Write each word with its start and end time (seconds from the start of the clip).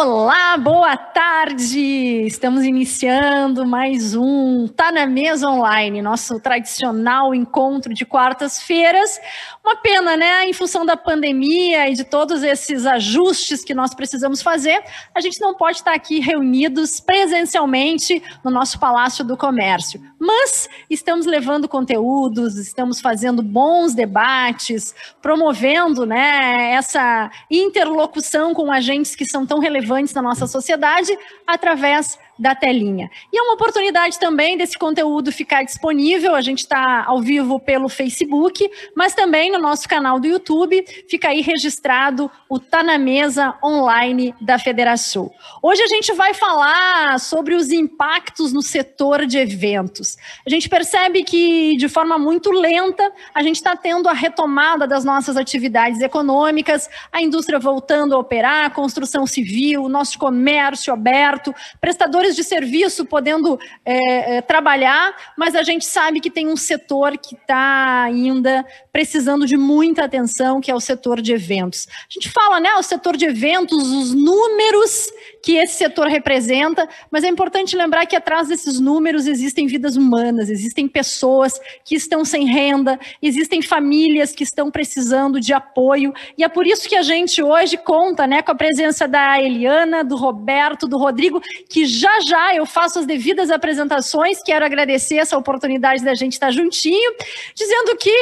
Olá, 0.00 0.56
boa 0.56 0.96
tarde! 0.96 2.24
Estamos 2.24 2.62
iniciando 2.62 3.66
mais 3.66 4.14
um 4.14 4.68
Tá 4.68 4.92
na 4.92 5.06
Mesa 5.06 5.48
Online, 5.48 6.00
nosso 6.00 6.38
tradicional 6.38 7.34
encontro 7.34 7.92
de 7.92 8.06
quartas-feiras. 8.06 9.20
Uma 9.60 9.74
pena, 9.74 10.16
né? 10.16 10.48
Em 10.48 10.52
função 10.52 10.86
da 10.86 10.96
pandemia 10.96 11.90
e 11.90 11.94
de 11.94 12.04
todos 12.04 12.44
esses 12.44 12.86
ajustes 12.86 13.64
que 13.64 13.74
nós 13.74 13.92
precisamos 13.92 14.40
fazer, 14.40 14.80
a 15.12 15.20
gente 15.20 15.40
não 15.40 15.56
pode 15.56 15.78
estar 15.78 15.94
aqui 15.94 16.20
reunidos 16.20 17.00
presencialmente 17.00 18.22
no 18.44 18.52
nosso 18.52 18.78
Palácio 18.78 19.24
do 19.24 19.36
Comércio. 19.36 20.00
Mas 20.16 20.68
estamos 20.88 21.26
levando 21.26 21.68
conteúdos, 21.68 22.56
estamos 22.56 23.00
fazendo 23.00 23.42
bons 23.42 23.96
debates, 23.96 24.94
promovendo 25.20 26.06
né, 26.06 26.70
essa 26.74 27.28
interlocução 27.50 28.54
com 28.54 28.70
agentes 28.70 29.16
que 29.16 29.24
são 29.24 29.44
tão 29.44 29.58
relevantes 29.58 29.87
na 30.14 30.22
nossa 30.22 30.46
sociedade 30.46 31.16
através 31.46 32.18
da 32.38 32.54
telinha. 32.54 33.10
E 33.32 33.38
é 33.38 33.42
uma 33.42 33.54
oportunidade 33.54 34.18
também 34.18 34.56
desse 34.56 34.78
conteúdo 34.78 35.32
ficar 35.32 35.64
disponível. 35.64 36.34
A 36.34 36.40
gente 36.40 36.60
está 36.60 37.04
ao 37.04 37.20
vivo 37.20 37.58
pelo 37.58 37.88
Facebook, 37.88 38.70
mas 38.94 39.14
também 39.14 39.50
no 39.50 39.58
nosso 39.58 39.88
canal 39.88 40.20
do 40.20 40.26
YouTube. 40.26 40.84
Fica 41.08 41.28
aí 41.28 41.40
registrado 41.40 42.30
o 42.48 42.58
Tá 42.58 42.82
na 42.82 42.98
Mesa 42.98 43.54
online 43.62 44.34
da 44.40 44.58
Federação. 44.58 45.30
Hoje 45.62 45.82
a 45.82 45.86
gente 45.86 46.12
vai 46.12 46.34
falar 46.34 47.18
sobre 47.18 47.54
os 47.54 47.70
impactos 47.70 48.52
no 48.52 48.62
setor 48.62 49.26
de 49.26 49.38
eventos. 49.38 50.16
A 50.46 50.50
gente 50.50 50.68
percebe 50.68 51.24
que, 51.24 51.76
de 51.76 51.88
forma 51.88 52.18
muito 52.18 52.50
lenta, 52.50 53.12
a 53.34 53.42
gente 53.42 53.56
está 53.56 53.76
tendo 53.76 54.08
a 54.08 54.12
retomada 54.12 54.86
das 54.86 55.04
nossas 55.04 55.36
atividades 55.36 56.00
econômicas, 56.00 56.88
a 57.12 57.22
indústria 57.22 57.58
voltando 57.58 58.14
a 58.14 58.18
operar, 58.18 58.66
a 58.66 58.70
construção 58.70 59.26
civil, 59.26 59.88
nosso 59.88 60.18
comércio 60.18 60.92
aberto, 60.92 61.54
prestadores 61.80 62.27
de 62.34 62.44
serviço 62.44 63.04
podendo 63.04 63.58
é, 63.84 64.36
é, 64.36 64.40
trabalhar, 64.42 65.14
mas 65.36 65.54
a 65.54 65.62
gente 65.62 65.84
sabe 65.84 66.20
que 66.20 66.30
tem 66.30 66.46
um 66.48 66.56
setor 66.56 67.16
que 67.18 67.34
está 67.34 68.02
ainda 68.02 68.64
precisando 68.92 69.46
de 69.46 69.56
muita 69.56 70.04
atenção, 70.04 70.60
que 70.60 70.70
é 70.70 70.74
o 70.74 70.80
setor 70.80 71.20
de 71.20 71.32
eventos. 71.32 71.86
A 71.88 72.12
gente 72.12 72.30
fala, 72.30 72.60
né, 72.60 72.74
o 72.74 72.82
setor 72.82 73.16
de 73.16 73.26
eventos, 73.26 73.76
os 73.78 74.14
números 74.14 75.08
que 75.48 75.56
esse 75.56 75.78
setor 75.78 76.08
representa, 76.08 76.86
mas 77.10 77.24
é 77.24 77.26
importante 77.26 77.74
lembrar 77.74 78.04
que 78.04 78.14
atrás 78.14 78.48
desses 78.48 78.78
números 78.78 79.26
existem 79.26 79.66
vidas 79.66 79.96
humanas, 79.96 80.50
existem 80.50 80.86
pessoas 80.86 81.58
que 81.82 81.94
estão 81.94 82.22
sem 82.22 82.44
renda, 82.44 83.00
existem 83.22 83.62
famílias 83.62 84.32
que 84.32 84.44
estão 84.44 84.70
precisando 84.70 85.40
de 85.40 85.54
apoio, 85.54 86.12
e 86.36 86.44
é 86.44 86.48
por 86.50 86.66
isso 86.66 86.86
que 86.86 86.94
a 86.94 87.00
gente 87.00 87.42
hoje 87.42 87.78
conta, 87.78 88.26
né, 88.26 88.42
com 88.42 88.52
a 88.52 88.54
presença 88.54 89.08
da 89.08 89.40
Eliana, 89.40 90.04
do 90.04 90.16
Roberto, 90.16 90.86
do 90.86 90.98
Rodrigo, 90.98 91.40
que 91.66 91.86
já 91.86 92.20
já 92.20 92.54
eu 92.54 92.66
faço 92.66 92.98
as 92.98 93.06
devidas 93.06 93.50
apresentações. 93.50 94.42
Quero 94.42 94.66
agradecer 94.66 95.16
essa 95.16 95.38
oportunidade 95.38 96.04
da 96.04 96.14
gente 96.14 96.34
estar 96.34 96.50
juntinho, 96.50 97.10
dizendo 97.54 97.96
que 97.96 98.14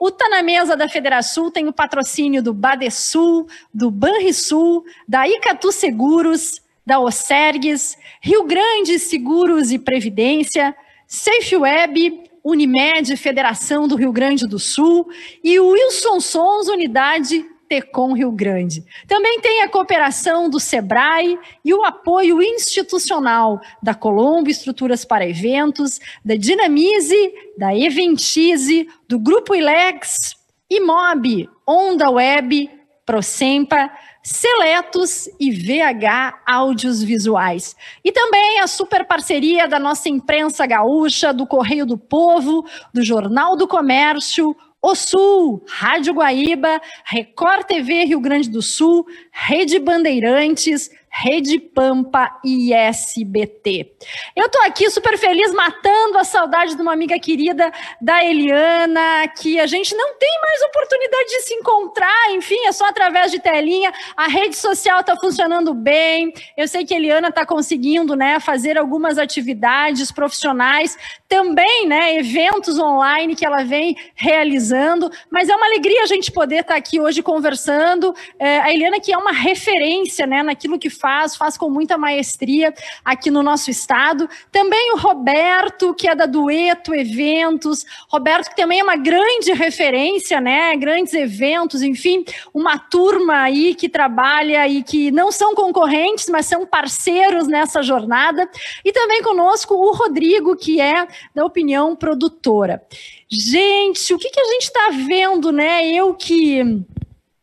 o 0.00 0.10
Tá 0.10 0.28
na 0.28 0.42
Mesa 0.42 0.76
da 0.76 0.88
Federação 0.88 1.48
tem 1.48 1.68
o 1.68 1.72
patrocínio 1.72 2.42
do 2.42 2.52
Badesul, 2.52 3.46
do 3.72 3.88
Banrisul, 3.88 4.84
da 5.06 5.28
Icatu 5.28 5.70
Seguros, 5.70 6.60
da 6.84 7.00
Osergues, 7.00 7.96
Rio 8.20 8.44
Grande 8.44 8.98
Seguros 8.98 9.70
e 9.70 9.78
Previdência, 9.78 10.74
SafeWeb, 11.06 12.24
Unimed, 12.44 13.16
Federação 13.16 13.86
do 13.86 13.96
Rio 13.96 14.12
Grande 14.12 14.46
do 14.46 14.58
Sul 14.58 15.08
e 15.44 15.58
Wilson 15.60 16.20
Sons, 16.20 16.68
Unidade 16.68 17.44
Tecom 17.68 18.12
Rio 18.12 18.30
Grande. 18.32 18.84
Também 19.06 19.40
tem 19.40 19.62
a 19.62 19.68
cooperação 19.68 20.50
do 20.50 20.60
SEBRAE 20.60 21.38
e 21.64 21.72
o 21.72 21.84
apoio 21.84 22.42
institucional 22.42 23.60
da 23.82 23.94
Colombo 23.94 24.50
Estruturas 24.50 25.04
para 25.06 25.26
Eventos, 25.26 25.98
da 26.22 26.34
Dinamize, 26.34 27.32
da 27.56 27.74
Eventize, 27.74 28.86
do 29.08 29.18
Grupo 29.18 29.54
Ilex, 29.54 30.34
Imob, 30.68 31.48
Onda 31.66 32.10
Web, 32.10 32.68
Procempa, 33.06 33.90
Seletos 34.22 35.28
e 35.40 35.50
VH 35.50 36.42
Áudios 36.46 37.02
Visuais. 37.02 37.74
E 38.04 38.12
também 38.12 38.60
a 38.60 38.68
super 38.68 39.04
parceria 39.04 39.66
da 39.66 39.80
nossa 39.80 40.08
imprensa 40.08 40.64
gaúcha, 40.64 41.32
do 41.32 41.46
Correio 41.46 41.84
do 41.84 41.98
Povo, 41.98 42.64
do 42.94 43.02
Jornal 43.02 43.56
do 43.56 43.66
Comércio, 43.66 44.56
o 44.80 44.94
Sul, 44.94 45.64
Rádio 45.68 46.14
Guaíba, 46.14 46.80
Record 47.04 47.66
TV 47.66 48.04
Rio 48.04 48.20
Grande 48.20 48.48
do 48.50 48.60
Sul, 48.60 49.06
Rede 49.30 49.78
Bandeirantes, 49.78 50.90
Rede 51.14 51.58
Pampa 51.58 52.40
e 52.42 52.72
SBT. 52.72 53.92
Eu 54.34 54.48
tô 54.48 54.58
aqui 54.62 54.88
super 54.88 55.18
feliz, 55.18 55.52
matando 55.52 56.16
a 56.16 56.24
saudade 56.24 56.74
de 56.74 56.80
uma 56.80 56.94
amiga 56.94 57.18
querida 57.18 57.70
da 58.00 58.24
Eliana, 58.24 59.28
que 59.28 59.60
a 59.60 59.66
gente 59.66 59.94
não 59.94 60.16
tem 60.18 60.30
mais 60.42 60.62
oportunidade 60.62 61.28
de 61.28 61.42
se 61.42 61.54
encontrar, 61.54 62.30
enfim, 62.30 62.58
é 62.66 62.72
só 62.72 62.86
através 62.86 63.30
de 63.30 63.38
telinha. 63.38 63.92
A 64.16 64.26
rede 64.26 64.56
social 64.56 65.04
tá 65.04 65.14
funcionando 65.14 65.74
bem. 65.74 66.32
Eu 66.56 66.66
sei 66.66 66.82
que 66.82 66.94
a 66.94 66.96
Eliana 66.96 67.30
tá 67.30 67.44
conseguindo, 67.44 68.16
né, 68.16 68.40
fazer 68.40 68.78
algumas 68.78 69.18
atividades 69.18 70.10
profissionais, 70.10 70.96
também, 71.28 71.86
né, 71.86 72.16
eventos 72.16 72.78
online 72.78 73.36
que 73.36 73.44
ela 73.44 73.64
vem 73.64 73.96
realizando, 74.14 75.10
mas 75.30 75.48
é 75.48 75.56
uma 75.56 75.66
alegria 75.66 76.02
a 76.02 76.06
gente 76.06 76.32
poder 76.32 76.60
estar 76.60 76.74
tá 76.74 76.78
aqui 76.78 76.98
hoje 76.98 77.22
conversando. 77.22 78.14
É, 78.38 78.60
a 78.60 78.72
Eliana 78.72 78.98
que 78.98 79.12
é 79.12 79.18
uma 79.18 79.32
referência, 79.32 80.26
né, 80.26 80.42
naquilo 80.42 80.78
que 80.78 80.88
faz, 81.02 81.34
faz 81.34 81.58
com 81.58 81.68
muita 81.68 81.98
maestria 81.98 82.72
aqui 83.04 83.28
no 83.28 83.42
nosso 83.42 83.70
estado. 83.70 84.28
Também 84.52 84.92
o 84.92 84.96
Roberto, 84.96 85.92
que 85.92 86.06
é 86.06 86.14
da 86.14 86.26
Dueto 86.26 86.94
Eventos. 86.94 87.84
Roberto, 88.08 88.50
que 88.50 88.56
também 88.56 88.78
é 88.78 88.84
uma 88.84 88.96
grande 88.96 89.52
referência, 89.52 90.40
né? 90.40 90.76
Grandes 90.76 91.12
eventos, 91.12 91.82
enfim, 91.82 92.24
uma 92.54 92.78
turma 92.78 93.42
aí 93.42 93.74
que 93.74 93.88
trabalha 93.88 94.68
e 94.68 94.84
que 94.84 95.10
não 95.10 95.32
são 95.32 95.56
concorrentes, 95.56 96.28
mas 96.28 96.46
são 96.46 96.64
parceiros 96.64 97.48
nessa 97.48 97.82
jornada. 97.82 98.48
E 98.84 98.92
também 98.92 99.22
conosco 99.22 99.74
o 99.74 99.92
Rodrigo, 99.92 100.54
que 100.54 100.80
é 100.80 101.08
da 101.34 101.44
Opinião 101.44 101.96
Produtora. 101.96 102.80
Gente, 103.28 104.14
o 104.14 104.18
que, 104.18 104.30
que 104.30 104.40
a 104.40 104.44
gente 104.44 104.64
está 104.64 104.90
vendo, 104.90 105.50
né? 105.50 105.86
Eu 105.86 106.14
que 106.14 106.84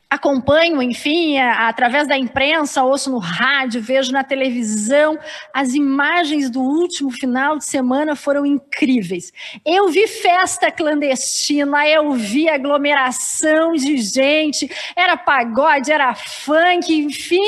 acompanho, 0.10 0.82
enfim, 0.82 1.38
através 1.38 2.08
da 2.08 2.18
imprensa, 2.18 2.84
ouço 2.84 3.12
no 3.12 3.20
rádio, 3.20 3.80
vejo 3.82 4.12
na 4.12 4.24
televisão, 4.24 5.20
as 5.54 5.76
imagens 5.76 6.50
do 6.50 6.62
último 6.62 7.12
final 7.12 7.58
de 7.58 7.66
semana 7.66 8.16
foram 8.16 8.44
incríveis. 8.44 9.32
Eu 9.64 9.90
vi 9.90 10.08
festa 10.08 10.72
clandestina, 10.72 11.88
eu 11.88 12.12
vi 12.14 12.50
aglomeração 12.50 13.74
de 13.74 13.98
gente, 13.98 14.70
era 14.96 15.16
pagode, 15.16 15.92
era 15.92 16.16
funk, 16.16 16.92
enfim, 16.92 17.46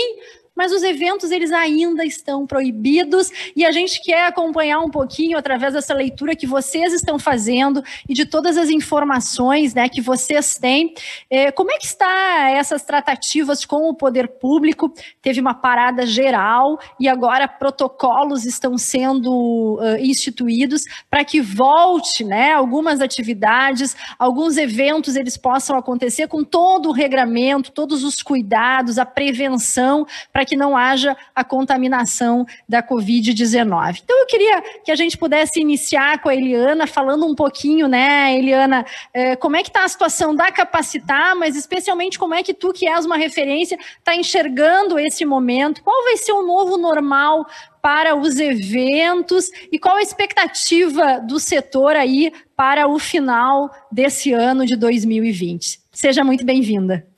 mas 0.61 0.71
os 0.71 0.83
eventos 0.83 1.31
eles 1.31 1.51
ainda 1.51 2.05
estão 2.05 2.45
proibidos 2.45 3.31
e 3.55 3.65
a 3.65 3.71
gente 3.71 3.99
quer 3.99 4.27
acompanhar 4.27 4.79
um 4.79 4.91
pouquinho 4.91 5.35
através 5.35 5.73
dessa 5.73 5.91
leitura 5.91 6.35
que 6.35 6.45
vocês 6.45 6.93
estão 6.93 7.17
fazendo 7.17 7.83
e 8.07 8.13
de 8.13 8.27
todas 8.27 8.57
as 8.57 8.69
informações, 8.69 9.73
né, 9.73 9.89
que 9.89 9.99
vocês 9.99 10.53
têm. 10.59 10.93
É, 11.31 11.51
como 11.51 11.71
é 11.71 11.79
que 11.79 11.87
está 11.87 12.51
essas 12.51 12.83
tratativas 12.83 13.65
com 13.65 13.89
o 13.89 13.95
poder 13.95 14.27
público? 14.27 14.93
Teve 15.19 15.41
uma 15.41 15.55
parada 15.55 16.05
geral 16.05 16.79
e 16.99 17.09
agora 17.09 17.47
protocolos 17.47 18.45
estão 18.45 18.77
sendo 18.77 19.79
uh, 19.79 19.97
instituídos 19.99 20.83
para 21.09 21.25
que 21.25 21.41
volte, 21.41 22.23
né, 22.23 22.53
algumas 22.53 23.01
atividades, 23.01 23.95
alguns 24.19 24.57
eventos 24.57 25.15
eles 25.15 25.37
possam 25.37 25.75
acontecer 25.75 26.27
com 26.27 26.43
todo 26.43 26.89
o 26.89 26.91
regramento, 26.91 27.71
todos 27.71 28.03
os 28.03 28.21
cuidados, 28.21 28.99
a 28.99 29.05
prevenção 29.07 30.05
para 30.31 30.41
para 30.41 30.45
que 30.51 30.57
não 30.57 30.75
haja 30.75 31.15
a 31.33 31.45
contaminação 31.45 32.45
da 32.67 32.83
Covid-19. 32.83 34.01
Então, 34.03 34.19
eu 34.19 34.25
queria 34.25 34.61
que 34.83 34.91
a 34.91 34.95
gente 34.97 35.17
pudesse 35.17 35.61
iniciar 35.61 36.21
com 36.21 36.27
a 36.27 36.35
Eliana, 36.35 36.85
falando 36.85 37.25
um 37.25 37.33
pouquinho, 37.33 37.87
né, 37.87 38.37
Eliana, 38.37 38.85
eh, 39.13 39.37
como 39.37 39.55
é 39.55 39.63
que 39.63 39.69
está 39.69 39.85
a 39.85 39.87
situação 39.87 40.35
da 40.35 40.51
Capacitar, 40.51 41.37
mas 41.37 41.55
especialmente 41.55 42.19
como 42.19 42.33
é 42.33 42.43
que 42.43 42.53
tu, 42.53 42.73
que 42.73 42.85
és 42.85 43.05
uma 43.05 43.15
referência, 43.15 43.77
está 43.97 44.13
enxergando 44.13 44.99
esse 44.99 45.23
momento, 45.23 45.81
qual 45.81 46.03
vai 46.03 46.17
ser 46.17 46.33
o 46.33 46.45
novo 46.45 46.75
normal 46.75 47.47
para 47.81 48.13
os 48.13 48.37
eventos 48.37 49.49
e 49.71 49.79
qual 49.79 49.95
a 49.95 50.01
expectativa 50.01 51.21
do 51.21 51.39
setor 51.39 51.95
aí 51.95 52.33
para 52.57 52.89
o 52.89 52.99
final 52.99 53.71
desse 53.89 54.33
ano 54.33 54.65
de 54.65 54.75
2020. 54.75 55.79
Seja 55.93 56.25
muito 56.25 56.43
bem-vinda. 56.43 57.10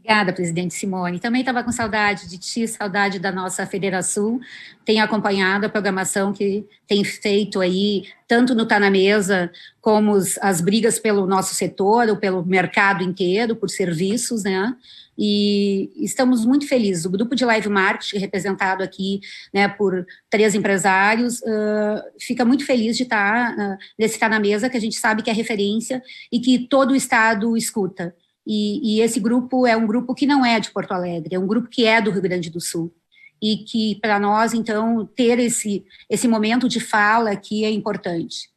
Obrigada, 0.00 0.32
presidente 0.32 0.72
Simone. 0.72 1.20
Também 1.20 1.42
estava 1.42 1.62
com 1.62 1.70
saudade 1.70 2.26
de 2.26 2.38
ti, 2.38 2.66
saudade 2.66 3.18
da 3.18 3.30
nossa 3.30 3.66
Federação. 3.66 4.40
Tenho 4.82 5.04
acompanhado 5.04 5.66
a 5.66 5.68
programação 5.68 6.32
que 6.32 6.66
tem 6.86 7.04
feito 7.04 7.60
aí, 7.60 8.04
tanto 8.26 8.54
no 8.54 8.64
Tá 8.64 8.80
na 8.80 8.90
Mesa, 8.90 9.52
como 9.78 10.16
as 10.40 10.60
brigas 10.62 10.98
pelo 10.98 11.26
nosso 11.26 11.54
setor, 11.54 12.08
ou 12.08 12.16
pelo 12.16 12.44
mercado 12.44 13.04
inteiro, 13.04 13.54
por 13.54 13.68
serviços, 13.68 14.42
né? 14.42 14.74
E 15.18 15.92
estamos 15.96 16.46
muito 16.46 16.66
felizes. 16.66 17.04
O 17.04 17.10
grupo 17.10 17.34
de 17.36 17.44
live 17.44 17.68
marketing, 17.68 18.16
representado 18.16 18.82
aqui 18.82 19.20
né, 19.52 19.68
por 19.68 20.06
três 20.30 20.54
empresários, 20.54 21.40
uh, 21.42 22.02
fica 22.18 22.42
muito 22.42 22.64
feliz 22.64 22.96
de 22.96 23.02
estar 23.02 23.52
uh, 23.52 23.76
nesse 23.98 24.18
Tá 24.18 24.30
na 24.30 24.40
Mesa, 24.40 24.70
que 24.70 24.78
a 24.78 24.80
gente 24.80 24.96
sabe 24.96 25.22
que 25.22 25.28
é 25.28 25.32
referência 25.34 26.02
e 26.32 26.40
que 26.40 26.58
todo 26.58 26.92
o 26.92 26.96
Estado 26.96 27.54
escuta. 27.54 28.14
E, 28.52 28.96
e, 28.96 29.00
esse 29.00 29.20
grupo 29.20 29.64
é 29.64 29.76
um 29.76 29.86
grupo 29.86 30.12
que 30.12 30.26
não 30.26 30.44
é 30.44 30.58
de 30.58 30.72
Porto 30.72 30.90
Alegre, 30.90 31.36
é 31.36 31.38
um 31.38 31.46
grupo 31.46 31.68
que 31.68 31.86
é 31.86 32.02
do 32.02 32.10
Rio 32.10 32.20
Grande 32.20 32.50
do 32.50 32.60
Sul. 32.60 32.92
E 33.40 33.58
que, 33.58 33.94
para 34.02 34.18
nós, 34.18 34.52
então, 34.52 35.08
ter 35.14 35.38
esse, 35.38 35.84
esse 36.10 36.26
momento 36.26 36.68
de 36.68 36.80
fala 36.80 37.30
aqui 37.30 37.64
é 37.64 37.70
importante. 37.70 38.50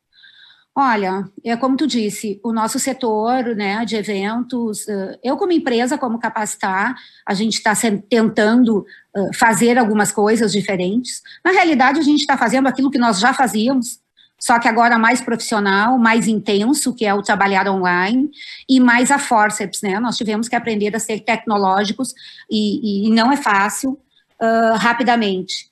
Olha, 0.75 1.24
é 1.44 1.56
como 1.56 1.78
tu 1.78 1.86
disse, 1.86 2.42
o 2.44 2.51
nosso 2.51 2.80
setor 2.80 3.56
né, 3.56 3.86
de 3.86 3.95
eventos, 3.95 4.88
eu 5.24 5.38
como 5.38 5.51
empresa, 5.51 5.95
como 5.95 6.18
Capacitar, 6.18 6.95
a 7.24 7.36
gente 7.36 7.54
está 7.54 7.74
tentando 8.10 8.84
fazer 9.36 9.78
algumas 9.78 10.12
coisas 10.12 10.51
diferentes. 10.51 11.22
Na 11.45 11.51
realidade, 11.51 12.00
a 12.00 12.04
gente 12.04 12.22
está 12.22 12.36
fazendo 12.36 12.68
aquilo 12.68 12.90
que 12.90 12.98
nós 12.98 13.19
já 13.19 13.31
fazíamos, 13.31 14.00
só 14.44 14.60
que 14.60 14.68
agora 14.68 15.00
mais 15.00 15.22
profissional, 15.22 15.98
mais 15.98 16.28
intenso, 16.28 16.94
que 16.94 17.06
é 17.06 17.13
o 17.13 17.22
trabalhar 17.22 17.66
online, 17.66 18.30
e 18.68 18.78
mais 18.78 19.10
a 19.10 19.18
forceps, 19.18 19.81
né? 19.81 20.01
Nós 20.01 20.18
tivemos 20.18 20.50
que 20.50 20.56
aprender 20.57 20.94
a 20.94 21.00
ser 21.00 21.22
tecnológicos, 21.22 22.13
e, 22.51 23.07
e 23.07 23.10
não 23.10 23.31
é 23.31 23.38
fácil, 23.38 23.92
uh, 23.92 24.75
rapidamente. 24.75 25.72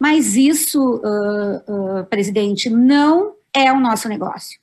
Mas 0.00 0.34
isso, 0.34 0.96
uh, 0.96 2.00
uh, 2.00 2.04
presidente, 2.06 2.68
não 2.68 3.36
é 3.54 3.72
o 3.72 3.78
nosso 3.78 4.08
negócio. 4.08 4.58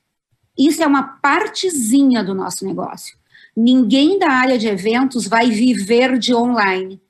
Isso 0.58 0.82
é 0.82 0.86
uma 0.86 1.02
partezinha 1.02 2.22
do 2.22 2.34
nosso 2.34 2.66
negócio. 2.66 3.16
Ninguém 3.56 4.18
da 4.18 4.28
área 4.30 4.58
de 4.58 4.68
eventos 4.68 5.26
vai 5.26 5.48
viver 5.48 6.18
de 6.18 6.34
online. 6.34 7.00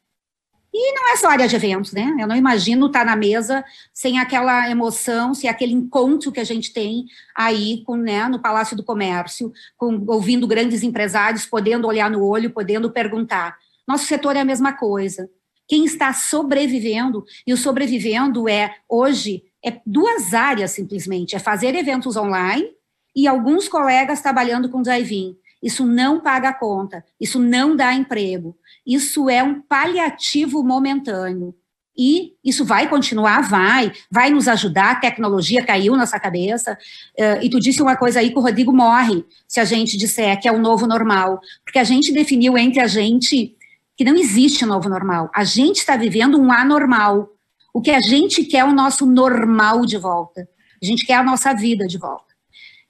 E 0.73 0.93
não 0.93 1.13
é 1.13 1.17
só 1.17 1.29
área 1.29 1.49
de 1.49 1.57
eventos, 1.57 1.93
né? 1.93 2.17
Eu 2.19 2.29
não 2.29 2.37
imagino 2.37 2.87
estar 2.87 3.05
na 3.05 3.17
mesa 3.17 3.65
sem 3.93 4.19
aquela 4.19 4.71
emoção, 4.71 5.35
sem 5.35 5.51
aquele 5.51 5.73
encontro 5.73 6.31
que 6.31 6.39
a 6.39 6.45
gente 6.45 6.73
tem 6.73 7.07
aí 7.35 7.83
com, 7.85 7.97
né, 7.97 8.29
no 8.29 8.39
Palácio 8.39 8.77
do 8.77 8.85
Comércio, 8.85 9.53
com, 9.77 10.05
ouvindo 10.07 10.47
grandes 10.47 10.83
empresários, 10.85 11.45
podendo 11.45 11.89
olhar 11.89 12.09
no 12.09 12.25
olho, 12.25 12.51
podendo 12.51 12.91
perguntar. 12.91 13.59
Nosso 13.87 14.07
setor 14.07 14.37
é 14.37 14.41
a 14.41 14.45
mesma 14.45 14.73
coisa. 14.73 15.29
Quem 15.67 15.85
está 15.85 16.13
sobrevivendo, 16.13 17.25
e 17.45 17.53
o 17.53 17.57
sobrevivendo 17.57 18.49
é, 18.49 18.77
hoje, 18.89 19.43
é 19.65 19.81
duas 19.85 20.35
áreas 20.35 20.71
simplesmente, 20.71 21.35
é 21.35 21.39
fazer 21.39 21.75
eventos 21.75 22.17
online 22.17 22.71
e 23.15 23.27
alguns 23.27 23.69
colegas 23.69 24.21
trabalhando 24.21 24.69
com 24.69 24.83
drive-in. 24.83 25.37
Isso 25.63 25.85
não 25.85 26.21
paga 26.21 26.49
a 26.49 26.55
conta, 26.55 27.05
isso 27.21 27.39
não 27.39 27.77
dá 27.77 27.93
emprego, 27.93 28.57
isso 28.87 29.29
é 29.29 29.43
um 29.43 29.61
paliativo 29.61 30.63
momentâneo. 30.63 31.55
E 31.97 32.35
isso 32.43 32.65
vai 32.65 32.89
continuar, 32.89 33.43
vai, 33.43 33.93
vai 34.11 34.31
nos 34.31 34.49
ajudar, 34.49 34.93
a 34.93 35.01
tecnologia 35.01 35.65
caiu 35.65 35.97
nossa 35.97 36.19
cabeça, 36.19 36.73
uh, 37.19 37.45
e 37.45 37.51
tu 37.51 37.61
disse 37.61 37.83
uma 37.83 37.97
coisa 37.97 38.21
aí 38.21 38.31
que 38.31 38.39
o 38.39 38.43
Rodrigo 38.43 38.73
morre, 38.73 39.25
se 39.47 39.61
a 39.61 39.65
gente 39.65 39.99
disser 39.99 40.41
que 40.41 40.49
é 40.49 40.53
o 40.53 40.59
novo 40.59 40.87
normal, 40.87 41.41
porque 41.65 41.79
a 41.79 41.85
gente 41.85 42.13
definiu 42.13 42.57
entre 42.57 42.81
a 42.81 42.87
gente 42.87 43.55
que 43.97 44.05
não 44.05 44.15
existe 44.15 44.65
novo 44.65 44.89
normal, 44.89 45.31
a 45.35 45.45
gente 45.45 45.79
está 45.79 45.95
vivendo 45.97 46.41
um 46.41 46.51
anormal, 46.51 47.29
o 47.75 47.83
que 47.83 47.91
a 47.91 48.01
gente 48.01 48.45
quer 48.45 48.61
é 48.61 48.65
o 48.65 48.73
nosso 48.73 49.05
normal 49.05 49.85
de 49.85 49.99
volta, 49.99 50.49
a 50.83 50.87
gente 50.87 51.05
quer 51.05 51.17
a 51.17 51.23
nossa 51.23 51.53
vida 51.53 51.87
de 51.87 51.99
volta. 51.99 52.33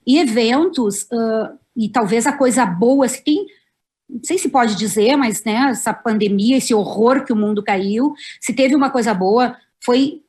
E 0.07 0.19
eventos, 0.19 1.03
uh, 1.03 1.59
e 1.75 1.89
talvez 1.89 2.25
a 2.25 2.33
coisa 2.33 2.65
boa, 2.65 3.07
se 3.07 3.21
tem, 3.23 3.45
não 4.11 4.23
sei 4.23 4.37
se 4.37 4.49
pode 4.49 4.75
dizer, 4.75 5.15
mas 5.15 5.43
né, 5.43 5.69
essa 5.69 5.93
pandemia, 5.93 6.57
esse 6.57 6.73
horror 6.73 7.23
que 7.23 7.31
o 7.31 7.35
mundo 7.35 7.63
caiu, 7.63 8.13
se 8.41 8.53
teve 8.53 8.75
uma 8.75 8.89
coisa 8.89 9.13
boa, 9.13 9.55
foi 9.79 10.21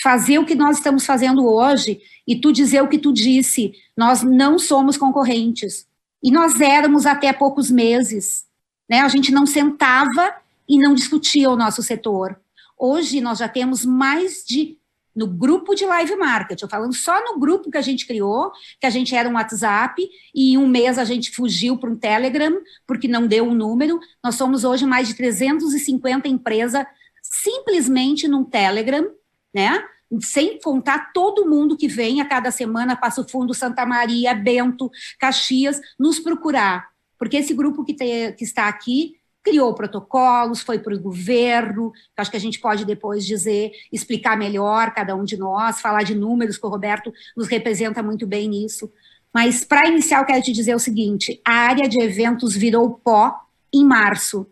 fazer 0.00 0.38
o 0.38 0.44
que 0.44 0.54
nós 0.54 0.76
estamos 0.76 1.06
fazendo 1.06 1.46
hoje 1.46 2.00
e 2.26 2.36
tu 2.36 2.52
dizer 2.52 2.82
o 2.82 2.88
que 2.88 2.98
tu 2.98 3.12
disse, 3.12 3.72
nós 3.96 4.22
não 4.22 4.58
somos 4.58 4.96
concorrentes. 4.96 5.86
E 6.22 6.30
nós 6.30 6.60
éramos 6.60 7.06
até 7.06 7.32
poucos 7.32 7.70
meses, 7.70 8.44
né? 8.88 9.00
A 9.00 9.08
gente 9.08 9.32
não 9.32 9.44
sentava 9.44 10.34
e 10.68 10.78
não 10.78 10.94
discutia 10.94 11.50
o 11.50 11.56
nosso 11.56 11.82
setor. 11.82 12.38
Hoje 12.78 13.20
nós 13.20 13.38
já 13.38 13.48
temos 13.48 13.84
mais 13.84 14.44
de 14.46 14.76
no 15.14 15.26
grupo 15.26 15.74
de 15.74 15.84
live 15.84 16.16
marketing, 16.16 16.64
eu 16.64 16.68
falando 16.68 16.94
só 16.94 17.22
no 17.24 17.38
grupo 17.38 17.70
que 17.70 17.78
a 17.78 17.82
gente 17.82 18.06
criou, 18.06 18.50
que 18.80 18.86
a 18.86 18.90
gente 18.90 19.14
era 19.14 19.28
um 19.28 19.34
WhatsApp, 19.34 20.02
e 20.34 20.52
em 20.52 20.58
um 20.58 20.66
mês 20.66 20.98
a 20.98 21.04
gente 21.04 21.30
fugiu 21.30 21.76
para 21.76 21.90
um 21.90 21.96
Telegram, 21.96 22.60
porque 22.86 23.06
não 23.06 23.26
deu 23.26 23.44
um 23.44 23.54
número. 23.54 24.00
Nós 24.24 24.34
somos 24.36 24.64
hoje 24.64 24.86
mais 24.86 25.08
de 25.08 25.14
350 25.14 26.28
empresas 26.28 26.84
simplesmente 27.22 28.26
num 28.26 28.44
Telegram, 28.44 29.10
né? 29.54 29.84
Sem 30.20 30.58
contar 30.58 31.12
todo 31.12 31.48
mundo 31.48 31.76
que 31.76 31.88
vem 31.88 32.20
a 32.20 32.26
cada 32.26 32.50
semana, 32.50 32.96
Passo 32.96 33.26
Fundo, 33.26 33.54
Santa 33.54 33.86
Maria, 33.86 34.34
Bento, 34.34 34.90
Caxias, 35.18 35.80
nos 35.98 36.18
procurar. 36.18 36.90
Porque 37.18 37.36
esse 37.36 37.54
grupo 37.54 37.84
que, 37.84 37.94
te, 37.94 38.32
que 38.32 38.44
está 38.44 38.68
aqui 38.68 39.14
criou 39.42 39.74
protocolos, 39.74 40.60
foi 40.60 40.78
para 40.78 40.94
o 40.94 41.00
governo, 41.00 41.92
acho 42.16 42.30
que 42.30 42.36
a 42.36 42.40
gente 42.40 42.60
pode 42.60 42.84
depois 42.84 43.26
dizer, 43.26 43.72
explicar 43.92 44.36
melhor 44.36 44.92
cada 44.92 45.14
um 45.16 45.24
de 45.24 45.36
nós, 45.36 45.80
falar 45.80 46.04
de 46.04 46.14
números, 46.14 46.56
que 46.56 46.66
o 46.66 46.70
Roberto 46.70 47.12
nos 47.36 47.48
representa 47.48 48.02
muito 48.02 48.26
bem 48.26 48.48
nisso. 48.48 48.90
Mas, 49.32 49.64
para 49.64 49.88
iniciar, 49.88 50.20
eu 50.20 50.26
quero 50.26 50.42
te 50.42 50.52
dizer 50.52 50.74
o 50.74 50.78
seguinte: 50.78 51.40
a 51.44 51.52
área 51.52 51.88
de 51.88 52.00
eventos 52.00 52.54
virou 52.54 53.00
pó 53.02 53.40
em 53.72 53.84
março. 53.84 54.46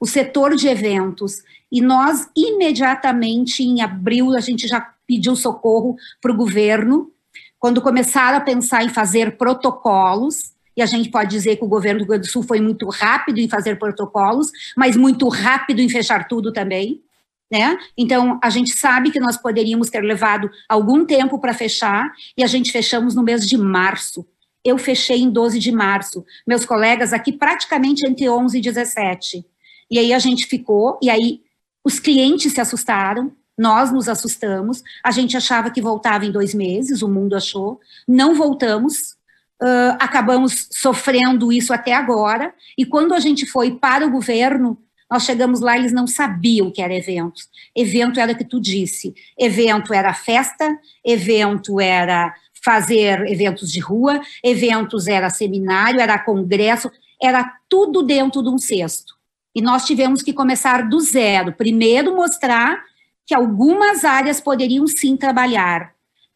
O 0.00 0.06
setor 0.06 0.56
de 0.56 0.68
eventos. 0.68 1.42
E 1.70 1.80
nós, 1.80 2.28
imediatamente, 2.36 3.62
em 3.62 3.82
abril, 3.82 4.36
a 4.36 4.40
gente 4.40 4.66
já 4.66 4.80
pediu 5.06 5.36
socorro 5.36 5.96
para 6.20 6.32
o 6.32 6.36
governo, 6.36 7.10
quando 7.58 7.82
começaram 7.82 8.38
a 8.38 8.40
pensar 8.40 8.84
em 8.84 8.88
fazer 8.88 9.36
protocolos, 9.36 10.52
e 10.76 10.82
a 10.82 10.86
gente 10.86 11.08
pode 11.08 11.30
dizer 11.30 11.56
que 11.56 11.64
o 11.64 11.68
governo 11.68 12.00
do 12.00 12.02
Rio 12.02 12.08
Grande 12.10 12.26
do 12.26 12.30
Sul 12.30 12.42
foi 12.42 12.60
muito 12.60 12.88
rápido 12.88 13.38
em 13.38 13.48
fazer 13.48 13.78
protocolos, 13.78 14.50
mas 14.76 14.96
muito 14.96 15.26
rápido 15.28 15.80
em 15.80 15.88
fechar 15.88 16.28
tudo 16.28 16.52
também. 16.52 17.02
Né? 17.50 17.78
Então, 17.96 18.38
a 18.42 18.50
gente 18.50 18.72
sabe 18.72 19.10
que 19.10 19.20
nós 19.20 19.36
poderíamos 19.36 19.88
ter 19.88 20.00
levado 20.00 20.50
algum 20.68 21.04
tempo 21.04 21.38
para 21.38 21.54
fechar, 21.54 22.12
e 22.36 22.42
a 22.42 22.46
gente 22.46 22.72
fechamos 22.72 23.14
no 23.14 23.22
mês 23.22 23.46
de 23.46 23.56
março. 23.56 24.26
Eu 24.64 24.76
fechei 24.76 25.20
em 25.20 25.30
12 25.30 25.58
de 25.58 25.70
março, 25.70 26.24
meus 26.46 26.66
colegas 26.66 27.12
aqui 27.12 27.32
praticamente 27.32 28.06
entre 28.06 28.28
11 28.28 28.58
e 28.58 28.60
17. 28.60 29.46
E 29.90 29.98
aí 29.98 30.12
a 30.12 30.18
gente 30.18 30.46
ficou, 30.46 30.98
e 31.00 31.08
aí 31.08 31.40
os 31.84 32.00
clientes 32.00 32.52
se 32.52 32.60
assustaram, 32.60 33.32
nós 33.56 33.92
nos 33.92 34.08
assustamos, 34.08 34.82
a 35.02 35.10
gente 35.10 35.36
achava 35.36 35.70
que 35.70 35.80
voltava 35.80 36.26
em 36.26 36.32
dois 36.32 36.52
meses, 36.52 37.00
o 37.00 37.08
mundo 37.08 37.36
achou, 37.36 37.80
não 38.06 38.34
voltamos, 38.34 39.16
uh, 39.62 39.96
acabamos 39.98 40.68
sofrendo 40.72 41.52
isso 41.52 41.72
até 41.72 41.92
agora, 41.92 42.54
e 42.76 42.84
quando 42.84 43.14
a 43.14 43.20
gente 43.20 43.46
foi 43.46 43.72
para 43.72 44.06
o 44.06 44.10
governo, 44.10 44.78
nós 45.10 45.24
chegamos 45.24 45.60
lá, 45.60 45.76
eles 45.76 45.92
não 45.92 46.06
sabiam 46.06 46.66
o 46.66 46.72
que 46.72 46.82
era 46.82 46.94
eventos. 46.94 47.48
Evento 47.74 48.18
era 48.18 48.32
o 48.32 48.36
que 48.36 48.44
tu 48.44 48.60
disse, 48.60 49.14
evento 49.38 49.94
era 49.94 50.12
festa, 50.12 50.76
evento 51.04 51.80
era 51.80 52.34
fazer 52.64 53.24
eventos 53.28 53.70
de 53.70 53.78
rua, 53.78 54.20
eventos 54.42 55.06
era 55.06 55.30
seminário, 55.30 56.00
era 56.00 56.18
congresso, 56.18 56.90
era 57.22 57.48
tudo 57.68 58.02
dentro 58.02 58.42
de 58.42 58.48
um 58.48 58.58
cesto. 58.58 59.14
E 59.54 59.62
nós 59.62 59.86
tivemos 59.86 60.22
que 60.22 60.32
começar 60.32 60.88
do 60.88 61.00
zero. 61.00 61.52
Primeiro 61.52 62.14
mostrar 62.14 62.82
que 63.24 63.34
algumas 63.34 64.04
áreas 64.04 64.40
poderiam 64.40 64.86
sim 64.86 65.16
trabalhar, 65.16 65.94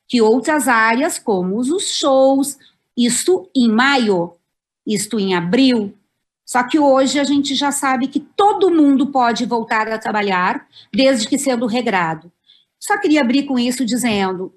que 0.08 0.22
outras 0.22 0.68
áreas, 0.68 1.18
como 1.18 1.58
os 1.58 1.96
shows, 1.96 2.56
isto 3.04 3.48
em 3.54 3.68
maio, 3.68 4.32
isto 4.86 5.18
em 5.18 5.34
abril. 5.34 5.94
Só 6.44 6.62
que 6.64 6.78
hoje 6.78 7.18
a 7.18 7.24
gente 7.24 7.54
já 7.54 7.70
sabe 7.70 8.08
que 8.08 8.20
todo 8.20 8.70
mundo 8.70 9.06
pode 9.06 9.46
voltar 9.46 9.88
a 9.88 9.98
trabalhar, 9.98 10.66
desde 10.92 11.28
que 11.28 11.38
sendo 11.38 11.66
regrado. 11.66 12.30
Só 12.78 12.98
queria 12.98 13.20
abrir 13.20 13.44
com 13.44 13.58
isso 13.58 13.84
dizendo: 13.84 14.52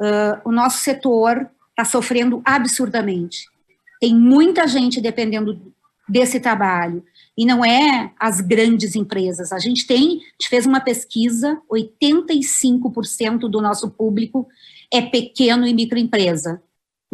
uh, 0.00 0.40
o 0.44 0.52
nosso 0.52 0.78
setor 0.78 1.48
está 1.70 1.84
sofrendo 1.84 2.42
absurdamente. 2.44 3.46
Tem 4.00 4.14
muita 4.14 4.66
gente 4.66 5.00
dependendo 5.00 5.72
desse 6.08 6.40
trabalho. 6.40 7.04
E 7.36 7.44
não 7.44 7.64
é 7.64 8.12
as 8.18 8.40
grandes 8.40 8.94
empresas. 8.94 9.52
A 9.52 9.58
gente 9.58 9.86
tem, 9.86 10.02
a 10.04 10.10
gente 10.10 10.48
fez 10.48 10.66
uma 10.66 10.80
pesquisa, 10.80 11.60
85% 11.70 13.40
do 13.40 13.60
nosso 13.60 13.90
público 13.90 14.48
é 14.92 15.02
pequeno 15.02 15.66
e 15.66 15.74
microempresa 15.74 16.62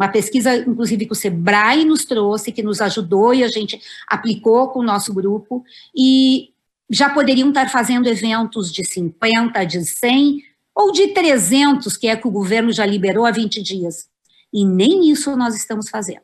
Uma 0.03 0.11
pesquisa, 0.11 0.53
inclusive, 0.57 1.05
que 1.05 1.13
o 1.13 1.15
Sebrae 1.15 1.85
nos 1.85 2.03
trouxe, 2.03 2.51
que 2.51 2.61
nos 2.61 2.81
ajudou 2.81 3.33
e 3.33 3.41
a 3.41 3.47
gente 3.47 3.81
aplicou 4.05 4.67
com 4.67 4.79
o 4.79 4.83
nosso 4.83 5.13
grupo, 5.13 5.63
e 5.95 6.49
já 6.89 7.09
poderiam 7.09 7.47
estar 7.47 7.69
fazendo 7.69 8.07
eventos 8.07 8.69
de 8.69 8.83
50, 8.83 9.63
de 9.63 9.85
100 9.85 10.43
ou 10.75 10.91
de 10.91 11.07
300, 11.13 11.95
que 11.95 12.07
é 12.07 12.17
que 12.17 12.27
o 12.27 12.31
governo 12.31 12.69
já 12.73 12.85
liberou 12.85 13.25
há 13.25 13.31
20 13.31 13.61
dias. 13.61 14.09
E 14.51 14.65
nem 14.65 15.09
isso 15.09 15.37
nós 15.37 15.55
estamos 15.55 15.89
fazendo. 15.89 16.21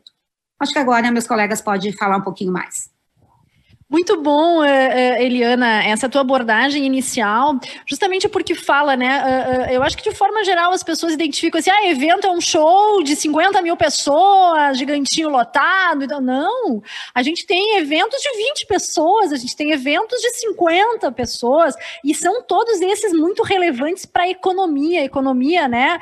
Acho 0.60 0.74
que 0.74 0.80
agora 0.80 1.10
meus 1.10 1.26
colegas 1.26 1.62
podem 1.62 1.94
falar 1.94 2.18
um 2.18 2.22
pouquinho 2.22 2.52
mais. 2.52 2.90
Muito 3.92 4.22
bom, 4.22 4.64
eh, 4.64 5.18
eh, 5.18 5.26
Eliana, 5.26 5.84
essa 5.84 6.08
tua 6.08 6.22
abordagem 6.22 6.86
inicial, 6.86 7.60
justamente 7.88 8.30
porque 8.30 8.54
fala, 8.54 8.96
né? 8.96 9.68
Eh, 9.68 9.76
eu 9.78 9.82
acho 9.82 9.98
que 9.98 10.08
de 10.08 10.16
forma 10.16 10.44
geral 10.44 10.72
as 10.72 10.84
pessoas 10.84 11.12
identificam 11.12 11.58
assim: 11.58 11.72
ah, 11.72 11.88
evento 11.88 12.28
é 12.28 12.30
um 12.30 12.40
show 12.40 13.02
de 13.02 13.16
50 13.16 13.60
mil 13.64 13.76
pessoas, 13.76 14.78
gigantinho 14.78 15.30
lotado. 15.30 16.06
Não, 16.22 16.84
a 17.16 17.24
gente 17.24 17.48
tem 17.48 17.78
eventos 17.78 18.22
de 18.22 18.30
20 18.38 18.68
pessoas, 18.68 19.32
a 19.34 19.38
gente 19.38 19.56
tem 19.56 19.72
eventos 19.72 20.22
de 20.22 20.36
50 20.36 21.12
pessoas, 21.12 21.74
e 22.06 22.14
são 22.14 22.44
todos 22.44 22.80
esses 22.82 23.12
muito 23.12 23.42
relevantes 23.42 24.06
para 24.06 24.26
a 24.26 24.30
economia, 24.30 25.04
economia 25.04 25.68
né, 25.68 25.98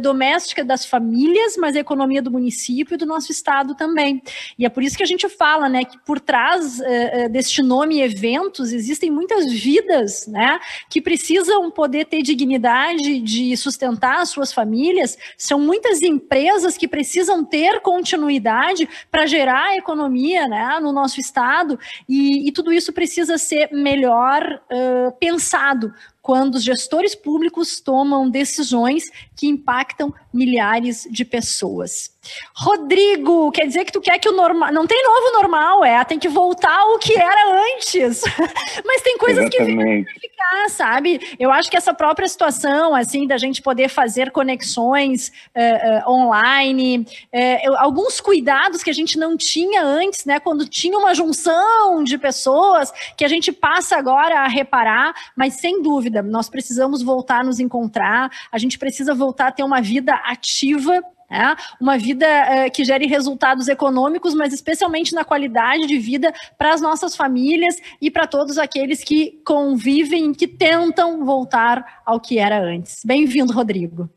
doméstica 0.00 0.64
das 0.64 0.84
famílias, 0.84 1.56
mas 1.56 1.76
a 1.76 1.78
economia 1.78 2.20
do 2.20 2.32
município 2.32 2.94
e 2.94 2.98
do 2.98 3.06
nosso 3.06 3.30
estado 3.30 3.76
também. 3.76 4.20
E 4.58 4.66
é 4.66 4.68
por 4.68 4.82
isso 4.82 4.96
que 4.96 5.04
a 5.04 5.06
gente 5.06 5.28
fala, 5.28 5.68
né, 5.68 5.84
que 5.84 5.98
por 5.98 6.18
trás 6.18 6.80
deste 7.28 7.62
nome 7.62 8.00
eventos, 8.00 8.72
existem 8.72 9.10
muitas 9.10 9.52
vidas, 9.52 10.26
né, 10.26 10.58
que 10.90 11.00
precisam 11.00 11.70
poder 11.70 12.06
ter 12.06 12.22
dignidade 12.22 13.20
de 13.20 13.56
sustentar 13.56 14.20
as 14.20 14.30
suas 14.30 14.52
famílias, 14.52 15.16
são 15.36 15.60
muitas 15.60 16.02
empresas 16.02 16.76
que 16.76 16.88
precisam 16.88 17.44
ter 17.44 17.80
continuidade 17.80 18.88
para 19.10 19.26
gerar 19.26 19.76
economia, 19.76 20.46
né, 20.48 20.78
no 20.80 20.92
nosso 20.92 21.20
estado, 21.20 21.78
e, 22.08 22.48
e 22.48 22.52
tudo 22.52 22.72
isso 22.72 22.92
precisa 22.92 23.38
ser 23.38 23.70
melhor 23.72 24.60
uh, 24.70 25.12
pensado 25.18 25.92
quando 26.28 26.56
os 26.56 26.62
gestores 26.62 27.14
públicos 27.14 27.80
tomam 27.80 28.28
decisões 28.28 29.04
que 29.34 29.46
impactam 29.46 30.12
milhares 30.30 31.08
de 31.10 31.24
pessoas. 31.24 32.17
Rodrigo, 32.54 33.50
quer 33.52 33.66
dizer 33.66 33.84
que 33.84 33.92
tu 33.92 34.00
quer 34.00 34.18
que 34.18 34.28
o 34.28 34.32
normal. 34.32 34.72
Não 34.72 34.86
tem 34.86 35.02
novo 35.02 35.32
normal, 35.32 35.84
é, 35.84 36.02
tem 36.04 36.18
que 36.18 36.28
voltar 36.28 36.78
ao 36.78 36.98
que 36.98 37.16
era 37.16 37.74
antes. 37.74 38.22
Mas 38.84 39.02
tem 39.02 39.16
coisas 39.18 39.44
Exatamente. 39.46 40.12
que 40.12 40.20
ficar, 40.20 40.68
sabe? 40.70 41.36
Eu 41.38 41.50
acho 41.50 41.70
que 41.70 41.76
essa 41.76 41.92
própria 41.94 42.28
situação, 42.28 42.94
assim, 42.94 43.26
da 43.26 43.36
gente 43.36 43.62
poder 43.62 43.88
fazer 43.88 44.30
conexões 44.30 45.32
uh, 45.56 46.08
uh, 46.08 46.12
online, 46.12 47.06
uh, 47.32 47.76
alguns 47.78 48.20
cuidados 48.20 48.82
que 48.82 48.90
a 48.90 48.94
gente 48.94 49.18
não 49.18 49.36
tinha 49.36 49.82
antes, 49.82 50.24
né? 50.24 50.40
Quando 50.40 50.68
tinha 50.68 50.98
uma 50.98 51.14
junção 51.14 52.02
de 52.02 52.18
pessoas, 52.18 52.92
que 53.16 53.24
a 53.24 53.28
gente 53.28 53.52
passa 53.52 53.96
agora 53.96 54.40
a 54.40 54.48
reparar, 54.48 55.14
mas 55.36 55.54
sem 55.54 55.82
dúvida, 55.82 56.22
nós 56.22 56.48
precisamos 56.48 57.02
voltar 57.02 57.40
a 57.40 57.44
nos 57.44 57.60
encontrar, 57.60 58.30
a 58.50 58.58
gente 58.58 58.78
precisa 58.78 59.14
voltar 59.14 59.48
a 59.48 59.52
ter 59.52 59.62
uma 59.62 59.80
vida 59.80 60.14
ativa 60.24 61.02
é, 61.30 61.54
uma 61.80 61.98
vida 61.98 62.26
é, 62.26 62.70
que 62.70 62.84
gere 62.84 63.06
resultados 63.06 63.68
econômicos, 63.68 64.34
mas 64.34 64.52
especialmente 64.52 65.14
na 65.14 65.24
qualidade 65.24 65.86
de 65.86 65.98
vida 65.98 66.32
para 66.56 66.72
as 66.72 66.80
nossas 66.80 67.14
famílias 67.14 67.76
e 68.00 68.10
para 68.10 68.26
todos 68.26 68.56
aqueles 68.56 69.04
que 69.04 69.40
convivem, 69.44 70.32
que 70.32 70.48
tentam 70.48 71.24
voltar 71.24 72.02
ao 72.06 72.18
que 72.18 72.38
era 72.38 72.58
antes. 72.58 73.04
Bem-vindo, 73.04 73.52
Rodrigo. 73.52 74.08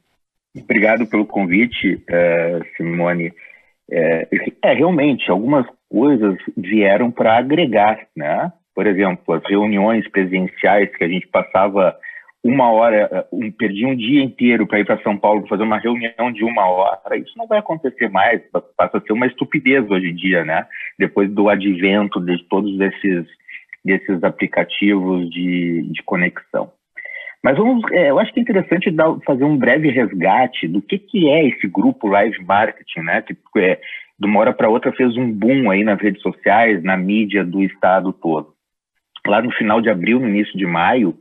Obrigado 0.56 1.06
pelo 1.06 1.25
convite, 1.25 1.96
uh, 1.96 2.65
Simone. 2.75 3.34
É, 3.89 4.27
é, 4.63 4.74
realmente, 4.74 5.30
algumas 5.30 5.65
coisas 5.89 6.38
vieram 6.56 7.12
para 7.12 7.38
agregar, 7.38 8.08
né? 8.15 8.51
Por 8.74 8.88
exemplo, 8.88 9.34
as 9.34 9.44
reuniões 9.44 10.08
presenciais 10.10 10.89
que 10.96 11.03
a 11.03 11.08
gente 11.08 11.27
passava 11.27 11.96
uma 12.43 12.71
hora, 12.71 13.27
um, 13.31 13.51
perdi 13.51 13.86
um 13.86 13.95
dia 13.95 14.24
inteiro 14.24 14.65
para 14.65 14.79
ir 14.79 14.86
para 14.86 15.01
São 15.03 15.15
Paulo 15.15 15.48
fazer 15.48 15.63
uma 15.63 15.77
reunião 15.77 16.31
de 16.31 16.43
uma 16.43 16.65
hora. 16.67 17.15
Isso 17.15 17.38
não 17.38 17.48
vai 17.48 17.60
acontecer 17.60 18.10
mais, 18.10 18.41
passa 18.75 18.98
a 18.98 19.01
ser 19.01 19.13
uma 19.13 19.27
estupidez 19.27 19.89
hoje 19.89 20.10
em 20.10 20.15
dia, 20.15 20.43
né? 20.43 20.65
Depois 20.98 21.29
do 21.29 21.50
advento 21.50 22.19
de 22.19 22.43
todos 22.45 22.79
esses, 22.79 23.27
desses 23.86 24.24
aplicativos 24.24 25.29
de, 25.29 25.83
de 25.83 26.01
conexão. 26.03 26.71
Mas 27.43 27.57
vamos, 27.57 27.83
é, 27.91 28.10
eu 28.10 28.19
acho 28.19 28.33
que 28.33 28.39
é 28.39 28.43
interessante 28.43 28.89
dar, 28.89 29.15
fazer 29.25 29.43
um 29.43 29.57
breve 29.57 29.89
resgate 29.89 30.67
do 30.67 30.81
que, 30.81 30.98
que 30.98 31.29
é 31.29 31.48
esse 31.48 31.67
grupo 31.67 32.07
Live 32.07 32.43
Marketing, 32.43 33.01
né? 33.01 33.21
Que 33.21 33.36
é, 33.57 33.79
de 34.19 34.27
uma 34.27 34.39
hora 34.39 34.53
para 34.53 34.69
outra 34.69 34.91
fez 34.91 35.15
um 35.15 35.31
boom 35.31 35.69
aí 35.69 35.83
nas 35.83 36.01
redes 36.01 36.21
sociais, 36.24 36.83
na 36.83 36.98
mídia 36.98 37.43
do 37.43 37.62
estado 37.62 38.12
todo 38.12 38.50
lá 39.28 39.42
no 39.42 39.51
final 39.51 39.82
de 39.82 39.90
abril, 39.90 40.20
no 40.20 40.28
início 40.28 40.58
de 40.58 40.66
maio, 40.66 41.16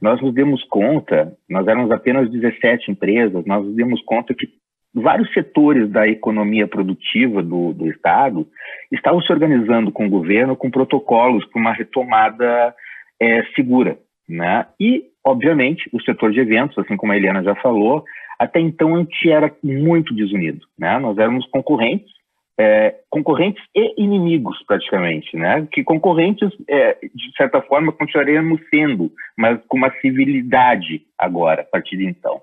nós 0.00 0.20
nos 0.20 0.34
demos 0.34 0.62
conta, 0.64 1.32
nós 1.48 1.66
éramos 1.66 1.90
apenas 1.90 2.30
17 2.30 2.90
empresas, 2.90 3.44
nós 3.46 3.64
nos 3.64 3.74
demos 3.74 4.02
conta 4.02 4.34
que 4.34 4.46
vários 4.94 5.32
setores 5.32 5.90
da 5.90 6.06
economia 6.06 6.68
produtiva 6.68 7.42
do, 7.42 7.72
do 7.72 7.90
Estado 7.90 8.46
estavam 8.92 9.20
se 9.20 9.32
organizando 9.32 9.90
com 9.90 10.06
o 10.06 10.10
governo 10.10 10.56
com 10.56 10.70
protocolos 10.70 11.44
para 11.46 11.60
uma 11.60 11.72
retomada 11.72 12.74
é, 13.20 13.42
segura. 13.54 13.98
Né? 14.28 14.66
E, 14.78 15.04
obviamente, 15.24 15.88
o 15.92 16.00
setor 16.02 16.32
de 16.32 16.40
eventos, 16.40 16.78
assim 16.78 16.96
como 16.96 17.12
a 17.12 17.16
Eliana 17.16 17.42
já 17.42 17.54
falou, 17.56 18.04
até 18.38 18.60
então 18.60 18.94
a 18.94 18.98
gente 18.98 19.30
era 19.30 19.52
muito 19.62 20.14
desunido. 20.14 20.64
Né? 20.78 20.98
Nós 20.98 21.18
éramos 21.18 21.46
concorrentes, 21.48 22.12
é, 22.58 22.94
concorrentes 23.10 23.62
e 23.74 24.02
inimigos, 24.02 24.62
praticamente, 24.66 25.36
né? 25.36 25.66
Que 25.72 25.82
concorrentes, 25.82 26.50
é, 26.68 26.94
de 27.14 27.36
certa 27.36 27.60
forma, 27.62 27.92
continuaremos 27.92 28.60
sendo, 28.70 29.10
mas 29.36 29.60
com 29.66 29.76
uma 29.76 29.90
civilidade 30.00 31.02
agora, 31.18 31.62
a 31.62 31.64
partir 31.64 31.96
de 31.96 32.06
então. 32.06 32.40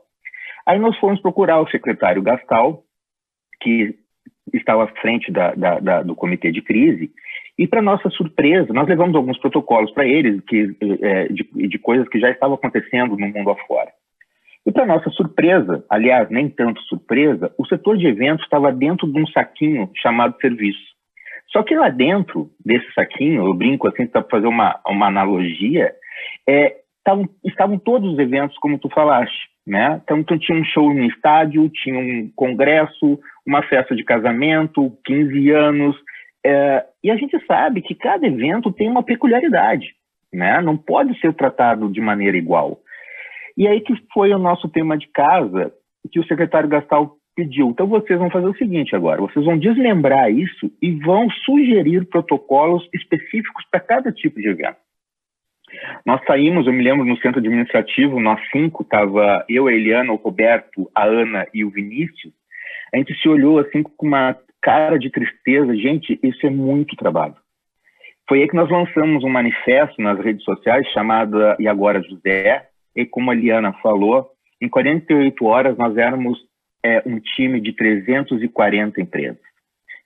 Aí 0.66 0.78
nós 0.78 0.98
fomos 0.98 1.22
procurar 1.22 1.62
o 1.62 1.70
secretário 1.70 2.22
Gastal, 2.22 2.84
que 3.62 3.96
estava 4.54 4.84
à 4.84 4.88
frente 4.88 5.32
da, 5.32 5.54
da, 5.56 5.80
da, 5.80 6.04
do 6.04 6.16
comitê 6.16 6.52
de 6.52 6.62
crise, 6.62 7.12
e 7.58 7.68
para 7.68 7.82
nossa 7.82 8.10
surpresa, 8.10 8.74
nós 8.74 8.88
levamos 8.88 9.16
alguns 9.16 9.38
protocolos 9.38 9.92
para 9.92 10.06
eles 10.06 10.42
que, 10.46 10.76
é, 11.02 11.28
de, 11.28 11.44
de 11.68 11.80
coisas 11.80 12.08
que 12.10 12.20
já 12.20 12.30
estavam 12.30 12.56
acontecendo 12.56 13.16
no 13.18 13.28
mundo 13.28 13.52
afora. 13.52 13.92
E 14.66 14.72
para 14.72 14.86
nossa 14.86 15.10
surpresa, 15.12 15.84
aliás, 15.90 16.30
nem 16.30 16.48
tanto 16.50 16.80
surpresa, 16.84 17.54
o 17.58 17.66
setor 17.66 17.98
de 17.98 18.08
eventos 18.08 18.44
estava 18.44 18.72
dentro 18.72 19.12
de 19.12 19.20
um 19.20 19.28
saquinho 19.28 19.90
chamado 19.96 20.38
serviço. 20.40 20.92
Só 21.52 21.64
que 21.64 21.76
lá 21.76 21.90
dentro 21.90 22.50
desse 22.64 22.92
saquinho, 22.94 23.46
eu 23.46 23.54
brinco 23.54 23.88
assim 23.88 24.08
para 24.08 24.24
fazer 24.24 24.48
uma, 24.48 24.80
uma 24.88 25.08
analogia, 25.08 25.94
é, 26.48 26.78
tavam, 27.04 27.28
estavam 27.44 27.78
todos 27.78 28.14
os 28.14 28.20
eventos 28.20 28.58
como 28.60 28.80
tu 28.80 28.90
falaste, 28.90 29.50
né? 29.66 30.02
Então, 30.04 30.24
tinha 30.24 30.58
um 30.58 30.64
show 30.64 30.94
no 30.94 31.06
estádio, 31.06 31.70
tinha 31.70 31.98
um 32.00 32.32
congresso, 32.36 33.20
uma 33.46 33.62
festa 33.64 33.96
de 33.96 34.04
casamento, 34.04 34.96
15 35.06 35.52
anos, 35.52 35.96
é, 36.46 36.86
e 37.04 37.12
a 37.12 37.16
gente 37.16 37.38
sabe 37.46 37.82
que 37.82 37.96
cada 37.96 38.26
evento 38.26 38.72
tem 38.72 38.90
uma 38.90 39.04
peculiaridade, 39.04 39.94
né? 40.34 40.62
Não 40.62 40.78
pode 40.78 41.20
ser 41.20 41.34
tratado 41.34 41.92
de 41.92 42.00
maneira 42.00 42.38
igual. 42.38 42.80
E 43.58 43.68
aí 43.68 43.82
que 43.82 43.94
foi 44.14 44.34
o 44.34 44.40
nosso 44.40 44.68
tema 44.70 44.98
de 44.98 45.08
casa, 45.08 45.74
que 46.12 46.20
o 46.20 46.26
secretário 46.26 46.70
Gastal 46.70 47.16
pediu. 47.36 47.70
Então 47.70 47.88
vocês 47.88 48.20
vão 48.20 48.30
fazer 48.30 48.48
o 48.48 48.58
seguinte 48.58 48.96
agora, 48.96 49.22
vocês 49.22 49.46
vão 49.46 49.58
desmembrar 49.58 50.32
isso 50.32 50.72
e 50.82 50.92
vão 50.92 51.30
sugerir 51.46 52.06
protocolos 52.08 52.88
específicos 52.94 53.66
para 53.70 53.80
cada 53.80 54.12
tipo 54.12 54.40
de 54.40 54.50
evento. 54.50 54.78
Nós 56.06 56.22
saímos, 56.26 56.68
eu 56.68 56.74
me 56.74 56.84
lembro, 56.84 57.06
no 57.06 57.18
centro 57.18 57.40
administrativo, 57.40 58.20
nós 58.20 58.42
cinco, 58.52 58.84
estava 58.84 59.46
eu, 59.48 59.68
a 59.68 59.74
Eliana, 59.74 60.12
o 60.12 60.18
Roberto, 60.18 60.90
a 60.94 61.06
Ana 61.06 61.48
e 61.54 61.64
o 61.64 61.70
Vinícius. 61.70 62.34
A 62.94 62.98
gente 62.98 63.14
se 63.22 63.30
olhou 63.30 63.58
assim 63.60 63.82
com 63.82 64.06
uma 64.06 64.36
cara 64.62 65.00
de 65.00 65.10
tristeza. 65.10 65.76
Gente, 65.76 66.20
isso 66.22 66.46
é 66.46 66.50
muito 66.50 66.96
trabalho. 66.98 67.36
Foi 68.28 68.42
aí 68.42 68.48
que 68.48 68.56
nós 68.56 68.70
lançamos 68.70 69.24
um 69.24 69.30
manifesto 69.30 70.02
nas 70.02 70.20
redes 70.20 70.44
sociais 70.44 70.86
chamado 70.92 71.38
E 71.60 71.68
Agora 71.68 72.02
José, 72.02 72.68
e 72.96 73.06
como 73.06 73.32
a 73.32 73.34
Liana 73.34 73.74
falou, 73.82 74.30
em 74.62 74.70
48 74.70 75.46
horas 75.46 75.78
nós 75.78 75.98
éramos 75.98 76.40
é, 76.84 77.02
um 77.06 77.20
time 77.20 77.60
de 77.60 77.74
340 77.74 79.02
empresas 79.02 79.52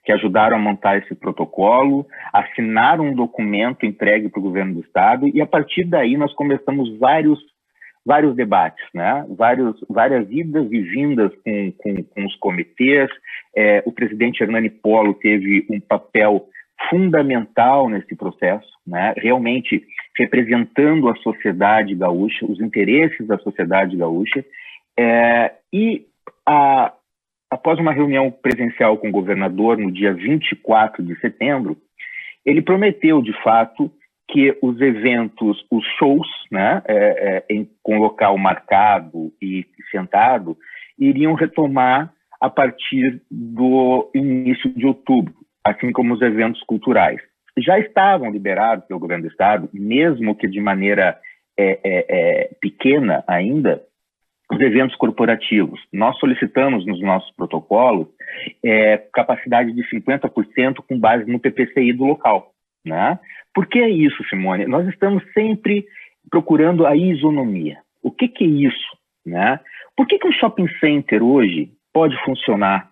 que 0.04 0.12
ajudaram 0.12 0.56
a 0.56 0.60
montar 0.60 0.98
esse 0.98 1.16
protocolo, 1.16 2.06
assinaram 2.32 3.06
um 3.06 3.14
documento 3.14 3.84
entregue 3.84 4.28
para 4.28 4.38
o 4.38 4.42
governo 4.42 4.74
do 4.74 4.80
estado 4.80 5.26
e 5.26 5.40
a 5.40 5.46
partir 5.46 5.82
daí 5.84 6.16
nós 6.16 6.32
começamos 6.34 6.96
vários 6.96 7.40
vários 8.06 8.36
debates, 8.36 8.84
né? 8.94 9.26
Vários, 9.36 9.84
várias 9.90 10.30
idas 10.30 10.70
e 10.70 10.80
vindas 10.80 11.32
com, 11.44 11.72
com, 11.72 12.04
com 12.04 12.24
os 12.24 12.36
comitês. 12.36 13.10
É, 13.54 13.82
o 13.84 13.90
presidente 13.90 14.44
Hernani 14.44 14.70
Polo 14.70 15.12
teve 15.14 15.66
um 15.68 15.80
papel 15.80 16.46
fundamental 16.88 17.88
nesse 17.88 18.14
processo, 18.14 18.68
né? 18.86 19.12
realmente 19.16 19.84
representando 20.18 21.08
a 21.08 21.16
sociedade 21.16 21.94
gaúcha, 21.94 22.46
os 22.46 22.60
interesses 22.60 23.26
da 23.26 23.38
sociedade 23.38 23.96
gaúcha, 23.96 24.44
é, 24.98 25.52
e 25.72 26.06
a, 26.46 26.92
após 27.50 27.78
uma 27.78 27.92
reunião 27.92 28.30
presencial 28.30 28.96
com 28.98 29.08
o 29.08 29.12
governador 29.12 29.78
no 29.78 29.90
dia 29.92 30.12
24 30.12 31.02
de 31.02 31.18
setembro, 31.20 31.76
ele 32.44 32.62
prometeu, 32.62 33.20
de 33.20 33.32
fato, 33.42 33.90
que 34.28 34.56
os 34.62 34.80
eventos, 34.80 35.64
os 35.70 35.84
shows, 35.98 36.26
né, 36.50 36.82
é, 36.86 36.94
é, 36.94 37.54
em, 37.54 37.68
com 37.82 37.98
local 37.98 38.36
marcado 38.38 39.32
e 39.40 39.64
sentado, 39.90 40.56
iriam 40.98 41.34
retomar 41.34 42.12
a 42.40 42.50
partir 42.50 43.22
do 43.30 44.10
início 44.14 44.70
de 44.74 44.86
outubro, 44.86 45.34
assim 45.64 45.92
como 45.92 46.14
os 46.14 46.22
eventos 46.22 46.62
culturais. 46.62 47.20
Já 47.58 47.78
estavam 47.78 48.30
liberados 48.30 48.84
pelo 48.86 49.00
governo 49.00 49.24
do 49.24 49.30
estado, 49.30 49.68
mesmo 49.72 50.34
que 50.36 50.46
de 50.46 50.60
maneira 50.60 51.18
é, 51.58 51.80
é, 51.82 52.06
é 52.08 52.50
pequena 52.60 53.24
ainda, 53.26 53.82
os 54.50 54.60
eventos 54.60 54.96
corporativos. 54.96 55.80
Nós 55.92 56.18
solicitamos 56.18 56.86
nos 56.86 57.00
nossos 57.00 57.34
protocolos 57.34 58.08
é, 58.64 58.98
capacidade 59.12 59.72
de 59.72 59.82
50% 59.88 60.76
com 60.88 60.98
base 60.98 61.30
no 61.30 61.40
PPCI 61.40 61.92
do 61.92 62.04
local. 62.04 62.52
Né? 62.84 63.18
Por 63.54 63.66
que 63.66 63.80
é 63.80 63.88
isso, 63.88 64.22
Simone? 64.28 64.66
Nós 64.66 64.86
estamos 64.88 65.22
sempre 65.32 65.86
procurando 66.30 66.86
a 66.86 66.96
isonomia. 66.96 67.78
O 68.02 68.10
que, 68.10 68.28
que 68.28 68.44
é 68.44 68.46
isso? 68.46 68.96
Né? 69.24 69.58
Por 69.96 70.06
que, 70.06 70.18
que 70.18 70.28
um 70.28 70.32
shopping 70.32 70.68
center 70.78 71.22
hoje 71.22 71.70
pode 71.92 72.16
funcionar? 72.24 72.90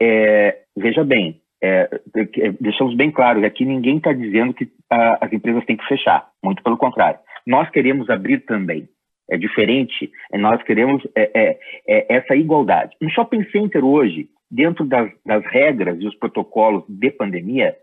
É, 0.00 0.62
veja 0.76 1.04
bem, 1.04 1.40
é, 1.62 1.88
é 2.16 2.52
deixamos 2.60 2.94
bem 2.94 3.10
claro 3.10 3.40
que 3.40 3.46
aqui 3.46 3.64
ninguém 3.64 3.96
está 3.96 4.12
dizendo 4.12 4.54
que 4.54 4.68
a, 4.90 5.24
as 5.24 5.32
empresas 5.32 5.64
têm 5.64 5.76
que 5.76 5.86
fechar, 5.86 6.28
muito 6.42 6.62
pelo 6.62 6.76
contrário. 6.76 7.18
Nós 7.46 7.70
queremos 7.70 8.10
abrir 8.10 8.40
também. 8.40 8.88
É 9.28 9.36
diferente, 9.36 10.10
é, 10.32 10.38
nós 10.38 10.62
queremos 10.62 11.04
é, 11.16 11.30
é, 11.34 11.58
é, 11.88 12.16
essa 12.16 12.36
igualdade. 12.36 12.94
Um 13.02 13.08
shopping 13.08 13.42
center 13.50 13.84
hoje, 13.84 14.28
dentro 14.50 14.84
das, 14.84 15.10
das 15.24 15.44
regras 15.46 16.00
e 16.00 16.06
os 16.06 16.14
protocolos 16.14 16.84
de 16.88 17.10
pandemia, 17.10 17.74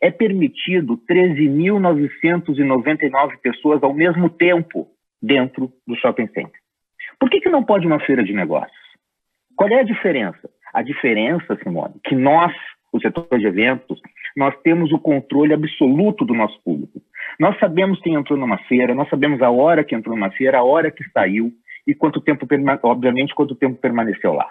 é 0.00 0.10
permitido 0.10 0.98
13.999 1.08 3.38
pessoas 3.40 3.82
ao 3.82 3.94
mesmo 3.94 4.28
tempo 4.28 4.88
dentro 5.20 5.72
do 5.86 5.94
shopping 5.96 6.28
center. 6.28 6.60
Por 7.18 7.28
que, 7.30 7.40
que 7.40 7.48
não 7.48 7.62
pode 7.62 7.86
uma 7.86 8.00
feira 8.00 8.24
de 8.24 8.32
negócios? 8.32 8.82
Qual 9.56 9.70
é 9.70 9.80
a 9.80 9.84
diferença? 9.84 10.50
A 10.74 10.82
diferença, 10.82 11.56
Simone, 11.62 11.94
que 12.04 12.16
nós, 12.16 12.52
o 12.92 13.00
setor 13.00 13.26
de 13.38 13.46
eventos, 13.46 14.00
nós 14.36 14.54
temos 14.62 14.92
o 14.92 14.98
controle 14.98 15.54
absoluto 15.54 16.24
do 16.24 16.34
nosso 16.34 16.60
público. 16.62 17.00
Nós 17.40 17.58
sabemos 17.58 18.00
quem 18.00 18.14
entrou 18.14 18.38
numa 18.38 18.58
feira, 18.64 18.94
nós 18.94 19.08
sabemos 19.08 19.40
a 19.40 19.50
hora 19.50 19.82
que 19.82 19.94
entrou 19.94 20.14
numa 20.14 20.30
feira, 20.30 20.58
a 20.58 20.62
hora 20.62 20.90
que 20.90 21.02
saiu 21.10 21.50
e 21.86 21.94
quanto 21.94 22.20
tempo, 22.20 22.46
obviamente, 22.82 23.34
quanto 23.34 23.54
tempo 23.54 23.80
permaneceu 23.80 24.32
lá. 24.32 24.50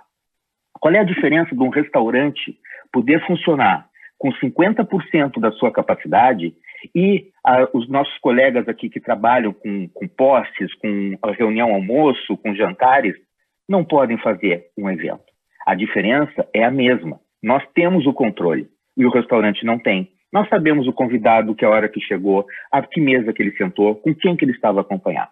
Qual 0.80 0.94
é 0.94 1.00
a 1.00 1.04
diferença 1.04 1.56
de 1.56 1.62
um 1.62 1.70
restaurante 1.70 2.58
poder 2.92 3.26
funcionar 3.26 3.88
com 4.18 4.32
50% 4.34 5.40
da 5.40 5.52
sua 5.52 5.72
capacidade 5.72 6.54
e 6.96 7.28
os 7.74 7.88
nossos 7.90 8.18
colegas 8.20 8.68
aqui 8.68 8.90
que 8.90 9.00
trabalham 9.00 9.54
com, 9.54 9.88
com 9.90 10.08
posses, 10.08 10.74
com 10.76 11.18
reunião 11.38 11.74
almoço, 11.74 12.38
com 12.38 12.56
jantares, 12.56 13.16
não 13.68 13.84
podem 13.84 14.18
fazer 14.18 14.66
um 14.78 14.90
evento. 14.90 15.24
A 15.66 15.76
diferença 15.76 16.48
é 16.54 16.64
a 16.64 16.72
mesma. 16.72 17.20
Nós 17.42 17.64
temos 17.74 18.06
o 18.06 18.14
controle 18.14 18.68
e 18.96 19.06
o 19.06 19.10
restaurante 19.10 19.66
não 19.66 19.80
tem. 19.80 20.12
Nós 20.32 20.48
sabemos 20.48 20.88
o 20.88 20.94
convidado, 20.94 21.56
que 21.56 21.66
a 21.66 21.70
hora 21.70 21.90
que 21.90 22.00
chegou, 22.00 22.46
a 22.72 22.82
que 22.82 23.02
mesa 23.02 23.34
que 23.34 23.42
ele 23.42 23.56
sentou, 23.58 23.96
com 23.96 24.16
quem 24.16 24.36
que 24.36 24.46
ele 24.46 24.54
estava 24.54 24.82
acompanhado. 24.82 25.32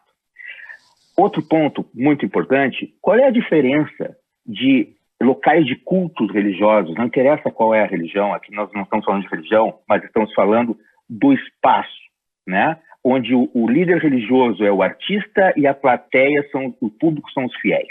Outro 1.17 1.41
ponto 1.41 1.85
muito 1.93 2.25
importante, 2.25 2.93
qual 3.01 3.17
é 3.17 3.25
a 3.25 3.31
diferença 3.31 4.15
de 4.45 4.89
locais 5.21 5.65
de 5.65 5.75
cultos 5.75 6.31
religiosos, 6.31 6.95
não 6.95 7.05
interessa 7.05 7.51
qual 7.51 7.73
é 7.73 7.83
a 7.83 7.87
religião, 7.87 8.33
aqui 8.33 8.53
nós 8.53 8.69
não 8.73 8.83
estamos 8.83 9.05
falando 9.05 9.23
de 9.23 9.29
religião, 9.29 9.79
mas 9.87 10.03
estamos 10.03 10.33
falando 10.33 10.77
do 11.09 11.33
espaço, 11.33 11.99
né? 12.47 12.77
onde 13.03 13.33
o, 13.33 13.49
o 13.53 13.69
líder 13.69 13.99
religioso 13.99 14.63
é 14.63 14.71
o 14.71 14.81
artista 14.81 15.53
e 15.55 15.67
a 15.67 15.73
plateia 15.73 16.47
são 16.51 16.75
o 16.81 16.89
público 16.89 17.31
são 17.31 17.45
os 17.45 17.55
fiéis. 17.57 17.87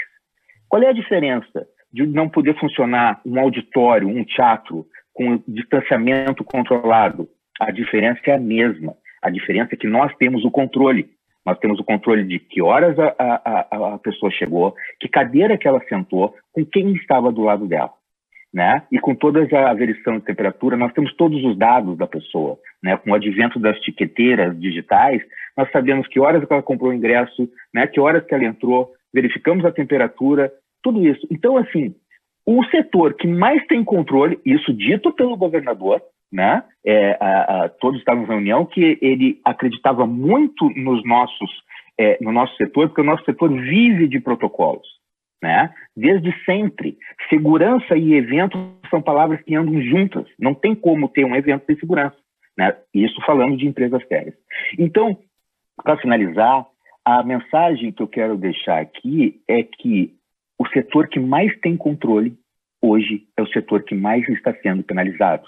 Qual 0.69 0.83
é 0.83 0.89
a 0.89 0.93
diferença 0.93 1.67
de 1.93 2.07
não 2.07 2.29
poder 2.29 2.59
funcionar 2.59 3.21
um 3.25 3.39
auditório, 3.41 4.09
um 4.09 4.25
teatro 4.25 4.87
com 5.13 5.43
distanciamento 5.49 6.45
controlado? 6.45 7.29
A 7.59 7.71
diferença 7.71 8.21
é 8.27 8.35
a 8.35 8.39
mesma. 8.39 8.95
A 9.23 9.31
diferença 9.31 9.75
é 9.75 9.77
que 9.77 9.87
nós 9.87 10.15
temos 10.17 10.45
o 10.45 10.51
controle. 10.51 11.11
Nós 11.45 11.59
temos 11.59 11.81
o 11.81 11.85
controle 11.85 12.25
de 12.25 12.39
que 12.39 12.61
horas 12.61 12.97
a, 12.99 13.15
a, 13.19 13.95
a 13.95 13.99
pessoa 13.99 14.31
chegou, 14.31 14.75
que 15.01 15.09
cadeira 15.09 15.57
que 15.57 15.67
ela 15.67 15.83
sentou, 15.89 16.35
com 16.53 16.65
quem 16.65 16.93
estava 16.93 17.33
do 17.33 17.43
lado 17.43 17.67
dela. 17.67 17.93
Né? 18.53 18.83
E 18.93 18.99
com 18.99 19.15
toda 19.15 19.47
a 19.57 19.71
averição 19.71 20.19
de 20.19 20.25
temperatura, 20.25 20.77
nós 20.77 20.93
temos 20.93 21.15
todos 21.17 21.43
os 21.45 21.57
dados 21.57 21.97
da 21.97 22.07
pessoa. 22.07 22.59
Né? 22.83 22.97
Com 22.97 23.11
o 23.11 23.15
advento 23.15 23.59
das 23.59 23.79
tiqueteiras 23.81 24.59
digitais, 24.59 25.23
nós 25.57 25.71
sabemos 25.71 26.07
que 26.07 26.21
horas 26.21 26.45
que 26.45 26.53
ela 26.53 26.63
comprou 26.63 26.91
o 26.91 26.95
ingresso, 26.95 27.49
né? 27.75 27.87
que 27.87 28.01
horas 28.01 28.25
que 28.25 28.35
ela 28.35 28.45
entrou, 28.45 28.93
verificamos 29.13 29.65
a 29.65 29.73
temperatura, 29.73 30.53
tudo 30.83 31.07
isso. 31.07 31.27
Então, 31.31 31.57
assim, 31.57 31.95
o 32.47 32.65
setor 32.67 33.15
que 33.15 33.27
mais 33.27 33.65
tem 33.67 33.85
controle, 33.85 34.41
isso 34.45 34.73
dito 34.73 35.13
pelo 35.13 35.37
governador, 35.37 36.03
né? 36.33 36.63
É, 36.85 37.17
a, 37.21 37.65
a, 37.65 37.69
todos 37.69 37.99
estavam 37.99 38.25
em 38.25 38.27
reunião 38.27 38.65
que 38.65 38.99
ele 39.01 39.41
acreditava 39.45 40.07
muito 40.07 40.71
nos 40.71 41.05
nossos, 41.05 41.51
é, 41.99 42.19
no 42.21 42.33
nosso 42.33 42.57
setor, 42.57 42.89
porque 42.89 43.01
o 43.01 43.05
nosso 43.05 43.25
setor 43.25 43.51
vive 43.51 44.09
de 44.09 44.21
protocolos, 44.21 44.87
né? 45.43 45.73
Desde 45.97 46.33
sempre, 46.45 46.97
segurança 47.29 47.97
e 47.97 48.15
evento 48.15 48.59
são 48.91 49.03
palavras 49.03 49.43
que 49.43 49.55
andam 49.55 49.81
juntas. 49.83 50.27
Não 50.39 50.55
tem 50.55 50.75
como 50.75 51.09
ter 51.09 51.25
um 51.25 51.37
evento 51.37 51.65
sem 51.67 51.79
segurança, 51.79 52.17
né? 52.57 52.77
Isso 52.95 53.21
falando 53.27 53.57
de 53.57 53.67
empresas 53.67 54.07
sérias. 54.07 54.35
Então, 54.79 55.19
para 55.83 55.99
finalizar, 55.99 56.67
a 57.05 57.23
mensagem 57.23 57.93
que 57.93 58.03
eu 58.03 58.09
quero 58.09 58.37
deixar 58.37 58.81
aqui 58.81 59.41
é 59.49 59.63
que 59.63 60.18
o 60.59 60.67
setor 60.69 61.09
que 61.09 61.21
mais 61.21 61.57
tem 61.61 61.77
controle 61.77 62.37
hoje 62.83 63.27
é 63.37 63.43
o 63.43 63.49
setor 63.49 63.85
que 63.85 63.95
mais 63.95 64.29
está 64.29 64.55
sendo 64.63 64.83
penalizado. 64.83 65.47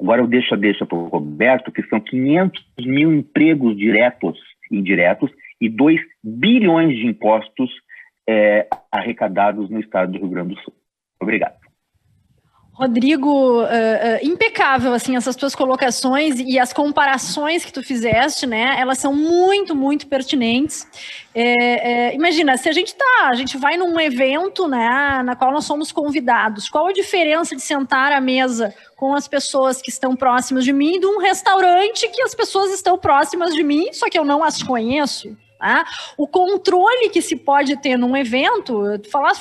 Agora 0.00 0.22
eu 0.22 0.26
deixo 0.26 0.54
a 0.54 0.56
deixa 0.56 0.86
para 0.86 0.96
o 0.96 1.08
Roberto, 1.08 1.72
que 1.72 1.82
são 1.84 2.00
500 2.00 2.64
mil 2.80 3.12
empregos 3.12 3.76
diretos 3.76 4.38
e 4.70 4.78
indiretos 4.78 5.30
e 5.60 5.68
2 5.68 6.00
bilhões 6.24 6.96
de 6.96 7.06
impostos 7.06 7.70
é, 8.28 8.66
arrecadados 8.90 9.68
no 9.68 9.80
estado 9.80 10.12
do 10.12 10.18
Rio 10.18 10.28
Grande 10.28 10.54
do 10.54 10.60
Sul. 10.60 10.74
Obrigado. 11.20 11.69
Rodrigo, 12.80 13.60
uh, 13.60 13.64
uh, 13.64 13.68
impecável, 14.22 14.94
assim, 14.94 15.14
essas 15.14 15.36
tuas 15.36 15.54
colocações 15.54 16.40
e 16.40 16.58
as 16.58 16.72
comparações 16.72 17.62
que 17.62 17.70
tu 17.70 17.82
fizeste, 17.82 18.46
né, 18.46 18.74
elas 18.78 18.96
são 18.96 19.14
muito, 19.14 19.74
muito 19.76 20.06
pertinentes. 20.06 20.88
É, 21.34 22.08
é, 22.08 22.14
imagina, 22.14 22.56
se 22.56 22.70
a 22.70 22.72
gente 22.72 22.94
tá, 22.94 23.28
a 23.28 23.34
gente 23.34 23.58
vai 23.58 23.76
num 23.76 24.00
evento, 24.00 24.66
né, 24.66 25.20
na 25.22 25.36
qual 25.36 25.52
nós 25.52 25.66
somos 25.66 25.92
convidados, 25.92 26.70
qual 26.70 26.86
a 26.86 26.92
diferença 26.92 27.54
de 27.54 27.60
sentar 27.60 28.12
à 28.12 28.20
mesa 28.20 28.74
com 28.96 29.14
as 29.14 29.28
pessoas 29.28 29.82
que 29.82 29.90
estão 29.90 30.16
próximas 30.16 30.64
de 30.64 30.72
mim 30.72 30.98
de 30.98 31.04
um 31.04 31.18
restaurante 31.18 32.08
que 32.08 32.22
as 32.22 32.34
pessoas 32.34 32.72
estão 32.72 32.96
próximas 32.96 33.54
de 33.54 33.62
mim, 33.62 33.92
só 33.92 34.08
que 34.08 34.18
eu 34.18 34.24
não 34.24 34.42
as 34.42 34.62
conheço? 34.62 35.36
Tá? 35.60 35.84
O 36.16 36.26
controle 36.26 37.10
que 37.10 37.20
se 37.20 37.36
pode 37.36 37.76
ter 37.76 37.98
num 37.98 38.16
evento, 38.16 38.82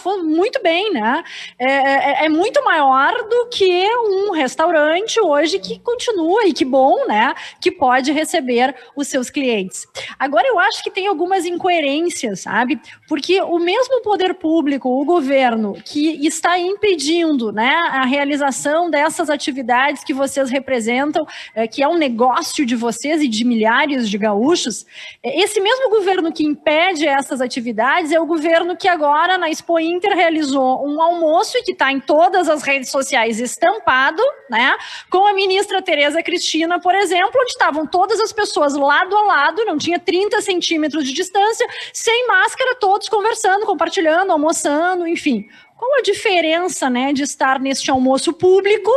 foi 0.03 0.21
muito 0.21 0.61
bem, 0.61 0.91
né? 0.91 1.23
É, 1.57 1.71
é, 1.71 2.25
é, 2.25 2.29
muito 2.29 2.61
maior 2.65 3.13
do 3.29 3.47
que 3.47 3.87
um 3.95 4.31
restaurante 4.31 5.17
hoje 5.17 5.59
que 5.59 5.79
continua, 5.79 6.45
e 6.45 6.51
que 6.51 6.65
bom, 6.65 7.07
né? 7.07 7.33
Que 7.61 7.71
pode 7.71 8.11
receber 8.11 8.75
os 8.97 9.07
seus 9.07 9.29
clientes. 9.29 9.87
Agora, 10.19 10.45
eu 10.45 10.59
acho 10.59 10.83
que 10.83 10.91
tem 10.91 11.07
algumas 11.07 11.45
incoerências, 11.45 12.41
sabe? 12.41 12.81
Porque 13.07 13.41
o 13.41 13.57
mesmo 13.57 14.01
poder 14.01 14.33
público, 14.33 14.89
o 14.89 15.05
governo, 15.05 15.77
que 15.85 16.27
está 16.27 16.59
impedindo 16.59 17.53
né, 17.53 17.75
a 17.91 18.03
realização 18.03 18.89
dessas 18.89 19.29
atividades 19.29 20.03
que 20.03 20.13
vocês 20.13 20.49
representam, 20.49 21.25
é, 21.55 21.65
que 21.65 21.81
é 21.81 21.87
um 21.87 21.97
negócio 21.97 22.65
de 22.65 22.75
vocês 22.75 23.21
e 23.21 23.27
de 23.29 23.45
milhares 23.45 24.09
de 24.09 24.17
gaúchos, 24.17 24.85
é, 25.23 25.41
esse 25.41 25.61
mesmo 25.61 25.89
governo 25.89 26.08
governo 26.09 26.33
que 26.33 26.43
impede 26.43 27.07
essas 27.07 27.39
atividades 27.39 28.11
é 28.11 28.19
o 28.19 28.25
governo 28.25 28.75
que 28.75 28.87
agora 28.87 29.37
na 29.37 29.47
Expo 29.47 29.79
Inter 29.79 30.15
realizou 30.15 30.83
um 30.83 30.99
almoço 30.99 31.55
e 31.55 31.61
que 31.61 31.71
está 31.71 31.91
em 31.91 31.99
todas 31.99 32.49
as 32.49 32.63
redes 32.63 32.89
sociais 32.89 33.39
estampado, 33.39 34.23
né? 34.49 34.75
Com 35.11 35.27
a 35.27 35.33
ministra 35.33 35.83
Tereza 35.83 36.23
Cristina, 36.23 36.79
por 36.79 36.95
exemplo, 36.95 37.39
onde 37.39 37.51
estavam 37.51 37.85
todas 37.85 38.19
as 38.19 38.33
pessoas 38.33 38.73
lado 38.73 39.15
a 39.15 39.21
lado, 39.21 39.63
não 39.65 39.77
tinha 39.77 39.99
30 39.99 40.41
centímetros 40.41 41.05
de 41.05 41.13
distância, 41.13 41.67
sem 41.93 42.27
máscara, 42.27 42.75
todos 42.75 43.07
conversando, 43.07 43.67
compartilhando, 43.67 44.31
almoçando, 44.31 45.07
enfim. 45.07 45.47
Qual 45.77 45.99
a 45.99 46.01
diferença, 46.01 46.89
né, 46.89 47.13
de 47.13 47.21
estar 47.21 47.59
neste 47.59 47.91
almoço 47.91 48.33
público 48.33 48.91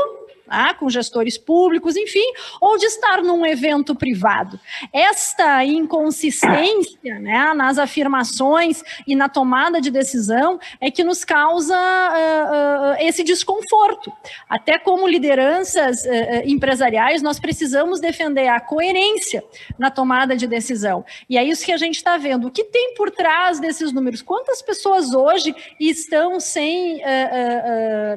ah, 0.53 0.75
com 0.75 0.89
gestores 0.91 1.39
públicos, 1.39 1.97
enfim, 1.97 2.27
ou 2.61 2.77
de 2.77 2.87
estar 2.87 3.23
num 3.23 3.45
evento 3.47 3.95
privado. 3.95 4.61
Esta 4.93 5.65
inconsistência 5.65 7.19
né, 7.19 7.53
nas 7.55 7.79
afirmações 7.79 8.83
e 9.07 9.17
na 9.17 9.29
tomada 9.29 9.81
de 9.81 9.91
decisão 9.91 10.61
é 10.81 10.91
que 10.91 11.03
nos 11.03 11.25
causa 11.25 11.75
uh, 11.75 12.93
uh, 12.93 12.97
esse 13.01 13.25
desconforto. 13.25 14.13
Até 14.49 14.79
como 14.79 15.09
lideranças 15.09 16.05
uh, 16.05 16.09
empresariais, 16.45 17.23
nós 17.23 17.41
precisamos 17.41 18.01
defender 18.01 18.49
a 18.49 18.61
coerência 18.61 19.43
na 19.79 19.91
tomada 19.91 20.37
de 20.37 20.47
decisão. 20.47 21.05
E 21.29 21.39
é 21.39 21.45
isso 21.45 21.65
que 21.65 21.73
a 21.73 21.77
gente 21.77 21.97
está 21.97 22.17
vendo. 22.17 22.49
O 22.49 22.51
que 22.51 22.65
tem 22.65 22.95
por 22.95 23.11
trás 23.11 23.59
desses 23.59 23.93
números? 23.93 24.23
Quantas 24.23 24.61
pessoas 24.61 25.15
hoje 25.15 25.55
estão 25.81 26.39
sem 26.39 27.01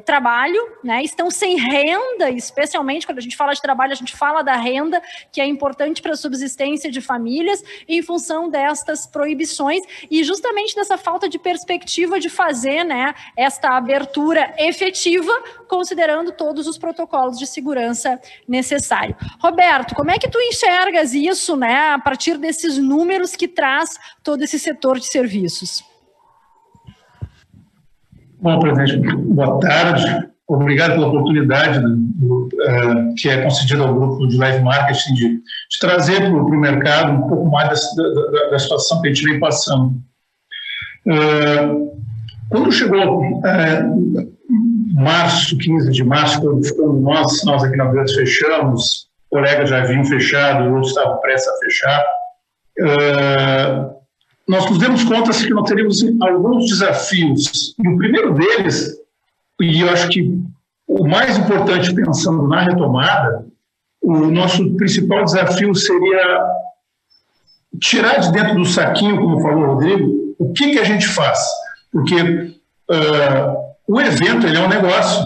trabalho, 0.06 0.62
né, 0.84 1.04
estão 1.04 1.30
sem 1.32 1.58
renda? 1.58 2.25
Renda, 2.26 2.30
especialmente 2.32 3.06
quando 3.06 3.20
a 3.20 3.22
gente 3.22 3.36
fala 3.36 3.54
de 3.54 3.62
trabalho, 3.62 3.92
a 3.92 3.96
gente 3.96 4.16
fala 4.16 4.42
da 4.42 4.56
renda, 4.56 5.02
que 5.32 5.40
é 5.40 5.46
importante 5.46 6.02
para 6.02 6.14
a 6.14 6.18
subsistência 6.18 6.92
de 6.92 7.02
famílias, 7.02 7.64
em 7.88 8.02
função 8.02 8.50
destas 8.50 9.06
proibições 9.06 9.84
e 10.10 10.24
justamente 10.24 10.76
dessa 10.76 10.98
falta 10.98 11.30
de 11.30 11.38
perspectiva 11.38 12.20
de 12.20 12.30
fazer 12.30 12.84
né, 12.84 13.14
esta 13.36 13.76
abertura 13.76 14.54
efetiva, 14.58 15.32
considerando 15.68 16.32
todos 16.32 16.68
os 16.68 16.78
protocolos 16.78 17.38
de 17.38 17.48
segurança 17.48 18.20
necessários. 18.48 19.18
Roberto, 19.40 19.96
como 19.96 20.12
é 20.12 20.18
que 20.18 20.30
tu 20.30 20.40
enxergas 20.40 21.14
isso 21.14 21.56
né, 21.56 21.90
a 21.90 22.00
partir 22.00 22.38
desses 22.38 22.78
números 22.78 23.36
que 23.36 23.48
traz 23.48 23.96
todo 24.24 24.44
esse 24.44 24.60
setor 24.60 25.00
de 25.00 25.08
serviços? 25.08 25.84
Bom, 28.40 28.60
presidente, 28.60 29.16
boa 29.16 29.60
tarde. 29.60 30.35
Obrigado 30.48 30.94
pela 30.94 31.08
oportunidade 31.08 31.80
do, 31.80 31.96
do, 31.96 32.46
uh, 32.46 33.16
que 33.18 33.28
é 33.28 33.42
concedida 33.42 33.82
ao 33.82 33.96
grupo 33.96 34.28
de 34.28 34.38
live 34.38 34.64
marketing 34.64 35.14
de, 35.16 35.28
de 35.38 35.80
trazer 35.80 36.20
para 36.20 36.30
o 36.30 36.60
mercado 36.60 37.14
um 37.14 37.28
pouco 37.28 37.50
mais 37.50 37.82
da, 37.96 38.04
da, 38.04 38.50
da, 38.52 38.60
situação 38.60 39.02
que 39.02 39.08
a 39.08 39.14
gente 39.14 39.28
vem 39.28 39.40
passando. 39.40 39.96
Uh, 41.08 42.00
quando 42.50 42.72
chegou 42.72 43.22
uh, 43.22 44.34
março, 44.94 45.58
15 45.58 45.92
de 45.92 46.04
março, 46.04 46.40
quando 46.40 47.02
nós, 47.02 47.44
nós 47.44 47.64
aqui 47.64 47.76
na 47.76 47.86
Verde 47.86 48.14
fechamos, 48.14 49.08
colegas 49.32 49.72
já 49.72 49.82
haviam 49.82 50.06
fechado, 50.06 50.70
outros 50.70 50.90
estavam 50.90 51.18
prestes 51.22 51.50
a 51.50 51.58
fechar, 51.58 52.06
nós 54.48 54.70
nos 54.70 54.78
demos 54.78 55.04
conta 55.04 55.32
que 55.32 55.50
nós 55.50 55.68
teríamos 55.68 55.98
alguns 56.22 56.70
desafios. 56.70 57.74
E 57.84 57.88
o 57.88 57.98
primeiro 57.98 58.34
deles 58.36 59.05
e 59.62 59.82
eu 59.82 59.90
acho 59.90 60.10
que 60.10 60.38
o 60.88 61.08
mais 61.08 61.38
importante, 61.38 61.94
pensando 61.94 62.48
na 62.48 62.62
retomada, 62.62 63.46
o 64.02 64.28
nosso 64.28 64.76
principal 64.76 65.24
desafio 65.24 65.74
seria 65.74 66.42
tirar 67.80 68.20
de 68.20 68.32
dentro 68.32 68.56
do 68.56 68.66
saquinho, 68.66 69.18
como 69.18 69.42
falou 69.42 69.64
o 69.64 69.68
Rodrigo, 69.74 70.36
o 70.38 70.54
que, 70.54 70.72
que 70.72 70.80
a 70.80 70.84
gente 70.84 71.08
faz. 71.08 71.40
Porque 71.92 72.22
uh, 72.22 73.56
o 73.88 74.00
evento 74.00 74.46
ele 74.46 74.58
é 74.58 74.62
um 74.62 74.70
negócio. 74.70 75.26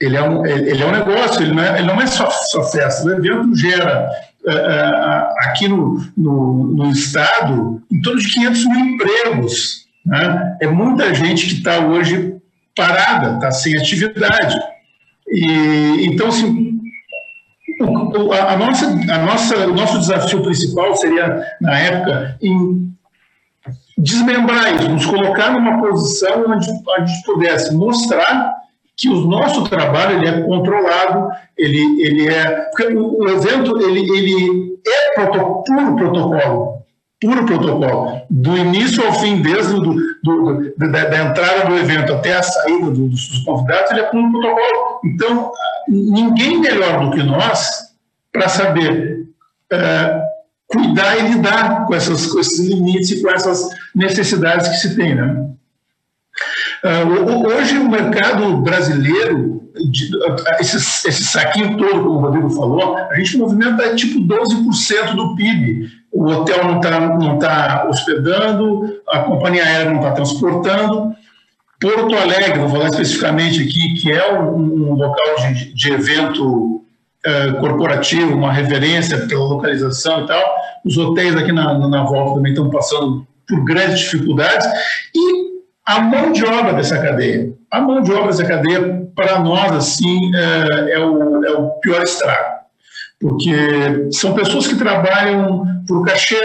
Ele 0.00 0.16
é 0.16 0.22
um, 0.22 0.44
ele 0.44 0.82
é 0.82 0.86
um 0.86 0.90
negócio, 0.90 1.42
ele 1.42 1.54
não 1.54 1.62
é, 1.62 1.78
ele 1.78 1.86
não 1.86 2.00
é 2.00 2.06
só, 2.06 2.28
só 2.28 2.62
festa. 2.64 3.06
O 3.06 3.12
evento 3.12 3.56
gera, 3.56 4.08
uh, 4.44 4.50
uh, 4.50 5.48
aqui 5.48 5.68
no, 5.68 6.04
no, 6.16 6.64
no, 6.74 6.90
Estado, 6.90 7.80
em 7.90 8.02
torno 8.02 8.20
de 8.20 8.32
500 8.32 8.66
mil 8.66 8.80
empregos. 8.80 9.86
Né? 10.04 10.58
É 10.60 10.66
muita 10.66 11.14
gente 11.14 11.46
que 11.46 11.54
está 11.54 11.78
hoje 11.78 12.36
parada, 12.76 13.34
está 13.34 13.50
sem 13.50 13.76
atividade. 13.78 14.58
E, 15.28 16.06
então, 16.06 16.28
assim, 16.28 16.80
a 17.80 18.56
nossa, 18.56 18.86
a 18.86 19.18
nossa, 19.18 19.66
o 19.66 19.74
nosso 19.74 19.98
desafio 19.98 20.42
principal 20.42 20.94
seria, 20.96 21.42
na 21.60 21.78
época, 21.78 22.36
em 22.42 22.92
desmembrar 23.96 24.74
isso, 24.74 24.88
nos 24.88 25.06
colocar 25.06 25.52
numa 25.52 25.80
posição 25.80 26.44
onde 26.48 26.68
a 26.68 27.04
gente 27.04 27.22
pudesse 27.24 27.74
mostrar 27.74 28.54
que 28.96 29.08
o 29.08 29.26
nosso 29.26 29.64
trabalho 29.68 30.18
ele 30.18 30.28
é 30.28 30.42
controlado, 30.42 31.28
ele, 31.56 32.00
ele 32.00 32.28
é... 32.28 32.70
Porque 32.70 32.94
o, 32.94 33.28
evento 33.28 33.76
ele, 33.80 34.00
ele 34.00 34.78
é 34.86 35.14
proto, 35.14 35.64
puro 35.64 35.96
protocolo, 35.96 36.73
puro 37.24 37.46
protocolo, 37.46 38.22
do 38.30 38.56
início 38.56 39.04
ao 39.06 39.14
fim, 39.14 39.40
desde 39.40 39.74
do, 39.74 39.94
do, 40.22 40.74
da, 40.76 41.04
da, 41.04 41.24
entrada 41.24 41.68
do 41.68 41.76
evento 41.76 42.12
até 42.12 42.36
a 42.36 42.42
saída 42.42 42.90
do, 42.90 43.08
dos 43.08 43.38
convidados, 43.44 43.90
ele 43.90 44.00
é 44.00 44.04
puro 44.04 44.30
protocolo. 44.30 45.00
Então, 45.04 45.52
ninguém 45.88 46.60
melhor 46.60 47.04
do 47.04 47.10
que 47.10 47.22
nós 47.22 47.92
para 48.32 48.48
saber 48.48 49.26
é, 49.72 50.22
cuidar 50.66 51.16
e 51.18 51.32
lidar 51.32 51.86
com, 51.86 51.94
essas, 51.94 52.26
com 52.26 52.40
esses 52.40 52.58
limites 52.68 53.10
e 53.10 53.22
com 53.22 53.30
essas 53.30 53.68
necessidades 53.94 54.68
que 54.68 54.76
se 54.76 54.96
tem. 54.96 55.14
Né? 55.14 55.50
Uh, 56.84 57.46
hoje, 57.46 57.78
o 57.78 57.88
mercado 57.88 58.58
brasileiro, 58.58 59.70
de, 59.90 60.10
esse, 60.60 60.76
esse 60.76 61.24
saquinho 61.24 61.76
todo, 61.76 62.02
como 62.02 62.18
o 62.18 62.20
Rodrigo 62.20 62.50
falou, 62.50 62.96
a 62.96 63.14
gente 63.14 63.38
movimenta 63.38 63.94
tipo 63.94 64.20
12% 64.20 65.14
do 65.14 65.34
PIB. 65.36 65.88
O 66.14 66.26
hotel 66.26 66.64
não 66.64 66.76
está 66.76 67.00
não 67.00 67.38
tá 67.38 67.86
hospedando, 67.88 69.00
a 69.08 69.18
companhia 69.20 69.64
aérea 69.64 69.90
não 69.90 69.98
está 69.98 70.12
transportando. 70.12 71.12
Porto 71.80 72.14
Alegre, 72.16 72.58
vou 72.58 72.68
falar 72.70 72.86
especificamente 72.86 73.62
aqui, 73.62 73.94
que 73.94 74.12
é 74.12 74.32
um, 74.32 74.94
local 74.94 75.36
de, 75.52 75.74
de 75.74 75.92
evento 75.92 76.76
uh, 77.26 77.60
corporativo, 77.60 78.34
uma 78.34 78.52
reverência 78.52 79.26
pela 79.26 79.44
localização 79.44 80.24
e 80.24 80.26
tal. 80.26 80.42
Os 80.84 80.96
hotéis 80.96 81.36
aqui 81.36 81.52
na, 81.52 81.76
na 81.76 82.04
volta 82.04 82.36
também 82.36 82.52
estão 82.52 82.70
passando 82.70 83.26
por 83.46 83.64
grandes 83.64 83.98
dificuldades. 83.98 84.66
E 85.14 85.54
a 85.84 86.00
mão 86.00 86.32
de 86.32 86.44
obra 86.44 86.72
dessa 86.72 86.98
cadeia. 86.98 87.52
A 87.70 87.80
mão 87.80 88.00
de 88.00 88.12
obra 88.12 88.28
dessa 88.28 88.44
cadeia, 88.46 89.06
para 89.14 89.40
nós, 89.40 89.72
assim, 89.72 90.34
é, 90.34 90.92
é, 90.92 90.98
o, 91.04 91.44
é 91.44 91.50
o 91.50 91.70
pior 91.80 92.02
estrago, 92.02 92.53
porque 93.24 94.10
são 94.10 94.34
pessoas 94.34 94.66
que 94.66 94.76
trabalham 94.76 95.64
por 95.88 96.04
cachê, 96.04 96.36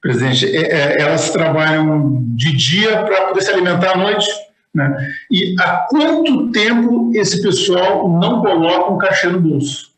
presidente, 0.00 0.44
é, 0.44 0.62
é, 0.62 1.00
elas 1.00 1.30
trabalham 1.30 2.20
de 2.34 2.52
dia 2.56 3.00
para 3.04 3.28
poder 3.28 3.40
se 3.42 3.52
alimentar 3.52 3.92
à 3.92 3.96
noite, 3.96 4.26
né? 4.74 4.92
E 5.30 5.54
há 5.60 5.86
quanto 5.88 6.50
tempo 6.50 7.12
esse 7.14 7.40
pessoal 7.40 8.08
não 8.08 8.40
coloca 8.40 8.90
um 8.90 8.98
cachê 8.98 9.28
no 9.28 9.40
bolso? 9.40 9.92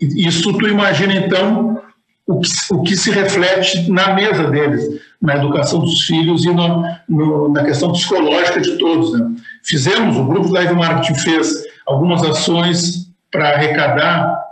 Isso 0.00 0.56
tu 0.56 0.68
imagina, 0.68 1.16
então, 1.16 1.82
o 2.24 2.38
que, 2.38 2.48
o 2.70 2.82
que 2.84 2.96
se 2.96 3.10
reflete 3.10 3.90
na 3.90 4.14
mesa 4.14 4.48
deles 4.48 5.00
na 5.20 5.34
educação 5.34 5.80
dos 5.80 6.02
filhos 6.02 6.44
e 6.44 6.52
no, 6.52 6.84
no, 7.08 7.48
na 7.48 7.64
questão 7.64 7.90
psicológica 7.90 8.60
de 8.60 8.78
todos. 8.78 9.12
Né? 9.18 9.28
Fizemos, 9.64 10.16
o 10.16 10.24
grupo 10.24 10.52
Live 10.52 10.74
Marketing 10.74 11.18
fez 11.18 11.64
algumas 11.84 12.22
ações 12.22 13.10
para 13.32 13.54
arrecadar 13.54 14.45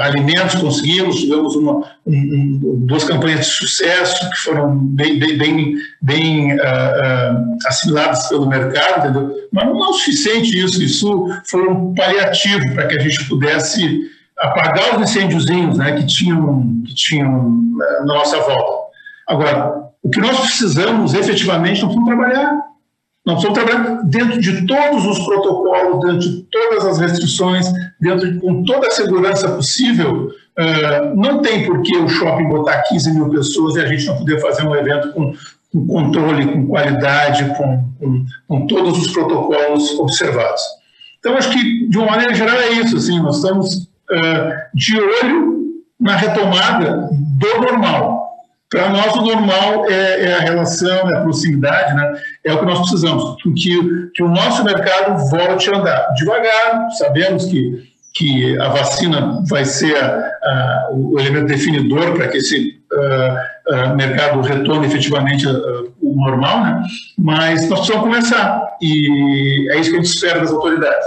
alimentos, 0.00 0.56
conseguimos, 0.56 1.20
tivemos 1.20 1.54
uma, 1.56 1.82
um, 2.06 2.58
duas 2.86 3.04
campanhas 3.04 3.46
de 3.46 3.52
sucesso 3.52 4.30
que 4.30 4.36
foram 4.38 4.76
bem, 4.76 5.18
bem, 5.18 5.38
bem, 5.38 5.74
bem 6.00 6.52
uh, 6.52 6.56
uh, 6.56 7.58
assimiladas 7.66 8.28
pelo 8.28 8.48
mercado, 8.48 9.08
entendeu? 9.08 9.34
mas 9.52 9.66
não 9.66 9.84
é 9.84 9.88
o 9.88 9.92
suficiente 9.92 10.58
isso, 10.58 10.82
isso 10.82 11.28
foi 11.48 11.68
um 11.68 11.94
paliativo 11.94 12.74
para 12.74 12.86
que 12.86 12.98
a 12.98 13.02
gente 13.02 13.28
pudesse 13.28 14.10
apagar 14.38 14.96
os 14.96 15.02
incêndiozinhos 15.02 15.78
né, 15.78 15.92
que 15.92 16.06
tinham, 16.06 16.82
que 16.84 16.94
tinham 16.94 17.62
na 17.76 18.04
nossa 18.04 18.38
volta. 18.40 18.82
Agora, 19.28 19.82
o 20.02 20.10
que 20.10 20.20
nós 20.20 20.40
precisamos 20.40 21.14
efetivamente, 21.14 21.82
nós 21.82 21.94
precisamos 21.94 22.06
trabalhar. 22.06 22.72
Nós 23.24 23.40
precisamos 23.40 23.72
trabalhar 23.72 24.02
dentro 24.04 24.40
de 24.40 24.66
todos 24.66 25.06
os 25.06 25.18
protocolos, 25.24 26.00
dentro 26.00 26.18
de 26.18 26.42
todas 26.50 26.84
as 26.86 26.98
restrições, 26.98 27.66
dentro 28.02 28.32
de, 28.32 28.40
com 28.40 28.64
toda 28.64 28.88
a 28.88 28.90
segurança 28.90 29.48
possível. 29.48 30.32
Uh, 30.58 31.16
não 31.16 31.40
tem 31.40 31.64
por 31.64 31.80
que 31.82 31.96
o 31.96 32.08
shopping 32.08 32.48
botar 32.48 32.82
15 32.82 33.12
mil 33.12 33.30
pessoas 33.30 33.76
e 33.76 33.80
a 33.80 33.86
gente 33.86 34.04
não 34.06 34.18
poder 34.18 34.40
fazer 34.40 34.66
um 34.66 34.74
evento 34.74 35.12
com, 35.12 35.32
com 35.72 35.86
controle, 35.86 36.52
com 36.52 36.66
qualidade, 36.66 37.44
com, 37.56 37.84
com, 37.98 38.26
com, 38.48 38.66
todos 38.66 38.98
os 38.98 39.12
protocolos 39.12 39.98
observados. 39.98 40.60
Então, 41.18 41.36
acho 41.36 41.50
que, 41.52 41.88
de 41.88 41.96
uma 41.96 42.08
maneira 42.08 42.34
geral, 42.34 42.56
é 42.56 42.72
isso. 42.72 42.96
Assim, 42.96 43.18
nós 43.20 43.36
estamos 43.36 43.76
uh, 43.76 44.52
de 44.74 45.00
olho 45.00 45.52
na 45.98 46.16
retomada 46.16 47.08
do 47.12 47.60
normal. 47.62 48.22
Para 48.68 48.88
nós, 48.88 49.14
o 49.14 49.20
normal 49.20 49.86
é, 49.90 50.24
é, 50.24 50.34
a 50.34 50.40
relação, 50.40 51.10
é 51.10 51.18
a 51.18 51.20
proximidade, 51.20 51.94
né? 51.94 52.14
é 52.42 52.54
o 52.54 52.58
que 52.58 52.64
nós 52.64 52.78
precisamos, 52.80 53.36
que, 53.42 54.10
que 54.14 54.22
o 54.22 54.28
nosso 54.28 54.64
mercado 54.64 55.28
volte 55.28 55.70
a 55.70 55.78
andar. 55.78 56.14
Devagar, 56.14 56.90
sabemos 56.92 57.44
que, 57.44 57.91
que 58.12 58.58
a 58.58 58.68
vacina 58.68 59.42
vai 59.48 59.64
ser 59.64 59.96
a, 59.96 60.16
a, 60.42 60.88
o 60.92 61.18
elemento 61.18 61.46
definidor 61.46 62.14
para 62.14 62.28
que 62.28 62.38
esse 62.38 62.80
uh, 62.92 63.74
uh, 63.74 63.96
mercado 63.96 64.40
retorne 64.40 64.86
efetivamente 64.86 65.46
o 65.46 66.14
normal, 66.14 66.64
né? 66.64 66.82
mas 67.18 67.68
nós 67.68 67.80
precisamos 67.80 68.02
começar, 68.02 68.76
e 68.80 69.68
é 69.70 69.80
isso 69.80 69.90
que 69.90 69.96
a 69.96 70.02
gente 70.02 70.12
espera 70.12 70.40
das 70.40 70.52
autoridades. 70.52 71.06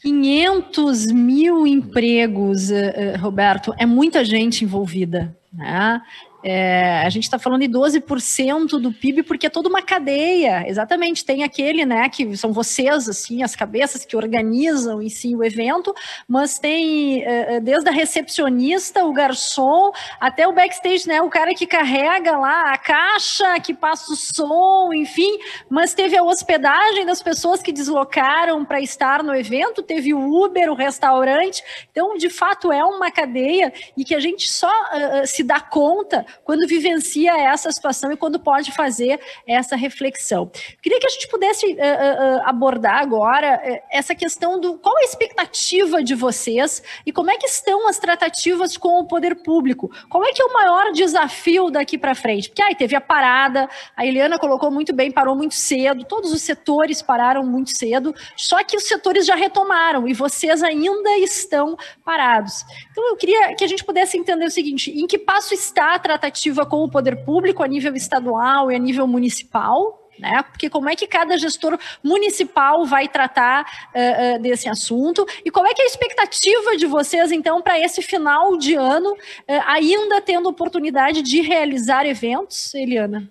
500 0.00 1.06
mil 1.12 1.66
empregos, 1.66 2.70
uh, 2.70 2.74
uh, 2.74 3.20
Roberto, 3.20 3.72
é 3.78 3.86
muita 3.86 4.24
gente 4.24 4.64
envolvida. 4.64 5.36
Né? 5.52 6.00
É, 6.44 7.02
a 7.04 7.08
gente 7.08 7.24
está 7.24 7.38
falando 7.38 7.60
de 7.60 7.68
12% 7.68 8.80
do 8.80 8.92
PIB 8.92 9.22
porque 9.22 9.46
é 9.46 9.50
toda 9.50 9.68
uma 9.68 9.82
cadeia. 9.82 10.68
Exatamente, 10.68 11.24
tem 11.24 11.44
aquele, 11.44 11.84
né, 11.86 12.08
que 12.08 12.36
são 12.36 12.52
vocês, 12.52 13.08
assim, 13.08 13.42
as 13.42 13.54
cabeças 13.54 14.04
que 14.04 14.16
organizam 14.16 15.00
em 15.00 15.08
si 15.08 15.36
o 15.36 15.44
evento, 15.44 15.94
mas 16.26 16.58
tem 16.58 17.22
é, 17.22 17.56
é, 17.56 17.60
desde 17.60 17.88
a 17.88 17.92
recepcionista, 17.92 19.04
o 19.04 19.12
garçom, 19.12 19.92
até 20.20 20.46
o 20.46 20.52
backstage, 20.52 21.06
né, 21.06 21.22
o 21.22 21.30
cara 21.30 21.54
que 21.54 21.66
carrega 21.66 22.36
lá 22.36 22.72
a 22.72 22.78
caixa, 22.78 23.60
que 23.60 23.72
passa 23.72 24.12
o 24.12 24.16
som, 24.16 24.92
enfim, 24.92 25.38
mas 25.68 25.94
teve 25.94 26.16
a 26.16 26.22
hospedagem 26.22 27.06
das 27.06 27.22
pessoas 27.22 27.62
que 27.62 27.72
deslocaram 27.72 28.64
para 28.64 28.80
estar 28.80 29.22
no 29.22 29.34
evento, 29.34 29.82
teve 29.82 30.12
o 30.12 30.44
Uber, 30.44 30.70
o 30.70 30.74
restaurante. 30.74 31.62
Então, 31.90 32.16
de 32.16 32.28
fato, 32.28 32.72
é 32.72 32.84
uma 32.84 33.10
cadeia 33.10 33.72
e 33.96 34.04
que 34.04 34.14
a 34.14 34.20
gente 34.20 34.50
só 34.50 34.68
uh, 34.68 35.26
se 35.26 35.42
dá 35.42 35.60
conta 35.60 36.26
quando 36.44 36.66
vivencia 36.66 37.32
essa 37.32 37.70
situação 37.70 38.12
e 38.12 38.16
quando 38.16 38.38
pode 38.38 38.72
fazer 38.72 39.20
essa 39.46 39.76
reflexão. 39.76 40.50
Queria 40.82 40.98
que 40.98 41.06
a 41.06 41.10
gente 41.10 41.28
pudesse 41.28 41.66
uh, 41.66 41.76
uh, 41.76 42.42
abordar 42.44 43.00
agora 43.00 43.60
essa 43.90 44.14
questão 44.14 44.60
do 44.60 44.78
qual 44.78 44.96
a 44.96 45.02
expectativa 45.02 46.02
de 46.02 46.14
vocês 46.14 46.82
e 47.04 47.12
como 47.12 47.30
é 47.30 47.36
que 47.36 47.46
estão 47.46 47.88
as 47.88 47.98
tratativas 47.98 48.76
com 48.76 49.00
o 49.00 49.06
poder 49.06 49.36
público. 49.36 49.90
Qual 50.08 50.24
é 50.24 50.32
que 50.32 50.42
é 50.42 50.44
o 50.44 50.52
maior 50.52 50.92
desafio 50.92 51.70
daqui 51.70 51.98
para 51.98 52.14
frente? 52.14 52.48
Porque 52.48 52.62
aí 52.62 52.74
teve 52.74 52.96
a 52.96 53.00
parada, 53.00 53.68
a 53.96 54.06
Eliana 54.06 54.38
colocou 54.38 54.70
muito 54.70 54.92
bem, 54.92 55.10
parou 55.10 55.36
muito 55.36 55.54
cedo, 55.54 56.04
todos 56.04 56.32
os 56.32 56.42
setores 56.42 57.02
pararam 57.02 57.44
muito 57.44 57.76
cedo, 57.76 58.14
só 58.36 58.62
que 58.64 58.76
os 58.76 58.84
setores 58.84 59.26
já 59.26 59.34
retomaram 59.34 60.08
e 60.08 60.14
vocês 60.14 60.62
ainda 60.62 61.18
estão 61.18 61.76
parados. 62.04 62.64
Então 62.90 63.08
eu 63.08 63.16
queria 63.16 63.54
que 63.54 63.64
a 63.64 63.68
gente 63.68 63.84
pudesse 63.84 64.16
entender 64.16 64.44
o 64.44 64.50
seguinte: 64.50 64.90
em 64.90 65.06
que 65.06 65.18
passo 65.18 65.54
está 65.54 65.94
a 65.94 65.98
tratativa 65.98 66.21
com 66.66 66.84
o 66.84 66.90
poder 66.90 67.24
público 67.24 67.62
a 67.62 67.66
nível 67.66 67.94
estadual 67.94 68.70
e 68.70 68.74
a 68.74 68.78
nível 68.78 69.06
municipal? 69.06 70.02
Né? 70.18 70.42
Porque 70.42 70.68
como 70.70 70.88
é 70.88 70.94
que 70.94 71.06
cada 71.06 71.36
gestor 71.36 71.78
municipal 72.02 72.84
vai 72.84 73.08
tratar 73.08 73.64
uh, 73.64 74.36
uh, 74.36 74.42
desse 74.42 74.68
assunto 74.68 75.26
e 75.44 75.50
qual 75.50 75.66
é 75.66 75.74
que 75.74 75.82
é 75.82 75.84
a 75.84 75.88
expectativa 75.88 76.76
de 76.76 76.86
vocês 76.86 77.32
então 77.32 77.60
para 77.60 77.80
esse 77.80 78.02
final 78.02 78.56
de 78.56 78.74
ano, 78.74 79.10
uh, 79.10 79.62
ainda 79.66 80.20
tendo 80.20 80.48
oportunidade 80.48 81.22
de 81.22 81.40
realizar 81.40 82.06
eventos, 82.06 82.72
Eliana? 82.74 83.28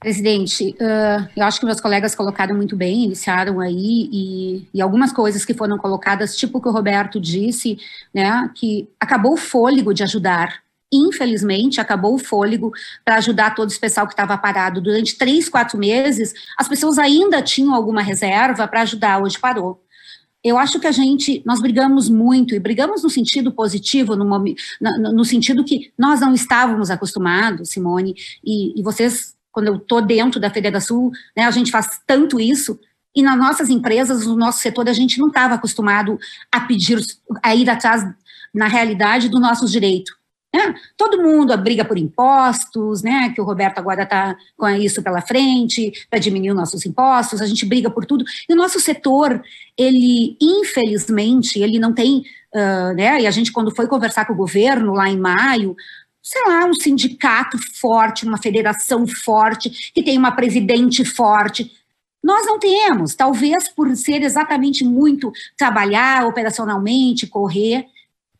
Presidente, 0.00 0.76
eu 1.34 1.42
acho 1.42 1.58
que 1.58 1.66
meus 1.66 1.80
colegas 1.80 2.14
colocaram 2.14 2.54
muito 2.54 2.76
bem, 2.76 3.06
iniciaram 3.06 3.58
aí, 3.58 4.08
e, 4.12 4.68
e, 4.72 4.80
algumas 4.80 5.12
coisas 5.12 5.44
que 5.44 5.52
foram 5.52 5.76
colocadas, 5.76 6.36
tipo 6.36 6.58
o 6.58 6.62
que 6.62 6.68
o 6.68 6.72
Roberto 6.72 7.20
disse, 7.20 7.76
né, 8.14 8.48
que 8.54 8.88
acabou 9.00 9.32
o 9.32 9.36
fôlego 9.36 9.92
de 9.92 10.04
ajudar. 10.04 10.62
Infelizmente, 10.92 11.80
acabou 11.80 12.14
o 12.14 12.18
fôlego 12.18 12.72
para 13.04 13.16
ajudar 13.16 13.54
todo 13.54 13.68
esse 13.68 13.80
pessoal 13.80 14.06
que 14.06 14.12
estava 14.12 14.38
parado. 14.38 14.80
Durante 14.80 15.18
três, 15.18 15.48
quatro 15.48 15.78
meses, 15.78 16.32
as 16.56 16.68
pessoas 16.68 16.98
ainda 16.98 17.42
tinham 17.42 17.74
alguma 17.74 18.02
reserva 18.02 18.66
para 18.66 18.82
ajudar, 18.82 19.22
hoje 19.22 19.38
parou 19.38 19.82
eu 20.42 20.56
acho 20.56 20.78
que 20.78 20.86
a 20.86 20.92
gente, 20.92 21.42
nós 21.44 21.60
brigamos 21.60 22.08
muito, 22.08 22.54
e 22.54 22.60
brigamos 22.60 23.02
no 23.02 23.10
sentido 23.10 23.52
positivo, 23.52 24.14
no, 24.14 24.24
no, 24.24 25.12
no 25.12 25.24
sentido 25.24 25.64
que 25.64 25.92
nós 25.98 26.20
não 26.20 26.32
estávamos 26.32 26.90
acostumados, 26.90 27.70
Simone, 27.70 28.14
e, 28.44 28.78
e 28.78 28.82
vocês 28.82 29.36
quando 29.50 29.66
eu 29.66 29.76
estou 29.76 30.00
dentro 30.00 30.38
da 30.38 30.50
Federação, 30.50 31.10
né, 31.36 31.44
a 31.44 31.50
gente 31.50 31.72
faz 31.72 32.00
tanto 32.06 32.38
isso, 32.38 32.78
e 33.14 33.22
nas 33.22 33.36
nossas 33.36 33.68
empresas, 33.68 34.24
no 34.24 34.36
nosso 34.36 34.60
setor, 34.60 34.88
a 34.88 34.92
gente 34.92 35.18
não 35.18 35.28
estava 35.28 35.54
acostumado 35.54 36.18
a 36.52 36.60
pedir, 36.60 37.00
a 37.42 37.54
ir 37.54 37.68
atrás, 37.68 38.04
na 38.54 38.68
realidade, 38.68 39.28
dos 39.28 39.40
nossos 39.40 39.72
direitos. 39.72 40.14
Né? 40.54 40.74
Todo 40.96 41.22
mundo 41.22 41.56
briga 41.58 41.84
por 41.84 41.98
impostos, 41.98 43.02
né? 43.02 43.30
Que 43.34 43.40
o 43.40 43.44
Roberto 43.44 43.78
agora 43.78 44.04
está 44.04 44.36
com 44.56 44.68
isso 44.68 45.02
pela 45.02 45.20
frente, 45.20 45.92
para 46.08 46.18
diminuir 46.18 46.50
os 46.50 46.56
nossos 46.56 46.86
impostos, 46.86 47.42
a 47.42 47.46
gente 47.46 47.66
briga 47.66 47.90
por 47.90 48.06
tudo. 48.06 48.24
E 48.48 48.52
o 48.52 48.56
nosso 48.56 48.80
setor, 48.80 49.42
ele, 49.76 50.36
infelizmente, 50.40 51.60
ele 51.60 51.78
não 51.78 51.92
tem, 51.92 52.24
uh, 52.54 52.94
né? 52.94 53.20
E 53.20 53.26
a 53.26 53.30
gente, 53.30 53.52
quando 53.52 53.74
foi 53.74 53.86
conversar 53.86 54.24
com 54.24 54.32
o 54.32 54.36
governo 54.36 54.94
lá 54.94 55.08
em 55.08 55.18
maio, 55.18 55.76
sei 56.22 56.42
lá, 56.46 56.64
um 56.64 56.74
sindicato 56.74 57.58
forte, 57.80 58.26
uma 58.26 58.38
federação 58.38 59.06
forte, 59.06 59.92
que 59.94 60.02
tem 60.02 60.16
uma 60.16 60.32
presidente 60.32 61.04
forte. 61.04 61.72
Nós 62.22 62.46
não 62.46 62.58
temos, 62.58 63.14
talvez 63.14 63.68
por 63.68 63.94
ser 63.96 64.22
exatamente 64.22 64.84
muito 64.84 65.30
trabalhar 65.56 66.26
operacionalmente, 66.26 67.26
correr, 67.26 67.86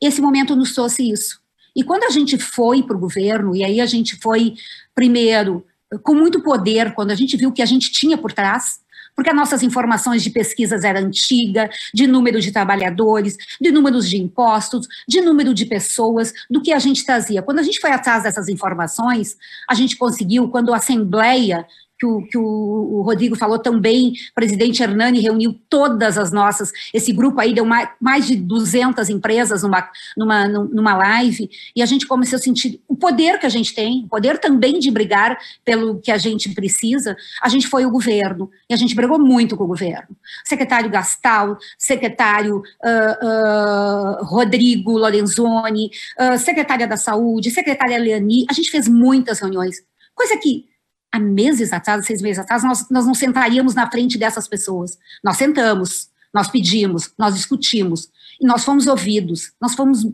esse 0.00 0.20
momento 0.20 0.56
nos 0.56 0.74
trouxe 0.74 1.10
isso. 1.10 1.40
E 1.78 1.84
quando 1.84 2.02
a 2.02 2.10
gente 2.10 2.36
foi 2.36 2.82
para 2.82 2.96
o 2.96 2.98
governo, 2.98 3.54
e 3.54 3.62
aí 3.62 3.80
a 3.80 3.86
gente 3.86 4.16
foi, 4.16 4.54
primeiro, 4.96 5.64
com 6.02 6.12
muito 6.12 6.42
poder, 6.42 6.92
quando 6.92 7.12
a 7.12 7.14
gente 7.14 7.36
viu 7.36 7.52
que 7.52 7.62
a 7.62 7.66
gente 7.66 7.92
tinha 7.92 8.18
por 8.18 8.32
trás, 8.32 8.80
porque 9.14 9.30
as 9.30 9.36
nossas 9.36 9.62
informações 9.62 10.24
de 10.24 10.30
pesquisas 10.30 10.82
eram 10.82 11.02
antigas, 11.02 11.70
de 11.94 12.08
número 12.08 12.40
de 12.40 12.50
trabalhadores, 12.50 13.36
de 13.60 13.70
números 13.70 14.10
de 14.10 14.16
impostos, 14.16 14.88
de 15.06 15.20
número 15.20 15.54
de 15.54 15.66
pessoas, 15.66 16.32
do 16.50 16.60
que 16.60 16.72
a 16.72 16.80
gente 16.80 17.06
trazia. 17.06 17.42
Quando 17.42 17.60
a 17.60 17.62
gente 17.62 17.78
foi 17.78 17.92
atrás 17.92 18.24
dessas 18.24 18.48
informações, 18.48 19.36
a 19.68 19.74
gente 19.74 19.96
conseguiu, 19.96 20.48
quando 20.48 20.74
a 20.74 20.78
Assembleia 20.78 21.64
que 21.98 22.06
o, 22.06 22.22
que 22.22 22.38
o, 22.38 23.02
Rodrigo 23.02 23.36
falou 23.36 23.58
também, 23.58 24.12
o 24.30 24.34
presidente 24.34 24.82
Hernani 24.82 25.20
reuniu 25.20 25.58
todas 25.68 26.16
as 26.16 26.30
nossas, 26.30 26.70
esse 26.94 27.12
grupo 27.12 27.40
aí 27.40 27.52
deu 27.52 27.64
mais, 27.64 27.88
mais 28.00 28.26
de 28.26 28.36
200 28.36 29.08
empresas 29.10 29.62
numa, 29.62 29.90
numa, 30.16 30.48
numa 30.48 30.96
live, 30.96 31.50
e 31.74 31.82
a 31.82 31.86
gente 31.86 32.06
começou 32.06 32.36
a 32.36 32.40
sentir 32.40 32.80
o 32.86 32.96
poder 32.96 33.38
que 33.40 33.46
a 33.46 33.48
gente 33.48 33.74
tem, 33.74 34.04
o 34.04 34.08
poder 34.08 34.38
também 34.38 34.78
de 34.78 34.90
brigar 34.90 35.36
pelo 35.64 35.98
que 36.00 36.12
a 36.12 36.18
gente 36.18 36.54
precisa, 36.54 37.16
a 37.42 37.48
gente 37.48 37.66
foi 37.66 37.84
o 37.84 37.90
governo, 37.90 38.48
e 38.70 38.74
a 38.74 38.76
gente 38.76 38.94
brigou 38.94 39.18
muito 39.18 39.56
com 39.56 39.64
o 39.64 39.68
governo. 39.68 40.16
Secretário 40.44 40.90
Gastal, 40.90 41.58
secretário 41.76 42.58
uh, 42.58 44.22
uh, 44.22 44.24
Rodrigo 44.24 44.96
Lorenzoni, 44.96 45.90
uh, 46.20 46.38
secretária 46.38 46.86
da 46.86 46.96
Saúde, 46.96 47.50
secretária 47.50 47.98
Leani, 47.98 48.46
a 48.48 48.52
gente 48.52 48.70
fez 48.70 48.86
muitas 48.86 49.40
reuniões, 49.40 49.82
coisa 50.14 50.36
que 50.36 50.68
há 51.12 51.18
meses 51.18 51.72
atrás, 51.72 52.06
seis 52.06 52.22
meses 52.22 52.38
atrás, 52.38 52.62
nós, 52.62 52.88
nós 52.90 53.06
não 53.06 53.14
sentaríamos 53.14 53.74
na 53.74 53.90
frente 53.90 54.18
dessas 54.18 54.46
pessoas. 54.46 54.98
Nós 55.22 55.36
sentamos, 55.36 56.10
nós 56.32 56.48
pedimos, 56.48 57.12
nós 57.18 57.34
discutimos, 57.34 58.10
e 58.40 58.46
nós 58.46 58.64
fomos 58.64 58.86
ouvidos, 58.86 59.52
nós 59.60 59.74
fomos 59.74 60.06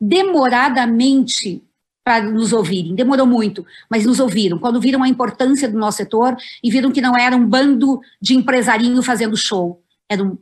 demoradamente 0.00 1.62
para 2.04 2.20
nos 2.20 2.52
ouvirem, 2.52 2.96
demorou 2.96 3.26
muito, 3.26 3.64
mas 3.88 4.04
nos 4.04 4.18
ouviram, 4.18 4.58
quando 4.58 4.80
viram 4.80 5.02
a 5.04 5.08
importância 5.08 5.68
do 5.68 5.78
nosso 5.78 5.98
setor 5.98 6.36
e 6.62 6.70
viram 6.70 6.90
que 6.90 7.00
não 7.00 7.16
era 7.16 7.36
um 7.36 7.46
bando 7.46 8.00
de 8.20 8.34
empresarinho 8.34 9.00
fazendo 9.02 9.36
show, 9.36 9.80
era 10.08 10.22
um 10.22 10.36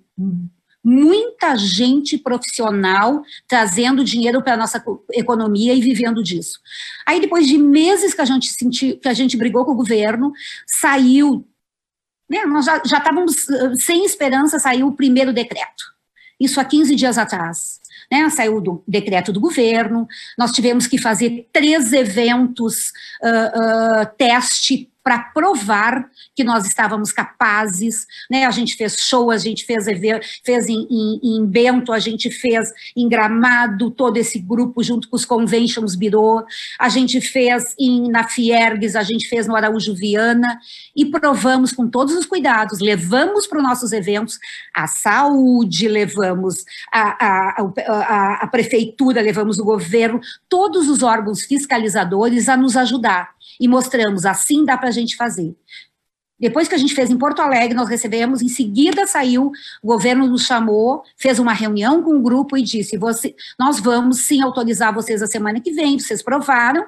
muita 0.83 1.57
gente 1.57 2.17
profissional 2.19 3.23
trazendo 3.47 4.03
dinheiro 4.03 4.43
para 4.43 4.55
a 4.55 4.57
nossa 4.57 4.83
economia 5.13 5.75
e 5.75 5.81
vivendo 5.81 6.23
disso. 6.23 6.59
Aí, 7.07 7.21
depois 7.21 7.47
de 7.47 7.59
meses 7.59 8.15
que 8.15 8.21
a 8.21 8.25
gente 8.25 8.49
sentiu, 8.49 8.99
que 8.99 9.09
a 9.09 9.15
gente 9.15 9.37
brigou 9.37 9.65
com 9.65 9.73
o 9.73 9.77
governo, 9.77 10.33
saiu, 10.67 11.47
né, 12.29 12.45
nós 12.47 12.65
já, 12.65 12.83
já 12.85 12.99
estávamos 12.99 13.47
sem 13.79 14.05
esperança, 14.05 14.59
saiu 14.59 14.89
o 14.89 14.97
primeiro 14.97 15.33
decreto. 15.33 15.85
Isso 16.41 16.59
há 16.59 16.65
15 16.65 16.95
dias 16.95 17.19
atrás. 17.19 17.79
Né, 18.11 18.29
saiu 18.29 18.61
do 18.61 18.83
decreto 18.89 19.33
do 19.33 19.39
governo, 19.39 20.09
nós 20.37 20.51
tivemos 20.51 20.89
que 20.89 20.99
fazer 20.99 21.49
três 21.53 21.93
eventos 21.93 22.91
uh, 23.23 24.03
uh, 24.03 24.07
teste 24.19 24.91
para 25.03 25.19
provar 25.19 26.11
que 26.37 26.45
nós 26.45 26.67
estávamos 26.67 27.11
capazes, 27.11 28.07
né? 28.31 28.45
A 28.45 28.51
gente 28.51 28.77
fez 28.77 28.97
show, 28.97 29.31
a 29.31 29.39
gente 29.39 29.65
fez 29.65 29.87
fez 30.45 30.69
em, 30.69 30.87
em, 30.91 31.21
em, 31.23 31.47
Bento, 31.47 31.93
a 31.93 31.99
gente 31.99 32.31
fez 32.31 32.71
em 32.95 33.09
Gramado, 33.09 33.91
todo 33.91 34.19
esse 34.19 34.39
grupo 34.39 34.83
junto 34.83 35.09
com 35.09 35.17
os 35.17 35.25
Conventions 35.25 35.95
Bureau, 35.95 36.45
a 36.79 36.89
gente 36.89 37.21
fez 37.21 37.75
em, 37.79 38.11
na 38.11 38.29
Fiergues, 38.29 38.95
a 38.95 39.03
gente 39.03 39.27
fez 39.27 39.47
no 39.47 39.57
Araújo 39.57 39.95
Viana, 39.95 40.59
e 40.95 41.07
provamos 41.07 41.73
com 41.73 41.89
todos 41.89 42.15
os 42.15 42.27
cuidados, 42.27 42.81
levamos 42.81 43.47
para 43.47 43.59
os 43.59 43.65
nossos 43.65 43.93
eventos 43.93 44.39
a 44.75 44.87
saúde, 44.87 45.89
levamos 45.89 46.65
a, 46.93 47.27
a, 47.27 47.73
a, 47.89 48.35
a 48.45 48.47
prefeitura, 48.49 49.23
levamos 49.23 49.59
o 49.59 49.65
governo, 49.65 50.21
todos 50.49 50.89
os 50.89 51.03
órgãos 51.03 51.43
fiscalizadores 51.43 52.49
a 52.49 52.57
nos 52.57 52.77
ajudar. 52.77 53.31
E 53.59 53.69
mostramos 53.69 54.25
assim 54.25 54.65
dá 54.65 54.77
para 54.77 54.89
a 54.89 54.93
gente 54.93 55.00
fazer. 55.09 55.55
Depois 56.41 56.67
que 56.67 56.75
a 56.75 56.79
gente 56.79 56.95
fez 56.95 57.11
em 57.11 57.19
Porto 57.19 57.41
Alegre, 57.41 57.77
nós 57.77 57.89
recebemos, 57.89 58.41
em 58.41 58.49
seguida 58.49 59.07
saiu, 59.07 59.53
o 59.83 59.87
governo 59.87 60.27
nos 60.27 60.47
chamou, 60.47 61.03
fez 61.19 61.39
uma 61.39 61.53
reunião 61.53 62.03
com 62.03 62.17
o 62.17 62.23
grupo 62.23 62.57
e 62.57 62.63
disse: 62.63 62.99
nós 63.59 63.79
vamos 63.79 64.21
sim 64.21 64.41
autorizar 64.41 64.95
vocês 64.95 65.23
a 65.23 65.27
semana 65.27 65.61
que 65.61 65.71
vem, 65.71 65.99
vocês 65.99 66.23
provaram. 66.23 66.87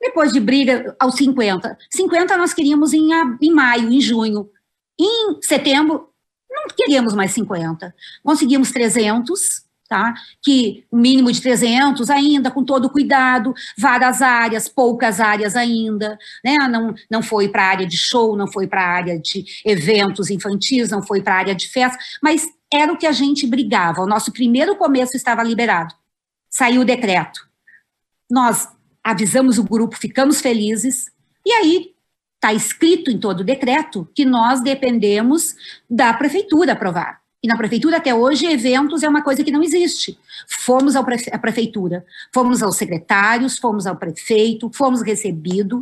Depois 0.00 0.32
de 0.32 0.40
briga 0.40 0.96
aos 0.98 1.14
50. 1.16 1.76
50 1.90 2.36
nós 2.36 2.54
queríamos 2.54 2.94
em, 2.94 3.08
em 3.40 3.50
maio, 3.50 3.92
em 3.92 4.00
junho. 4.00 4.48
Em 4.98 5.42
setembro, 5.42 6.08
Não 6.50 6.66
queríamos 6.74 7.12
mais 7.12 7.32
50. 7.32 7.94
Conseguimos 8.22 8.70
300, 8.72 9.65
tá? 9.88 10.14
Que 10.42 10.84
um 10.92 10.98
mínimo 10.98 11.30
de 11.30 11.40
300 11.40 12.10
ainda, 12.10 12.50
com 12.50 12.64
todo 12.64 12.90
cuidado, 12.90 13.54
várias 13.78 14.22
áreas, 14.22 14.68
poucas 14.68 15.20
áreas 15.20 15.56
ainda, 15.56 16.18
né? 16.44 16.56
Não, 16.68 16.94
não 17.10 17.22
foi 17.22 17.48
para 17.48 17.62
a 17.62 17.68
área 17.68 17.86
de 17.86 17.96
show, 17.96 18.36
não 18.36 18.50
foi 18.50 18.66
para 18.66 18.82
a 18.82 18.88
área 18.88 19.18
de 19.18 19.44
eventos 19.64 20.30
infantis, 20.30 20.90
não 20.90 21.02
foi 21.02 21.22
para 21.22 21.34
a 21.34 21.38
área 21.38 21.54
de 21.54 21.68
festa, 21.68 21.98
mas 22.22 22.46
era 22.72 22.92
o 22.92 22.96
que 22.96 23.06
a 23.06 23.12
gente 23.12 23.46
brigava. 23.46 24.02
O 24.02 24.06
nosso 24.06 24.32
primeiro 24.32 24.76
começo 24.76 25.16
estava 25.16 25.42
liberado. 25.42 25.94
Saiu 26.50 26.82
o 26.82 26.84
decreto. 26.84 27.46
Nós 28.30 28.68
avisamos 29.02 29.58
o 29.58 29.64
grupo, 29.64 29.96
ficamos 29.96 30.40
felizes, 30.40 31.06
e 31.44 31.52
aí 31.52 31.94
está 32.34 32.52
escrito 32.52 33.10
em 33.10 33.18
todo 33.18 33.40
o 33.40 33.44
decreto 33.44 34.08
que 34.14 34.24
nós 34.24 34.60
dependemos 34.60 35.54
da 35.88 36.12
prefeitura 36.12 36.72
aprovar. 36.72 37.20
E 37.46 37.48
na 37.48 37.56
prefeitura, 37.56 37.98
até 37.98 38.12
hoje, 38.12 38.44
eventos 38.44 39.04
é 39.04 39.08
uma 39.08 39.22
coisa 39.22 39.44
que 39.44 39.52
não 39.52 39.62
existe. 39.62 40.18
Fomos 40.48 40.96
à 40.96 41.02
prefe 41.04 41.30
prefeitura, 41.38 42.04
fomos 42.34 42.60
aos 42.60 42.76
secretários, 42.76 43.56
fomos 43.56 43.86
ao 43.86 43.94
prefeito, 43.94 44.68
fomos 44.74 45.00
recebidos, 45.00 45.80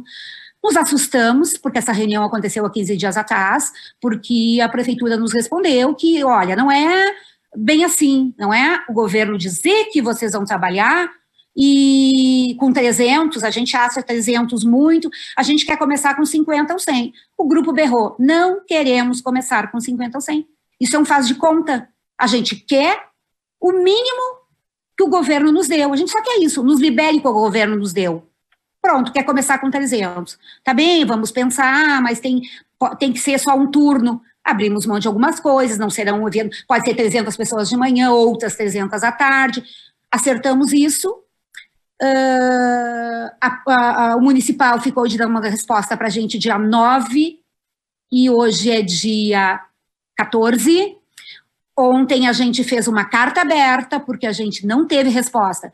nos 0.63 0.77
assustamos, 0.77 1.57
porque 1.57 1.79
essa 1.79 1.91
reunião 1.91 2.23
aconteceu 2.23 2.67
há 2.67 2.71
15 2.71 2.99
dias 2.99 3.17
atrás, 3.17 3.73
porque 3.99 4.61
a 4.63 4.69
prefeitura 4.69 5.17
nos 5.17 5.33
respondeu 5.33 5.95
que, 5.95 6.23
olha, 6.23 6.55
não 6.55 6.71
é 6.71 7.15
bem 7.57 7.83
assim, 7.83 8.35
não 8.39 8.53
é 8.53 8.85
o 8.87 8.93
governo 8.93 9.39
dizer 9.39 9.87
que 9.87 10.03
vocês 10.03 10.33
vão 10.33 10.45
trabalhar 10.45 11.11
e 11.57 12.57
com 12.61 12.75
300, 12.75 13.43
a 13.43 13.49
gente 13.49 13.75
acha 13.75 14.03
300 14.03 14.65
muito, 14.65 15.09
a 15.35 15.43
gente 15.43 15.65
quer 15.65 15.79
começar 15.79 16.15
com 16.15 16.27
50 16.27 16.75
ou 16.75 16.79
100. 16.79 17.15
O 17.39 17.49
grupo 17.49 17.73
berrou, 17.73 18.17
não 18.19 18.63
queremos 18.67 19.23
começar 19.23 19.73
com 19.73 19.81
50 19.81 20.19
ou 20.19 20.21
100. 20.21 20.54
Isso 20.81 20.97
é 20.97 20.99
um 20.99 21.05
faz 21.05 21.27
de 21.27 21.35
conta. 21.35 21.89
A 22.19 22.27
gente 22.27 22.57
quer 22.57 23.09
o 23.61 23.73
mínimo 23.73 24.45
que 24.97 25.03
o 25.03 25.09
governo 25.09 25.51
nos 25.51 25.69
deu. 25.69 25.93
A 25.93 25.97
gente 25.97 26.11
só 26.11 26.23
quer 26.23 26.39
isso, 26.39 26.63
nos 26.63 26.81
libere 26.81 27.21
que 27.21 27.29
o 27.29 27.33
governo 27.33 27.77
nos 27.77 27.93
deu. 27.93 28.29
Pronto, 28.81 29.13
quer 29.13 29.25
começar 29.25 29.59
com 29.59 29.71
300. 29.71 30.39
Tá 30.63 30.75
bem, 30.75 31.05
vamos 31.05 31.31
pensar, 31.31 32.03
mas 32.03 32.21
tem, 32.21 32.43
tem 32.99 33.13
que 33.13 33.19
ser 33.19 33.39
só 33.39 33.57
um 33.57 33.71
turno. 33.71 34.21
Abrimos 34.45 34.85
mão 34.85 34.99
de 34.99 35.09
algumas 35.09 35.41
coisas, 35.41 35.79
não 35.79 35.89
serão 35.89 36.23
um 36.23 36.29
evento, 36.29 36.55
pode 36.69 36.85
ser 36.85 36.95
300 36.95 37.35
pessoas 37.35 37.69
de 37.69 37.77
manhã, 37.77 38.11
outras 38.11 38.55
300 38.55 39.03
à 39.03 39.11
tarde. 39.11 39.65
Acertamos 40.11 40.73
isso. 40.73 41.11
Uh, 42.03 43.31
a, 43.41 43.63
a, 43.67 44.13
a, 44.13 44.17
o 44.17 44.21
municipal 44.21 44.79
ficou 44.81 45.07
de 45.09 45.17
dar 45.17 45.29
uma 45.29 45.41
resposta 45.41 45.97
para 45.97 46.09
a 46.09 46.11
gente 46.11 46.39
dia 46.39 46.59
9, 46.59 47.41
e 48.13 48.29
hoje 48.29 48.71
é 48.71 48.83
dia 48.83 49.61
14. 50.17 50.97
Ontem 51.77 52.29
a 52.29 52.33
gente 52.33 52.63
fez 52.63 52.87
uma 52.87 53.05
carta 53.05 53.41
aberta, 53.41 53.99
porque 53.99 54.27
a 54.27 54.33
gente 54.33 54.67
não 54.67 54.87
teve 54.87 55.11
resposta. 55.11 55.73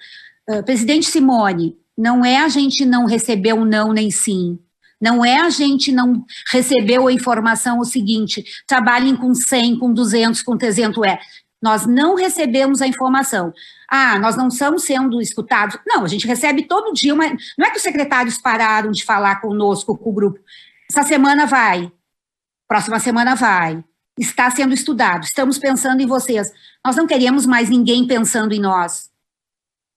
Uh, 0.49 0.63
Presidente 0.65 1.07
Simone, 1.07 1.77
não 1.97 2.25
é 2.25 2.39
a 2.39 2.49
gente 2.49 2.87
não 2.87 3.05
receber 3.05 3.53
um 3.53 3.65
não 3.65 3.93
nem 3.93 4.11
sim. 4.11 4.59
Não 5.01 5.25
é 5.25 5.39
a 5.39 5.51
gente 5.51 5.93
não 5.93 6.25
recebeu 6.51 7.07
a 7.07 7.13
informação 7.13 7.79
o 7.79 7.85
seguinte, 7.85 8.45
trabalhem 8.67 9.17
com 9.17 9.35
100, 9.35 9.79
com 9.79 9.93
200, 9.93 10.43
com 10.43 10.57
300, 10.57 11.03
é. 11.05 11.19
Nós 11.63 11.87
não 11.87 12.15
recebemos 12.15 12.81
a 12.81 12.87
informação. 12.87 13.53
Ah, 13.87 14.19
nós 14.19 14.37
não 14.37 14.49
estamos 14.49 14.85
sendo 14.85 15.21
escutados. 15.21 15.79
Não, 15.87 16.05
a 16.05 16.09
gente 16.09 16.27
recebe 16.27 16.63
todo 16.63 16.95
dia, 16.95 17.13
uma, 17.13 17.29
não 17.59 17.67
é 17.67 17.71
que 17.71 17.77
os 17.77 17.83
secretários 17.83 18.39
pararam 18.39 18.91
de 18.91 19.05
falar 19.05 19.43
conosco, 19.43 19.97
com 19.97 20.11
o 20.11 20.13
grupo. 20.13 20.39
Essa 20.91 21.03
semana 21.03 21.45
vai, 21.45 21.93
próxima 22.67 22.99
semana 22.99 23.35
vai 23.35 23.85
está 24.19 24.51
sendo 24.51 24.75
estudado, 24.75 25.25
estamos 25.25 25.59
pensando 25.59 26.01
em 26.01 26.07
vocês. 26.07 26.53
Nós 26.85 26.97
não 26.97 27.07
queremos 27.07 27.47
mais 27.47 27.69
ninguém 27.71 28.07
pensando 28.07 28.53
em 28.53 28.61
nós. 28.61 29.11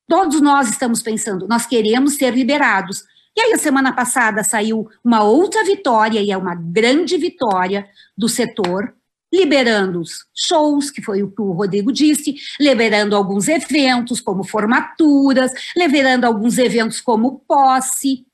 Todos 0.07 0.41
nós 0.41 0.69
estamos 0.69 1.01
pensando, 1.01 1.47
nós 1.47 1.65
queremos 1.65 2.15
ser 2.15 2.33
liberados. 2.33 3.03
E 3.35 3.41
aí, 3.41 3.53
a 3.53 3.57
semana 3.57 3.91
passada 3.91 4.43
saiu 4.43 4.87
uma 5.03 5.23
outra 5.23 5.63
vitória, 5.63 6.21
e 6.21 6.31
é 6.31 6.37
uma 6.37 6.53
grande 6.53 7.17
vitória 7.17 7.87
do 8.15 8.29
setor, 8.29 8.93
liberando 9.33 9.99
os 9.99 10.25
shows, 10.35 10.91
que 10.91 11.01
foi 11.01 11.23
o 11.23 11.31
que 11.31 11.41
o 11.41 11.51
Rodrigo 11.51 11.91
disse, 11.91 12.35
liberando 12.59 13.15
alguns 13.15 13.47
eventos, 13.47 14.21
como 14.21 14.43
formaturas, 14.43 15.51
liberando 15.75 16.27
alguns 16.27 16.59
eventos 16.59 17.01
como 17.01 17.39
posse. 17.47 18.27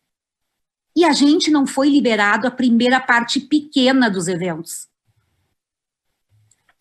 E 0.93 1.05
a 1.05 1.13
gente 1.13 1.49
não 1.49 1.65
foi 1.65 1.87
liberado 1.87 2.45
a 2.45 2.51
primeira 2.51 2.99
parte 2.99 3.39
pequena 3.39 4.09
dos 4.09 4.27
eventos. 4.27 4.88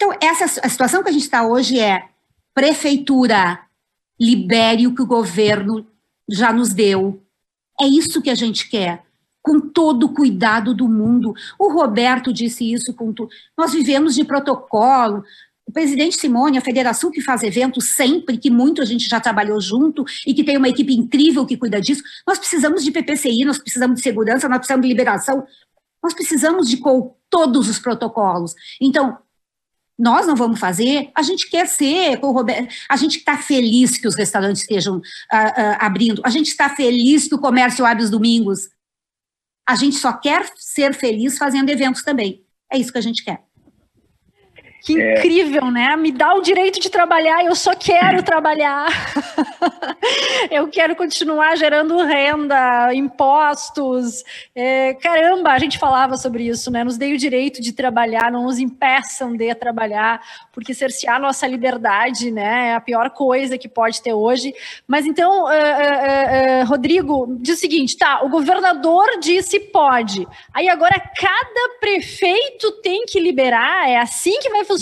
Então, 0.01 0.17
essa 0.23 0.61
a 0.65 0.69
situação 0.69 1.03
que 1.03 1.09
a 1.09 1.13
gente 1.13 1.23
está 1.23 1.45
hoje 1.45 1.81
é 1.81 2.09
prefeitura, 2.55 3.59
libere 4.19 4.87
o 4.87 4.95
que 4.95 5.03
o 5.03 5.07
governo 5.07 5.85
já 6.29 6.53
nos 6.53 6.73
deu. 6.73 7.21
É 7.81 7.85
isso 7.85 8.23
que 8.23 8.31
a 8.31 8.35
gente 8.35 8.69
quer, 8.69 9.03
com 9.43 9.59
todo 9.61 10.05
o 10.05 10.15
cuidado 10.15 10.73
do 10.73 10.89
mundo. 10.89 11.35
O 11.59 11.73
Roberto 11.73 12.33
disse 12.33 12.73
isso 12.73 12.95
com 12.95 13.13
tudo. 13.13 13.31
Nós 13.57 13.73
vivemos 13.73 14.15
de 14.15 14.25
protocolo. 14.25 15.25
O 15.67 15.73
presidente 15.73 16.17
Simone, 16.17 16.59
a 16.59 16.63
federação 16.63 17.11
que 17.11 17.21
faz 17.21 17.43
eventos 17.43 17.91
sempre, 17.91 18.39
que 18.39 18.51
muito 18.51 18.81
a 18.81 18.85
gente 18.85 19.09
já 19.09 19.19
trabalhou 19.19 19.61
junto 19.61 20.05
e 20.25 20.33
que 20.33 20.45
tem 20.45 20.57
uma 20.57 20.69
equipe 20.69 20.95
incrível 20.95 21.45
que 21.45 21.57
cuida 21.57 21.81
disso. 21.81 22.05
Nós 22.27 22.39
precisamos 22.39 22.85
de 22.85 22.93
PPCI, 22.93 23.45
nós 23.45 23.59
precisamos 23.59 23.97
de 23.97 24.03
segurança, 24.03 24.49
nós 24.49 24.59
precisamos 24.59 24.83
de 24.87 24.89
liberação, 24.89 25.45
nós 26.01 26.15
precisamos 26.15 26.69
de 26.69 26.81
todos 27.29 27.69
os 27.69 27.79
protocolos. 27.81 28.55
Então, 28.81 29.19
nós 29.99 30.27
não 30.27 30.37
vamos 30.37 30.61
fazer, 30.61 31.11
a 31.15 31.23
gente 31.23 31.51
quer 31.51 31.67
ser, 31.67 32.21
Roberto, 32.21 32.73
a 32.89 32.97
gente 32.97 33.19
está 33.19 33.37
feliz 33.37 33.99
que 33.99 34.07
os 34.07 34.15
restaurantes 34.15 34.63
estejam 34.63 34.99
uh, 34.99 35.01
uh, 35.01 35.77
abrindo, 35.81 36.23
a 36.25 36.31
gente 36.31 36.47
está 36.47 36.69
feliz 36.69 37.27
que 37.27 37.35
o 37.35 37.41
comércio 37.41 37.85
abre 37.85 38.05
os 38.05 38.11
domingos, 38.11 38.69
a 39.69 39.75
gente 39.75 39.97
só 39.97 40.13
quer 40.13 40.51
ser 40.57 40.95
feliz 40.95 41.37
fazendo 41.37 41.69
eventos 41.71 42.03
também, 42.03 42.45
é 42.73 42.79
isso 42.79 42.93
que 42.93 42.99
a 42.99 43.03
gente 43.03 43.25
quer. 43.25 43.48
Que 44.89 44.99
é. 44.99 45.19
incrível, 45.19 45.71
né? 45.71 45.95
Me 45.97 46.11
dá 46.11 46.33
o 46.33 46.41
direito 46.41 46.81
de 46.81 46.89
trabalhar, 46.89 47.45
eu 47.45 47.55
só 47.55 47.75
quero 47.75 48.23
trabalhar. 48.25 48.89
eu 50.51 50.67
quero 50.69 50.97
continuar 50.97 51.57
gerando 51.59 52.03
renda, 52.03 52.95
impostos. 52.95 54.25
É, 54.55 54.95
caramba, 54.95 55.51
a 55.51 55.59
gente 55.59 55.79
falava 55.79 56.17
sobre 56.17 56.49
isso, 56.49 56.71
né? 56.71 56.85
Nos 56.85 56.97
dê 56.97 57.13
o 57.13 57.19
direito 57.19 57.61
de 57.61 57.71
trabalhar, 57.71 58.33
não 58.33 58.45
nos 58.45 58.59
impeçam 58.59 59.37
de 59.37 59.55
trabalhar, 59.55 60.23
porque 60.53 60.73
cercear 60.73 61.21
nossa 61.21 61.47
liberdade, 61.47 62.31
né? 62.31 62.69
É 62.71 62.75
a 62.75 62.81
pior 62.81 63.11
coisa 63.11 63.59
que 63.59 63.69
pode 63.69 64.01
ter 64.01 64.15
hoje. 64.15 64.55
Mas 64.87 65.05
então, 65.05 65.45
uh, 65.45 65.49
uh, 65.49 66.63
uh, 66.63 66.67
Rodrigo, 66.67 67.37
diz 67.41 67.59
o 67.59 67.61
seguinte: 67.61 67.99
tá, 67.99 68.23
o 68.23 68.31
governador 68.31 69.19
disse 69.21 69.61
pode. 69.61 70.27
Aí 70.55 70.67
agora 70.67 70.99
cada 70.99 71.79
prefeito 71.79 72.73
tem 72.81 73.05
que 73.05 73.21
liberar, 73.21 73.87
é 73.91 73.99
assim 73.99 74.39
que 74.41 74.49
vai 74.49 74.65
funcionar. 74.65 74.78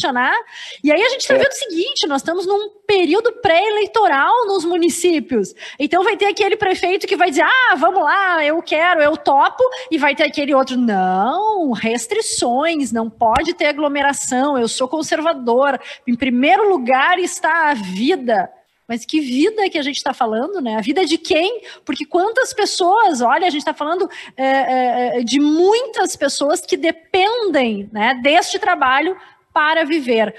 E 0.83 0.93
aí 0.93 1.03
a 1.03 1.09
gente 1.09 1.21
está 1.21 1.35
é. 1.35 1.39
vendo 1.39 1.51
o 1.51 1.55
seguinte: 1.55 2.07
nós 2.07 2.21
estamos 2.21 2.47
num 2.47 2.71
período 2.87 3.33
pré-eleitoral 3.33 4.47
nos 4.47 4.65
municípios. 4.65 5.55
Então 5.79 6.05
vai 6.05 6.17
ter 6.17 6.27
aquele 6.27 6.57
prefeito 6.57 7.07
que 7.07 7.17
vai 7.17 7.31
dizer: 7.31 7.45
ah, 7.45 7.75
vamos 7.77 8.03
lá, 8.03 8.45
eu 8.45 8.61
quero, 8.63 9.01
eu 9.01 9.17
topo, 9.17 9.63
e 9.91 9.99
vai 9.99 10.15
ter 10.15 10.25
aquele 10.25 10.55
outro, 10.55 10.77
não, 10.77 11.73
restrições, 11.73 12.93
não 12.93 13.11
pode 13.11 13.55
ter 13.55 13.67
aglomeração, 13.67 14.59
eu 14.59 14.69
sou 14.69 14.89
conservador. 14.89 15.81
Em 16.07 16.15
primeiro 16.15 16.69
lugar 16.69 17.19
está 17.19 17.71
a 17.71 17.75
vida. 17.75 18.51
Mas 18.89 19.05
que 19.05 19.21
vida 19.21 19.69
que 19.69 19.79
a 19.79 19.83
gente 19.83 19.97
está 19.97 20.15
falando, 20.15 20.61
né? 20.61 20.77
A 20.77 20.81
vida 20.81 21.05
de 21.05 21.19
quem? 21.19 21.61
Porque 21.85 22.05
quantas 22.07 22.53
pessoas, 22.53 23.21
olha, 23.21 23.47
a 23.47 23.51
gente 23.51 23.63
está 23.63 23.75
falando 23.75 24.09
é, 24.37 25.19
é, 25.19 25.25
de 25.25 25.41
muitas 25.41 26.15
pessoas 26.15 26.61
que 26.61 26.77
dependem 26.77 27.91
né, 27.93 28.15
deste 28.23 28.59
trabalho 28.59 29.17
para 29.57 29.87
viver. 29.87 30.35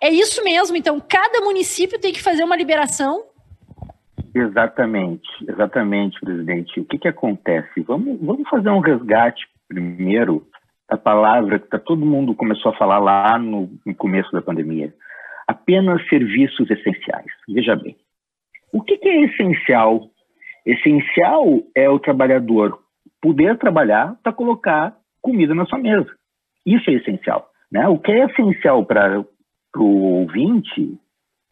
É 0.00 0.08
isso 0.08 0.44
mesmo, 0.44 0.76
então 0.76 1.00
cada 1.00 1.40
município 1.40 2.00
tem 2.00 2.12
que 2.12 2.22
fazer 2.22 2.44
uma 2.44 2.56
liberação? 2.56 3.24
Exatamente, 4.32 5.28
exatamente, 5.48 6.20
presidente. 6.20 6.78
O 6.78 6.84
que, 6.84 6.96
que 6.96 7.08
acontece? 7.08 7.80
Vamos, 7.80 8.20
vamos 8.20 8.48
fazer 8.48 8.70
um 8.70 8.78
resgate 8.78 9.44
primeiro 9.66 10.46
da 10.88 10.96
palavra 10.96 11.58
que 11.58 11.66
tá, 11.66 11.80
todo 11.80 12.06
mundo 12.06 12.32
começou 12.32 12.70
a 12.70 12.76
falar 12.76 13.00
lá 13.00 13.36
no, 13.40 13.68
no 13.84 13.92
começo 13.92 14.30
da 14.30 14.40
pandemia. 14.40 14.94
Apenas 15.48 16.08
serviços 16.08 16.70
essenciais. 16.70 17.32
Veja 17.48 17.74
bem, 17.74 17.96
o 18.72 18.80
que, 18.82 18.98
que 18.98 19.08
é 19.08 19.24
essencial? 19.24 20.08
Essencial 20.64 21.60
é 21.76 21.90
o 21.90 21.98
trabalhador 21.98 22.78
poder 23.20 23.58
trabalhar 23.58 24.14
para 24.22 24.32
colocar 24.32 24.96
comida 25.20 25.56
na 25.56 25.66
sua 25.66 25.78
mesa. 25.80 26.08
Isso 26.64 26.88
é 26.88 26.94
essencial. 26.94 27.49
Né? 27.70 27.86
O 27.88 27.98
que 27.98 28.12
é 28.12 28.24
essencial 28.26 28.84
para 28.84 29.24
o 29.76 29.84
ouvinte 29.84 30.98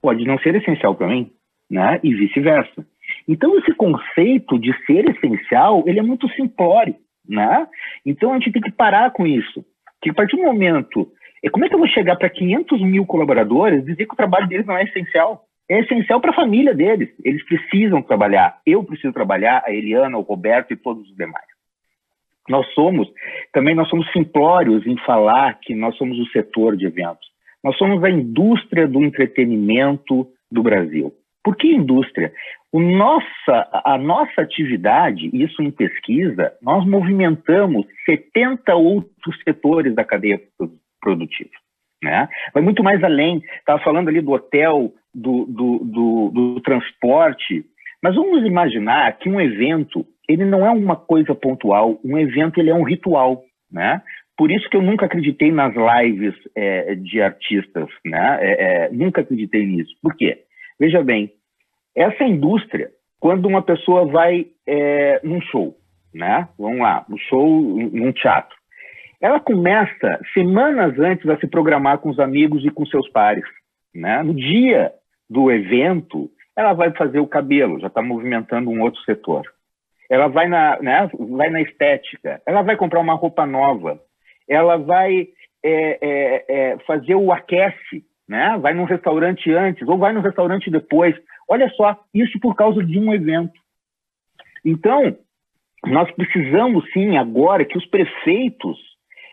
pode 0.00 0.24
não 0.24 0.38
ser 0.38 0.54
essencial 0.54 0.94
para 0.94 1.08
mim, 1.08 1.30
né? 1.70 2.00
e 2.02 2.14
vice-versa. 2.14 2.86
Então, 3.26 3.56
esse 3.58 3.74
conceito 3.74 4.58
de 4.58 4.72
ser 4.84 5.08
essencial, 5.08 5.84
ele 5.86 5.98
é 5.98 6.02
muito 6.02 6.28
simplório. 6.34 6.94
Né? 7.28 7.66
Então, 8.04 8.32
a 8.32 8.38
gente 8.38 8.52
tem 8.52 8.62
que 8.62 8.72
parar 8.72 9.10
com 9.12 9.26
isso. 9.26 9.64
Que 10.00 10.10
a 10.10 10.14
partir 10.14 10.36
do 10.36 10.42
momento 10.42 11.10
como 11.52 11.64
é 11.64 11.68
que 11.68 11.74
eu 11.74 11.78
vou 11.78 11.88
chegar 11.88 12.16
para 12.16 12.28
500 12.28 12.80
mil 12.82 13.06
colaboradores 13.06 13.82
e 13.82 13.86
dizer 13.86 14.06
que 14.06 14.14
o 14.14 14.16
trabalho 14.16 14.48
deles 14.48 14.66
não 14.66 14.76
é 14.76 14.82
essencial? 14.82 15.44
É 15.70 15.80
essencial 15.80 16.20
para 16.20 16.30
a 16.32 16.34
família 16.34 16.74
deles. 16.74 17.10
Eles 17.24 17.44
precisam 17.44 18.02
trabalhar. 18.02 18.60
Eu 18.66 18.82
preciso 18.82 19.12
trabalhar, 19.12 19.62
a 19.64 19.72
Eliana, 19.72 20.18
o 20.18 20.22
Roberto 20.22 20.72
e 20.72 20.76
todos 20.76 21.08
os 21.08 21.16
demais. 21.16 21.46
Nós 22.48 22.66
somos, 22.74 23.08
também 23.52 23.74
nós 23.74 23.88
somos 23.88 24.10
simplórios 24.12 24.86
em 24.86 24.96
falar 25.04 25.58
que 25.60 25.74
nós 25.74 25.96
somos 25.96 26.18
o 26.18 26.26
setor 26.30 26.76
de 26.76 26.86
eventos. 26.86 27.26
Nós 27.62 27.76
somos 27.76 28.02
a 28.02 28.10
indústria 28.10 28.86
do 28.86 29.04
entretenimento 29.04 30.26
do 30.50 30.62
Brasil. 30.62 31.12
Por 31.44 31.56
que 31.56 31.68
indústria? 31.68 32.32
O 32.72 32.80
nossa, 32.80 33.68
a 33.84 33.96
nossa 33.96 34.42
atividade, 34.42 35.30
isso 35.32 35.62
em 35.62 35.70
pesquisa, 35.70 36.52
nós 36.62 36.86
movimentamos 36.86 37.86
70 38.04 38.74
outros 38.74 39.42
setores 39.42 39.94
da 39.94 40.04
cadeia 40.04 40.40
produtiva. 41.00 41.50
Né? 42.02 42.28
Vai 42.52 42.62
muito 42.62 42.82
mais 42.82 43.02
além. 43.02 43.42
Estava 43.58 43.82
falando 43.82 44.08
ali 44.08 44.20
do 44.20 44.32
hotel, 44.32 44.92
do, 45.14 45.46
do, 45.46 45.78
do, 45.84 46.30
do 46.32 46.60
transporte, 46.60 47.64
mas 48.02 48.14
vamos 48.14 48.44
imaginar 48.46 49.18
que 49.18 49.28
um 49.28 49.40
evento 49.40 50.06
ele 50.28 50.44
não 50.44 50.64
é 50.64 50.70
uma 50.70 50.94
coisa 50.94 51.34
pontual, 51.34 51.98
um 52.04 52.18
evento 52.18 52.60
ele 52.60 52.70
é 52.70 52.74
um 52.74 52.82
ritual, 52.82 53.42
né? 53.72 54.02
Por 54.36 54.52
isso 54.52 54.68
que 54.68 54.76
eu 54.76 54.82
nunca 54.82 55.06
acreditei 55.06 55.50
nas 55.50 55.74
lives 55.74 56.34
é, 56.54 56.94
de 56.94 57.20
artistas, 57.20 57.88
né? 58.04 58.38
É, 58.40 58.52
é, 58.84 58.90
nunca 58.90 59.22
acreditei 59.22 59.66
nisso. 59.66 59.92
Por 60.00 60.14
quê? 60.14 60.44
Veja 60.78 61.02
bem, 61.02 61.32
essa 61.96 62.22
indústria, 62.22 62.90
quando 63.18 63.46
uma 63.46 63.62
pessoa 63.62 64.06
vai 64.06 64.46
é, 64.66 65.20
num 65.24 65.40
show, 65.40 65.76
né? 66.14 66.48
Vamos 66.58 66.78
lá, 66.78 67.04
um 67.10 67.16
show 67.16 67.62
num 67.90 68.12
teatro. 68.12 68.56
Ela 69.20 69.40
começa 69.40 70.20
semanas 70.32 70.96
antes 71.00 71.28
a 71.28 71.36
se 71.38 71.48
programar 71.48 71.98
com 71.98 72.10
os 72.10 72.20
amigos 72.20 72.64
e 72.64 72.70
com 72.70 72.86
seus 72.86 73.08
pares, 73.10 73.44
né? 73.92 74.22
No 74.22 74.34
dia 74.34 74.92
do 75.28 75.50
evento, 75.50 76.30
ela 76.58 76.72
vai 76.72 76.90
fazer 76.90 77.20
o 77.20 77.26
cabelo, 77.26 77.78
já 77.78 77.86
está 77.86 78.02
movimentando 78.02 78.68
um 78.68 78.82
outro 78.82 79.00
setor. 79.02 79.44
Ela 80.10 80.26
vai 80.26 80.48
na, 80.48 80.76
né, 80.82 81.08
vai 81.16 81.50
na 81.50 81.62
estética, 81.62 82.42
ela 82.44 82.62
vai 82.62 82.76
comprar 82.76 82.98
uma 82.98 83.14
roupa 83.14 83.46
nova, 83.46 84.00
ela 84.48 84.76
vai 84.76 85.28
é, 85.62 85.98
é, 86.02 86.44
é, 86.48 86.78
fazer 86.78 87.14
o 87.14 87.30
aquece, 87.30 88.04
né? 88.28 88.58
vai 88.60 88.74
num 88.74 88.82
restaurante 88.82 89.52
antes 89.52 89.86
ou 89.86 89.96
vai 89.98 90.12
no 90.12 90.20
restaurante 90.20 90.68
depois. 90.68 91.14
Olha 91.48 91.68
só, 91.76 91.96
isso 92.12 92.40
por 92.40 92.56
causa 92.56 92.82
de 92.82 92.98
um 92.98 93.14
evento. 93.14 93.54
Então, 94.64 95.16
nós 95.86 96.10
precisamos 96.10 96.90
sim 96.92 97.16
agora 97.16 97.64
que 97.64 97.78
os 97.78 97.86
prefeitos 97.86 98.76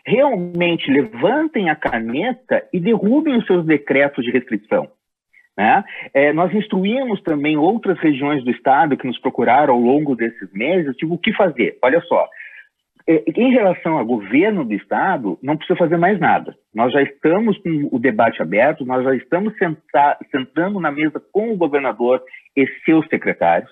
realmente 0.06 0.88
levantem 0.88 1.70
a 1.70 1.74
caneta 1.74 2.64
e 2.72 2.78
derrubem 2.78 3.36
os 3.36 3.46
seus 3.46 3.66
decretos 3.66 4.24
de 4.24 4.30
restrição. 4.30 4.88
Né? 5.56 5.84
É, 6.12 6.32
nós 6.32 6.52
instruímos 6.54 7.22
também 7.22 7.56
outras 7.56 7.98
regiões 7.98 8.44
do 8.44 8.50
estado 8.50 8.96
que 8.96 9.06
nos 9.06 9.18
procuraram 9.18 9.74
ao 9.74 9.80
longo 9.80 10.14
desses 10.14 10.52
meses, 10.52 10.94
tipo, 10.96 11.14
o 11.14 11.18
que 11.18 11.32
fazer? 11.32 11.78
Olha 11.82 12.00
só, 12.02 12.28
é, 13.08 13.22
em 13.36 13.52
relação 13.52 13.96
ao 13.96 14.04
governo 14.04 14.64
do 14.64 14.74
Estado, 14.74 15.38
não 15.42 15.56
precisa 15.56 15.78
fazer 15.78 15.96
mais 15.96 16.18
nada. 16.18 16.54
Nós 16.74 16.92
já 16.92 17.00
estamos 17.02 17.56
com 17.58 17.88
o 17.92 17.98
debate 17.98 18.42
aberto, 18.42 18.84
nós 18.84 19.04
já 19.04 19.14
estamos 19.14 19.54
sentando 20.30 20.80
na 20.80 20.90
mesa 20.90 21.22
com 21.32 21.52
o 21.52 21.56
governador 21.56 22.20
e 22.56 22.66
seus 22.84 23.06
secretários, 23.08 23.70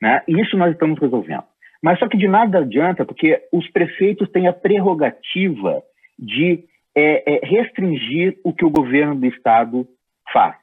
né? 0.00 0.22
isso 0.28 0.56
nós 0.56 0.72
estamos 0.72 1.00
resolvendo. 1.00 1.44
Mas 1.82 1.98
só 1.98 2.08
que 2.08 2.16
de 2.16 2.28
nada 2.28 2.58
adianta, 2.58 3.04
porque 3.04 3.42
os 3.52 3.68
prefeitos 3.70 4.30
têm 4.30 4.48
a 4.48 4.52
prerrogativa 4.52 5.82
de 6.18 6.64
é, 6.94 7.34
é, 7.34 7.46
restringir 7.46 8.38
o 8.42 8.52
que 8.54 8.64
o 8.64 8.70
governo 8.70 9.16
do 9.16 9.26
Estado 9.26 9.86
faz. 10.32 10.56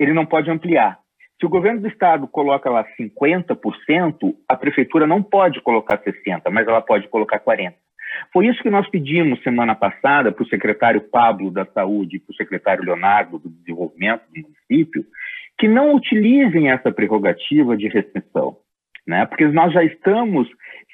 Ele 0.00 0.14
não 0.14 0.24
pode 0.24 0.50
ampliar. 0.50 0.98
Se 1.38 1.46
o 1.46 1.50
governo 1.50 1.82
do 1.82 1.88
estado 1.88 2.26
coloca 2.26 2.68
lá 2.70 2.84
50%, 2.98 4.34
a 4.48 4.56
prefeitura 4.56 5.06
não 5.06 5.22
pode 5.22 5.60
colocar 5.60 5.98
60%, 5.98 6.50
mas 6.50 6.66
ela 6.66 6.80
pode 6.80 7.06
colocar 7.08 7.38
40%. 7.38 7.74
Foi 8.32 8.46
isso 8.46 8.62
que 8.62 8.70
nós 8.70 8.88
pedimos 8.88 9.42
semana 9.42 9.74
passada 9.74 10.32
para 10.32 10.42
o 10.42 10.48
secretário 10.48 11.00
Pablo 11.00 11.50
da 11.50 11.64
Saúde 11.66 12.16
e 12.16 12.18
para 12.20 12.32
o 12.32 12.36
secretário 12.36 12.84
Leonardo 12.84 13.38
do 13.38 13.48
Desenvolvimento 13.48 14.22
do 14.28 14.42
município, 14.42 15.04
que 15.58 15.68
não 15.68 15.94
utilizem 15.94 16.70
essa 16.70 16.90
prerrogativa 16.90 17.76
de 17.76 17.88
restrição, 17.88 18.56
né? 19.06 19.26
porque 19.26 19.46
nós 19.48 19.72
já 19.72 19.84
estamos 19.84 20.48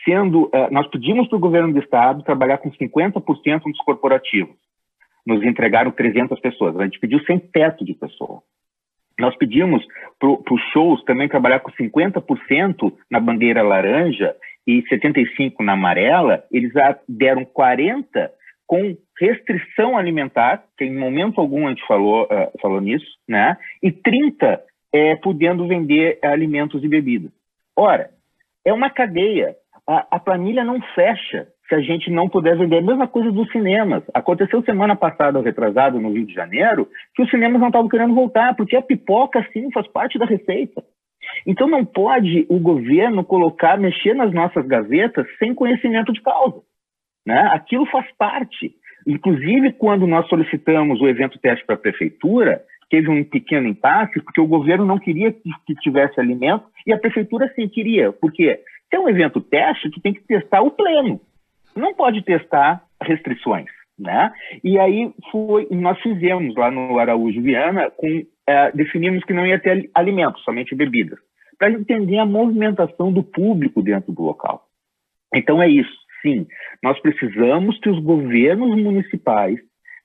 sendo, 0.05 0.47
uh, 0.47 0.71
nós 0.71 0.87
pedimos 0.89 1.29
para 1.29 1.37
o 1.37 1.41
governo 1.41 1.73
do 1.73 1.79
estado 1.79 2.23
trabalhar 2.23 2.59
com 2.59 2.71
50% 2.71 3.63
dos 3.63 3.79
corporativos, 3.79 4.57
nos 5.27 5.43
entregaram 5.43 5.91
300 5.91 6.39
pessoas, 6.41 6.77
a 6.79 6.85
gente 6.85 7.01
pediu 7.01 7.21
sem 7.25 7.39
teto 7.39 7.85
de 7.85 7.95
pessoas. 7.95 8.43
Nós 9.19 9.37
pedimos 9.37 9.85
para 10.19 10.29
os 10.29 10.63
shows 10.73 11.03
também 11.05 11.29
trabalhar 11.29 11.61
com 11.61 11.71
50% 11.73 12.93
na 13.11 13.19
bandeira 13.19 13.63
laranja 13.63 14.35
e 14.67 14.83
75% 14.83 15.55
na 15.61 15.73
amarela. 15.73 16.45
Eles 16.53 16.73
deram 17.09 17.45
40% 17.45 18.31
com 18.67 18.97
restrição 19.19 19.97
alimentar, 19.97 20.65
que 20.77 20.85
em 20.85 20.99
momento 20.99 21.41
algum 21.41 21.67
a 21.67 21.71
gente 21.71 21.87
falou, 21.87 22.25
uh, 22.25 22.61
falou 22.61 22.81
nisso, 22.81 23.07
né? 23.29 23.57
e 23.83 23.93
30% 23.93 24.61
é, 24.93 25.15
podendo 25.17 25.67
vender 25.69 26.19
alimentos 26.23 26.83
e 26.83 26.89
bebidas. 26.89 27.31
Ora, 27.77 28.11
é 28.65 28.73
uma 28.73 28.89
cadeia. 28.89 29.55
A, 29.87 30.07
a 30.13 30.19
planilha 30.19 30.65
não 30.65 30.81
fecha 30.95 31.49
se 31.69 31.75
a 31.75 31.81
gente 31.81 32.11
não 32.11 32.29
puder 32.29 32.57
vender. 32.57 32.79
A 32.79 32.83
mesma 32.83 33.09
coisa 33.09 33.31
dos 33.31 33.51
cinemas. 33.51 34.03
Aconteceu 34.15 34.63
semana 34.63 34.95
passada, 34.95 35.41
retrasado, 35.41 36.01
no 36.01 36.13
Rio 36.13 36.27
de 36.27 36.33
Janeiro, 36.33 36.89
que 37.15 37.23
os 37.23 37.31
cinemas 37.31 37.61
não 37.61 37.69
estavam 37.69 37.89
querendo 37.89 38.15
voltar, 38.15 38.55
porque 38.55 38.77
a 38.77 38.83
pipoca, 38.83 39.47
sim, 39.53 39.71
faz 39.73 39.87
parte 39.89 40.19
da 40.19 40.27
receita. 40.27 40.83
Então 41.47 41.69
não 41.69 41.85
pode 41.85 42.47
o 42.49 42.59
governo 42.59 43.25
colocar, 43.25 43.79
mexer 43.79 44.15
nas 44.15 44.33
nossas 44.33 44.67
gavetas 44.67 45.27
sem 45.39 45.55
conhecimento 45.55 46.13
de 46.13 46.23
causa. 46.23 46.61
Né? 47.27 47.41
Aquilo 47.53 47.85
faz 47.87 48.07
parte. 48.17 48.73
Inclusive, 49.07 49.73
quando 49.73 50.07
nós 50.07 50.29
solicitamos 50.29 51.01
o 51.01 51.09
evento 51.09 51.39
teste 51.39 51.65
para 51.67 51.75
a 51.75 51.79
prefeitura, 51.79 52.63
teve 52.89 53.09
um 53.09 53.25
pequeno 53.25 53.67
impasse, 53.67 54.21
porque 54.23 54.41
o 54.41 54.47
governo 54.47 54.85
não 54.85 54.99
queria 54.99 55.33
que 55.33 55.75
tivesse 55.81 56.21
alimento 56.21 56.65
e 56.87 56.93
a 56.93 56.99
prefeitura 56.99 57.53
sim 57.55 57.69
queria. 57.69 58.13
Porque 58.13 58.61
se 58.89 58.97
é 58.97 59.01
um 59.01 59.09
evento 59.09 59.41
teste, 59.41 59.91
tu 59.91 60.01
tem 60.01 60.15
que 60.15 60.23
testar 60.23 60.63
o 60.63 60.71
pleno 60.71 61.21
não 61.77 61.95
pode 61.95 62.23
testar 62.23 62.83
restrições. 63.03 63.67
Né? 63.99 64.31
E 64.63 64.79
aí 64.79 65.11
foi, 65.31 65.67
nós 65.71 65.99
fizemos 66.03 66.55
lá 66.55 66.71
no 66.71 66.99
Araújo 66.99 67.41
Viana, 67.41 67.91
com, 67.91 68.25
é, 68.47 68.71
definimos 68.73 69.25
que 69.25 69.33
não 69.33 69.47
ia 69.47 69.59
ter 69.59 69.91
alimentos, 69.95 70.43
somente 70.45 70.75
bebidas, 70.75 71.19
para 71.59 71.71
entender 71.71 72.19
a 72.19 72.27
movimentação 72.27 73.11
do 73.11 73.23
público 73.23 73.81
dentro 73.81 74.13
do 74.13 74.23
local. 74.23 74.67
Então 75.35 75.63
é 75.63 75.69
isso, 75.69 75.97
sim, 76.21 76.47
nós 76.83 77.01
precisamos 77.01 77.79
que 77.81 77.89
os 77.89 77.99
governos 78.03 78.77
municipais 78.77 79.59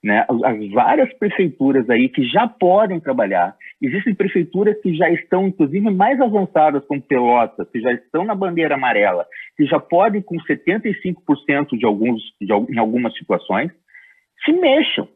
né, 0.03 0.25
as 0.29 0.69
várias 0.71 1.13
prefeituras 1.13 1.87
aí 1.89 2.09
que 2.09 2.23
já 2.23 2.47
podem 2.47 2.99
trabalhar. 2.99 3.55
Existem 3.79 4.15
prefeituras 4.15 4.79
que 4.81 4.95
já 4.95 5.09
estão, 5.11 5.47
inclusive, 5.47 5.91
mais 5.91 6.19
avançadas 6.19 6.83
como 6.85 7.01
Pelotas, 7.01 7.69
que 7.69 7.79
já 7.79 7.91
estão 7.93 8.25
na 8.25 8.33
bandeira 8.33 8.75
amarela, 8.75 9.25
que 9.55 9.65
já 9.65 9.79
podem, 9.79 10.21
com 10.21 10.35
75% 10.37 11.77
de 11.77 11.85
alguns, 11.85 12.21
de, 12.41 12.51
em 12.51 12.79
algumas 12.79 13.15
situações, 13.15 13.71
se 14.43 14.51
mexam, 14.53 15.07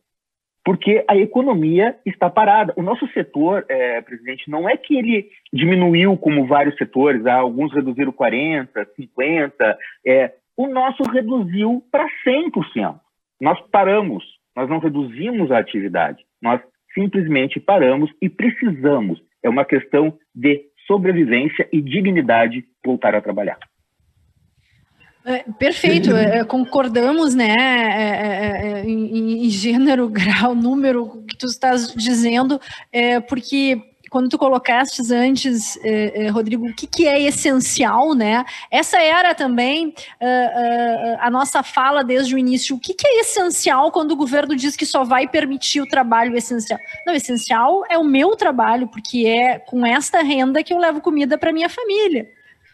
porque 0.63 1.03
a 1.07 1.17
economia 1.17 1.95
está 2.05 2.29
parada. 2.29 2.73
O 2.77 2.83
nosso 2.83 3.07
setor, 3.07 3.65
é, 3.67 4.01
presidente, 4.01 4.49
não 4.49 4.69
é 4.69 4.77
que 4.77 4.95
ele 4.95 5.29
diminuiu 5.51 6.15
como 6.15 6.45
vários 6.45 6.75
setores, 6.77 7.25
ah, 7.25 7.37
alguns 7.37 7.73
reduziram 7.73 8.11
40%, 8.11 8.67
50%, 8.99 9.75
é, 10.05 10.31
o 10.55 10.67
nosso 10.67 11.01
reduziu 11.03 11.83
para 11.91 12.05
100%. 12.23 12.99
Nós 13.41 13.59
paramos 13.71 14.23
nós 14.55 14.69
não 14.69 14.79
reduzimos 14.79 15.51
a 15.51 15.59
atividade, 15.59 16.23
nós 16.41 16.61
simplesmente 16.93 17.59
paramos 17.59 18.09
e 18.21 18.29
precisamos. 18.29 19.21
É 19.43 19.49
uma 19.49 19.65
questão 19.65 20.17
de 20.33 20.63
sobrevivência 20.87 21.67
e 21.71 21.81
dignidade 21.81 22.65
voltar 22.83 23.13
a 23.15 23.21
trabalhar. 23.21 23.57
É, 25.25 25.43
perfeito, 25.57 26.15
é, 26.15 26.43
concordamos, 26.43 27.33
né, 27.33 27.55
é, 27.57 28.03
é, 28.03 28.81
é 28.81 28.85
em, 28.85 29.45
em, 29.45 29.49
gênero, 29.49 30.07
grau, 30.13 30.53
número 30.53 31.23
que 31.27 31.35
tu 31.35 31.47
estás 31.47 31.91
dizendo, 31.95 32.61
porque 33.27 33.81
quando 34.15 34.29
tu 34.29 34.37
colocastes 34.37 35.11
antes, 35.11 35.77
eh, 35.83 36.13
eh, 36.15 36.29
Rodrigo, 36.29 36.69
o 36.69 36.73
que, 36.73 36.87
que, 36.87 37.05
é 37.05 37.19
essencial, 37.23 38.13
né? 38.13 38.45
Essa 38.71 38.97
era 38.97 39.35
também 39.35 39.87
uh, 39.89 39.91
uh, 39.91 41.17
a 41.19 41.29
nossa 41.29 41.61
fala 41.61 42.01
desde 42.01 42.33
o 42.33 42.37
início. 42.37 42.77
O 42.77 42.79
que, 42.79 42.93
que, 42.93 43.05
é 43.05 43.19
essencial 43.19 43.91
quando 43.91 44.11
o 44.11 44.15
governo 44.15 44.55
diz 44.55 44.77
que 44.77 44.85
só 44.85 45.03
vai 45.03 45.27
permitir 45.27 45.81
o 45.81 45.85
trabalho 45.85 46.33
essencial? 46.37 46.79
Não, 47.05 47.13
essencial 47.13 47.83
é 47.89 47.97
o 47.97 48.05
meu 48.05 48.37
trabalho, 48.37 48.87
porque 48.87 49.27
é 49.27 49.59
com 49.59 49.85
esta 49.85 50.21
renda 50.21 50.63
que 50.63 50.73
eu 50.73 50.77
levo 50.77 51.01
comida 51.01 51.37
para 51.37 51.51
minha 51.51 51.67
família. 51.67 52.25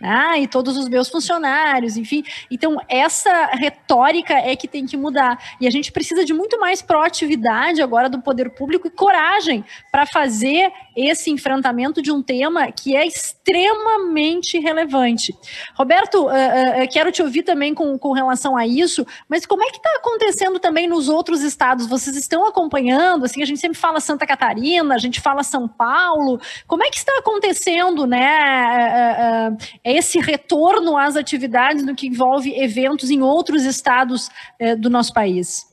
Ah, 0.01 0.39
e 0.39 0.47
todos 0.47 0.77
os 0.77 0.87
meus 0.87 1.09
funcionários, 1.09 1.97
enfim. 1.97 2.23
Então, 2.49 2.77
essa 2.87 3.47
retórica 3.53 4.33
é 4.33 4.55
que 4.55 4.67
tem 4.67 4.85
que 4.85 4.97
mudar. 4.97 5.37
E 5.59 5.67
a 5.67 5.71
gente 5.71 5.91
precisa 5.91 6.25
de 6.25 6.33
muito 6.33 6.59
mais 6.59 6.81
proatividade 6.81 7.81
agora 7.81 8.09
do 8.09 8.21
poder 8.21 8.51
público 8.51 8.87
e 8.87 8.91
coragem 8.91 9.63
para 9.91 10.05
fazer 10.05 10.71
esse 10.95 11.29
enfrentamento 11.31 12.01
de 12.01 12.11
um 12.11 12.21
tema 12.21 12.71
que 12.71 12.95
é 12.95 13.05
extremamente 13.05 14.59
relevante. 14.59 15.33
Roberto, 15.75 16.25
uh, 16.25 16.27
uh, 16.27 16.89
quero 16.91 17.11
te 17.11 17.21
ouvir 17.21 17.43
também 17.43 17.73
com, 17.73 17.97
com 17.97 18.11
relação 18.11 18.57
a 18.57 18.65
isso, 18.65 19.05
mas 19.29 19.45
como 19.45 19.63
é 19.63 19.69
que 19.69 19.77
está 19.77 19.89
acontecendo 19.97 20.59
também 20.59 20.87
nos 20.87 21.07
outros 21.09 21.41
estados? 21.41 21.87
Vocês 21.87 22.15
estão 22.15 22.45
acompanhando? 22.45 23.25
Assim, 23.25 23.41
a 23.41 23.45
gente 23.45 23.59
sempre 23.59 23.77
fala 23.77 23.99
Santa 23.99 24.25
Catarina, 24.25 24.95
a 24.95 24.97
gente 24.97 25.21
fala 25.21 25.43
São 25.43 25.67
Paulo. 25.67 26.39
Como 26.67 26.83
é 26.83 26.89
que 26.89 26.97
está 26.97 27.17
acontecendo, 27.19 28.05
né? 28.05 29.49
Uh, 29.49 29.57
esse 29.91 30.19
retorno 30.19 30.97
às 30.97 31.15
atividades 31.15 31.85
no 31.85 31.95
que 31.95 32.07
envolve 32.07 32.53
eventos 32.55 33.09
em 33.09 33.21
outros 33.21 33.63
estados 33.63 34.29
eh, 34.59 34.75
do 34.75 34.89
nosso 34.89 35.13
país? 35.13 35.65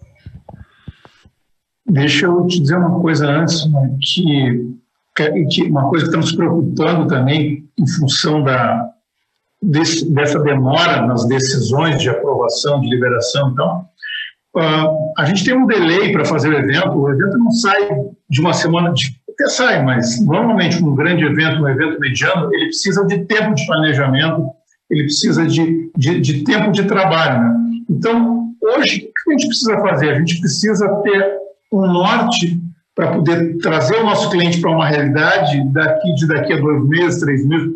Deixa 1.87 2.27
eu 2.27 2.47
te 2.47 2.61
dizer 2.61 2.77
uma 2.77 3.01
coisa 3.01 3.27
antes, 3.27 3.65
né, 3.71 3.97
que, 4.01 5.47
que 5.51 5.63
uma 5.65 5.89
coisa 5.89 6.05
que 6.05 6.11
estamos 6.11 6.33
preocupando 6.33 7.07
também 7.07 7.67
em 7.79 7.87
função 7.87 8.43
da, 8.43 8.91
desse, 9.63 10.13
dessa 10.13 10.39
demora 10.41 11.07
nas 11.07 11.27
decisões 11.27 12.01
de 12.01 12.11
aprovação, 12.11 12.81
de 12.81 12.89
liberação, 12.89 13.51
então, 13.51 13.87
uh, 14.57 15.13
a 15.17 15.25
gente 15.25 15.45
tem 15.45 15.57
um 15.57 15.67
delay 15.67 16.13
para 16.13 16.27
fazer 16.27 16.51
o 16.51 16.59
evento, 16.59 16.93
o 16.93 17.11
evento 17.11 17.39
não 17.39 17.51
sai 17.53 17.89
de 18.29 18.41
uma 18.41 18.53
semana, 18.53 18.93
de 18.93 19.18
até 19.39 19.49
sai, 19.49 19.85
mas 19.85 20.21
normalmente 20.25 20.83
um 20.83 20.97
grande 20.97 21.25
evento, 21.25 21.63
um 21.63 21.69
evento 21.69 22.01
mediano, 22.01 22.53
ele 22.53 22.67
precisa 22.67 23.07
de 23.07 23.25
tempo 23.25 23.55
de 23.55 23.65
planejamento, 23.67 24.51
ele 24.91 25.05
precisa 25.05 25.47
de, 25.47 25.91
de, 25.97 26.21
de 26.21 26.43
tempo 26.43 26.73
de 26.73 26.85
trabalho. 26.85 27.41
Né? 27.41 27.55
Então, 27.89 28.49
hoje, 28.61 29.09
o 29.09 29.25
que 29.25 29.31
a 29.31 29.33
gente 29.33 29.47
precisa 29.47 29.79
fazer? 29.79 30.11
A 30.11 30.19
gente 30.19 30.41
precisa 30.41 30.89
ter 31.03 31.39
um 31.73 31.87
norte 31.87 32.61
para 32.97 33.13
poder 33.13 33.59
trazer 33.59 33.97
o 33.99 34.05
nosso 34.05 34.29
cliente 34.29 34.61
para 34.61 34.73
uma 34.73 34.89
realidade 34.89 35.73
daqui 35.73 36.15
de 36.15 36.27
daqui 36.27 36.53
a 36.53 36.57
dois 36.57 36.89
meses, 36.89 37.21
três 37.21 37.47
meses. 37.47 37.71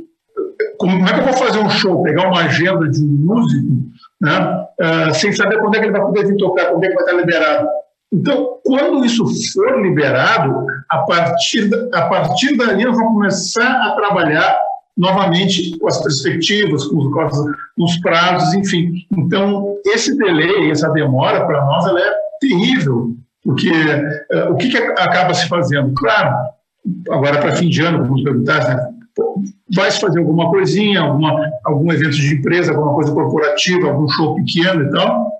Como, 0.78 1.08
é 1.08 1.12
que 1.12 1.20
eu 1.20 1.24
vou 1.24 1.32
fazer 1.34 1.60
um 1.60 1.70
show, 1.70 2.02
pegar 2.02 2.26
uma 2.26 2.40
agenda 2.40 2.88
de 2.88 3.04
um 3.04 3.06
músico, 3.06 3.84
né, 4.20 4.66
uh, 4.80 5.14
sem 5.14 5.32
saber 5.32 5.58
quando 5.60 5.76
é 5.76 5.78
que 5.78 5.84
ele 5.84 5.92
vai 5.92 6.00
poder 6.00 6.26
vir 6.26 6.36
tocar, 6.38 6.66
quando 6.66 6.82
é 6.82 6.88
que 6.88 6.94
vai 6.94 7.04
estar 7.04 7.16
liberado? 7.16 7.68
Então, 8.12 8.58
quando 8.62 9.04
isso 9.06 9.24
for 9.52 9.80
liberado, 9.80 10.66
a 10.90 10.98
partir, 10.98 11.70
a 11.94 12.02
partir 12.02 12.56
dali 12.56 12.82
eu 12.82 12.92
vou 12.92 13.06
começar 13.06 13.86
a 13.86 13.92
trabalhar 13.92 14.60
novamente 14.96 15.78
com 15.78 15.88
as 15.88 16.02
perspectivas, 16.02 16.84
com 16.84 16.98
os, 16.98 17.10
com 17.10 17.84
os 17.84 17.96
prazos, 18.00 18.52
enfim. 18.54 18.92
Então, 19.16 19.76
esse 19.86 20.16
delay, 20.18 20.70
essa 20.70 20.90
demora, 20.90 21.46
para 21.46 21.64
nós, 21.64 21.86
ela 21.86 22.00
é 22.00 22.12
terrível, 22.38 23.16
porque 23.42 23.70
uh, 23.70 24.52
o 24.52 24.56
que, 24.56 24.68
que, 24.68 24.76
acaba 24.76 25.32
se 25.32 25.48
fazendo? 25.48 25.94
Claro, 25.94 26.36
agora 27.10 27.40
para 27.40 27.56
fim 27.56 27.70
de 27.70 27.80
ano, 27.80 28.04
vamos 28.04 28.22
perguntar, 28.22 28.68
né, 28.68 28.88
vai 29.74 29.90
se 29.90 30.00
fazer 30.00 30.18
alguma 30.18 30.50
coisinha, 30.50 31.00
alguma, 31.00 31.50
algum 31.64 31.90
evento 31.92 32.16
de 32.16 32.34
empresa, 32.34 32.72
alguma 32.72 32.94
coisa 32.94 33.12
corporativa, 33.12 33.88
algum 33.88 34.08
show 34.08 34.34
pequeno 34.34 34.84
e 34.84 34.90
tal, 34.90 35.32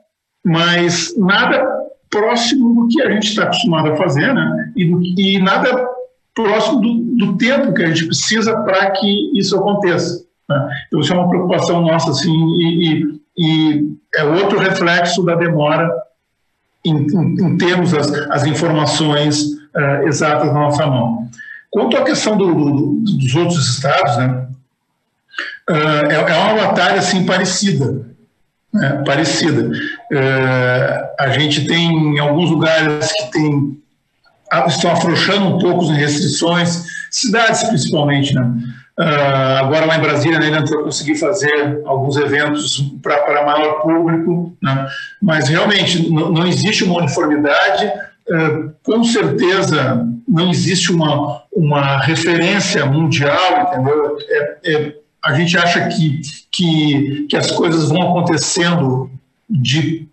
mas 0.45 1.15
nada 1.19 1.72
próximo 2.13 2.75
do 2.75 2.89
que 2.89 3.03
a 3.03 3.11
gente 3.11 3.29
está 3.29 3.45
acostumado 3.45 3.91
a 3.91 3.97
fazer, 3.97 4.33
né? 4.35 4.73
E, 4.77 5.37
e 5.37 5.43
nada 5.43 5.89
próximo 6.35 6.81
do, 6.81 7.27
do, 7.27 7.37
tempo 7.39 7.73
que 7.73 7.83
a 7.83 7.89
gente 7.89 8.07
precisa 8.07 8.55
para 8.61 8.91
que 8.93 9.39
isso 9.39 9.57
aconteça. 9.57 10.25
Né? 10.49 10.71
Então, 10.87 11.01
isso 11.01 11.13
é 11.13 11.17
uma 11.17 11.29
preocupação 11.29 11.81
nossa, 11.81 12.11
assim, 12.11 12.31
e, 12.31 12.85
e, 12.85 13.21
e 13.39 13.97
é 14.15 14.25
outro 14.25 14.59
reflexo 14.59 15.23
da 15.25 15.35
demora 15.35 15.91
em, 16.85 16.97
em, 16.97 17.47
em 17.47 17.57
termos 17.57 17.95
as, 17.95 18.13
as 18.31 18.47
informações 18.47 19.45
uh, 19.45 20.07
exatas 20.07 20.49
na 20.49 20.61
nossa 20.61 20.87
mão. 20.87 21.29
Quanto 21.71 21.97
à 21.97 22.05
questão 22.05 22.37
do, 22.37 22.55
do, 22.55 23.03
dos 23.05 23.35
outros 23.35 23.69
estados, 23.69 24.17
né? 24.19 24.49
Uh, 25.71 26.11
é, 26.11 26.15
é 26.15 26.39
uma 26.39 26.67
batalha 26.67 26.99
assim 26.99 27.25
parecida 27.25 28.12
né, 28.73 29.03
parecida. 29.05 29.71
É, 30.11 31.15
a 31.19 31.29
gente 31.31 31.67
tem 31.67 32.19
alguns 32.19 32.51
lugares 32.51 33.13
que 33.13 33.31
tem, 33.33 33.79
estão 34.67 34.93
afrouxando 34.93 35.57
um 35.57 35.59
pouco 35.59 35.85
as 35.85 35.91
restrições, 35.91 36.85
cidades 37.11 37.63
principalmente, 37.65 38.35
né? 38.35 38.53
Uh, 38.99 39.59
agora 39.59 39.87
lá 39.87 39.97
em 39.97 40.03
Brasília 40.03 40.39
né, 40.39 40.47
ainda 40.47 40.61
não 40.61 40.85
consegui 40.85 41.15
fazer 41.15 41.81
alguns 41.87 42.19
eventos 42.19 42.93
para 43.01 43.43
maior 43.43 43.81
público, 43.81 44.55
né? 44.63 44.87
mas 45.21 45.49
realmente 45.49 46.11
não 46.11 46.47
existe 46.47 46.85
uma 46.85 46.99
uniformidade, 46.99 47.87
uh, 47.87 48.71
com 48.83 49.03
certeza 49.03 50.07
não 50.29 50.51
existe 50.51 50.93
uma, 50.93 51.43
uma 51.51 52.03
referência 52.03 52.85
mundial, 52.85 53.73
entendeu? 53.73 54.19
É, 54.29 54.59
é, 54.65 54.95
a 55.25 55.35
gente 55.35 55.57
acha 55.57 55.89
que, 55.89 56.21
que, 56.51 57.27
que 57.29 57.37
as 57.37 57.51
coisas 57.53 57.89
vão 57.89 58.11
acontecendo 58.11 59.11
de, 59.49 60.09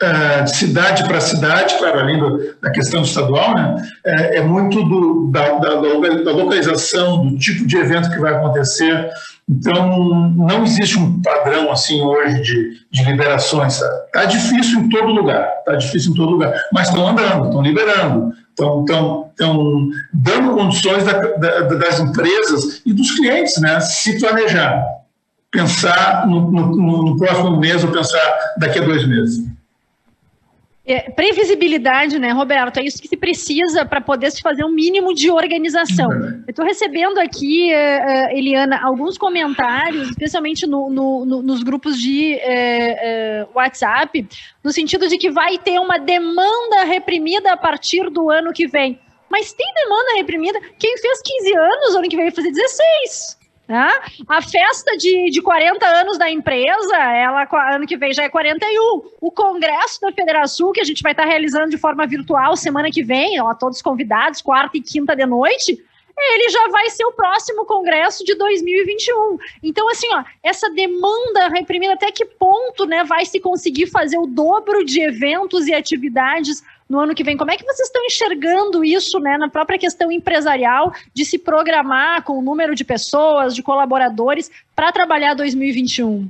uh, 0.00 0.44
de 0.44 0.56
cidade 0.56 1.04
para 1.04 1.20
cidade, 1.20 1.76
claro, 1.78 1.98
além 1.98 2.18
do, 2.18 2.54
da 2.62 2.70
questão 2.70 3.02
estadual, 3.02 3.54
né? 3.54 3.82
é, 4.04 4.38
é 4.38 4.42
muito 4.42 4.84
do, 4.84 5.30
da, 5.32 5.58
da, 5.58 5.74
da, 5.80 6.32
localização, 6.32 7.26
do 7.26 7.38
tipo 7.38 7.66
de 7.66 7.76
evento 7.76 8.10
que 8.10 8.20
vai 8.20 8.34
acontecer. 8.34 9.10
Então, 9.48 10.30
não 10.30 10.62
existe 10.62 10.96
um 10.96 11.20
padrão 11.20 11.70
assim 11.70 12.00
hoje 12.00 12.40
de, 12.40 12.86
de 12.90 13.04
liberações. 13.04 13.80
Está 14.06 14.24
difícil 14.26 14.78
em 14.80 14.88
todo 14.88 15.08
lugar, 15.08 15.46
está 15.58 15.74
difícil 15.74 16.12
em 16.12 16.14
todo 16.14 16.30
lugar, 16.30 16.54
mas 16.72 16.88
estão 16.88 17.08
andando, 17.08 17.46
estão 17.46 17.60
liberando 17.60 18.32
estão, 18.54 18.80
estão, 18.80 19.30
estão 19.30 19.88
dando 20.12 20.54
condições 20.54 21.04
da, 21.04 21.12
da, 21.12 21.60
das 21.62 22.00
empresas 22.00 22.80
e 22.86 22.92
dos 22.92 23.10
clientes 23.16 23.60
né, 23.60 23.80
se 23.80 24.18
planejar, 24.20 24.82
pensar 25.50 26.26
no, 26.26 26.50
no, 26.50 27.04
no 27.04 27.18
próximo 27.18 27.58
mês 27.58 27.82
ou 27.82 27.90
pensar 27.90 28.54
daqui 28.58 28.78
a 28.78 28.84
dois 28.84 29.06
meses. 29.06 29.44
É, 30.86 31.10
previsibilidade, 31.10 32.18
né, 32.18 32.30
Roberto? 32.30 32.76
É 32.76 32.84
isso 32.84 33.00
que 33.00 33.08
se 33.08 33.16
precisa 33.16 33.86
para 33.86 34.02
poder 34.02 34.30
se 34.30 34.42
fazer 34.42 34.64
um 34.64 34.70
mínimo 34.70 35.14
de 35.14 35.30
organização. 35.30 36.10
Uhum. 36.10 36.44
Eu 36.46 36.50
estou 36.50 36.62
recebendo 36.62 37.18
aqui, 37.18 37.72
uh, 37.72 38.36
Eliana, 38.36 38.78
alguns 38.84 39.16
comentários, 39.16 40.10
especialmente 40.10 40.66
no, 40.66 40.90
no, 40.90 41.24
no, 41.24 41.42
nos 41.42 41.62
grupos 41.62 41.98
de 41.98 42.34
uh, 42.34 43.46
uh, 43.46 43.50
WhatsApp, 43.54 44.28
no 44.62 44.70
sentido 44.72 45.08
de 45.08 45.16
que 45.16 45.30
vai 45.30 45.56
ter 45.56 45.78
uma 45.78 45.98
demanda 45.98 46.84
reprimida 46.84 47.50
a 47.50 47.56
partir 47.56 48.10
do 48.10 48.30
ano 48.30 48.52
que 48.52 48.66
vem. 48.66 49.00
Mas 49.30 49.54
tem 49.54 49.66
demanda 49.74 50.16
reprimida? 50.16 50.60
Quem 50.78 50.98
fez 50.98 51.22
15 51.22 51.56
anos, 51.56 51.96
ano 51.96 52.08
que 52.10 52.16
vem 52.16 52.26
vai 52.26 52.34
fazer 52.34 52.50
16. 52.50 53.43
Né? 53.66 53.90
A 54.28 54.42
festa 54.42 54.96
de, 54.96 55.30
de 55.30 55.40
40 55.40 55.86
anos 55.86 56.18
da 56.18 56.30
empresa, 56.30 56.96
ela 56.96 57.48
ano 57.74 57.86
que 57.86 57.96
vem 57.96 58.12
já 58.12 58.24
é 58.24 58.28
41. 58.28 59.02
O 59.20 59.30
congresso 59.30 60.00
da 60.02 60.12
Federação, 60.12 60.70
que 60.72 60.80
a 60.80 60.84
gente 60.84 61.02
vai 61.02 61.12
estar 61.12 61.24
realizando 61.24 61.70
de 61.70 61.78
forma 61.78 62.06
virtual 62.06 62.56
semana 62.56 62.90
que 62.90 63.02
vem, 63.02 63.40
ó, 63.40 63.54
todos 63.54 63.80
convidados, 63.80 64.42
quarta 64.42 64.76
e 64.76 64.82
quinta 64.82 65.16
de 65.16 65.24
noite, 65.24 65.82
ele 66.16 66.48
já 66.48 66.68
vai 66.68 66.90
ser 66.90 67.04
o 67.04 67.12
próximo 67.12 67.64
congresso 67.64 68.24
de 68.24 68.34
2021. 68.34 69.38
Então, 69.62 69.88
assim, 69.88 70.06
ó, 70.12 70.22
essa 70.42 70.70
demanda 70.70 71.48
reprimida, 71.48 71.94
até 71.94 72.12
que 72.12 72.24
ponto 72.24 72.86
né, 72.86 73.02
vai 73.04 73.24
se 73.24 73.40
conseguir 73.40 73.86
fazer 73.86 74.18
o 74.18 74.26
dobro 74.26 74.84
de 74.84 75.00
eventos 75.00 75.66
e 75.66 75.74
atividades 75.74 76.62
no 76.88 77.00
ano 77.00 77.14
que 77.14 77.24
vem. 77.24 77.36
Como 77.36 77.50
é 77.50 77.56
que 77.56 77.64
vocês 77.64 77.88
estão 77.88 78.04
enxergando 78.04 78.84
isso 78.84 79.18
né, 79.18 79.36
na 79.36 79.48
própria 79.48 79.78
questão 79.78 80.10
empresarial 80.12 80.92
de 81.12 81.24
se 81.24 81.38
programar 81.38 82.22
com 82.22 82.38
o 82.38 82.42
número 82.42 82.74
de 82.74 82.84
pessoas, 82.84 83.54
de 83.54 83.62
colaboradores, 83.62 84.50
para 84.74 84.92
trabalhar 84.92 85.34
2021? 85.34 86.28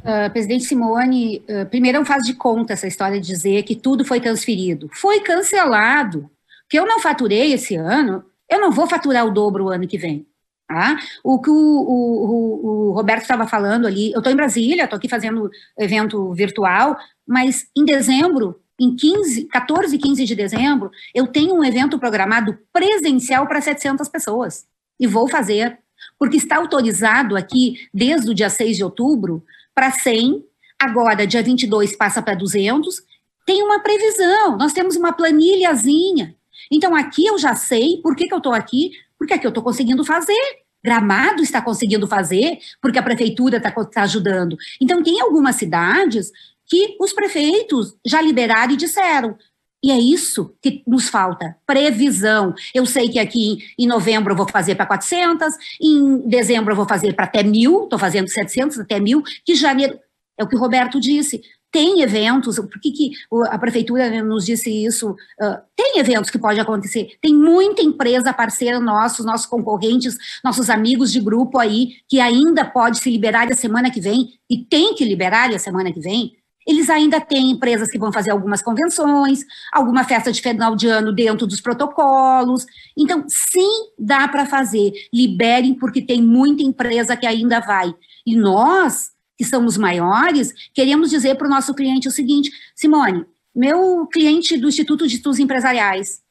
Uh, 0.00 0.30
presidente 0.32 0.64
Simone, 0.64 1.42
uh, 1.48 1.66
primeiro 1.66 1.98
não 1.98 2.06
faz 2.06 2.24
de 2.24 2.32
conta 2.32 2.72
essa 2.72 2.86
história 2.86 3.20
de 3.20 3.26
dizer 3.26 3.62
que 3.64 3.76
tudo 3.76 4.04
foi 4.04 4.20
transferido. 4.20 4.88
Foi 4.92 5.20
cancelado. 5.20 6.30
Que 6.68 6.78
eu 6.78 6.86
não 6.86 7.00
faturei 7.00 7.52
esse 7.52 7.74
ano, 7.74 8.24
eu 8.48 8.60
não 8.60 8.70
vou 8.70 8.86
faturar 8.86 9.26
o 9.26 9.30
dobro 9.30 9.64
o 9.64 9.68
ano 9.68 9.86
que 9.86 9.98
vem. 9.98 10.26
Tá? 10.66 10.96
O 11.24 11.40
que 11.40 11.50
o, 11.50 11.54
o, 11.54 12.90
o 12.90 12.92
Roberto 12.92 13.22
estava 13.22 13.44
falando 13.44 13.88
ali, 13.88 14.12
eu 14.12 14.18
estou 14.18 14.32
em 14.32 14.36
Brasília, 14.36 14.84
estou 14.84 14.96
aqui 14.96 15.08
fazendo 15.08 15.50
evento 15.76 16.32
virtual, 16.32 16.96
mas 17.26 17.66
em 17.76 17.84
dezembro 17.84 18.60
em 18.80 18.96
15, 18.96 19.44
14 19.44 19.94
e 19.94 19.98
15 19.98 20.24
de 20.24 20.34
dezembro, 20.34 20.90
eu 21.14 21.26
tenho 21.26 21.54
um 21.54 21.62
evento 21.62 21.98
programado 21.98 22.58
presencial 22.72 23.46
para 23.46 23.60
700 23.60 24.08
pessoas. 24.08 24.66
E 24.98 25.06
vou 25.06 25.28
fazer, 25.28 25.78
porque 26.18 26.38
está 26.38 26.56
autorizado 26.56 27.36
aqui 27.36 27.88
desde 27.92 28.30
o 28.30 28.34
dia 28.34 28.48
6 28.48 28.78
de 28.78 28.82
outubro 28.82 29.44
para 29.74 29.90
100, 29.90 30.42
agora 30.80 31.26
dia 31.26 31.42
22 31.42 31.94
passa 31.94 32.22
para 32.22 32.34
200. 32.34 33.02
Tem 33.44 33.62
uma 33.62 33.80
previsão, 33.80 34.56
nós 34.56 34.72
temos 34.72 34.96
uma 34.96 35.12
planilhazinha. 35.12 36.34
Então 36.72 36.96
aqui 36.96 37.26
eu 37.26 37.38
já 37.38 37.54
sei 37.54 37.98
por 38.02 38.16
que, 38.16 38.26
que 38.26 38.34
eu 38.34 38.38
estou 38.38 38.54
aqui, 38.54 38.92
porque 39.18 39.34
aqui 39.34 39.46
eu 39.46 39.50
estou 39.50 39.62
conseguindo 39.62 40.02
fazer. 40.04 40.60
Gramado 40.82 41.42
está 41.42 41.60
conseguindo 41.60 42.06
fazer 42.06 42.58
porque 42.80 42.98
a 42.98 43.02
prefeitura 43.02 43.58
está 43.58 43.70
tá 43.70 44.02
ajudando. 44.02 44.56
Então, 44.80 45.02
tem 45.02 45.20
algumas 45.20 45.56
cidades 45.56 46.32
que 46.70 46.96
os 47.00 47.12
prefeitos 47.12 47.96
já 48.06 48.22
liberaram 48.22 48.72
e 48.72 48.76
disseram: 48.76 49.36
e 49.82 49.90
é 49.90 49.98
isso 49.98 50.54
que 50.62 50.82
nos 50.86 51.08
falta, 51.08 51.56
previsão. 51.66 52.54
Eu 52.74 52.84
sei 52.84 53.08
que 53.08 53.18
aqui 53.18 53.58
em 53.78 53.86
novembro 53.86 54.32
eu 54.32 54.36
vou 54.36 54.48
fazer 54.48 54.74
para 54.74 54.86
400, 54.86 55.54
em 55.80 56.28
dezembro 56.28 56.72
eu 56.72 56.76
vou 56.76 56.86
fazer 56.86 57.14
para 57.14 57.24
até 57.24 57.42
mil, 57.42 57.84
estou 57.84 57.98
fazendo 57.98 58.28
700 58.28 58.78
até 58.78 59.00
mil, 59.00 59.22
que 59.44 59.54
janeiro, 59.54 59.98
é 60.38 60.44
o 60.44 60.48
que 60.48 60.56
o 60.56 60.58
Roberto 60.58 61.00
disse, 61.00 61.40
tem 61.72 62.02
eventos, 62.02 62.56
por 62.56 62.80
que, 62.80 62.90
que 62.90 63.10
a 63.48 63.58
prefeitura 63.58 64.22
nos 64.22 64.44
disse 64.44 64.70
isso? 64.70 65.12
Uh, 65.12 65.56
tem 65.76 65.98
eventos 65.98 66.28
que 66.28 66.38
pode 66.38 66.58
acontecer, 66.58 67.16
tem 67.22 67.34
muita 67.34 67.80
empresa 67.80 68.32
parceira 68.32 68.80
nossos, 68.80 69.24
nossos 69.24 69.46
concorrentes, 69.46 70.16
nossos 70.42 70.68
amigos 70.68 71.12
de 71.12 71.20
grupo 71.20 71.58
aí, 71.58 71.92
que 72.08 72.20
ainda 72.20 72.64
pode 72.64 72.98
se 72.98 73.10
liberar 73.10 73.50
a 73.50 73.56
semana 73.56 73.90
que 73.90 74.00
vem, 74.00 74.30
e 74.48 74.58
tem 74.58 74.94
que 74.94 75.04
liberar 75.04 75.48
a 75.54 75.58
semana 75.58 75.92
que 75.92 76.00
vem, 76.00 76.32
eles 76.66 76.90
ainda 76.90 77.20
têm 77.20 77.50
empresas 77.50 77.88
que 77.88 77.98
vão 77.98 78.12
fazer 78.12 78.30
algumas 78.30 78.62
convenções, 78.62 79.44
alguma 79.72 80.04
festa 80.04 80.30
de 80.30 80.40
final 80.40 80.76
de 80.76 80.86
ano 80.86 81.12
dentro 81.12 81.46
dos 81.46 81.60
protocolos. 81.60 82.66
Então, 82.96 83.24
sim, 83.28 83.88
dá 83.98 84.28
para 84.28 84.46
fazer. 84.46 84.92
Liberem, 85.12 85.74
porque 85.74 86.02
tem 86.02 86.22
muita 86.22 86.62
empresa 86.62 87.16
que 87.16 87.26
ainda 87.26 87.60
vai. 87.60 87.94
E 88.26 88.36
nós, 88.36 89.10
que 89.36 89.44
somos 89.44 89.76
maiores, 89.76 90.52
queremos 90.74 91.10
dizer 91.10 91.36
para 91.36 91.46
o 91.46 91.50
nosso 91.50 91.74
cliente 91.74 92.08
o 92.08 92.12
seguinte: 92.12 92.50
Simone, 92.74 93.24
meu 93.54 94.06
cliente 94.06 94.56
do 94.56 94.68
Instituto 94.68 95.08
de 95.08 95.16
Estudos 95.16 95.38
Empresariais, 95.38 96.22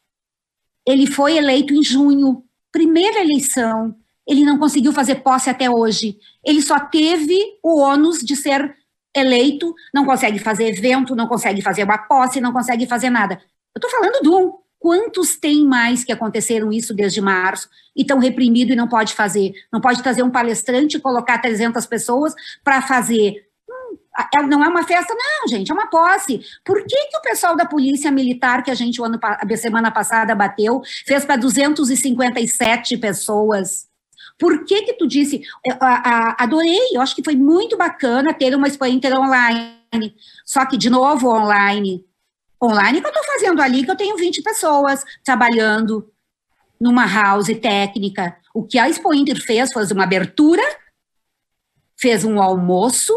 ele 0.88 1.06
foi 1.06 1.38
eleito 1.38 1.74
em 1.74 1.84
junho, 1.84 2.44
primeira 2.72 3.22
eleição, 3.22 3.96
ele 4.28 4.46
não 4.46 4.60
conseguiu 4.60 4.94
fazer 4.94 5.16
posse 5.16 5.50
até 5.50 5.70
hoje. 5.70 6.20
Ele 6.46 6.62
só 6.62 6.80
teve 6.80 7.36
o 7.64 7.80
ônus 7.80 8.20
de 8.20 8.36
ser 8.36 8.76
eleito, 9.16 9.74
não 9.94 10.06
consegue 10.06 10.40
fazer 10.40 10.68
evento, 10.68 11.16
não 11.16 11.28
consegue 11.28 11.62
fazer 11.62 11.84
uma 11.84 11.98
posse, 11.98 12.42
não 12.42 12.54
consegue 12.54 12.88
fazer 12.88 13.10
nada. 13.10 13.42
Eu 13.76 13.80
estou 13.80 13.90
falando 13.90 14.22
do 14.22 14.38
um. 14.38 14.54
Quantos 14.80 15.36
tem 15.36 15.66
mais 15.66 16.06
que 16.06 16.12
aconteceram 16.12 16.72
isso 16.72 16.94
desde 16.94 17.20
março 17.20 17.68
e 17.94 18.02
estão 18.02 18.18
reprimidos 18.18 18.72
e 18.72 18.78
não 18.78 18.88
pode 18.88 19.14
fazer? 19.14 19.52
Não 19.74 19.82
pode 19.82 20.02
trazer 20.02 20.24
um 20.24 20.30
palestrante 20.30 20.96
e 20.96 21.02
colocar 21.02 21.38
300 21.38 21.86
pessoas 21.86 22.34
para 22.64 22.82
fazer. 22.82 23.46
Hum, 23.70 23.98
é, 24.34 24.42
não 24.44 24.64
é 24.64 24.70
uma 24.70 24.84
festa, 24.84 25.14
não, 25.14 25.50
gente, 25.50 25.70
é 25.70 25.74
uma 25.74 25.90
posse. 25.90 26.40
Por 26.64 26.78
que, 26.86 26.96
que 27.08 27.18
o 27.18 27.22
pessoal 27.22 27.58
da 27.58 27.66
Polícia 27.66 28.10
Militar, 28.10 28.64
que 28.64 28.72
a 28.72 28.74
gente, 28.74 29.02
ano, 29.02 29.20
a 29.22 29.58
semana 29.58 29.92
passada, 29.92 30.34
bateu, 30.34 30.82
fez 31.06 31.26
para 31.26 31.36
257 31.36 32.96
pessoas? 32.96 33.89
Por 34.40 34.64
que 34.64 34.84
que 34.84 34.94
tu 34.94 35.06
disse, 35.06 35.42
a, 35.82 35.88
a, 35.88 36.44
adorei, 36.44 36.96
eu 36.96 37.02
acho 37.02 37.14
que 37.14 37.24
foi 37.24 37.36
muito 37.36 37.76
bacana 37.76 38.34
ter 38.34 38.56
uma 38.56 38.68
Expo 38.68 38.86
Inter 38.86 39.20
online, 39.20 40.16
só 40.46 40.66
que, 40.66 40.78
de 40.78 40.90
novo, 40.90 41.28
online. 41.28 42.06
Online 42.64 43.02
que 43.02 43.08
eu 43.08 43.12
estou 43.12 43.26
fazendo 43.26 43.62
ali, 43.62 43.84
que 43.84 43.92
eu 43.92 43.98
tenho 43.98 44.16
20 44.16 44.42
pessoas 44.42 45.04
trabalhando 45.24 46.10
numa 46.80 47.06
house 47.06 47.50
técnica. 47.62 48.38
O 48.54 48.64
que 48.64 48.80
a 48.80 48.90
Expo 48.90 49.14
Inter 49.14 49.42
fez 49.42 49.74
foi 49.74 49.86
uma 49.92 50.06
abertura, 50.06 50.64
fez 51.98 52.24
um 52.24 52.42
almoço, 52.42 53.14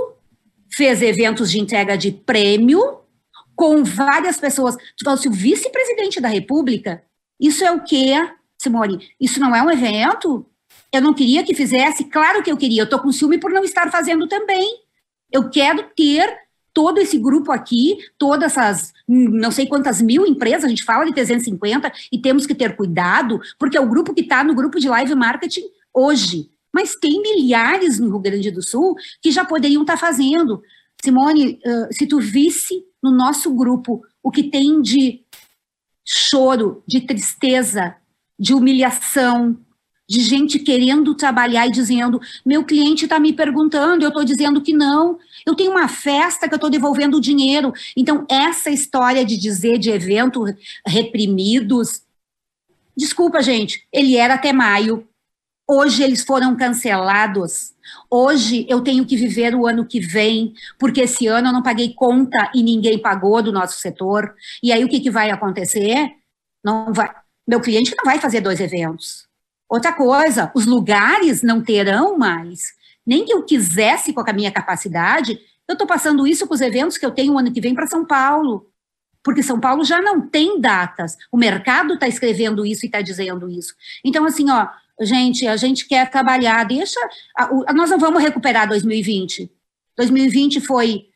fez 0.74 1.02
eventos 1.02 1.50
de 1.50 1.60
entrega 1.60 1.96
de 1.96 2.10
prêmio, 2.10 3.00
com 3.54 3.84
várias 3.84 4.38
pessoas. 4.38 4.76
Tu 4.96 5.08
assim, 5.08 5.28
o 5.28 5.32
vice-presidente 5.32 6.20
da 6.20 6.28
República, 6.28 7.04
isso 7.38 7.64
é 7.64 7.70
o 7.70 7.84
quê, 7.84 8.14
Simone? 8.60 9.08
Isso 9.20 9.38
não 9.38 9.54
é 9.54 9.62
um 9.62 9.70
evento? 9.70 10.46
Eu 10.92 11.00
não 11.00 11.14
queria 11.14 11.42
que 11.42 11.54
fizesse, 11.54 12.04
claro 12.04 12.42
que 12.42 12.52
eu 12.52 12.56
queria, 12.56 12.82
eu 12.82 12.84
estou 12.84 12.98
com 12.98 13.10
ciúme 13.10 13.38
por 13.38 13.50
não 13.50 13.64
estar 13.64 13.90
fazendo 13.90 14.28
também. 14.28 14.68
Eu 15.30 15.48
quero 15.48 15.84
ter 15.96 16.30
todo 16.74 16.98
esse 16.98 17.18
grupo 17.18 17.52
aqui, 17.52 17.98
todas 18.18 18.52
essas, 18.52 18.92
não 19.08 19.50
sei 19.50 19.66
quantas 19.66 20.00
mil 20.00 20.26
empresas, 20.26 20.64
a 20.64 20.68
gente 20.68 20.84
fala 20.84 21.04
de 21.04 21.12
350, 21.12 21.92
e 22.10 22.18
temos 22.18 22.46
que 22.46 22.54
ter 22.54 22.76
cuidado, 22.76 23.40
porque 23.58 23.76
é 23.76 23.80
o 23.80 23.88
grupo 23.88 24.14
que 24.14 24.22
está 24.22 24.42
no 24.42 24.54
grupo 24.54 24.78
de 24.78 24.88
live 24.88 25.14
marketing 25.14 25.64
hoje. 25.92 26.50
Mas 26.72 26.96
tem 26.96 27.20
milhares 27.20 27.98
no 27.98 28.08
Rio 28.08 28.18
Grande 28.18 28.50
do 28.50 28.62
Sul 28.62 28.94
que 29.20 29.30
já 29.30 29.44
poderiam 29.44 29.82
estar 29.82 29.94
tá 29.94 29.98
fazendo. 29.98 30.62
Simone, 31.02 31.58
se 31.90 32.06
tu 32.06 32.18
visse 32.18 32.84
no 33.02 33.10
nosso 33.10 33.52
grupo 33.52 34.02
o 34.22 34.30
que 34.30 34.44
tem 34.44 34.80
de 34.80 35.22
choro, 36.04 36.82
de 36.86 37.00
tristeza, 37.02 37.94
de 38.38 38.54
humilhação, 38.54 39.58
de 40.12 40.20
gente 40.20 40.58
querendo 40.58 41.14
trabalhar 41.14 41.66
e 41.66 41.70
dizendo: 41.70 42.20
meu 42.44 42.62
cliente 42.64 43.04
está 43.04 43.18
me 43.18 43.32
perguntando, 43.32 44.04
eu 44.04 44.08
estou 44.08 44.22
dizendo 44.22 44.60
que 44.60 44.74
não. 44.74 45.18
Eu 45.46 45.54
tenho 45.54 45.70
uma 45.70 45.88
festa 45.88 46.46
que 46.46 46.52
eu 46.52 46.56
estou 46.56 46.68
devolvendo 46.68 47.16
o 47.16 47.20
dinheiro. 47.20 47.72
Então, 47.96 48.26
essa 48.28 48.68
história 48.68 49.24
de 49.24 49.38
dizer 49.38 49.78
de 49.78 49.90
evento 49.90 50.44
reprimidos. 50.86 52.02
Desculpa, 52.94 53.40
gente, 53.40 53.88
ele 53.90 54.14
era 54.16 54.34
até 54.34 54.52
maio. 54.52 55.08
Hoje 55.66 56.02
eles 56.02 56.22
foram 56.22 56.54
cancelados. 56.54 57.72
Hoje 58.10 58.66
eu 58.68 58.82
tenho 58.82 59.06
que 59.06 59.16
viver 59.16 59.54
o 59.54 59.66
ano 59.66 59.86
que 59.86 59.98
vem, 59.98 60.52
porque 60.78 61.00
esse 61.00 61.26
ano 61.26 61.48
eu 61.48 61.52
não 61.54 61.62
paguei 61.62 61.94
conta 61.94 62.50
e 62.54 62.62
ninguém 62.62 62.98
pagou 62.98 63.42
do 63.42 63.50
nosso 63.50 63.80
setor. 63.80 64.34
E 64.62 64.70
aí 64.70 64.84
o 64.84 64.88
que, 64.88 65.00
que 65.00 65.10
vai 65.10 65.30
acontecer? 65.30 66.10
Não 66.62 66.92
vai. 66.92 67.10
Meu 67.48 67.62
cliente 67.62 67.94
não 67.96 68.04
vai 68.04 68.18
fazer 68.18 68.42
dois 68.42 68.60
eventos 68.60 69.31
Outra 69.72 69.90
coisa, 69.90 70.52
os 70.54 70.66
lugares 70.66 71.42
não 71.42 71.62
terão 71.62 72.18
mais. 72.18 72.74
Nem 73.06 73.24
que 73.24 73.32
eu 73.32 73.42
quisesse 73.42 74.12
com 74.12 74.20
a 74.20 74.30
minha 74.30 74.52
capacidade, 74.52 75.40
eu 75.66 75.72
estou 75.72 75.86
passando 75.86 76.26
isso 76.26 76.46
com 76.46 76.52
os 76.52 76.60
eventos 76.60 76.98
que 76.98 77.06
eu 77.06 77.10
tenho 77.10 77.32
o 77.32 77.38
ano 77.38 77.50
que 77.50 77.58
vem 77.58 77.74
para 77.74 77.86
São 77.86 78.04
Paulo. 78.04 78.68
Porque 79.24 79.42
São 79.42 79.58
Paulo 79.58 79.82
já 79.82 80.02
não 80.02 80.28
tem 80.28 80.60
datas. 80.60 81.16
O 81.32 81.38
mercado 81.38 81.94
está 81.94 82.06
escrevendo 82.06 82.66
isso 82.66 82.84
e 82.84 82.88
está 82.88 83.00
dizendo 83.00 83.48
isso. 83.48 83.74
Então, 84.04 84.26
assim, 84.26 84.50
ó, 84.50 84.68
gente, 85.00 85.46
a 85.46 85.56
gente 85.56 85.88
quer 85.88 86.10
trabalhar, 86.10 86.64
deixa. 86.64 87.00
Nós 87.74 87.88
não 87.88 87.98
vamos 87.98 88.22
recuperar 88.22 88.68
2020. 88.68 89.50
2020 89.96 90.60
foi 90.60 91.06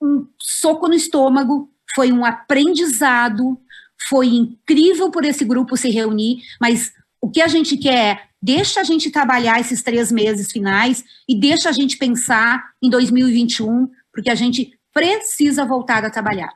um 0.00 0.26
soco 0.40 0.88
no 0.88 0.94
estômago, 0.94 1.70
foi 1.94 2.10
um 2.12 2.24
aprendizado, 2.24 3.60
foi 4.08 4.28
incrível 4.28 5.10
por 5.10 5.22
esse 5.26 5.44
grupo 5.44 5.76
se 5.76 5.90
reunir, 5.90 6.42
mas 6.58 6.96
o 7.20 7.30
que 7.30 7.40
a 7.40 7.48
gente 7.48 7.76
quer 7.76 8.28
deixa 8.40 8.80
a 8.80 8.84
gente 8.84 9.10
trabalhar 9.10 9.60
esses 9.60 9.82
três 9.82 10.12
meses 10.12 10.50
finais 10.52 11.04
e 11.28 11.38
deixa 11.38 11.68
a 11.68 11.72
gente 11.72 11.96
pensar 11.96 12.62
em 12.82 12.88
2021, 12.88 13.88
porque 14.12 14.30
a 14.30 14.34
gente 14.34 14.70
precisa 14.92 15.64
voltar 15.64 16.04
a 16.04 16.10
trabalhar. 16.10 16.52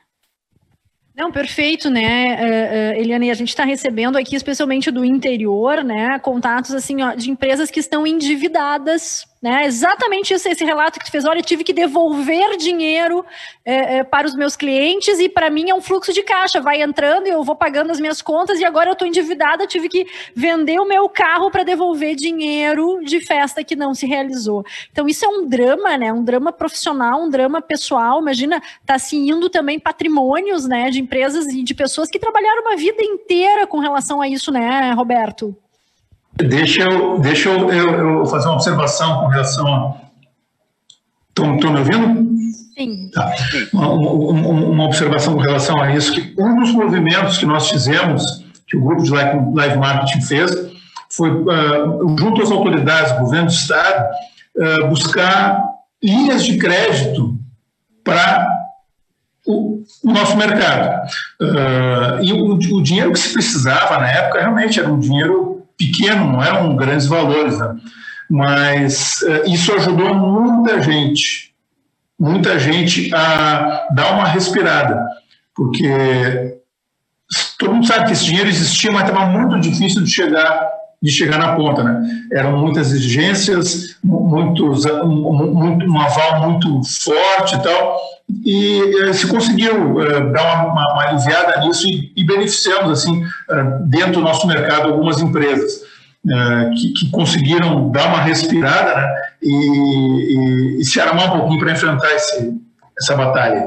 Não, 1.15 1.31
perfeito, 1.31 1.91
né, 1.91 2.35
uh, 2.35 2.99
uh, 2.99 3.01
Eliane, 3.01 3.31
a 3.31 3.35
gente 3.35 3.51
está 3.51 3.65
recebendo 3.65 4.17
aqui, 4.17 4.35
especialmente 4.35 4.91
do 4.91 5.05
interior, 5.05 5.85
né, 5.85 6.19
contatos, 6.21 6.73
assim, 6.73 7.03
ó, 7.03 7.15
de 7.15 7.31
empresas 7.31 7.71
que 7.71 7.81
estão 7.81 8.07
endividadas, 8.07 9.27
né? 9.43 9.67
Exatamente 9.67 10.33
isso, 10.33 10.49
esse 10.49 10.65
relato 10.65 11.01
que 11.01 11.05
tu 11.05 11.11
fez. 11.11 11.25
Olha, 11.25 11.43
tive 11.43 11.65
que 11.65 11.73
devolver 11.73 12.57
dinheiro 12.57 13.27
é, 13.65 13.97
é, 13.97 14.05
para 14.05 14.27
os 14.27 14.37
meus 14.37 14.55
clientes 14.55 15.19
e 15.19 15.29
para 15.29 15.51
mim 15.51 15.69
é 15.69 15.75
um 15.75 15.81
fluxo 15.81 16.13
de 16.13 16.23
caixa. 16.23 16.61
Vai 16.61 16.81
entrando 16.81 17.27
e 17.27 17.31
eu 17.31 17.43
vou 17.43 17.57
pagando 17.57 17.91
as 17.91 17.99
minhas 17.99 18.23
contas 18.23 18.61
e 18.61 18.65
agora 18.65 18.91
eu 18.91 18.93
estou 18.93 19.09
endividada, 19.09 19.67
tive 19.67 19.89
que 19.89 20.07
vender 20.33 20.79
o 20.79 20.87
meu 20.87 21.09
carro 21.09 21.51
para 21.51 21.65
devolver 21.65 22.15
dinheiro 22.15 23.01
de 23.05 23.21
festa 23.21 23.65
que 23.65 23.75
não 23.75 23.95
se 23.95 24.07
realizou. 24.07 24.65
Então 24.93 25.09
isso 25.09 25.25
é 25.25 25.29
um 25.29 25.45
drama, 25.49 25.99
né? 25.99 26.13
Um 26.13 26.23
drama 26.23 26.53
profissional, 26.53 27.21
um 27.21 27.29
drama 27.29 27.61
pessoal. 27.61 28.21
Imagina, 28.21 28.63
tá 28.87 28.97
se 28.97 29.17
indo 29.17 29.51
também 29.51 29.81
patrimônios, 29.81 30.69
né, 30.69 30.89
de 30.91 31.01
empresas 31.01 31.47
e 31.47 31.65
de 31.65 31.75
pessoas 31.75 32.09
que 32.09 32.19
trabalharam 32.19 32.63
uma 32.63 32.77
vida 32.77 33.03
inteira 33.03 33.67
com 33.67 33.81
relação 33.81 34.21
a 34.21 34.29
isso, 34.29 34.53
né, 34.53 34.93
Roberto? 34.93 35.57
Deixa 36.37 36.83
eu, 36.83 37.19
deixa 37.19 37.49
eu, 37.49 37.71
eu, 37.71 38.19
eu 38.19 38.27
fazer 38.27 38.47
uma 38.47 38.55
observação 38.55 39.21
com 39.21 39.27
relação 39.27 39.67
a. 39.67 40.03
Estão 41.29 41.73
me 41.73 41.79
ouvindo? 41.79 42.33
Sim. 42.75 43.11
Tá. 43.11 43.33
Uma, 43.73 43.89
uma, 43.91 44.51
uma, 44.51 44.85
observação 44.85 45.35
com 45.35 45.41
relação 45.41 45.81
a 45.81 45.95
isso, 45.95 46.13
que 46.13 46.35
um 46.39 46.59
dos 46.59 46.73
movimentos 46.73 47.39
que 47.39 47.47
nós 47.47 47.69
fizemos, 47.71 48.45
que 48.67 48.77
o 48.77 48.83
grupo 48.83 49.03
de 49.03 49.11
live, 49.11 49.79
marketing 49.79 50.23
fez, 50.23 50.51
foi, 51.11 51.31
uh, 51.31 52.17
junto 52.19 52.43
às 52.43 52.51
autoridades 52.51 53.19
governo 53.19 53.47
do 53.47 53.53
Estado, 53.53 54.11
uh, 54.57 54.89
buscar 54.89 55.63
linhas 56.03 56.45
de 56.45 56.57
crédito 56.59 57.39
para 58.03 58.47
o, 59.47 59.83
o, 60.03 60.13
nosso 60.13 60.37
mercado. 60.37 61.07
Uh, 61.41 62.23
e 62.23 62.33
o, 62.33 62.55
o 62.55 62.83
dinheiro 62.83 63.13
que 63.13 63.19
se 63.19 63.33
precisava 63.33 63.99
na 63.99 64.11
época 64.11 64.41
realmente 64.41 64.81
era 64.81 64.91
um 64.91 64.99
dinheiro 64.99 65.62
pequeno, 65.87 66.33
não 66.33 66.43
eram 66.43 66.77
grandes 66.77 67.07
valores, 67.07 67.59
né? 67.59 67.77
mas 68.31 69.21
uh, 69.23 69.51
isso 69.51 69.73
ajudou 69.75 70.15
muita 70.15 70.81
gente, 70.81 71.55
muita 72.19 72.59
gente 72.59 73.15
a 73.15 73.89
dar 73.93 74.13
uma 74.15 74.27
respirada, 74.27 75.05
porque 75.55 76.59
todo 77.59 77.75
mundo 77.75 77.87
sabe 77.87 78.07
que 78.07 78.13
esse 78.13 78.25
dinheiro 78.25 78.49
existia, 78.49 78.91
mas 78.91 79.09
estava 79.09 79.27
muito 79.27 79.61
difícil 79.61 80.03
de 80.03 80.11
chegar 80.11 80.82
de 81.03 81.11
chegar 81.11 81.39
na 81.39 81.57
ponta, 81.57 81.83
né? 81.83 82.01
Eram 82.33 82.57
muitas 82.59 82.93
exigências, 82.93 83.97
muitos, 84.05 84.85
muito, 85.05 85.85
um 85.85 86.01
aval 86.01 86.49
muito 86.49 86.81
forte 86.85 87.57
e 87.57 87.63
tal, 87.63 87.99
e 88.45 88.81
eh, 89.03 89.13
se 89.13 89.27
conseguiu 89.27 89.97
uh, 89.97 90.33
dar 90.33 90.43
uma, 90.43 90.73
uma, 90.73 90.93
uma, 90.93 91.03
aliviada 91.09 91.61
nisso 91.67 91.89
e, 91.89 92.13
e 92.17 92.25
beneficiamos, 92.25 92.91
assim, 92.93 93.25
dentro 93.87 94.13
do 94.13 94.21
nosso 94.21 94.47
mercado, 94.47 94.89
algumas 94.89 95.21
empresas. 95.21 95.91
Que, 96.77 96.93
que, 96.93 97.11
conseguiram 97.11 97.91
dar 97.91 98.07
uma 98.07 98.21
respirada 98.21 98.95
né, 98.95 99.09
e, 99.43 100.77
e, 100.77 100.81
e 100.81 100.85
se 100.85 101.01
armar 101.01 101.35
um 101.35 101.41
pouquinho 101.41 101.59
para 101.59 101.73
enfrentar 101.73 102.15
esse, 102.15 102.55
essa 102.97 103.17
batalha. 103.17 103.67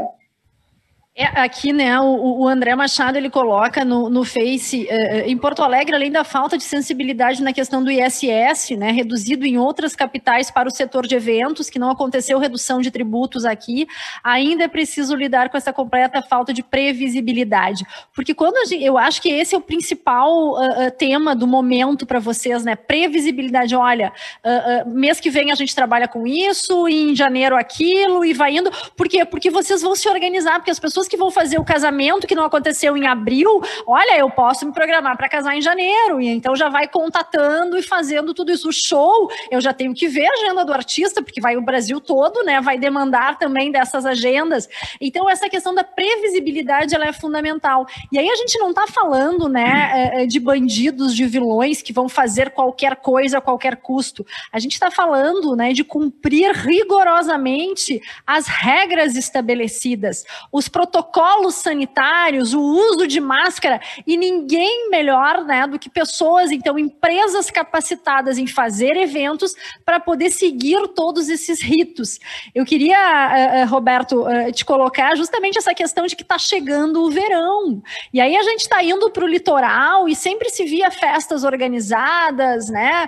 É, 1.17 1.23
aqui, 1.39 1.71
né, 1.71 1.97
o, 1.97 2.41
o, 2.41 2.45
André 2.45 2.75
Machado, 2.75 3.17
ele 3.17 3.29
coloca 3.29 3.85
no, 3.85 4.09
no 4.09 4.25
Face, 4.25 4.85
eh, 4.89 5.19
eh, 5.19 5.29
em 5.29 5.37
Porto 5.37 5.63
Alegre, 5.63 5.95
além 5.95 6.11
da 6.11 6.25
falta 6.25 6.57
de 6.57 6.63
sensibilidade 6.65 7.41
na 7.41 7.53
questão 7.53 7.81
do 7.81 7.89
ISS, 7.89 8.71
né, 8.71 8.91
reduzido 8.91 9.45
em 9.45 9.57
outras 9.57 9.95
capitais 9.95 10.51
para 10.51 10.67
o 10.67 10.71
setor 10.71 11.07
de 11.07 11.15
eventos, 11.15 11.69
que 11.69 11.79
não 11.79 11.89
aconteceu 11.89 12.37
redução 12.37 12.81
de 12.81 12.91
tributos 12.91 13.45
aqui, 13.45 13.87
ainda 14.21 14.65
é 14.65 14.67
preciso 14.67 15.15
lidar 15.15 15.47
com 15.47 15.55
essa 15.55 15.71
completa 15.71 16.21
falta 16.21 16.51
de 16.51 16.61
previsibilidade. 16.61 17.85
Porque 18.13 18.33
quando 18.33 18.67
gente, 18.67 18.83
eu 18.83 18.97
acho 18.97 19.21
que 19.21 19.29
esse 19.29 19.55
é 19.55 19.57
o 19.57 19.61
principal 19.61 20.29
uh, 20.29 20.87
uh, 20.87 20.91
tema 20.97 21.33
do 21.33 21.47
momento 21.47 22.05
para 22.05 22.19
vocês, 22.19 22.65
né, 22.65 22.75
previsibilidade, 22.75 23.73
olha, 23.73 24.11
uh, 24.43 24.89
mês 24.89 25.21
que 25.21 25.29
vem 25.29 25.49
a 25.49 25.55
gente 25.55 25.73
trabalha 25.73 26.09
com 26.09 26.27
isso, 26.27 26.89
em 26.89 27.15
janeiro 27.15 27.55
aquilo, 27.55 28.25
e 28.25 28.33
vai 28.33 28.57
indo, 28.57 28.69
por 28.97 29.07
quê? 29.07 29.23
Porque 29.23 29.49
vocês 29.49 29.81
vão 29.81 29.95
se 29.95 30.09
organizar, 30.09 30.55
porque 30.55 30.71
as 30.71 30.79
pessoas 30.79 31.04
pessoas 31.05 31.07
que 31.07 31.17
vão 31.17 31.31
fazer 31.31 31.59
o 31.59 31.63
casamento 31.63 32.27
que 32.27 32.35
não 32.35 32.43
aconteceu 32.43 32.97
em 32.97 33.07
abril, 33.07 33.61
olha, 33.87 34.17
eu 34.17 34.29
posso 34.29 34.65
me 34.65 34.73
programar 34.73 35.15
para 35.15 35.29
casar 35.29 35.55
em 35.55 35.61
janeiro, 35.61 36.19
e 36.19 36.27
então 36.27 36.55
já 36.55 36.69
vai 36.69 36.87
contatando 36.87 37.77
e 37.77 37.83
fazendo 37.83 38.33
tudo 38.33 38.51
isso. 38.51 38.69
O 38.69 38.73
show, 38.73 39.29
eu 39.49 39.61
já 39.61 39.73
tenho 39.73 39.93
que 39.93 40.07
ver 40.07 40.25
a 40.25 40.33
agenda 40.33 40.65
do 40.65 40.73
artista, 40.73 41.21
porque 41.21 41.39
vai 41.39 41.55
o 41.55 41.61
Brasil 41.61 41.99
todo, 42.01 42.43
né? 42.43 42.59
Vai 42.61 42.77
demandar 42.77 43.37
também 43.37 43.71
dessas 43.71 44.05
agendas. 44.05 44.67
Então, 44.99 45.29
essa 45.29 45.49
questão 45.49 45.73
da 45.73 45.83
previsibilidade 45.83 46.95
ela 46.95 47.05
é 47.05 47.13
fundamental. 47.13 47.85
E 48.11 48.17
aí 48.17 48.29
a 48.29 48.35
gente 48.35 48.57
não 48.57 48.69
está 48.69 48.87
falando, 48.87 49.47
né, 49.47 49.91
é, 49.93 50.23
é, 50.23 50.25
de 50.25 50.39
bandidos, 50.39 51.15
de 51.15 51.25
vilões 51.25 51.81
que 51.81 51.93
vão 51.93 52.09
fazer 52.09 52.51
qualquer 52.51 52.95
coisa 52.97 53.37
a 53.37 53.41
qualquer 53.41 53.77
custo. 53.77 54.25
A 54.51 54.59
gente 54.59 54.73
está 54.73 54.89
falando, 54.89 55.55
né, 55.55 55.73
de 55.73 55.83
cumprir 55.83 56.51
rigorosamente 56.51 58.01
as 58.25 58.47
regras 58.47 59.15
estabelecidas, 59.15 60.25
os 60.51 60.67
protocolos 60.67 60.94
protocolos 60.95 61.55
sanitários, 61.55 62.53
o 62.53 62.61
uso 62.61 63.05
de 63.05 63.19
máscara, 63.19 63.81
e 64.07 64.15
ninguém 64.15 64.89
melhor 64.89 65.43
né, 65.43 65.67
do 65.67 65.77
que 65.77 65.89
pessoas, 65.89 66.51
então, 66.51 66.79
empresas 66.79 67.51
capacitadas 67.51 68.37
em 68.37 68.47
fazer 68.47 68.95
eventos 68.95 69.53
para 69.83 69.99
poder 69.99 70.29
seguir 70.29 70.87
todos 70.95 71.27
esses 71.27 71.61
ritos. 71.61 72.17
Eu 72.53 72.63
queria, 72.63 72.95
uh, 72.97 73.63
uh, 73.63 73.67
Roberto, 73.67 74.21
uh, 74.21 74.51
te 74.53 74.63
colocar 74.63 75.17
justamente 75.17 75.57
essa 75.57 75.73
questão 75.73 76.05
de 76.05 76.15
que 76.15 76.23
está 76.23 76.37
chegando 76.37 77.03
o 77.03 77.11
verão. 77.11 77.81
E 78.13 78.21
aí 78.21 78.37
a 78.37 78.43
gente 78.43 78.61
está 78.61 78.81
indo 78.81 79.11
para 79.11 79.25
o 79.25 79.27
litoral 79.27 80.07
e 80.07 80.15
sempre 80.15 80.49
se 80.49 80.63
via 80.63 80.89
festas 80.89 81.43
organizadas, 81.43 82.69
né, 82.69 83.07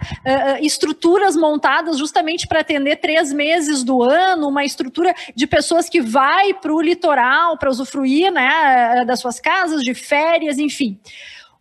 estruturas 0.59 1.37
montadas 1.37 1.97
justamente 1.97 2.47
para 2.47 2.59
atender 2.59 2.97
três 2.97 3.31
meses 3.31 3.83
do 3.83 4.03
ano, 4.03 4.49
uma 4.49 4.65
estrutura 4.65 5.13
de 5.33 5.47
pessoas 5.47 5.89
que 5.89 6.01
vai 6.01 6.53
para 6.53 6.73
o 6.73 6.81
litoral, 6.81 7.57
para 7.57 7.76
usufruir 7.81 8.31
né, 8.31 9.03
das 9.05 9.19
suas 9.19 9.39
casas, 9.39 9.81
de 9.83 9.93
férias, 9.93 10.57
enfim. 10.57 10.99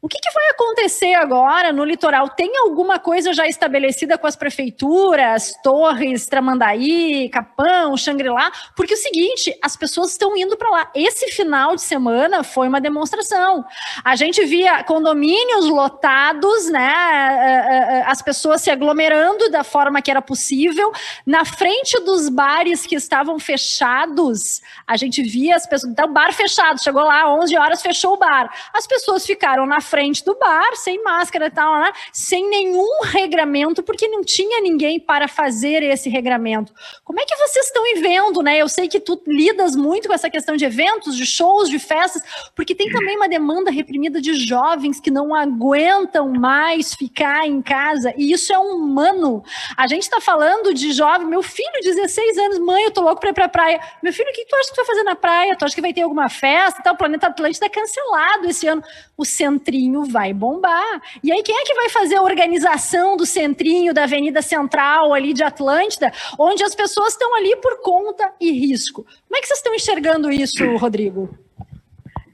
O 0.00 0.08
que, 0.08 0.18
que, 0.18 0.30
vai 0.30 0.50
acontecer 0.50 1.14
agora 1.14 1.72
no 1.72 1.84
litoral? 1.84 2.28
Tem 2.28 2.56
alguma 2.58 2.98
coisa 2.98 3.32
já 3.32 3.48
estabelecida 3.48 4.16
com 4.16 4.26
as 4.26 4.36
prefeituras, 4.36 5.54
Torres, 5.64 6.26
Tramandaí, 6.26 7.28
Capão, 7.30 7.96
Xangri-Lá? 7.96 8.52
Porque 8.76 8.92
é 8.92 8.96
o 8.96 9.00
seguinte, 9.00 9.58
as 9.60 9.76
pessoas 9.76 10.12
estão 10.12 10.36
indo 10.36 10.56
para 10.56 10.70
lá. 10.70 10.90
Esse 10.94 11.28
final 11.32 11.74
de 11.74 11.82
semana 11.82 12.44
foi 12.44 12.68
uma 12.68 12.80
demonstração. 12.80 13.64
A 14.04 14.14
gente 14.14 14.44
via 14.44 14.84
condomínios 14.84 15.66
lotados, 15.66 16.70
né? 16.70 16.94
Eh, 16.94 17.66
eh, 17.74 17.96
eh, 17.96 18.04
as 18.06 18.22
pessoas 18.22 18.60
se 18.60 18.70
aglomerando 18.70 19.50
da 19.50 19.64
forma 19.64 20.00
que 20.00 20.10
era 20.10 20.22
possível. 20.22 20.92
Na 21.24 21.44
frente 21.44 21.98
dos 22.04 22.28
bares 22.28 22.86
que 22.86 22.94
estavam 22.94 23.40
fechados, 23.40 24.60
a 24.86 24.96
gente 24.96 25.22
via 25.22 25.56
as 25.56 25.66
pessoas. 25.66 25.90
Então, 25.90 26.12
bar 26.12 26.32
fechado, 26.32 26.80
chegou 26.80 27.02
lá, 27.02 27.34
11 27.34 27.56
horas, 27.56 27.82
fechou 27.82 28.12
o 28.12 28.16
bar. 28.18 28.48
As 28.72 28.86
pessoas 28.86 29.26
ficaram 29.26 29.66
na 29.66 29.80
frente 29.80 29.95
frente 29.96 30.22
do 30.22 30.34
bar, 30.34 30.76
sem 30.76 31.02
máscara 31.02 31.46
e 31.46 31.50
tal, 31.50 31.80
né? 31.80 31.90
sem 32.12 32.50
nenhum 32.50 33.00
regramento, 33.04 33.82
porque 33.82 34.06
não 34.06 34.22
tinha 34.22 34.60
ninguém 34.60 35.00
para 35.00 35.26
fazer 35.26 35.82
esse 35.82 36.10
regramento. 36.10 36.70
Como 37.02 37.18
é 37.18 37.24
que 37.24 37.34
vocês 37.34 37.64
estão 37.64 37.82
vendo, 37.98 38.42
né? 38.42 38.58
Eu 38.58 38.68
sei 38.68 38.88
que 38.88 39.00
tu 39.00 39.18
lidas 39.26 39.74
muito 39.74 40.06
com 40.06 40.12
essa 40.12 40.28
questão 40.28 40.54
de 40.54 40.66
eventos, 40.66 41.16
de 41.16 41.24
shows, 41.24 41.70
de 41.70 41.78
festas, 41.78 42.22
porque 42.54 42.74
tem 42.74 42.90
também 42.90 43.16
uma 43.16 43.26
demanda 43.26 43.70
reprimida 43.70 44.20
de 44.20 44.34
jovens 44.34 45.00
que 45.00 45.10
não 45.10 45.34
aguentam 45.34 46.28
mais 46.28 46.94
ficar 46.94 47.46
em 47.46 47.62
casa, 47.62 48.12
e 48.18 48.32
isso 48.32 48.52
é 48.52 48.58
humano. 48.58 49.42
A 49.78 49.86
gente 49.86 50.02
está 50.02 50.20
falando 50.20 50.74
de 50.74 50.92
jovem, 50.92 51.26
meu 51.26 51.42
filho, 51.42 51.80
16 51.82 52.36
anos, 52.36 52.58
mãe, 52.58 52.84
eu 52.84 52.90
tô 52.90 53.00
louco 53.00 53.20
para 53.22 53.30
ir 53.30 53.34
pra 53.34 53.48
praia. 53.48 53.80
Meu 54.02 54.12
filho, 54.12 54.28
o 54.28 54.32
que 54.34 54.44
tu 54.44 54.56
acha 54.56 54.68
que 54.68 54.74
tu 54.74 54.76
vai 54.76 54.84
fazer 54.84 55.04
na 55.04 55.14
praia? 55.14 55.56
Tu 55.56 55.64
acha 55.64 55.74
que 55.74 55.80
vai 55.80 55.94
ter 55.94 56.02
alguma 56.02 56.28
festa? 56.28 56.82
Tá, 56.82 56.92
o 56.92 56.96
Planeta 56.98 57.28
Atlântida 57.28 57.64
é 57.64 57.70
cancelado 57.70 58.46
esse 58.46 58.66
ano. 58.66 58.82
O 59.16 59.24
centrinho 59.24 59.75
centrinho 59.76 60.04
vai 60.04 60.32
bombar. 60.32 61.02
E 61.22 61.30
aí, 61.30 61.42
quem 61.42 61.54
é 61.54 61.64
que 61.64 61.74
vai 61.74 61.88
fazer 61.90 62.16
a 62.16 62.22
organização 62.22 63.16
do 63.16 63.26
centrinho, 63.26 63.92
da 63.92 64.04
Avenida 64.04 64.40
Central 64.40 65.12
ali 65.12 65.32
de 65.32 65.44
Atlântida, 65.44 66.10
onde 66.38 66.64
as 66.64 66.74
pessoas 66.74 67.12
estão 67.12 67.34
ali 67.36 67.54
por 67.56 67.82
conta 67.82 68.32
e 68.40 68.50
risco? 68.50 69.04
Como 69.04 69.36
é 69.36 69.40
que 69.40 69.46
vocês 69.46 69.58
estão 69.58 69.74
enxergando 69.74 70.30
isso, 70.30 70.64
Rodrigo? 70.76 71.28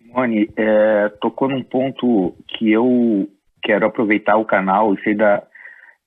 Simone, 0.02 0.48
é, 0.56 1.08
tocou 1.20 1.48
num 1.48 1.62
ponto 1.62 2.34
que 2.46 2.70
eu 2.70 3.28
quero 3.62 3.86
aproveitar 3.86 4.36
o 4.36 4.44
canal 4.44 4.94
e 4.94 5.02
sei 5.02 5.14
da, 5.14 5.42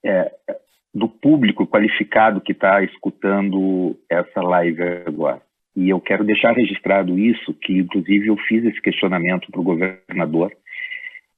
é, 0.03 0.31
do 0.93 1.07
público 1.07 1.67
qualificado 1.67 2.41
que 2.41 2.51
está 2.51 2.83
escutando 2.83 3.97
essa 4.09 4.41
live 4.41 4.81
agora. 5.05 5.41
E 5.75 5.89
eu 5.89 5.99
quero 5.99 6.23
deixar 6.23 6.53
registrado 6.53 7.19
isso, 7.19 7.53
que 7.53 7.79
inclusive 7.79 8.27
eu 8.27 8.37
fiz 8.47 8.63
esse 8.63 8.81
questionamento 8.81 9.51
para 9.51 9.59
o 9.59 9.63
governador, 9.63 10.53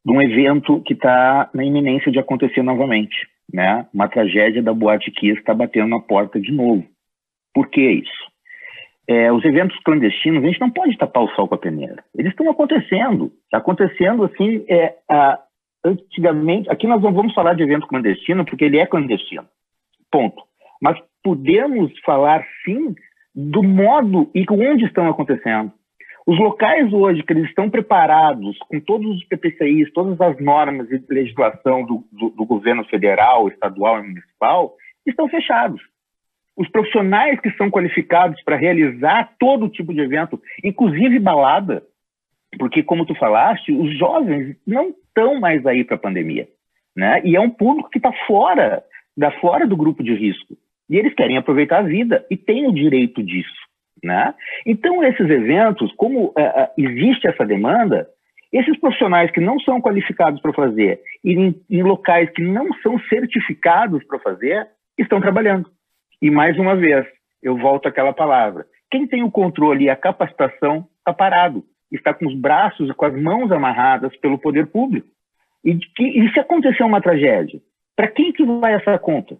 de 0.08 0.14
um 0.14 0.22
evento 0.22 0.82
que 0.84 0.94
está 0.94 1.50
na 1.54 1.66
iminência 1.66 2.10
de 2.10 2.18
acontecer 2.18 2.64
novamente. 2.64 3.28
Né? 3.54 3.86
Uma 3.94 4.08
tragédia 4.08 4.64
da 4.64 4.74
Boate 4.74 5.12
Kiss 5.12 5.38
está 5.38 5.54
batendo 5.54 5.90
na 5.90 6.00
porta 6.00 6.40
de 6.40 6.50
novo. 6.50 6.86
Por 7.54 7.68
que 7.68 7.82
isso? 7.82 8.28
É, 9.06 9.30
os 9.34 9.44
eventos 9.44 9.78
clandestinos, 9.84 10.42
a 10.42 10.48
gente 10.48 10.62
não 10.62 10.70
pode 10.70 10.98
tapar 10.98 11.24
o 11.24 11.30
sol 11.32 11.50
com 11.50 11.56
a 11.56 11.58
peneira. 11.58 12.06
Eles 12.16 12.32
estão 12.32 12.50
acontecendo. 12.50 13.34
Está 13.44 13.58
acontecendo 13.58 14.24
assim, 14.24 14.64
é, 14.70 14.96
a, 15.10 15.40
antigamente. 15.84 16.70
Aqui 16.70 16.88
nós 16.88 17.02
não 17.02 17.12
vamos 17.12 17.34
falar 17.34 17.54
de 17.54 17.64
evento 17.64 17.88
clandestino, 17.88 18.46
porque 18.46 18.64
ele 18.64 18.78
é 18.78 18.86
clandestino. 18.86 19.46
Ponto. 20.10 20.42
Mas 20.82 20.98
podemos 21.22 21.92
falar 22.06 22.46
sim 22.64 22.96
do 23.36 23.62
modo 23.62 24.32
e 24.34 24.46
onde 24.50 24.86
estão 24.86 25.10
acontecendo. 25.10 25.70
Os 26.28 26.38
locais 26.38 26.92
hoje 26.92 27.24
que 27.24 27.32
eles 27.32 27.48
estão 27.48 27.70
preparados 27.70 28.58
com 28.68 28.82
todos 28.82 29.16
os 29.16 29.24
PPCIs, 29.24 29.94
todas 29.94 30.20
as 30.20 30.38
normas 30.42 30.92
e 30.92 31.02
legislação 31.10 31.86
do, 31.86 32.04
do, 32.12 32.30
do 32.32 32.46
governo 32.46 32.84
federal, 32.84 33.48
estadual 33.48 34.00
e 34.00 34.08
municipal, 34.10 34.76
estão 35.06 35.30
fechados. 35.30 35.82
Os 36.58 36.68
profissionais 36.70 37.40
que 37.40 37.50
são 37.52 37.72
qualificados 37.72 38.44
para 38.44 38.58
realizar 38.58 39.36
todo 39.40 39.70
tipo 39.70 39.94
de 39.94 40.02
evento, 40.02 40.38
inclusive 40.66 41.18
balada, 41.18 41.82
porque, 42.60 42.84
como 42.84 43.06
tu 43.06 43.16
falaste, 43.16 43.72
os 43.72 43.98
jovens 43.98 44.58
não 44.68 44.90
estão 44.90 45.40
mais 45.40 45.66
aí 45.66 45.86
para 45.86 45.96
a 45.96 46.00
pandemia. 46.00 46.46
Né? 46.94 47.22
E 47.24 47.38
é 47.38 47.40
um 47.40 47.50
público 47.50 47.90
que 47.90 48.00
está 48.00 48.12
fora, 48.26 48.84
da 49.16 49.32
fora 49.40 49.66
do 49.66 49.78
grupo 49.78 50.04
de 50.04 50.14
risco. 50.14 50.58
E 50.90 50.98
eles 50.98 51.14
querem 51.14 51.38
aproveitar 51.38 51.80
a 51.80 51.88
vida 51.88 52.26
e 52.30 52.36
têm 52.36 52.68
o 52.68 52.74
direito 52.74 53.24
disso. 53.24 53.67
Né? 54.04 54.34
Então, 54.66 55.04
esses 55.04 55.30
eventos, 55.30 55.92
como 55.94 56.26
uh, 56.26 56.30
uh, 56.30 56.70
existe 56.78 57.28
essa 57.28 57.46
demanda, 57.46 58.08
esses 58.52 58.80
profissionais 58.80 59.32
que 59.32 59.42
não 59.42 59.60
são 59.60 59.82
qualificados 59.82 60.42
para 60.42 60.54
fazer 60.54 61.02
e 61.24 61.34
em, 61.34 61.56
em, 61.70 61.84
locais 61.84 62.30
que 62.32 62.42
não 62.42 62.72
são 62.82 63.00
certificados 63.10 64.04
para 64.06 64.20
fazer, 64.20 64.68
estão 64.98 65.20
trabalhando. 65.20 65.70
E, 66.22 66.32
mais 66.32 66.58
uma 66.58 66.76
vez, 66.76 67.06
eu 67.42 67.58
volto 67.58 67.88
àquela 67.88 68.14
palavra. 68.14 68.66
Quem 68.90 69.06
tem 69.06 69.24
o 69.24 69.32
controle 69.32 69.86
e 69.86 69.90
a 69.90 69.96
capacitação 69.96 70.88
está 71.00 71.14
parado, 71.14 71.64
está 71.92 72.14
com 72.14 72.26
os 72.26 72.36
braços 72.36 72.90
e 72.90 72.94
com 72.94 73.06
as 73.06 73.22
mãos 73.22 73.52
amarradas 73.52 74.16
pelo 74.18 74.38
poder 74.38 74.68
público. 74.68 75.08
E, 75.64 75.78
e 76.00 76.32
se 76.32 76.40
acontecer 76.40 76.84
uma 76.84 77.02
tragédia, 77.02 77.60
para 77.96 78.08
quem 78.08 78.32
que 78.32 78.46
vai 78.46 78.74
essa 78.74 78.98
conta? 78.98 79.38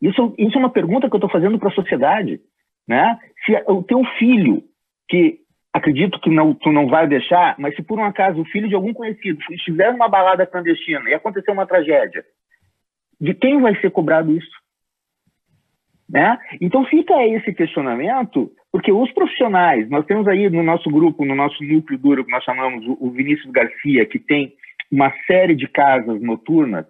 Isso, 0.00 0.34
isso 0.38 0.56
é 0.56 0.58
uma 0.58 0.70
pergunta 0.70 1.08
que 1.08 1.14
eu 1.14 1.18
estou 1.18 1.30
fazendo 1.30 1.58
para 1.58 1.68
a 1.68 1.74
sociedade. 1.74 2.40
Né? 2.90 3.16
Se 3.46 3.52
o 3.68 3.84
teu 3.84 4.04
filho, 4.18 4.64
que 5.08 5.38
acredito 5.72 6.20
que 6.20 6.28
não, 6.28 6.52
tu 6.52 6.72
não 6.72 6.88
vai 6.88 7.06
deixar, 7.06 7.54
mas 7.56 7.76
se 7.76 7.84
por 7.84 8.00
um 8.00 8.04
acaso 8.04 8.40
o 8.40 8.44
filho 8.46 8.68
de 8.68 8.74
algum 8.74 8.92
conhecido 8.92 9.38
estiver 9.52 9.92
numa 9.92 10.08
balada 10.08 10.44
clandestina 10.44 11.08
e 11.08 11.14
acontecer 11.14 11.52
uma 11.52 11.68
tragédia, 11.68 12.24
De 13.20 13.32
quem 13.32 13.60
vai 13.60 13.80
ser 13.80 13.92
cobrado 13.92 14.36
isso? 14.36 14.50
Né? 16.08 16.36
Então 16.60 16.84
fica 16.86 17.24
esse 17.24 17.54
questionamento, 17.54 18.50
porque 18.72 18.90
os 18.90 19.12
profissionais, 19.12 19.88
nós 19.88 20.04
temos 20.06 20.26
aí 20.26 20.50
no 20.50 20.64
nosso 20.64 20.90
grupo, 20.90 21.24
no 21.24 21.36
nosso 21.36 21.62
núcleo 21.62 21.96
duro, 21.96 22.24
que 22.24 22.32
nós 22.32 22.42
chamamos 22.42 22.84
o 22.98 23.08
Vinícius 23.12 23.52
Garcia, 23.52 24.04
que 24.04 24.18
tem 24.18 24.52
uma 24.90 25.12
série 25.28 25.54
de 25.54 25.68
casas 25.68 26.20
noturnas, 26.20 26.86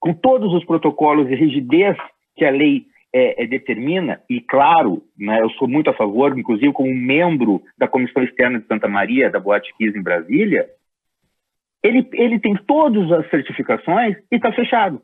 com 0.00 0.12
todos 0.12 0.52
os 0.52 0.64
protocolos 0.64 1.30
e 1.30 1.36
rigidez 1.36 1.96
que 2.34 2.44
a 2.44 2.50
lei 2.50 2.89
é, 3.12 3.42
é, 3.42 3.46
determina, 3.46 4.20
e 4.28 4.40
claro, 4.40 5.02
né, 5.18 5.40
eu 5.40 5.50
sou 5.50 5.66
muito 5.66 5.90
a 5.90 5.94
favor, 5.94 6.38
inclusive 6.38 6.72
como 6.72 6.94
membro 6.94 7.62
da 7.76 7.88
Comissão 7.88 8.22
Externa 8.22 8.60
de 8.60 8.66
Santa 8.66 8.88
Maria, 8.88 9.30
da 9.30 9.40
Boate 9.40 9.72
Kiss 9.76 9.96
em 9.96 10.02
Brasília, 10.02 10.68
ele, 11.82 12.08
ele 12.12 12.38
tem 12.38 12.54
todas 12.66 13.10
as 13.10 13.28
certificações 13.30 14.16
e 14.30 14.36
está 14.36 14.52
fechado. 14.52 15.02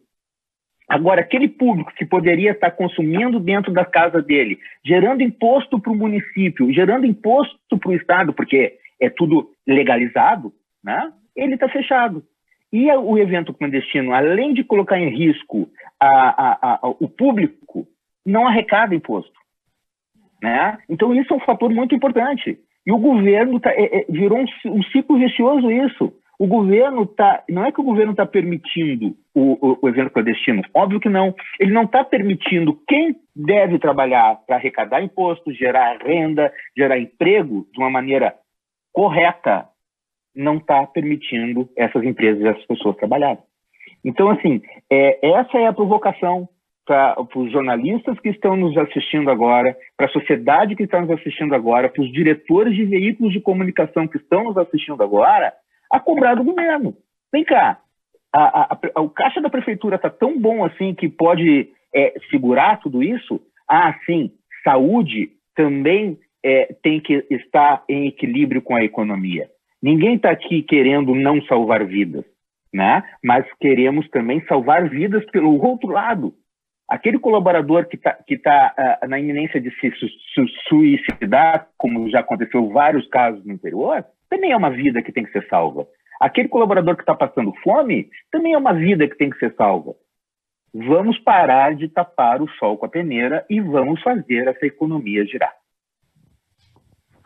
Agora, 0.89 1.21
aquele 1.21 1.49
público 1.49 1.93
que 1.97 2.05
poderia 2.05 2.53
estar 2.53 2.71
consumindo 2.71 3.41
dentro 3.41 3.73
da 3.73 3.85
casa 3.85 4.23
dele, 4.23 4.59
gerando 4.85 5.23
imposto 5.23 5.81
para 5.81 5.91
o 5.91 5.97
município, 5.97 6.73
gerando 6.73 7.07
imposto 7.07 7.77
para 7.79 7.91
o 7.91 7.95
Estado, 7.95 8.33
porque 8.33 8.79
é 9.01 9.11
tudo 9.11 9.51
legalizado, 9.67 10.53
né? 10.85 11.13
ele 11.35 11.55
está 11.55 11.69
fechado. 11.69 12.23
E 12.73 12.91
o 12.93 13.19
evento 13.19 13.53
clandestino, 13.53 14.13
além 14.13 14.55
de 14.55 14.63
colocar 14.63 14.99
em 14.99 15.09
risco 15.09 15.69
a, 16.01 16.09
a, 16.09 16.79
a, 16.83 16.89
o 17.01 17.09
público, 17.09 17.87
não 18.27 18.47
arrecada 18.47 18.95
imposto. 18.95 19.33
Né? 20.43 20.79
Então, 20.89 21.15
isso 21.15 21.33
é 21.33 21.37
um 21.37 21.41
fator 21.41 21.71
muito 21.71 21.95
importante. 21.95 22.59
E 22.85 22.93
o 22.93 22.99
governo 22.99 23.59
tá, 23.59 23.71
é, 23.73 24.01
é, 24.01 24.07
virou 24.09 24.39
um, 24.39 24.47
um 24.67 24.83
ciclo 24.85 25.19
vicioso 25.19 25.71
isso. 25.71 26.13
O 26.39 26.47
governo 26.47 27.05
está. 27.05 27.43
Não 27.49 27.65
é 27.65 27.73
que 27.73 27.81
o 27.81 27.85
governo 27.85 28.13
está 28.13 28.27
permitindo 28.27 29.17
o, 29.35 29.53
o, 29.67 29.79
o, 29.83 29.89
evento 29.89 30.11
clandestino. 30.11 30.63
Óbvio 30.75 31.01
que 31.01 31.09
não. 31.09 31.35
Ele 31.59 31.73
não 31.73 31.85
está 31.85 32.05
permitindo 32.05 32.79
quem 32.87 33.17
deve 33.35 33.79
trabalhar 33.79 34.39
para 34.47 34.57
arrecadar 34.57 35.03
impostos, 35.03 35.57
gerar 35.57 35.97
renda, 36.03 36.53
gerar 36.77 36.99
emprego 36.99 37.67
de 37.73 37.81
uma 37.81 37.89
maneira 37.89 38.35
correta, 38.93 39.67
não 40.35 40.59
está 40.59 40.87
permitindo 40.87 41.69
essas 41.75 42.05
empresas 42.05 42.45
essas 42.45 42.67
pessoas 42.67 42.97
trabalharem. 42.97 43.43
Então, 44.05 44.29
assim, 44.31 44.61
é, 44.93 45.27
essa 45.27 45.59
é 45.59 45.67
a 45.67 45.73
provocação 45.73 46.49
para 46.87 47.17
os 47.35 47.51
jornalistas 47.51 48.19
que 48.21 48.29
estão 48.29 48.57
nos 48.57 48.77
assistindo 48.79 49.29
agora, 49.29 49.77
para 49.97 50.07
a 50.07 50.11
sociedade 50.11 50.77
que 50.77 50.85
está 50.85 51.01
nos 51.01 51.11
assistindo 51.11 51.53
agora, 51.55 51.89
para 51.89 52.03
os 52.03 52.13
diretores 52.13 52.75
de 52.77 52.85
veículos 52.85 53.33
de 53.33 53.41
comunicação 53.41 54.07
que 54.07 54.17
estão 54.17 54.45
nos 54.45 54.57
assistindo 54.57 55.03
agora, 55.03 55.53
a 55.91 55.99
cobrar 55.99 56.37
do 56.37 56.45
governo. 56.45 56.95
Vem 57.33 57.45
cá, 57.45 57.81
a, 58.33 58.61
a, 58.61 58.79
a, 58.95 59.01
o 59.01 59.11
caixa 59.11 59.41
da 59.41 59.51
prefeitura 59.51 59.97
está 59.97 60.09
tão 60.09 60.39
bom 60.39 60.65
assim 60.65 60.95
que 60.95 61.09
pode 61.09 61.69
é, 61.93 62.15
segurar 62.31 62.79
tudo 62.79 63.03
isso? 63.03 63.41
Ah, 63.69 63.93
sim, 64.07 64.31
saúde 64.63 65.31
também 65.57 66.19
é, 66.45 66.73
tem 66.83 67.01
que 67.01 67.27
estar 67.31 67.83
em 67.89 68.07
equilíbrio 68.07 68.63
com 68.63 68.77
a 68.77 68.85
economia. 68.85 69.49
Ninguém 69.83 70.15
está 70.15 70.31
aqui 70.31 70.63
querendo 70.63 71.15
não 71.15 71.43
salvar 71.43 71.85
vidas, 71.85 72.25
né? 72.73 73.03
mas 73.25 73.45
queremos 73.61 74.09
também 74.11 74.41
salvar 74.47 74.89
vidas 74.89 75.25
pelo 75.31 75.61
outro 75.61 75.89
lado. 75.89 76.33
Aquele 76.89 77.19
colaborador 77.19 77.87
que 77.87 77.97
está 77.97 78.13
que 78.13 78.39
tá, 78.39 79.01
uh, 79.03 79.09
na 79.09 79.19
iminência 79.19 79.61
de 79.61 79.71
se 79.81 79.91
su 79.93 80.07
su 80.35 80.49
suicidar, 80.69 81.69
como 81.77 82.09
já 82.09 82.21
aconteceu 82.21 82.69
vários 82.69 83.07
casos 83.09 83.45
no 83.45 83.53
interior, 83.53 84.05
também 84.31 84.53
é 84.53 84.57
uma 84.57 84.71
vida 84.71 85.03
que 85.03 85.13
tem 85.13 85.25
que 85.25 85.33
ser 85.33 85.47
salva. 85.49 85.87
Aquele 86.21 86.49
colaborador 86.49 86.95
que 86.95 87.03
está 87.03 87.15
passando 87.15 87.53
fome 87.63 88.09
também 88.31 88.55
é 88.55 88.59
uma 88.59 88.73
vida 88.73 89.09
que 89.09 89.17
tem 89.17 89.31
que 89.31 89.39
ser 89.39 89.55
salva. 89.55 89.95
Vamos 90.73 91.19
parar 91.19 91.75
de 91.75 91.89
tapar 91.89 92.41
o 92.41 92.49
sol 92.51 92.77
com 92.77 92.87
a 92.87 92.89
peneira 92.89 93.45
e 93.49 93.61
vamos 93.61 94.01
fazer 94.03 94.47
essa 94.47 94.67
economia 94.67 95.25
girar. 95.25 95.53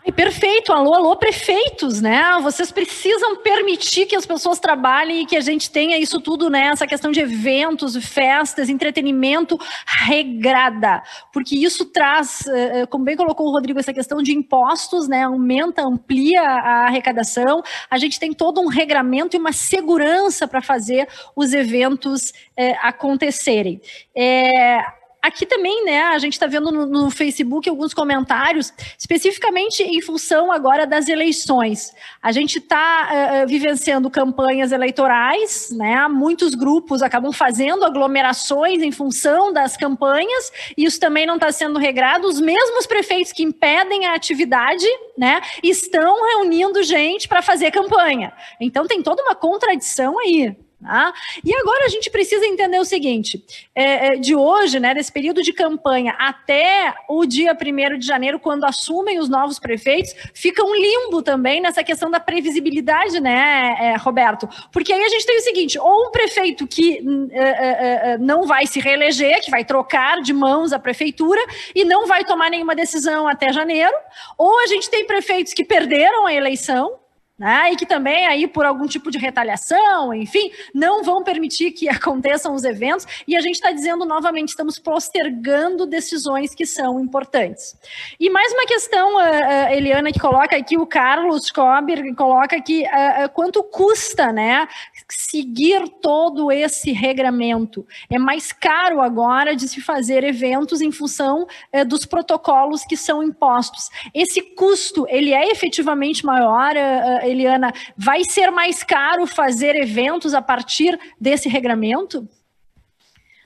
Ai, 0.02 0.10
perfeito, 0.12 0.72
alô, 0.72 0.94
alô, 0.94 1.14
prefeitos, 1.14 2.00
né? 2.00 2.22
Vocês 2.42 2.72
precisam 2.72 3.36
permitir 3.36 4.06
que 4.06 4.16
as 4.16 4.24
pessoas 4.24 4.58
trabalhem 4.58 5.20
e 5.20 5.26
que 5.26 5.36
a 5.36 5.42
gente 5.42 5.70
tenha 5.70 5.98
isso 5.98 6.18
tudo, 6.22 6.48
né? 6.48 6.68
Essa 6.68 6.86
questão 6.86 7.10
de 7.10 7.20
eventos, 7.20 7.94
festas, 7.96 8.70
entretenimento 8.70 9.58
regrada, 9.86 11.02
porque 11.30 11.54
isso 11.54 11.84
traz, 11.84 12.46
eh, 12.46 12.80
eh, 12.80 12.86
como 12.86 13.04
bem 13.04 13.14
colocou 13.14 13.48
o 13.48 13.52
Rodrigo, 13.52 13.78
essa 13.78 13.92
questão 13.92 14.22
de 14.22 14.32
impostos, 14.32 15.06
né? 15.06 15.24
Aumenta, 15.24 15.82
amplia 15.82 16.40
a 16.40 16.86
arrecadação. 16.86 17.62
A 17.90 17.98
gente 17.98 18.18
tem 18.18 18.32
todo 18.32 18.58
um 18.58 18.68
regramento 18.68 19.36
e 19.36 19.38
uma 19.38 19.52
segurança 19.52 20.48
para 20.48 20.62
fazer 20.62 21.06
os 21.36 21.52
eventos 21.52 22.32
é, 22.56 22.72
acontecerem. 22.80 23.82
É, 24.16 24.80
Aqui 25.22 25.44
também, 25.44 25.84
né, 25.84 26.02
a 26.04 26.18
gente 26.18 26.32
está 26.32 26.46
vendo 26.46 26.72
no, 26.72 26.86
no, 26.86 27.10
Facebook 27.10 27.68
alguns 27.68 27.92
comentários, 27.92 28.72
especificamente 28.98 29.82
em 29.82 30.00
função 30.00 30.50
agora 30.50 30.86
das 30.86 31.08
eleições. 31.08 31.92
A 32.22 32.32
gente 32.32 32.56
está 32.58 33.08
uh, 33.10 33.14
eh, 33.14 33.42
eh, 33.42 33.46
vivenciando 33.46 34.08
campanhas 34.08 34.72
eleitorais, 34.72 35.70
né? 35.72 36.08
Muitos 36.08 36.54
grupos 36.54 37.02
acabam 37.02 37.32
fazendo 37.32 37.84
aglomerações 37.84 38.82
em 38.82 38.90
função 38.90 39.52
das 39.52 39.76
campanhas, 39.76 40.50
e 40.74 40.84
isso 40.84 40.98
também 40.98 41.26
não 41.26 41.34
está 41.34 41.52
sendo 41.52 41.78
regrado. 41.78 42.26
Os 42.26 42.40
mesmos 42.40 42.86
prefeitos 42.86 43.30
que 43.30 43.42
impedem 43.42 44.06
a 44.06 44.14
atividade, 44.14 44.86
né, 45.18 45.42
estão 45.62 46.24
reunindo 46.28 46.82
gente 46.82 47.28
para 47.28 47.42
fazer 47.42 47.70
campanha. 47.70 48.32
Então 48.58 48.86
tem 48.86 49.02
toda 49.02 49.22
uma 49.22 49.34
contradição 49.34 50.18
aí. 50.18 50.56
Tá? 50.82 51.12
E 51.44 51.54
agora 51.54 51.84
a 51.84 51.88
gente 51.88 52.10
precisa 52.10 52.46
entender 52.46 52.78
o 52.78 52.84
seguinte: 52.86 53.44
é, 53.74 54.14
é, 54.14 54.16
de 54.16 54.34
hoje, 54.34 54.80
né, 54.80 54.94
desse 54.94 55.12
período 55.12 55.42
de 55.42 55.52
campanha 55.52 56.14
até 56.18 56.94
o 57.06 57.26
dia 57.26 57.52
1 57.54 57.98
de 57.98 58.06
janeiro, 58.06 58.40
quando 58.40 58.64
assumem 58.64 59.18
os 59.18 59.28
novos 59.28 59.58
prefeitos, 59.58 60.14
fica 60.32 60.64
um 60.64 60.74
limbo 60.74 61.22
também 61.22 61.60
nessa 61.60 61.84
questão 61.84 62.10
da 62.10 62.18
previsibilidade, 62.18 63.20
né, 63.20 63.76
é, 63.78 63.96
Roberto? 63.96 64.48
Porque 64.72 64.90
aí 64.90 65.04
a 65.04 65.08
gente 65.10 65.26
tem 65.26 65.36
o 65.36 65.42
seguinte: 65.42 65.78
ou 65.78 66.08
um 66.08 66.10
prefeito 66.10 66.66
que 66.66 67.04
é, 67.30 67.42
é, 67.42 68.12
é, 68.12 68.18
não 68.18 68.46
vai 68.46 68.66
se 68.66 68.80
reeleger, 68.80 69.42
que 69.42 69.50
vai 69.50 69.64
trocar 69.64 70.22
de 70.22 70.32
mãos 70.32 70.72
a 70.72 70.78
prefeitura 70.78 71.40
e 71.74 71.84
não 71.84 72.06
vai 72.06 72.24
tomar 72.24 72.48
nenhuma 72.48 72.74
decisão 72.74 73.28
até 73.28 73.52
janeiro, 73.52 73.94
ou 74.38 74.60
a 74.60 74.66
gente 74.66 74.88
tem 74.88 75.06
prefeitos 75.06 75.52
que 75.52 75.62
perderam 75.64 76.24
a 76.24 76.32
eleição 76.32 76.98
né? 77.40 77.72
E 77.72 77.76
que 77.76 77.86
também 77.86 78.26
aí 78.26 78.46
por 78.46 78.66
algum 78.66 78.86
tipo 78.86 79.10
de 79.10 79.16
retaliação, 79.16 80.12
enfim, 80.12 80.52
não 80.74 81.02
vão 81.02 81.24
permitir 81.24 81.70
que 81.70 81.88
aconteçam 81.88 82.54
os 82.54 82.64
eventos. 82.64 83.06
E 83.26 83.34
a 83.34 83.40
gente 83.40 83.54
está 83.54 83.72
dizendo 83.72 84.04
novamente, 84.04 84.50
estamos 84.50 84.78
postergando 84.78 85.86
decisões 85.86 86.54
que 86.54 86.66
são 86.66 87.00
importantes. 87.00 87.74
E 88.20 88.28
mais 88.28 88.52
uma 88.52 88.66
questão, 88.66 89.16
uh, 89.16 89.72
Eliana, 89.72 90.12
que 90.12 90.20
coloca 90.20 90.54
aqui 90.54 90.76
o 90.76 90.86
Carlos 90.86 91.50
Kober, 91.50 92.02
que 92.02 92.14
coloca 92.14 92.54
aqui 92.54 92.82
uh, 92.82 93.28
quanto 93.30 93.62
custa, 93.62 94.30
né, 94.30 94.68
seguir 95.14 95.88
todo 96.00 96.50
esse 96.50 96.92
regramento. 96.92 97.86
É 98.08 98.18
mais 98.18 98.52
caro 98.52 99.00
agora 99.00 99.54
de 99.54 99.68
se 99.68 99.80
fazer 99.80 100.24
eventos 100.24 100.80
em 100.80 100.90
função 100.90 101.46
uh, 101.74 101.84
dos 101.84 102.04
protocolos 102.04 102.84
que 102.84 102.96
são 102.96 103.22
impostos. 103.22 103.88
Esse 104.14 104.40
custo, 104.40 105.06
ele 105.08 105.32
é 105.32 105.50
efetivamente 105.50 106.24
maior, 106.24 106.74
Eliana, 107.22 107.72
vai 107.96 108.24
ser 108.24 108.50
mais 108.50 108.82
caro 108.82 109.26
fazer 109.26 109.76
eventos 109.76 110.34
a 110.34 110.42
partir 110.42 110.98
desse 111.20 111.48
regramento? 111.48 112.28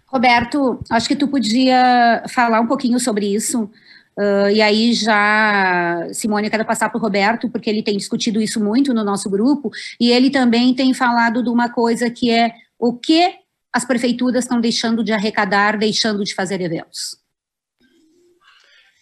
Roberto, 0.07 0.79
acho 0.91 1.09
que 1.09 1.17
tu 1.17 1.27
podia 1.27 2.23
falar 2.29 2.61
um 2.61 2.69
pouquinho 2.69 3.01
sobre 3.01 3.27
isso. 3.27 3.69
Uh, 4.19 4.49
e 4.51 4.63
aí 4.63 4.95
já, 4.95 6.07
Simone, 6.13 6.47
eu 6.47 6.51
quero 6.51 6.65
passar 6.65 6.89
para 6.89 6.99
o 6.99 7.01
Roberto, 7.01 7.51
porque 7.51 7.69
ele 7.69 7.83
tem 7.83 7.97
discutido 7.97 8.41
isso 8.41 8.63
muito 8.63 8.95
no 8.95 9.03
nosso 9.03 9.29
grupo, 9.29 9.71
e 10.01 10.11
ele 10.11 10.31
também 10.31 10.73
tem 10.75 10.95
falado 10.95 11.43
de 11.43 11.49
uma 11.49 11.69
coisa 11.69 12.09
que 12.09 12.31
é 12.31 12.53
o 12.79 12.93
que 12.93 13.35
as 13.73 13.85
prefeituras 13.85 14.45
estão 14.45 14.61
deixando 14.61 15.03
de 15.03 15.13
arrecadar, 15.13 15.77
deixando 15.77 16.23
de 16.23 16.35
fazer 16.35 16.61
eventos. 16.61 17.17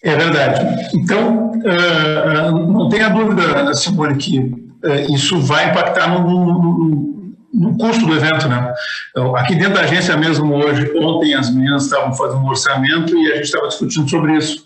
É 0.03 0.17
verdade. 0.17 0.89
Então, 0.95 1.53
uh, 1.53 2.73
não 2.73 2.89
tenha 2.89 3.09
dúvida, 3.11 3.73
Simone, 3.75 4.17
que 4.17 4.73
é, 4.85 5.03
isso 5.13 5.39
vai 5.41 5.71
impactar 5.71 6.09
no, 6.09 6.29
no, 6.29 7.35
no, 7.55 7.79
custo 7.79 8.05
do 8.05 8.15
evento, 8.15 8.49
né? 8.49 8.73
Então, 9.11 9.37
aqui 9.37 9.55
dentro 9.55 9.75
da 9.75 9.83
agência 9.83 10.17
mesmo 10.17 10.53
hoje, 10.55 10.91
ontem 10.99 11.35
as 11.35 11.51
meninas 11.51 11.85
estavam 11.85 12.13
fazendo 12.15 12.41
um 12.41 12.49
orçamento 12.49 13.17
e 13.17 13.33
a 13.33 13.37
gente 13.37 13.45
estava 13.45 13.69
discutindo 13.69 14.11
sobre 14.11 14.37
isso. 14.37 14.65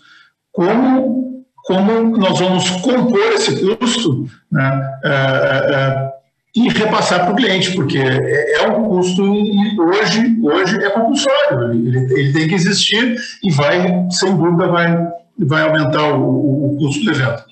Como, 0.57 1.45
como 1.65 2.17
nós 2.17 2.39
vamos 2.39 2.67
compor 2.81 3.31
esse 3.33 3.63
custo 3.75 4.27
né, 4.51 4.99
é, 5.03 5.11
é, 5.11 6.09
e 6.55 6.67
repassar 6.69 7.25
para 7.25 7.33
o 7.33 7.35
cliente, 7.35 7.75
porque 7.75 7.99
é, 7.99 8.63
é 8.63 8.67
um 8.67 8.85
custo 8.85 9.21
hoje, 9.21 10.35
hoje 10.41 10.83
é 10.83 10.89
compulsório, 10.89 11.73
ele, 11.73 12.11
ele 12.11 12.33
tem 12.33 12.47
que 12.47 12.55
existir 12.55 13.17
e 13.43 13.51
vai, 13.51 14.07
sem 14.09 14.35
dúvida, 14.35 14.67
vai, 14.67 14.97
vai 15.37 15.61
aumentar 15.61 16.15
o, 16.15 16.73
o 16.73 16.77
custo 16.79 17.05
do 17.05 17.11
evento. 17.11 17.43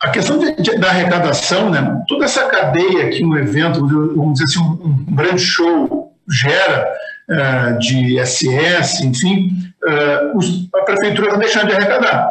A 0.00 0.10
questão 0.10 0.38
de, 0.38 0.54
de, 0.54 0.78
da 0.78 0.88
arrecadação, 0.88 1.68
né, 1.68 2.00
toda 2.06 2.26
essa 2.26 2.44
cadeia 2.44 3.10
que 3.10 3.24
um 3.24 3.36
evento, 3.36 3.84
vamos 3.88 4.34
dizer 4.34 4.44
assim, 4.44 4.60
um, 4.60 5.04
um 5.08 5.16
grande 5.16 5.42
show 5.42 6.14
gera 6.30 6.86
de 7.80 8.24
SS, 8.24 9.04
enfim, 9.04 9.71
os, 10.34 10.68
a 10.74 10.82
prefeitura 10.82 11.28
está 11.28 11.38
deixando 11.38 11.68
de 11.68 11.74
arrecadar. 11.74 12.30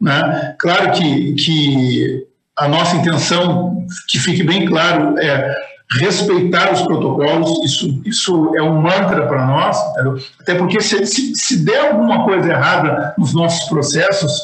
Né? 0.00 0.54
Claro 0.58 0.92
que, 0.92 1.34
que 1.34 2.26
a 2.56 2.68
nossa 2.68 2.96
intenção, 2.96 3.86
que 4.08 4.18
fique 4.18 4.42
bem 4.42 4.66
claro, 4.66 5.18
é 5.18 5.54
respeitar 5.90 6.72
os 6.72 6.82
protocolos, 6.82 7.64
isso, 7.64 8.02
isso 8.04 8.56
é 8.56 8.62
um 8.62 8.80
mantra 8.80 9.26
para 9.26 9.46
nós, 9.46 9.78
entendeu? 9.90 10.18
até 10.40 10.54
porque 10.54 10.80
se, 10.80 11.06
se, 11.06 11.34
se 11.34 11.64
der 11.64 11.90
alguma 11.90 12.24
coisa 12.24 12.48
errada 12.48 13.14
nos 13.18 13.34
nossos 13.34 13.68
processos, 13.68 14.40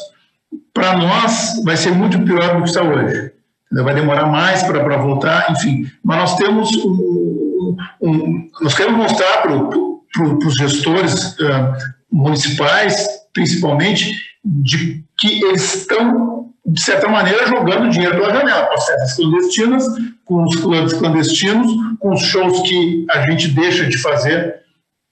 para 0.73 0.97
nós 0.97 1.61
vai 1.63 1.75
ser 1.75 1.91
muito 1.91 2.23
pior 2.23 2.55
do 2.55 2.63
que 2.63 2.69
está 2.69 2.81
hoje. 2.81 3.31
Entendeu? 3.65 3.85
Vai 3.85 3.95
demorar 3.95 4.25
mais 4.27 4.63
para 4.63 4.97
voltar, 4.97 5.51
enfim. 5.51 5.89
Mas 6.03 6.17
nós 6.17 6.35
temos 6.35 6.75
um, 6.85 7.75
um, 8.01 8.49
nós 8.61 8.75
queremos 8.75 8.97
mostrar 8.97 9.41
para 9.41 9.57
pro, 9.57 10.37
os 10.45 10.53
gestores 10.55 11.37
uh, 11.39 11.73
municipais, 12.11 13.07
principalmente, 13.33 14.15
de 14.43 15.03
que 15.17 15.43
eles 15.43 15.75
estão, 15.75 16.49
de 16.65 16.81
certa 16.81 17.07
maneira, 17.07 17.47
jogando 17.47 17.89
dinheiro 17.89 18.15
pela 18.15 18.33
janela, 18.33 18.65
com 18.67 18.73
as 18.73 18.85
festas 18.85 19.15
clandestinas, 19.15 19.85
com 20.25 20.43
os 20.43 20.55
clubes 20.55 20.93
clandestinos, 20.93 21.71
com 21.99 22.13
os 22.13 22.21
shows 22.21 22.61
que 22.61 23.05
a 23.11 23.21
gente 23.29 23.49
deixa 23.49 23.85
de 23.85 23.97
fazer 23.97 24.61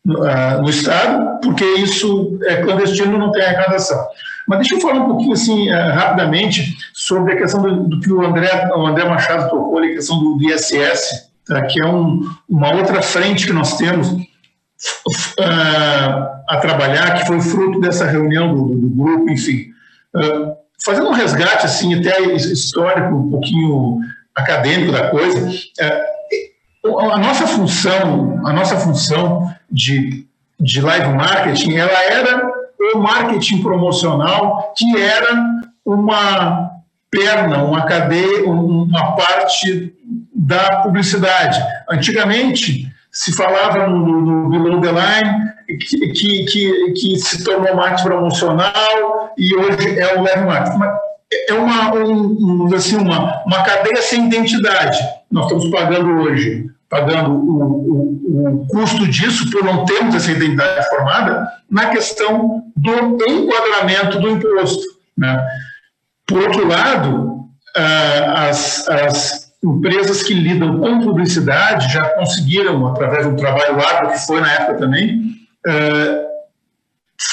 uh, 0.08 0.62
no 0.62 0.70
Estado, 0.70 1.40
porque 1.42 1.64
isso 1.64 2.40
é 2.44 2.58
clandestino 2.58 3.18
não 3.18 3.32
tem 3.32 3.44
arrecadação. 3.44 4.04
Mas 4.48 4.60
deixa 4.60 4.76
eu 4.76 4.82
falar 4.82 5.02
um 5.02 5.08
pouquinho, 5.08 5.34
assim, 5.34 5.72
uh, 5.72 5.92
rapidamente, 5.94 6.76
sobre 6.94 7.34
a 7.34 7.38
questão 7.38 7.62
do, 7.62 7.84
do, 7.84 8.00
que 8.00 8.12
o 8.12 8.26
André, 8.26 8.50
o 8.76 8.88
André 8.88 9.06
Machado 9.06 9.50
tocou, 9.50 9.78
a 9.78 9.88
questão 9.88 10.20
do, 10.20 10.42
ISS, 10.42 11.30
tá? 11.46 11.62
que 11.64 11.82
é 11.82 11.86
um, 11.86 12.22
uma 12.50 12.74
outra 12.74 13.02
frente 13.02 13.46
que 13.46 13.54
nós 13.54 13.78
temos 13.78 14.10
uh, 15.40 16.44
a 16.48 16.58
trabalhar, 16.62 17.16
que 17.16 17.28
foi 17.28 17.42
fruto 17.42 17.80
dessa 17.80 18.06
reunião 18.06 18.54
do, 18.54 18.76
do 18.76 18.90
grupo, 18.90 19.30
enfim. 19.30 19.72
Uh, 20.16 20.56
fazendo 20.84 21.10
um 21.10 21.14
resgate, 21.14 21.66
assim, 21.66 21.94
até 22.00 22.22
histórico, 22.34 23.16
um 23.16 23.30
pouquinho 23.30 24.00
acadêmico 24.36 24.92
da 24.92 25.10
coisa, 25.10 25.50
uh, 25.50 27.00
a 27.00 27.18
nossa 27.18 27.46
função, 27.46 28.42
a 28.46 28.54
nossa 28.54 28.78
função 28.78 29.54
de, 29.70 30.26
de 30.60 30.82
live 30.82 31.10
marketing, 31.10 31.76
ela 31.76 32.04
era 32.04 32.50
o 32.96 33.00
marketing 33.00 33.62
promocional, 33.62 34.74
que 34.78 34.98
era 34.98 35.60
uma 35.86 36.72
perna, 37.12 37.64
uma 37.64 37.86
cadeia, 37.86 38.48
uma 38.48 39.16
parte 39.16 39.94
da 40.34 40.78
publicidade. 40.84 41.60
Antigamente, 41.90 42.90
se 43.12 43.36
falava 43.36 43.88
no, 43.88 44.22
no, 44.22 44.60
no 44.60 44.82
que, 45.78 46.10
que, 46.10 46.46
que, 46.46 46.94
que, 46.94 47.16
se 47.18 47.44
tornou 47.44 47.76
marketing 47.76 48.04
promocional 48.04 49.34
e 49.38 49.56
hoje 49.56 50.00
é 50.00 50.18
o 50.18 50.24
leve 50.24 50.46
marketing. 50.46 50.80
É 51.48 51.54
uma, 51.54 51.94
um, 51.94 52.74
assim, 52.74 52.98
uma, 52.98 53.44
uma 53.46 53.64
cadeia 53.64 54.02
sem 54.02 54.28
identidade. 54.28 54.98
Nós 55.32 55.46
estamos 55.46 55.70
pagando 55.70 56.22
hoje, 56.22 56.66
pagando 56.90 57.32
o, 57.32 57.62
o, 57.64 58.64
o 58.64 58.68
custo 58.68 59.08
disso 59.08 59.50
por 59.52 59.64
não 59.64 59.86
termos 59.86 60.16
essa 60.16 60.32
identidade 60.32 60.90
formada 60.90 61.48
na 61.70 61.88
questão 61.90 62.64
do 62.76 62.92
enquadramento 63.28 64.20
do 64.20 64.30
imposto. 64.30 64.84
Né? 65.16 65.48
Por 66.26 66.42
outro 66.42 66.68
lado, 66.68 67.46
ah, 67.76 68.48
as, 68.48 68.88
as 68.88 69.49
empresas 69.64 70.24
que 70.24 70.34
lidam 70.34 70.80
com 70.80 71.02
publicidade 71.02 71.92
já 71.94 72.04
conseguiram, 72.12 72.88
através 72.88 73.26
de 73.26 73.34
um 73.34 73.36
trabalho 73.36 73.80
árduo 73.86 74.12
que 74.14 74.26
foi 74.26 74.40
na 74.42 74.52
época 74.54 74.76
também, 74.76 75.22
ah, 75.68 76.30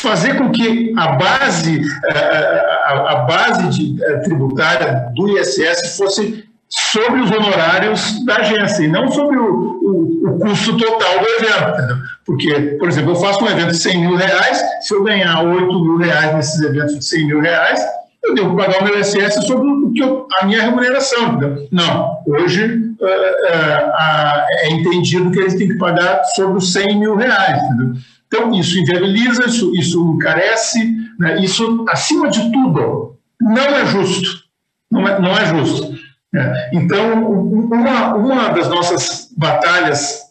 fazer 0.02 0.36
com 0.36 0.50
que 0.50 0.92
a 0.96 1.12
base, 1.12 1.80
ah, 2.10 3.04
a 3.08 3.14
base 3.26 3.68
de, 3.68 4.04
eh, 4.04 4.18
tributária 4.18 5.10
do 5.14 5.38
ISS 5.38 5.96
fosse 5.96 6.44
sobre 6.68 7.20
os 7.20 7.30
honorários 7.30 8.24
da 8.24 8.36
agência 8.38 8.82
e 8.82 8.88
não 8.88 9.08
sobre 9.10 9.38
o, 9.38 9.44
o, 9.44 10.30
o, 10.30 10.38
custo 10.40 10.76
total 10.76 11.20
do 11.20 11.26
evento. 11.26 11.68
Entendeu? 11.74 11.96
Porque, 12.24 12.54
por 12.78 12.88
exemplo, 12.88 13.12
eu 13.12 13.16
faço 13.16 13.44
um 13.44 13.48
evento 13.48 13.70
de 13.70 13.78
100 13.78 14.00
mil 14.00 14.16
reais, 14.16 14.60
se 14.80 14.92
eu 14.92 15.04
ganhar 15.04 15.44
8 15.44 15.80
mil 15.80 15.96
reais 15.96 16.34
nesses 16.34 16.60
eventos 16.60 16.98
de 16.98 17.04
100 17.04 17.26
mil 17.26 17.40
reais, 17.40 17.80
eu 18.26 18.34
devo 18.34 18.56
pagar 18.56 18.80
o 18.80 18.84
meu 18.84 18.98
ISS 18.98 19.46
sobre 19.46 19.68
o 19.68 19.92
que 19.92 20.02
eu, 20.02 20.26
a 20.40 20.46
minha 20.46 20.62
remuneração. 20.62 21.38
Não, 21.70 22.18
hoje 22.26 22.64
uh, 22.64 23.04
uh, 23.04 24.44
é 24.50 24.70
entendido 24.70 25.30
que 25.30 25.38
eles 25.38 25.54
têm 25.54 25.68
que 25.68 25.78
pagar 25.78 26.24
sobre 26.24 26.58
os 26.58 26.72
100 26.72 26.98
mil 26.98 27.16
reais. 27.16 27.62
Entendeu? 27.62 27.94
Então, 28.26 28.52
isso 28.54 28.78
inviabiliza, 28.78 29.46
isso, 29.46 29.72
isso 29.74 30.12
encarece, 30.14 30.92
né? 31.18 31.40
isso, 31.40 31.84
acima 31.88 32.28
de 32.28 32.50
tudo, 32.50 33.16
não 33.40 33.62
é 33.62 33.86
justo. 33.86 34.44
Não 34.90 35.06
é, 35.06 35.20
não 35.20 35.30
é 35.36 35.46
justo. 35.46 35.96
É. 36.34 36.70
Então, 36.72 37.30
uma, 37.30 38.14
uma 38.14 38.48
das 38.48 38.68
nossas 38.68 39.32
batalhas 39.36 40.22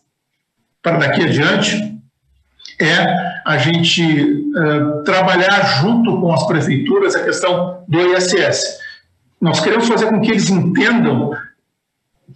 para 0.81 0.97
daqui 0.97 1.23
adiante 1.23 1.95
é 2.79 3.34
a 3.45 3.57
gente 3.57 4.03
uh, 4.57 5.03
trabalhar 5.03 5.81
junto 5.81 6.19
com 6.19 6.33
as 6.33 6.45
prefeituras 6.47 7.15
a 7.15 7.23
questão 7.23 7.83
do 7.87 8.01
ISS. 8.01 8.79
Nós 9.39 9.59
queremos 9.59 9.87
fazer 9.87 10.07
com 10.07 10.19
que 10.19 10.31
eles 10.31 10.49
entendam 10.49 11.31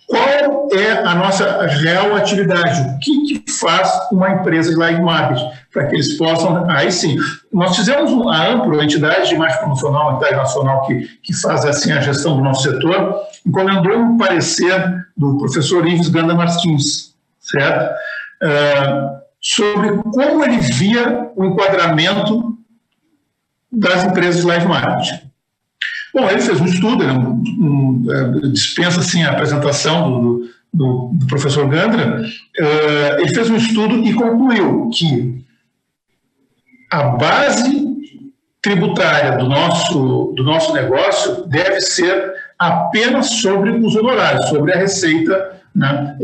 qual 0.05 0.70
é 0.72 0.91
a 1.03 1.16
nossa 1.16 1.66
real 1.66 2.16
atividade, 2.16 2.82
o 2.82 2.99
que, 2.99 3.39
que 3.39 3.51
faz 3.51 3.91
uma 4.12 4.30
empresa 4.30 4.70
de 4.70 4.76
live 4.76 5.01
marketing, 5.01 5.49
para 5.74 5.88
que 5.88 5.95
eles 5.95 6.16
possam, 6.16 6.70
aí 6.70 6.91
sim, 6.91 7.18
nós 7.51 7.76
fizemos 7.76 8.12
a 8.28 8.49
ampla 8.49 8.84
entidade 8.84 9.30
de 9.30 9.36
marketing 9.36 9.62
promocional, 9.62 10.10
a 10.10 10.14
entidade 10.14 10.36
nacional 10.36 10.86
que, 10.86 11.07
que 11.24 11.34
faz 11.41 11.66
assim 11.66 11.91
a 11.91 12.01
gestão 12.01 12.38
do 12.38 12.43
nosso 12.43 12.64
setor, 12.70 13.20
encomendou 13.45 13.97
um 13.97 14.18
parecer 14.18 15.05
do 15.18 15.38
professor 15.38 15.88
Ives 15.88 16.10
Ganda 16.10 16.36
Martins, 16.36 17.16
certo? 17.39 17.93
Uh, 18.43 19.20
sobre 19.42 19.98
como 19.98 20.44
ele 20.44 20.58
via 20.58 21.32
o 21.36 21.46
enquadramento 21.46 22.58
das 23.72 24.06
empresas 24.06 24.44
live 24.44 24.68
marketing. 24.68 25.30
Bom, 26.14 26.28
ele 26.30 26.42
fez 26.42 26.60
um 26.60 26.66
estudo, 26.66 27.04
ele 27.04 27.12
um, 27.12 27.44
um, 27.60 28.06
é, 28.12 28.50
dispensa 28.50 29.00
assim, 29.00 29.24
a 29.24 29.32
apresentação 29.32 30.22
do, 30.22 30.50
do, 30.74 31.12
do 31.14 31.28
professor 31.28 31.68
Gandra, 31.68 32.22
uh, 32.22 33.20
ele 33.20 33.34
fez 33.34 33.50
um 33.50 33.56
estudo 33.56 34.04
e 34.04 34.14
concluiu 34.14 34.90
que 34.90 35.46
a 36.92 37.04
base 37.10 37.88
tributária 38.62 39.38
do 39.38 39.48
nosso, 39.48 40.34
do 40.36 40.44
nosso 40.44 40.74
negócio 40.74 41.46
deve 41.48 41.80
ser 41.82 42.34
apenas 42.58 43.30
sobre 43.36 43.72
os 43.72 43.96
honorários, 43.96 44.50
sobre 44.50 44.74
a 44.74 44.78
receita 44.78 45.62
né, 45.74 46.18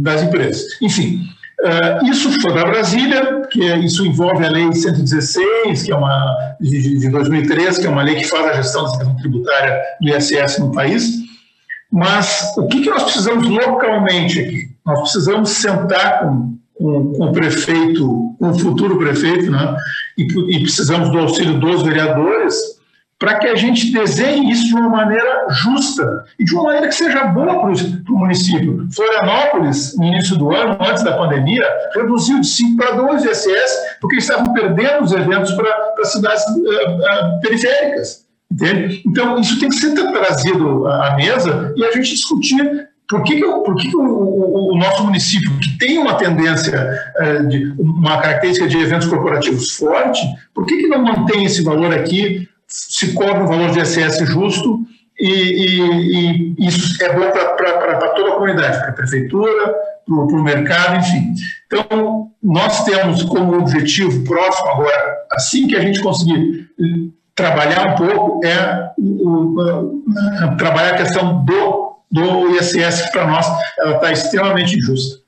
das 0.00 0.22
empresas. 0.22 0.80
Enfim, 0.80 1.26
Uh, 1.60 2.10
isso 2.10 2.30
foi 2.40 2.52
para 2.52 2.66
Brasília, 2.66 3.42
que 3.50 3.62
é, 3.62 3.78
isso 3.78 4.04
envolve 4.04 4.44
a 4.44 4.50
Lei 4.50 4.72
116, 4.72 5.84
que 5.84 5.92
é 5.92 5.96
uma 5.96 6.56
de, 6.60 6.98
de 6.98 7.08
2003, 7.08 7.78
que 7.78 7.86
é 7.86 7.90
uma 7.90 8.02
lei 8.02 8.16
que 8.16 8.24
faz 8.24 8.46
a 8.46 8.52
gestão 8.54 8.84
da 8.84 9.14
tributária 9.14 9.80
do 10.00 10.08
ISS 10.08 10.58
no 10.58 10.72
país. 10.72 11.24
Mas 11.90 12.52
o 12.56 12.66
que, 12.66 12.82
que 12.82 12.90
nós 12.90 13.04
precisamos 13.04 13.48
localmente 13.48 14.40
aqui? 14.40 14.68
Nós 14.84 15.00
precisamos 15.02 15.50
sentar 15.50 16.20
com, 16.20 16.58
com, 16.74 17.12
com 17.12 17.24
o 17.26 17.32
prefeito, 17.32 18.34
com 18.38 18.50
o 18.50 18.58
futuro 18.58 18.98
prefeito, 18.98 19.50
né? 19.50 19.76
e, 20.18 20.24
e 20.56 20.60
precisamos 20.60 21.10
do 21.10 21.18
auxílio 21.18 21.58
dos 21.58 21.82
vereadores 21.82 22.54
para 23.18 23.38
que 23.38 23.46
a 23.46 23.54
gente 23.54 23.92
desenhe 23.92 24.50
isso 24.50 24.68
de 24.68 24.74
uma 24.74 24.88
maneira 24.88 25.46
justa 25.50 26.24
e 26.38 26.44
de 26.44 26.54
uma 26.54 26.64
maneira 26.64 26.88
que 26.88 26.94
seja 26.94 27.24
boa 27.24 27.60
para 27.60 27.70
o 27.70 28.18
município. 28.18 28.86
Florianópolis, 28.94 29.96
no 29.96 30.04
início 30.04 30.36
do 30.36 30.54
ano, 30.54 30.76
antes 30.80 31.02
da 31.02 31.16
pandemia, 31.16 31.66
reduziu 31.94 32.40
de 32.40 32.46
5 32.46 32.76
para 32.76 32.92
2 32.92 33.24
ISS, 33.24 33.96
porque 34.00 34.16
estavam 34.16 34.52
perdendo 34.52 35.04
os 35.04 35.12
eventos 35.12 35.52
para, 35.52 36.04
cidades 36.04 36.44
uh, 36.44 36.58
uh, 36.58 37.40
periféricas. 37.40 38.24
Entende? 38.50 39.02
Então, 39.06 39.38
isso 39.38 39.58
tem 39.58 39.68
que 39.68 39.76
ser 39.76 39.94
trazido 39.94 40.86
à 40.86 41.16
mesa 41.16 41.72
e 41.76 41.84
a 41.84 41.90
gente 41.92 42.10
discutir 42.10 42.88
por 43.08 43.22
que, 43.22 43.36
que, 43.36 43.42
por 43.42 43.74
que, 43.76 43.88
que 43.88 43.96
o, 43.96 44.00
o, 44.00 44.74
o, 44.74 44.78
nosso 44.78 45.04
município, 45.04 45.50
que 45.58 45.78
tem 45.78 45.98
uma 45.98 46.14
tendência, 46.14 46.98
de, 47.48 47.74
uma 47.78 48.18
característica 48.20 48.66
de 48.66 48.78
eventos 48.78 49.08
corporativos 49.08 49.72
forte, 49.76 50.20
por 50.54 50.64
que, 50.66 50.76
que 50.76 50.86
não 50.86 51.02
mantém 51.02 51.44
esse 51.44 51.62
valor 51.62 51.92
aqui 51.92 52.48
se 52.74 53.12
cobra 53.12 53.44
um 53.44 53.46
valor 53.46 53.70
de 53.70 53.80
ISS 53.80 54.18
justo 54.26 54.80
e, 55.18 55.30
e, 55.30 56.54
e 56.58 56.66
isso 56.66 57.02
é 57.04 57.14
bom 57.14 57.30
para 57.30 58.08
toda 58.16 58.30
a 58.30 58.34
comunidade, 58.34 58.78
para 58.78 58.88
a 58.88 58.92
prefeitura, 58.92 59.74
para 60.04 60.14
o 60.14 60.42
mercado, 60.42 60.96
enfim. 60.96 61.34
Então, 61.66 62.32
nós 62.42 62.84
temos 62.84 63.22
como 63.22 63.60
objetivo 63.60 64.24
próximo 64.24 64.68
agora, 64.70 65.18
assim 65.30 65.68
que 65.68 65.76
a 65.76 65.80
gente 65.80 66.02
conseguir 66.02 66.68
trabalhar 67.34 67.92
um 67.92 67.94
pouco, 67.94 68.44
é 68.44 68.90
o, 68.98 69.60
o, 69.60 70.56
trabalhar 70.56 70.94
a 70.94 70.96
questão 70.96 71.44
do, 71.44 71.96
do 72.10 72.56
ISS, 72.56 73.02
que 73.02 73.12
para 73.12 73.28
nós 73.28 73.46
ela 73.78 73.94
está 73.96 74.10
extremamente 74.10 74.76
injusta. 74.76 75.23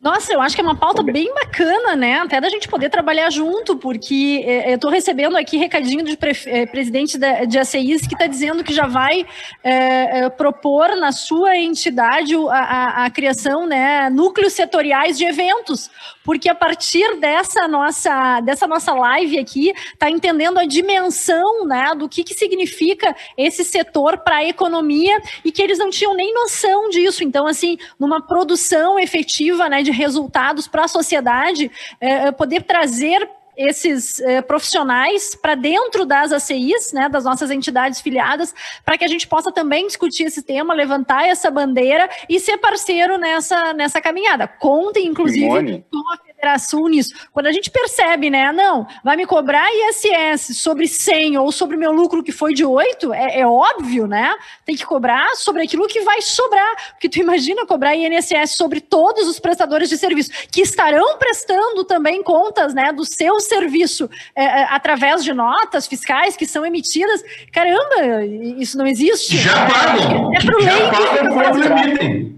Nossa, 0.00 0.32
eu 0.32 0.40
acho 0.40 0.54
que 0.54 0.60
é 0.60 0.64
uma 0.64 0.76
pauta 0.76 1.02
bem 1.02 1.34
bacana, 1.34 1.96
né? 1.96 2.20
Até 2.20 2.40
da 2.40 2.48
gente 2.48 2.68
poder 2.68 2.88
trabalhar 2.88 3.30
junto, 3.30 3.76
porque 3.76 4.44
é, 4.46 4.70
eu 4.70 4.76
estou 4.76 4.92
recebendo 4.92 5.36
aqui 5.36 5.56
recadinho 5.56 6.04
do 6.04 6.16
é, 6.46 6.66
presidente 6.66 7.18
da, 7.18 7.44
de 7.44 7.58
ACIs 7.58 8.06
que 8.06 8.14
está 8.14 8.28
dizendo 8.28 8.62
que 8.62 8.72
já 8.72 8.86
vai 8.86 9.26
é, 9.64 10.20
é, 10.20 10.28
propor 10.30 10.94
na 10.94 11.10
sua 11.10 11.56
entidade 11.56 12.36
a, 12.36 12.52
a, 12.52 13.04
a, 13.06 13.10
criação, 13.10 13.66
né, 13.66 14.08
núcleos 14.08 14.52
setoriais 14.52 15.18
de 15.18 15.24
eventos, 15.24 15.90
porque 16.24 16.48
a 16.48 16.54
partir 16.54 17.16
dessa 17.16 17.66
nossa, 17.66 18.40
dessa 18.42 18.68
nossa 18.68 18.94
live 18.94 19.36
aqui, 19.36 19.72
está 19.92 20.08
entendendo 20.08 20.58
a 20.58 20.64
dimensão, 20.64 21.66
né, 21.66 21.92
do 21.96 22.08
que, 22.08 22.22
que 22.22 22.34
significa 22.34 23.16
esse 23.36 23.64
setor 23.64 24.18
para 24.18 24.36
a 24.36 24.44
economia 24.44 25.20
e 25.44 25.50
que 25.50 25.60
eles 25.60 25.76
não 25.78 25.90
tinham 25.90 26.14
nem 26.14 26.32
noção 26.32 26.88
disso. 26.88 27.24
Então, 27.24 27.48
assim, 27.48 27.76
numa 27.98 28.24
produção 28.24 28.96
efetiva, 28.96 29.68
né, 29.68 29.87
de 29.88 29.90
resultados 29.90 30.68
para 30.68 30.84
a 30.84 30.88
sociedade, 30.88 31.70
é, 32.00 32.28
é, 32.28 32.32
poder 32.32 32.62
trazer 32.62 33.28
esses 33.56 34.20
é, 34.20 34.40
profissionais 34.40 35.34
para 35.34 35.56
dentro 35.56 36.06
das 36.06 36.30
ACIs, 36.30 36.92
né, 36.92 37.08
das 37.08 37.24
nossas 37.24 37.50
entidades 37.50 38.00
filiadas, 38.00 38.54
para 38.84 38.96
que 38.96 39.04
a 39.04 39.08
gente 39.08 39.26
possa 39.26 39.50
também 39.50 39.86
discutir 39.86 40.24
esse 40.24 40.42
tema, 40.42 40.72
levantar 40.74 41.26
essa 41.26 41.50
bandeira 41.50 42.08
e 42.28 42.38
ser 42.38 42.58
parceiro 42.58 43.18
nessa, 43.18 43.72
nessa 43.72 44.00
caminhada. 44.00 44.46
Contem, 44.46 45.06
inclusive, 45.06 45.44
Simone. 45.44 45.84
com 45.90 46.12
a 46.12 46.27
Federação 46.38 46.86
nisso. 46.86 47.12
Quando 47.32 47.46
a 47.46 47.52
gente 47.52 47.68
percebe, 47.68 48.30
né, 48.30 48.52
não, 48.52 48.86
vai 49.02 49.16
me 49.16 49.26
cobrar 49.26 49.66
ISS 49.68 50.56
sobre 50.56 50.86
100 50.86 51.36
ou 51.36 51.50
sobre 51.50 51.76
meu 51.76 51.90
lucro 51.90 52.22
que 52.22 52.30
foi 52.30 52.54
de 52.54 52.64
8, 52.64 53.12
é, 53.12 53.40
é 53.40 53.46
óbvio, 53.46 54.06
né? 54.06 54.32
Tem 54.64 54.76
que 54.76 54.86
cobrar 54.86 55.34
sobre 55.34 55.64
aquilo 55.64 55.88
que 55.88 56.00
vai 56.02 56.22
sobrar. 56.22 56.92
Porque 56.92 57.08
tu 57.08 57.18
imagina 57.18 57.66
cobrar 57.66 57.96
INSS 57.96 58.52
sobre 58.56 58.80
todos 58.80 59.26
os 59.26 59.40
prestadores 59.40 59.88
de 59.88 59.98
serviço 59.98 60.30
que 60.52 60.60
estarão 60.60 61.18
prestando 61.18 61.82
também 61.82 62.22
contas, 62.22 62.72
né, 62.72 62.92
do 62.92 63.04
seu 63.04 63.40
serviço 63.40 64.08
é, 64.36 64.44
é, 64.44 64.62
através 64.70 65.24
de 65.24 65.34
notas 65.34 65.88
fiscais 65.88 66.36
que 66.36 66.46
são 66.46 66.64
emitidas. 66.64 67.20
Caramba, 67.52 68.24
isso 68.58 68.78
não 68.78 68.86
existe. 68.86 69.38
Já 69.38 69.66
pagam. 69.66 70.32
É 70.36 70.38
pro 70.38 70.60
Já 70.60 70.90
pagam 70.90 72.34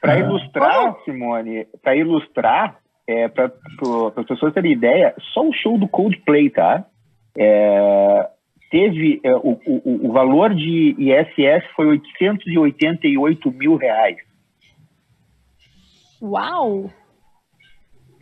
Para 0.00 0.18
ilustrar, 0.18 0.96
Simone, 1.04 1.66
para 1.82 1.94
ilustrar, 1.94 2.83
é, 3.06 3.28
para 3.28 3.52
as 4.16 4.26
pessoas 4.26 4.52
terem 4.54 4.72
ideia, 4.72 5.14
só 5.32 5.46
o 5.46 5.52
show 5.52 5.78
do 5.78 5.88
Coldplay, 5.88 6.50
tá? 6.50 6.84
É, 7.36 8.28
teve 8.70 9.20
é, 9.22 9.34
o, 9.34 9.58
o, 9.66 10.08
o, 10.08 10.12
valor 10.12 10.54
de 10.54 10.94
ISS 10.98 11.64
foi 11.76 11.86
888 11.86 13.50
mil 13.52 13.76
reais. 13.76 14.16
Uau! 16.22 16.90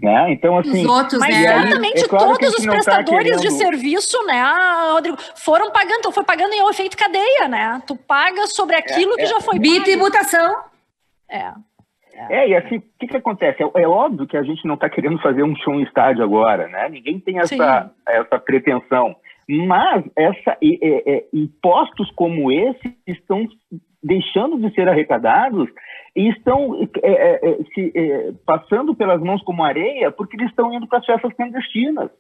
Né? 0.03 0.33
Então, 0.33 0.59
assim. 0.59 0.85
Os 0.85 0.91
outros, 0.91 1.20
né? 1.20 1.30
Exatamente, 1.30 2.05
é 2.05 2.09
claro 2.09 2.37
todos 2.37 2.55
os 2.55 2.64
tá 2.64 2.72
prestadores 2.72 3.09
tá 3.09 3.39
querendo... 3.39 3.41
de 3.41 3.51
serviço, 3.53 4.26
né, 4.26 4.43
Rodrigo, 4.93 5.16
foram 5.37 5.70
pagando, 5.70 5.99
então 5.99 6.11
foi 6.11 6.24
pagando 6.24 6.53
em 6.53 6.68
efeito 6.68 6.97
cadeia, 6.97 7.47
né? 7.47 7.80
Tu 7.87 7.95
paga 7.95 8.47
sobre 8.49 8.74
aquilo 8.74 9.14
que 9.14 9.22
é, 9.22 9.26
já 9.26 9.41
foi 9.41 9.55
pago. 9.55 9.62
Bitributação. 9.62 10.57
É. 11.30 11.53
É, 12.14 12.48
e 12.48 12.54
assim, 12.54 12.76
o 12.76 12.82
que, 12.98 13.06
que 13.06 13.16
acontece? 13.16 13.62
É, 13.62 13.82
é, 13.82 13.88
óbvio 13.88 14.26
que 14.26 14.36
a 14.36 14.42
gente 14.42 14.66
não 14.66 14.74
está 14.74 14.88
querendo 14.88 15.20
fazer 15.20 15.42
um 15.42 15.56
show 15.56 15.74
em 15.74 15.82
estádio 15.82 16.22
agora, 16.22 16.68
né? 16.68 16.88
Ninguém 16.88 17.18
tem 17.18 17.38
essa, 17.38 17.90
essa 18.06 18.38
pretensão. 18.38 19.16
Mas 19.48 20.04
essa, 20.16 20.56
é, 20.62 21.14
é, 21.16 21.24
impostos 21.32 22.10
como 22.12 22.52
esse 22.52 22.96
estão 23.06 23.46
deixando 24.02 24.58
de 24.58 24.74
ser 24.74 24.88
arrecadados 24.88 25.68
e 26.14 26.28
estão 26.28 26.88
é, 27.02 27.50
é, 27.50 27.58
se, 27.74 28.34
passando 28.44 28.94
pelas 28.94 29.20
mãos 29.20 29.42
como 29.42 29.64
areia 29.64 30.10
porque 30.10 30.36
eles 30.36 30.50
estão 30.50 30.72
indo 30.72 30.86
para 30.86 30.98
as 30.98 31.06
festas 31.06 31.32
clandestinas. 31.34 32.10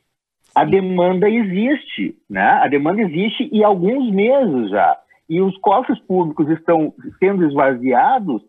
A 0.54 0.64
demanda 0.64 1.28
existe, 1.28 2.14
né? 2.28 2.60
A 2.62 2.68
demanda 2.68 3.00
existe 3.00 3.48
e 3.52 3.64
há 3.64 3.68
alguns 3.68 4.12
meses 4.12 4.70
já. 4.70 4.98
E 5.28 5.40
os 5.40 5.56
cofres 5.58 5.98
públicos 6.00 6.48
estão 6.50 6.92
sendo 7.18 7.46
esvaziados 7.46 8.42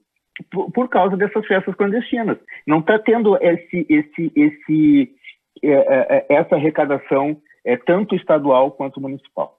por, 0.52 0.72
por 0.72 0.90
causa 0.90 1.16
dessas 1.18 1.46
festas 1.46 1.76
clandestinas. 1.76 2.38
Não 2.66 2.80
está 2.80 3.00
tendo 3.00 3.38
esse, 3.42 3.86
esse, 3.90 4.32
esse, 4.36 5.16
é, 5.64 5.72
é, 5.72 6.26
é, 6.30 6.36
essa 6.36 6.56
arrecadação 6.56 7.38
é, 7.66 7.78
tanto 7.78 8.16
estadual 8.16 8.72
quanto 8.72 9.02
municipal. 9.02 9.58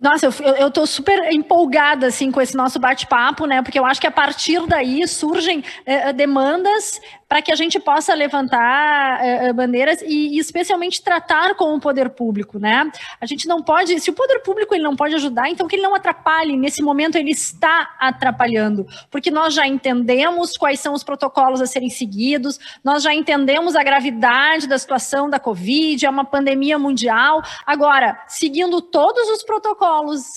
Nossa, 0.00 0.26
eu, 0.26 0.68
estou 0.68 0.86
super 0.86 1.32
empolgada 1.32 2.08
assim 2.08 2.30
com 2.30 2.40
esse 2.40 2.56
nosso 2.56 2.78
bate-papo, 2.78 3.46
né? 3.46 3.62
Porque 3.62 3.78
eu 3.78 3.86
acho 3.86 4.00
que 4.00 4.06
a 4.06 4.10
partir 4.10 4.66
daí 4.66 5.06
surgem 5.06 5.64
eh, 5.86 6.12
demandas 6.12 7.00
para 7.28 7.40
que 7.40 7.50
a 7.50 7.56
gente 7.56 7.80
possa 7.80 8.14
levantar 8.14 9.20
uh, 9.20 9.54
bandeiras 9.54 10.02
e, 10.02 10.36
e, 10.36 10.38
especialmente 10.38 11.02
tratar 11.02 11.54
com 11.54 11.74
o 11.74 11.80
poder 11.80 12.10
público, 12.10 12.58
né? 12.58 12.90
A 13.20 13.26
gente 13.26 13.48
não 13.48 13.62
pode, 13.62 13.98
se 13.98 14.10
o 14.10 14.12
poder 14.12 14.40
público 14.40 14.74
ele 14.74 14.84
não 14.84 14.94
pode 14.94 15.14
ajudar, 15.14 15.48
então 15.48 15.66
que 15.66 15.74
ele 15.74 15.82
não 15.82 15.94
atrapalhe. 15.94 16.56
Nesse 16.56 16.82
momento 16.82 17.16
ele 17.16 17.30
está 17.30 17.96
atrapalhando, 17.98 18.86
porque 19.10 19.30
nós 19.30 19.54
já 19.54 19.66
entendemos 19.66 20.56
quais 20.56 20.80
são 20.80 20.92
os 20.92 21.02
protocolos 21.02 21.60
a 21.60 21.66
serem 21.66 21.88
seguidos, 21.88 22.60
nós 22.84 23.02
já 23.02 23.14
entendemos 23.14 23.74
a 23.74 23.82
gravidade 23.82 24.68
da 24.68 24.78
situação 24.78 25.28
da 25.30 25.40
Covid, 25.40 26.04
é 26.04 26.10
uma 26.10 26.24
pandemia 26.24 26.78
mundial. 26.78 27.42
Agora, 27.66 28.22
seguindo 28.28 28.80
todos 28.82 29.28
os 29.30 29.42
protocolos 29.42 29.83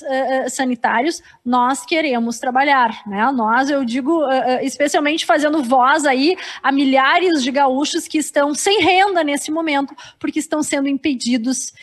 uh, 0.02 0.50
sanitários, 0.50 1.22
nós 1.43 1.86
queremos 1.86 2.39
trabalhar, 2.39 3.02
né? 3.08 3.32
Nós, 3.32 3.70
eu 3.70 3.84
digo, 3.86 4.24
uh, 4.24 4.60
especialmente 4.62 5.26
fazendo 5.26 5.64
voz 5.64 6.06
aí 6.06 6.36
a 6.62 6.72
milhares 6.72 7.43
de 7.43 7.52
gaúchos 7.52 8.08
que 8.08 8.18
estão 8.18 8.54
sem 8.54 8.82
renda 8.82 9.24
nesse 9.24 9.52
momento, 9.52 9.95
porque 10.20 10.39
estão 10.39 10.62
sendo 10.62 10.88
impedidos 10.88 11.74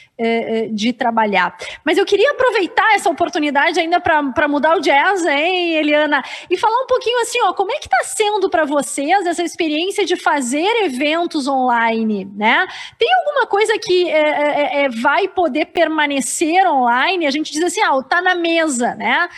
de 0.73 0.93
trabalhar. 0.93 1.57
Mas 1.85 1.99
eu 1.99 2.07
queria 2.07 2.31
aproveitar 2.31 2.95
essa 2.95 3.11
oportunidade 3.11 3.81
ainda 3.81 4.01
para 4.01 4.49
mudar 4.49 4.77
o 4.77 4.81
jazz, 4.81 5.25
hein, 5.27 5.75
Eliana? 5.75 6.23
E 6.49 6.57
falar 6.57 6.83
um 6.83 6.87
pouquinho 6.87 7.21
assim, 7.23 7.39
ó, 7.43 7.53
como 7.53 7.73
é 7.73 7.79
que 7.79 7.87
está 7.87 8.03
sendo 8.05 8.49
para 8.49 8.65
vocês 8.65 9.27
essa 9.27 9.43
experiência 9.43 10.05
de 10.05 10.17
fazer 10.17 10.85
eventos 10.85 11.49
online, 11.49 12.25
né? 12.37 12.67
Tem 12.99 13.09
alguma 13.21 13.47
coisa 13.47 13.79
que 13.79 14.09
é, 14.09 14.19
é, 14.19 14.83
é, 14.83 14.85
é 14.85 14.89
vai 14.89 15.29
poder 15.29 15.67
permanecer 15.67 16.67
online? 16.67 17.27
A 17.27 17.31
gente 17.31 17.53
diz 17.53 17.63
assim, 17.63 17.81
ah, 17.81 18.03
tá 18.03 18.23
na 18.23 18.35
mesa, 18.35 18.95
né? 18.95 19.29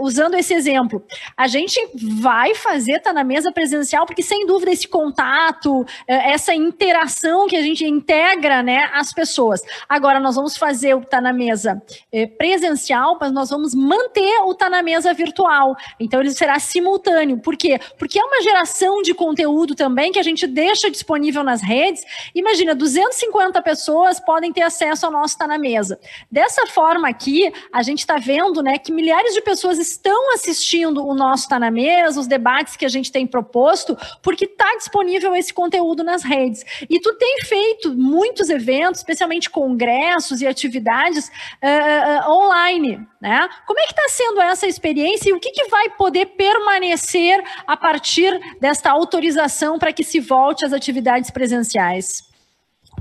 usando 0.00 0.34
esse 0.34 0.54
exemplo. 0.54 1.04
A 1.36 1.46
gente 1.46 1.80
vai 2.20 2.54
fazer 2.54 3.00
tá 3.00 3.12
na 3.12 3.24
mesa 3.24 3.50
presencial, 3.50 4.06
porque 4.06 4.22
sem 4.22 4.46
dúvida 4.46 4.70
esse 4.70 4.86
contato, 4.86 5.84
essa 6.06 6.54
interação 6.54 7.46
que 7.46 7.56
a 7.56 7.62
gente 7.62 7.84
integra, 7.84 8.62
né, 8.62 8.90
as 8.94 9.12
pessoas. 9.12 9.60
Agora, 9.88 10.11
Agora 10.12 10.24
nós 10.24 10.36
vamos 10.36 10.58
fazer 10.58 10.94
o 10.94 11.00
Tá 11.00 11.22
na 11.22 11.32
Mesa 11.32 11.82
é, 12.12 12.26
presencial, 12.26 13.16
mas 13.18 13.32
nós 13.32 13.48
vamos 13.48 13.74
manter 13.74 14.42
o 14.42 14.54
Tá 14.54 14.68
na 14.68 14.82
Mesa 14.82 15.14
virtual. 15.14 15.74
Então 15.98 16.20
ele 16.20 16.32
será 16.32 16.58
simultâneo. 16.58 17.38
Por 17.38 17.56
quê? 17.56 17.80
Porque 17.98 18.18
é 18.18 18.22
uma 18.22 18.42
geração 18.42 19.00
de 19.00 19.14
conteúdo 19.14 19.74
também 19.74 20.12
que 20.12 20.18
a 20.18 20.22
gente 20.22 20.46
deixa 20.46 20.90
disponível 20.90 21.42
nas 21.42 21.62
redes. 21.62 22.02
Imagina, 22.34 22.74
250 22.74 23.62
pessoas 23.62 24.20
podem 24.20 24.52
ter 24.52 24.60
acesso 24.60 25.06
ao 25.06 25.12
nosso 25.12 25.38
Tá 25.38 25.46
na 25.46 25.56
Mesa. 25.56 25.98
Dessa 26.30 26.66
forma 26.66 27.08
aqui, 27.08 27.50
a 27.72 27.82
gente 27.82 28.00
está 28.00 28.18
vendo 28.18 28.62
né, 28.62 28.76
que 28.76 28.92
milhares 28.92 29.32
de 29.32 29.40
pessoas 29.40 29.78
estão 29.78 30.34
assistindo 30.34 31.06
o 31.06 31.14
nosso 31.14 31.48
Tá 31.48 31.58
na 31.58 31.70
Mesa, 31.70 32.20
os 32.20 32.26
debates 32.26 32.76
que 32.76 32.84
a 32.84 32.90
gente 32.90 33.10
tem 33.10 33.26
proposto, 33.26 33.96
porque 34.22 34.44
está 34.44 34.76
disponível 34.76 35.34
esse 35.34 35.54
conteúdo 35.54 36.04
nas 36.04 36.22
redes. 36.22 36.62
E 36.90 37.00
tu 37.00 37.14
tem 37.14 37.40
feito 37.46 37.94
muitos 37.94 38.50
eventos, 38.50 39.00
especialmente 39.00 39.48
congressos, 39.48 40.01
congressos 40.02 40.40
e 40.40 40.46
atividades 40.46 41.28
uh, 41.28 42.30
online. 42.30 43.06
Né? 43.20 43.48
Como 43.66 43.78
é 43.78 43.84
que 43.84 43.92
está 43.92 44.08
sendo 44.08 44.40
essa 44.40 44.66
experiência 44.66 45.30
e 45.30 45.32
o 45.32 45.40
que, 45.40 45.50
que 45.50 45.68
vai 45.68 45.90
poder 45.90 46.26
permanecer 46.26 47.42
a 47.66 47.76
partir 47.76 48.38
desta 48.60 48.90
autorização 48.90 49.78
para 49.78 49.92
que 49.92 50.02
se 50.02 50.20
volte 50.20 50.64
às 50.64 50.72
atividades 50.72 51.30
presenciais? 51.30 52.28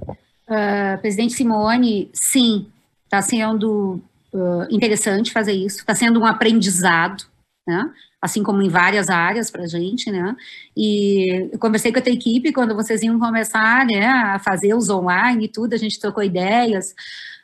Uh, 0.08 1.00
presidente 1.02 1.34
Simone, 1.34 2.10
sim, 2.14 2.68
está 3.06 3.22
sendo 3.22 4.02
uh, 4.34 4.68
interessante 4.70 5.32
fazer 5.32 5.54
isso, 5.54 5.80
está 5.80 5.96
sendo 5.96 6.20
um 6.20 6.26
aprendizado, 6.26 7.24
né? 7.66 7.90
Assim 8.22 8.44
como 8.44 8.62
em 8.62 8.70
várias 8.70 9.10
áreas 9.10 9.50
para 9.50 9.64
a 9.64 9.68
gente, 9.68 10.12
né? 10.12 10.36
E 10.78 11.50
eu 11.52 11.58
conversei 11.58 11.92
com 11.92 11.98
a 11.98 12.02
tua 12.02 12.14
equipe 12.14 12.54
quando 12.54 12.76
vocês 12.76 13.02
iam 13.02 13.20
começar, 13.20 13.86
né, 13.86 14.06
a 14.06 14.40
fazer 14.40 14.76
os 14.76 14.90
online 14.90 15.46
e 15.46 15.48
tudo, 15.48 15.74
a 15.74 15.78
gente 15.78 16.00
trocou 16.00 16.24
ideias. 16.24 16.94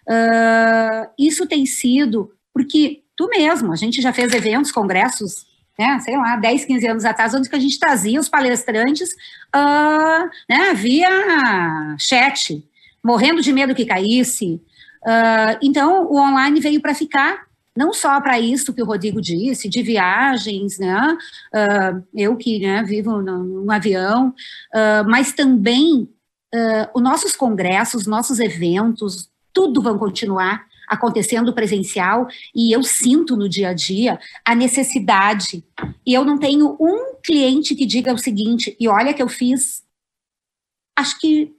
Uh, 0.07 1.09
isso 1.17 1.47
tem 1.47 1.65
sido 1.65 2.31
porque 2.53 3.01
tu 3.15 3.27
mesmo, 3.27 3.73
a 3.73 3.75
gente 3.75 4.01
já 4.01 4.13
fez 4.13 4.31
eventos, 4.33 4.71
congressos, 4.71 5.47
né, 5.77 5.99
sei 5.99 6.15
lá, 6.15 6.35
10, 6.35 6.65
15 6.65 6.87
anos 6.87 7.05
atrás, 7.05 7.33
onde 7.33 7.49
a 7.51 7.59
gente 7.59 7.79
trazia 7.79 8.19
os 8.19 8.29
palestrantes 8.29 9.09
uh, 9.55 10.29
né, 10.47 10.73
via 10.75 11.95
chat, 11.99 12.63
morrendo 13.03 13.41
de 13.41 13.51
medo 13.51 13.75
que 13.75 13.85
caísse. 13.85 14.61
Uh, 15.03 15.57
então, 15.61 16.05
o 16.05 16.19
online 16.19 16.59
veio 16.59 16.81
para 16.81 16.93
ficar 16.93 17.46
não 17.77 17.93
só 17.93 18.19
para 18.19 18.39
isso 18.39 18.73
que 18.73 18.81
o 18.81 18.85
Rodrigo 18.85 19.21
disse, 19.21 19.69
de 19.69 19.83
viagens, 19.83 20.79
né? 20.79 21.15
Uh, 21.53 22.03
eu 22.13 22.35
que 22.35 22.59
né, 22.59 22.81
vivo 22.83 23.21
num 23.21 23.69
avião, 23.69 24.29
uh, 24.29 25.07
mas 25.07 25.31
também 25.31 26.09
uh, 26.53 26.89
os 26.95 27.03
nossos 27.03 27.35
congressos, 27.35 28.07
nossos 28.07 28.39
eventos, 28.39 29.29
tudo 29.53 29.81
vão 29.81 29.97
continuar 29.97 30.65
acontecendo 30.87 31.53
presencial 31.53 32.27
e 32.55 32.75
eu 32.75 32.81
sinto 32.81 33.35
no 33.35 33.47
dia 33.47 33.69
a 33.69 33.73
dia 33.73 34.19
a 34.43 34.55
necessidade. 34.55 35.63
E 36.05 36.13
eu 36.13 36.25
não 36.25 36.39
tenho 36.39 36.75
um 36.79 37.15
cliente 37.23 37.75
que 37.75 37.85
diga 37.85 38.13
o 38.13 38.17
seguinte, 38.17 38.75
e 38.79 38.87
olha 38.87 39.13
que 39.13 39.21
eu 39.21 39.29
fiz, 39.29 39.83
acho 40.97 41.19
que 41.19 41.56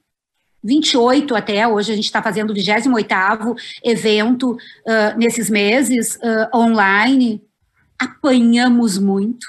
28 0.69 1.35
até, 1.35 1.67
hoje 1.67 1.93
a 1.93 1.97
gente 1.97 2.05
está 2.05 2.23
fazendo 2.23 2.51
o 2.51 2.55
28º 2.55 3.57
evento 3.83 4.53
uh, 4.53 5.17
nesses 5.17 5.49
meses 5.49 6.17
uh, 6.17 6.55
online, 6.55 7.43
apanhamos 7.99 8.99
muito. 8.99 9.47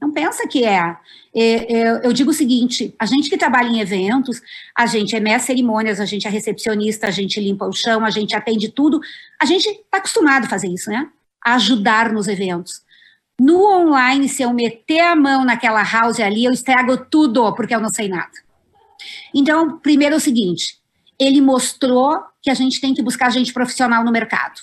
Não 0.00 0.12
pensa 0.12 0.46
que 0.46 0.64
é. 0.64 0.94
é, 1.34 1.74
é. 1.74 2.06
Eu 2.06 2.12
digo 2.12 2.30
o 2.30 2.34
seguinte: 2.34 2.94
a 2.98 3.06
gente 3.06 3.30
que 3.30 3.36
trabalha 3.38 3.68
em 3.68 3.80
eventos, 3.80 4.40
a 4.76 4.86
gente 4.86 5.16
é 5.16 5.20
mestre 5.20 5.48
cerimônias, 5.48 6.00
a 6.00 6.04
gente 6.04 6.26
é 6.26 6.30
recepcionista, 6.30 7.06
a 7.06 7.10
gente 7.10 7.40
limpa 7.40 7.66
o 7.66 7.72
chão, 7.72 8.04
a 8.04 8.10
gente 8.10 8.34
atende 8.34 8.68
tudo. 8.68 9.00
A 9.40 9.46
gente 9.46 9.68
está 9.68 9.98
acostumado 9.98 10.44
a 10.44 10.48
fazer 10.48 10.68
isso, 10.68 10.90
né? 10.90 11.08
A 11.44 11.54
ajudar 11.54 12.12
nos 12.12 12.28
eventos. 12.28 12.82
No 13.38 13.64
online, 13.64 14.28
se 14.28 14.42
eu 14.42 14.52
meter 14.52 15.00
a 15.00 15.16
mão 15.16 15.44
naquela 15.44 15.82
house 15.82 16.20
ali, 16.20 16.44
eu 16.44 16.52
estrago 16.52 16.96
tudo, 17.06 17.54
porque 17.54 17.74
eu 17.74 17.80
não 17.80 17.88
sei 17.88 18.08
nada. 18.08 18.49
Então, 19.34 19.78
primeiro 19.78 20.14
é 20.14 20.18
o 20.18 20.20
seguinte: 20.20 20.78
ele 21.18 21.40
mostrou 21.40 22.18
que 22.42 22.50
a 22.50 22.54
gente 22.54 22.80
tem 22.80 22.94
que 22.94 23.02
buscar 23.02 23.30
gente 23.30 23.52
profissional 23.52 24.04
no 24.04 24.10
mercado. 24.10 24.60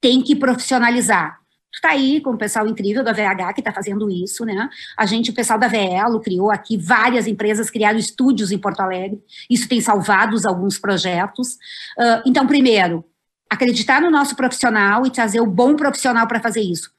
Tem 0.00 0.22
que 0.22 0.36
profissionalizar. 0.36 1.38
Tu 1.72 1.76
está 1.76 1.90
aí 1.90 2.20
com 2.20 2.30
o 2.30 2.38
pessoal 2.38 2.66
incrível 2.66 3.04
da 3.04 3.12
VH 3.12 3.54
que 3.54 3.60
está 3.60 3.72
fazendo 3.72 4.10
isso, 4.10 4.44
né? 4.44 4.68
A 4.96 5.06
gente, 5.06 5.30
o 5.30 5.34
pessoal 5.34 5.58
da 5.58 5.68
VELO 5.68 6.20
criou 6.20 6.50
aqui, 6.50 6.76
várias 6.76 7.26
empresas 7.28 7.70
criaram 7.70 7.98
estúdios 7.98 8.50
em 8.50 8.58
Porto 8.58 8.80
Alegre. 8.80 9.20
Isso 9.48 9.68
tem 9.68 9.80
salvado 9.80 10.36
alguns 10.48 10.78
projetos. 10.78 11.54
Uh, 11.96 12.22
então, 12.26 12.46
primeiro, 12.46 13.04
acreditar 13.48 14.00
no 14.00 14.10
nosso 14.10 14.34
profissional 14.34 15.06
e 15.06 15.10
trazer 15.10 15.40
o 15.40 15.46
bom 15.46 15.76
profissional 15.76 16.26
para 16.26 16.40
fazer 16.40 16.60
isso. 16.60 16.90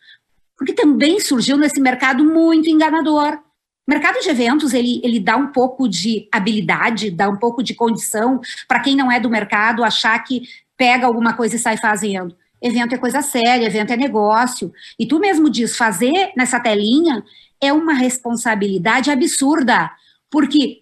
Porque 0.57 0.73
também 0.73 1.19
surgiu 1.19 1.57
nesse 1.57 1.81
mercado 1.81 2.23
muito 2.23 2.69
enganador 2.69 3.39
mercado 3.91 4.21
de 4.21 4.29
eventos, 4.29 4.73
ele, 4.73 5.01
ele 5.03 5.19
dá 5.19 5.35
um 5.35 5.47
pouco 5.47 5.85
de 5.89 6.29
habilidade, 6.31 7.11
dá 7.11 7.27
um 7.27 7.35
pouco 7.35 7.61
de 7.61 7.73
condição 7.73 8.39
para 8.65 8.79
quem 8.79 8.95
não 8.95 9.11
é 9.11 9.19
do 9.19 9.29
mercado 9.29 9.83
achar 9.83 10.17
que 10.23 10.43
pega 10.77 11.05
alguma 11.05 11.33
coisa 11.33 11.57
e 11.57 11.59
sai 11.59 11.75
fazendo. 11.75 12.33
Evento 12.61 12.95
é 12.95 12.97
coisa 12.97 13.21
séria, 13.21 13.65
evento 13.65 13.91
é 13.91 13.97
negócio. 13.97 14.71
E 14.97 15.05
tu 15.05 15.19
mesmo 15.19 15.49
diz, 15.49 15.75
fazer 15.75 16.31
nessa 16.37 16.57
telinha 16.57 17.21
é 17.61 17.73
uma 17.73 17.93
responsabilidade 17.93 19.11
absurda, 19.11 19.91
porque 20.29 20.80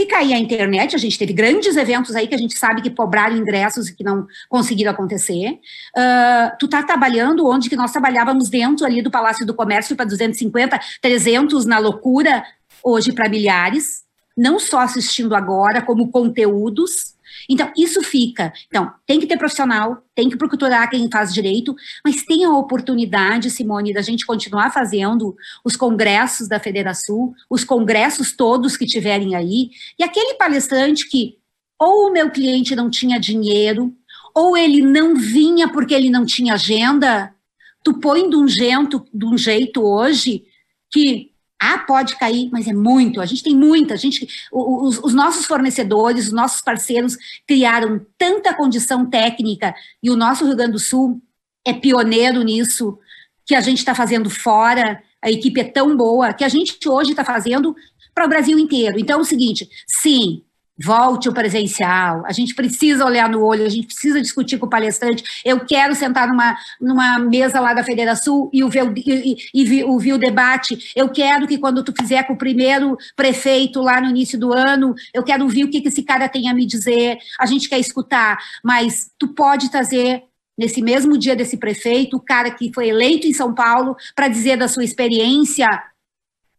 se 0.00 0.06
cair 0.06 0.32
a 0.32 0.38
internet, 0.38 0.96
a 0.96 0.98
gente 0.98 1.18
teve 1.18 1.32
grandes 1.34 1.76
eventos 1.76 2.16
aí 2.16 2.26
que 2.26 2.34
a 2.34 2.38
gente 2.38 2.56
sabe 2.56 2.80
que 2.80 2.88
cobraram 2.88 3.36
ingressos 3.36 3.88
e 3.88 3.94
que 3.94 4.02
não 4.02 4.26
conseguiram 4.48 4.92
acontecer. 4.92 5.58
Uh, 5.94 6.56
tu 6.58 6.68
tá 6.68 6.82
trabalhando 6.82 7.46
onde 7.46 7.68
que 7.68 7.76
nós 7.76 7.92
trabalhávamos 7.92 8.48
dentro 8.48 8.86
ali 8.86 9.02
do 9.02 9.10
Palácio 9.10 9.44
do 9.44 9.52
Comércio 9.52 9.94
para 9.94 10.06
250, 10.06 10.80
300 11.02 11.66
na 11.66 11.78
loucura, 11.78 12.42
hoje 12.82 13.12
para 13.12 13.28
milhares, 13.28 14.02
não 14.34 14.58
só 14.58 14.80
assistindo 14.80 15.34
agora, 15.34 15.82
como 15.82 16.10
conteúdos. 16.10 17.14
Então, 17.50 17.72
isso 17.76 18.00
fica. 18.00 18.52
Então, 18.68 18.92
tem 19.04 19.18
que 19.18 19.26
ter 19.26 19.36
profissional, 19.36 20.04
tem 20.14 20.30
que 20.30 20.36
procurar 20.36 20.86
quem 20.86 21.10
faz 21.10 21.34
direito, 21.34 21.74
mas 22.04 22.22
tem 22.24 22.44
a 22.44 22.56
oportunidade, 22.56 23.50
Simone, 23.50 23.92
da 23.92 24.00
gente 24.00 24.24
continuar 24.24 24.70
fazendo 24.70 25.34
os 25.64 25.74
congressos 25.74 26.46
da 26.46 26.60
Federação, 26.60 27.34
os 27.50 27.64
congressos 27.64 28.32
todos 28.36 28.76
que 28.76 28.86
tiverem 28.86 29.34
aí, 29.34 29.70
e 29.98 30.04
aquele 30.04 30.34
palestrante 30.34 31.08
que 31.08 31.38
ou 31.76 32.08
o 32.08 32.12
meu 32.12 32.30
cliente 32.30 32.76
não 32.76 32.88
tinha 32.88 33.18
dinheiro, 33.18 33.92
ou 34.32 34.56
ele 34.56 34.80
não 34.80 35.16
vinha 35.16 35.66
porque 35.66 35.94
ele 35.94 36.10
não 36.10 36.24
tinha 36.24 36.54
agenda, 36.54 37.34
tu 37.82 37.94
põe 37.94 38.30
de 38.30 38.36
um 38.36 38.46
jeito, 38.46 39.04
de 39.12 39.26
um 39.26 39.36
jeito 39.36 39.82
hoje 39.82 40.44
que 40.92 41.29
ah, 41.60 41.78
pode 41.78 42.16
cair, 42.16 42.48
mas 42.50 42.66
é 42.66 42.72
muito. 42.72 43.20
A 43.20 43.26
gente 43.26 43.42
tem 43.42 43.54
muita. 43.54 43.96
Gente, 43.96 44.26
os, 44.50 44.98
os, 44.98 45.12
nossos 45.12 45.44
fornecedores, 45.44 46.28
os 46.28 46.32
nossos 46.32 46.62
parceiros 46.62 47.16
criaram 47.46 48.00
tanta 48.16 48.54
condição 48.54 49.04
técnica 49.04 49.74
e 50.02 50.10
o 50.10 50.16
nosso 50.16 50.46
Rio 50.46 50.56
Grande 50.56 50.72
do 50.72 50.78
Sul 50.78 51.20
é 51.66 51.74
pioneiro 51.74 52.42
nisso 52.42 52.98
que 53.44 53.54
a 53.54 53.60
gente 53.60 53.78
está 53.78 53.94
fazendo 53.94 54.30
fora. 54.30 55.02
A 55.22 55.30
equipe 55.30 55.60
é 55.60 55.64
tão 55.64 55.94
boa 55.94 56.32
que 56.32 56.44
a 56.44 56.48
gente 56.48 56.88
hoje 56.88 57.10
está 57.10 57.24
fazendo 57.24 57.76
para 58.14 58.24
o 58.24 58.28
Brasil 58.28 58.58
inteiro. 58.58 58.98
Então, 58.98 59.18
é 59.18 59.22
o 59.22 59.24
seguinte: 59.24 59.68
sim, 59.86 60.42
Volte 60.82 61.28
o 61.28 61.32
presencial. 61.34 62.24
A 62.24 62.32
gente 62.32 62.54
precisa 62.54 63.04
olhar 63.04 63.28
no 63.28 63.44
olho, 63.44 63.66
a 63.66 63.68
gente 63.68 63.88
precisa 63.88 64.20
discutir 64.20 64.58
com 64.58 64.64
o 64.64 64.70
palestrante. 64.70 65.22
Eu 65.44 65.60
quero 65.60 65.94
sentar 65.94 66.26
numa, 66.26 66.56
numa 66.80 67.18
mesa 67.18 67.60
lá 67.60 67.74
da 67.74 67.84
Federação 67.84 68.48
e 68.50 68.64
ouvir, 68.64 68.80
e, 68.96 69.36
e, 69.52 69.84
ouvir 69.84 70.14
o 70.14 70.18
debate. 70.18 70.92
Eu 70.96 71.10
quero 71.10 71.46
que 71.46 71.58
quando 71.58 71.84
tu 71.84 71.92
fizer 71.92 72.22
com 72.22 72.32
o 72.32 72.38
primeiro 72.38 72.96
prefeito 73.14 73.82
lá 73.82 74.00
no 74.00 74.08
início 74.08 74.38
do 74.38 74.54
ano, 74.54 74.94
eu 75.12 75.22
quero 75.22 75.44
ouvir 75.44 75.64
o 75.64 75.70
que, 75.70 75.82
que 75.82 75.88
esse 75.88 76.02
cara 76.02 76.28
tem 76.28 76.48
a 76.48 76.54
me 76.54 76.64
dizer. 76.64 77.18
A 77.38 77.44
gente 77.44 77.68
quer 77.68 77.78
escutar, 77.78 78.38
mas 78.64 79.10
tu 79.18 79.28
pode 79.28 79.70
trazer 79.70 80.22
nesse 80.58 80.80
mesmo 80.80 81.18
dia 81.18 81.36
desse 81.36 81.56
prefeito, 81.56 82.16
o 82.16 82.20
cara 82.20 82.50
que 82.50 82.72
foi 82.72 82.88
eleito 82.88 83.26
em 83.26 83.32
São 83.32 83.54
Paulo, 83.54 83.96
para 84.14 84.28
dizer 84.28 84.56
da 84.56 84.68
sua 84.68 84.84
experiência 84.84 85.66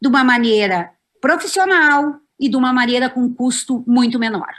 de 0.02 0.07
uma 0.07 0.23
maneira 0.23 0.91
profissional, 1.22 2.19
e 2.41 2.49
de 2.49 2.57
uma 2.57 2.73
maneira 2.73 3.09
com 3.09 3.34
custo 3.34 3.84
muito 3.88 4.18
menor. 4.18 4.51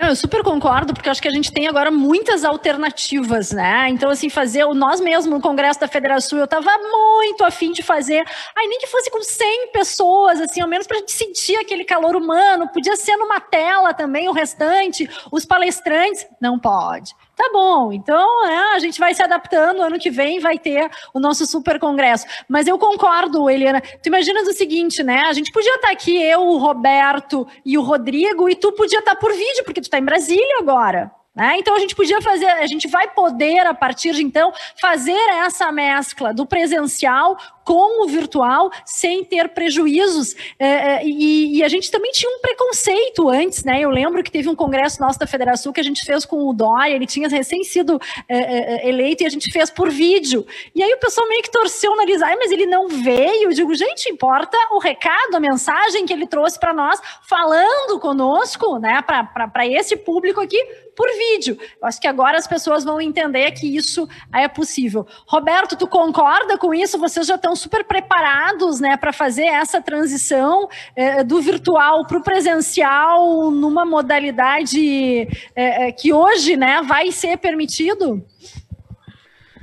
Eu 0.00 0.14
super 0.14 0.44
concordo, 0.44 0.94
porque 0.94 1.08
acho 1.08 1.20
que 1.20 1.26
a 1.26 1.32
gente 1.32 1.50
tem 1.50 1.66
agora 1.66 1.90
muitas 1.90 2.44
alternativas, 2.44 3.50
né? 3.50 3.88
Então, 3.88 4.08
assim, 4.08 4.28
fazer, 4.28 4.64
nós 4.66 5.00
mesmo 5.00 5.34
no 5.34 5.40
Congresso 5.40 5.80
da 5.80 5.88
Federação, 5.88 6.38
eu 6.38 6.44
estava 6.44 6.70
muito 6.78 7.42
afim 7.44 7.72
de 7.72 7.82
fazer, 7.82 8.24
ai, 8.56 8.68
nem 8.68 8.78
que 8.78 8.86
fosse 8.86 9.10
com 9.10 9.20
100 9.20 9.72
pessoas, 9.72 10.40
assim, 10.40 10.60
ao 10.60 10.68
menos 10.68 10.86
para 10.86 10.98
a 10.98 11.00
gente 11.00 11.10
sentir 11.10 11.56
aquele 11.56 11.84
calor 11.84 12.14
humano, 12.14 12.68
podia 12.68 12.94
ser 12.94 13.16
numa 13.16 13.40
tela 13.40 13.92
também, 13.92 14.28
o 14.28 14.32
restante, 14.32 15.10
os 15.32 15.44
palestrantes, 15.44 16.24
não 16.40 16.60
pode. 16.60 17.12
Tá 17.38 17.50
bom, 17.52 17.92
então 17.92 18.46
é, 18.48 18.74
a 18.74 18.80
gente 18.80 18.98
vai 18.98 19.14
se 19.14 19.22
adaptando, 19.22 19.80
ano 19.80 19.96
que 19.96 20.10
vem 20.10 20.40
vai 20.40 20.58
ter 20.58 20.90
o 21.14 21.20
nosso 21.20 21.46
super 21.46 21.78
congresso. 21.78 22.26
Mas 22.48 22.66
eu 22.66 22.76
concordo, 22.76 23.48
Eliana. 23.48 23.80
Tu 23.80 24.08
imaginas 24.08 24.48
o 24.48 24.52
seguinte, 24.52 25.04
né? 25.04 25.20
A 25.20 25.32
gente 25.32 25.52
podia 25.52 25.76
estar 25.76 25.92
aqui, 25.92 26.20
eu, 26.20 26.40
o 26.40 26.58
Roberto 26.58 27.46
e 27.64 27.78
o 27.78 27.82
Rodrigo, 27.82 28.48
e 28.48 28.56
tu 28.56 28.72
podia 28.72 28.98
estar 28.98 29.14
por 29.14 29.32
vídeo, 29.32 29.62
porque 29.64 29.80
tu 29.80 29.84
está 29.84 30.00
em 30.00 30.04
Brasília 30.04 30.58
agora. 30.58 31.12
Né? 31.38 31.56
Então 31.58 31.76
a 31.76 31.78
gente 31.78 31.94
podia 31.94 32.20
fazer, 32.20 32.46
a 32.46 32.66
gente 32.66 32.88
vai 32.88 33.08
poder, 33.10 33.64
a 33.64 33.72
partir 33.72 34.12
de 34.12 34.24
então, 34.24 34.52
fazer 34.80 35.12
essa 35.12 35.70
mescla 35.70 36.34
do 36.34 36.44
presencial 36.44 37.36
com 37.68 38.02
o 38.02 38.08
virtual 38.08 38.72
sem 38.84 39.22
ter 39.22 39.50
prejuízos. 39.50 40.34
É, 40.58 40.66
é, 40.66 41.06
e, 41.06 41.58
e, 41.58 41.62
a 41.62 41.68
gente 41.68 41.90
também 41.90 42.10
tinha 42.12 42.28
um 42.34 42.40
preconceito 42.40 43.28
antes, 43.28 43.62
né? 43.62 43.78
Eu 43.80 43.90
lembro 43.90 44.22
que 44.22 44.32
teve 44.32 44.48
um 44.48 44.56
congresso 44.56 45.00
nosso 45.02 45.18
da 45.18 45.26
Federação 45.26 45.70
que 45.70 45.78
a 45.78 45.84
gente 45.84 46.02
fez 46.02 46.24
com 46.24 46.48
o 46.48 46.52
Dória, 46.54 46.94
ele 46.94 47.06
tinha 47.06 47.28
recém 47.28 47.62
sido 47.62 48.00
é, 48.26 48.38
é, 48.38 48.86
é, 48.86 48.88
eleito 48.88 49.22
e 49.22 49.26
a 49.26 49.28
gente 49.28 49.52
fez 49.52 49.70
por 49.70 49.90
vídeo. 49.90 50.46
E 50.74 50.82
aí 50.82 50.92
o 50.94 50.98
pessoal 50.98 51.28
meio 51.28 51.42
que 51.42 51.50
torceu 51.50 51.92
o 51.92 51.96
nariz, 51.96 52.20
Ai, 52.22 52.36
mas 52.36 52.50
ele 52.50 52.64
não 52.64 52.88
veio. 52.88 53.44
Eu 53.44 53.52
digo, 53.52 53.72
gente, 53.74 54.10
importa 54.10 54.56
o 54.72 54.78
recado, 54.78 55.36
a 55.36 55.40
mensagem 55.40 56.06
que 56.06 56.12
ele 56.12 56.26
trouxe 56.26 56.58
para 56.58 56.72
nós, 56.72 56.98
falando 57.28 58.00
conosco, 58.00 58.78
né, 58.78 59.02
para 59.02 59.66
esse 59.66 59.94
público 59.94 60.40
aqui, 60.40 60.58
por 60.98 61.06
vídeo. 61.16 61.56
Eu 61.80 61.86
acho 61.86 62.00
que 62.00 62.08
agora 62.08 62.36
as 62.36 62.48
pessoas 62.48 62.82
vão 62.82 63.00
entender 63.00 63.52
que 63.52 63.68
isso 63.68 64.08
é 64.34 64.48
possível. 64.48 65.06
Roberto, 65.28 65.76
tu 65.76 65.86
concorda 65.86 66.58
com 66.58 66.74
isso? 66.74 66.98
Vocês 66.98 67.24
já 67.24 67.36
estão 67.36 67.54
super 67.54 67.84
preparados 67.84 68.80
né, 68.80 68.96
para 68.96 69.12
fazer 69.12 69.44
essa 69.44 69.80
transição 69.80 70.68
é, 70.96 71.22
do 71.22 71.40
virtual 71.40 72.04
para 72.04 72.18
o 72.18 72.22
presencial 72.22 73.48
numa 73.52 73.84
modalidade 73.84 75.28
é, 75.54 75.92
que 75.92 76.12
hoje 76.12 76.56
né, 76.56 76.82
vai 76.82 77.12
ser 77.12 77.36
permitido? 77.36 78.20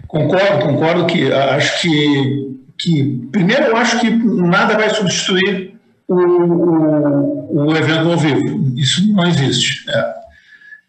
Concordo, 0.08 0.66
concordo 0.66 1.06
que 1.06 1.34
acho 1.34 1.82
que, 1.82 2.60
que 2.78 3.28
primeiro 3.30 3.64
eu 3.66 3.76
acho 3.76 4.00
que 4.00 4.10
nada 4.10 4.76
vai 4.76 4.90
substituir 4.90 5.78
o, 6.08 6.16
o, 6.16 7.66
o 7.66 7.76
evento 7.76 8.10
ao 8.10 8.18
vivo. 8.18 8.72
Isso 8.78 9.12
não 9.12 9.28
existe. 9.28 9.84
É. 9.90 10.25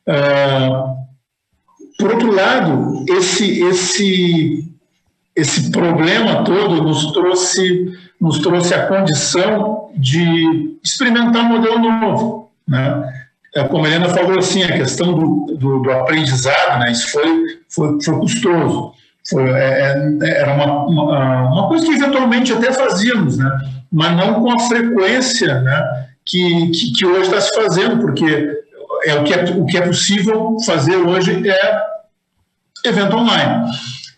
Uh, 0.09 0.97
por 1.99 2.13
outro 2.13 2.33
lado, 2.33 3.05
esse, 3.09 3.63
esse 3.63 4.77
esse 5.37 5.71
problema 5.71 6.43
todo 6.45 6.83
nos 6.83 7.13
trouxe, 7.13 7.93
nos 8.19 8.39
trouxe 8.39 8.73
a 8.73 8.87
condição 8.87 9.91
de 9.95 10.79
experimentar 10.83 11.45
um 11.45 11.49
modelo 11.51 11.79
novo. 11.79 12.51
Né? 12.67 13.13
É, 13.55 13.65
como 13.65 13.85
a 13.85 13.89
Helena 13.89 14.09
falou 14.09 14.39
assim, 14.39 14.63
a 14.63 14.73
questão 14.73 15.13
do, 15.13 15.55
do, 15.55 15.81
do 15.81 15.91
aprendizado, 15.93 16.81
né? 16.81 16.91
isso 16.91 17.11
foi, 17.11 17.45
foi, 17.69 18.03
foi 18.03 18.19
custoso. 18.19 18.93
Foi, 19.29 19.43
é, 19.51 20.19
é, 20.23 20.41
era 20.41 20.55
uma, 20.55 20.87
uma, 20.87 21.43
uma, 21.53 21.69
coisa 21.69 21.85
que 21.85 21.93
eventualmente 21.93 22.53
até 22.53 22.73
fazíamos, 22.73 23.37
né? 23.37 23.51
mas 23.93 24.17
não 24.17 24.41
com 24.41 24.51
a 24.53 24.59
frequência 24.69 25.61
né? 25.61 26.07
que, 26.25 26.71
que, 26.71 26.93
que 26.93 27.07
hoje 27.07 27.29
está 27.29 27.41
se 27.41 27.51
fazendo, 27.55 27.99
porque 28.01 28.56
é 29.07 29.15
o, 29.15 29.25
que 29.25 29.33
é 29.33 29.45
o 29.45 29.67
que 29.67 29.79
é 29.79 29.81
possível 29.83 30.57
fazer 30.65 30.97
hoje 30.97 31.49
é 31.49 31.83
evento 32.85 33.17
online. 33.17 33.71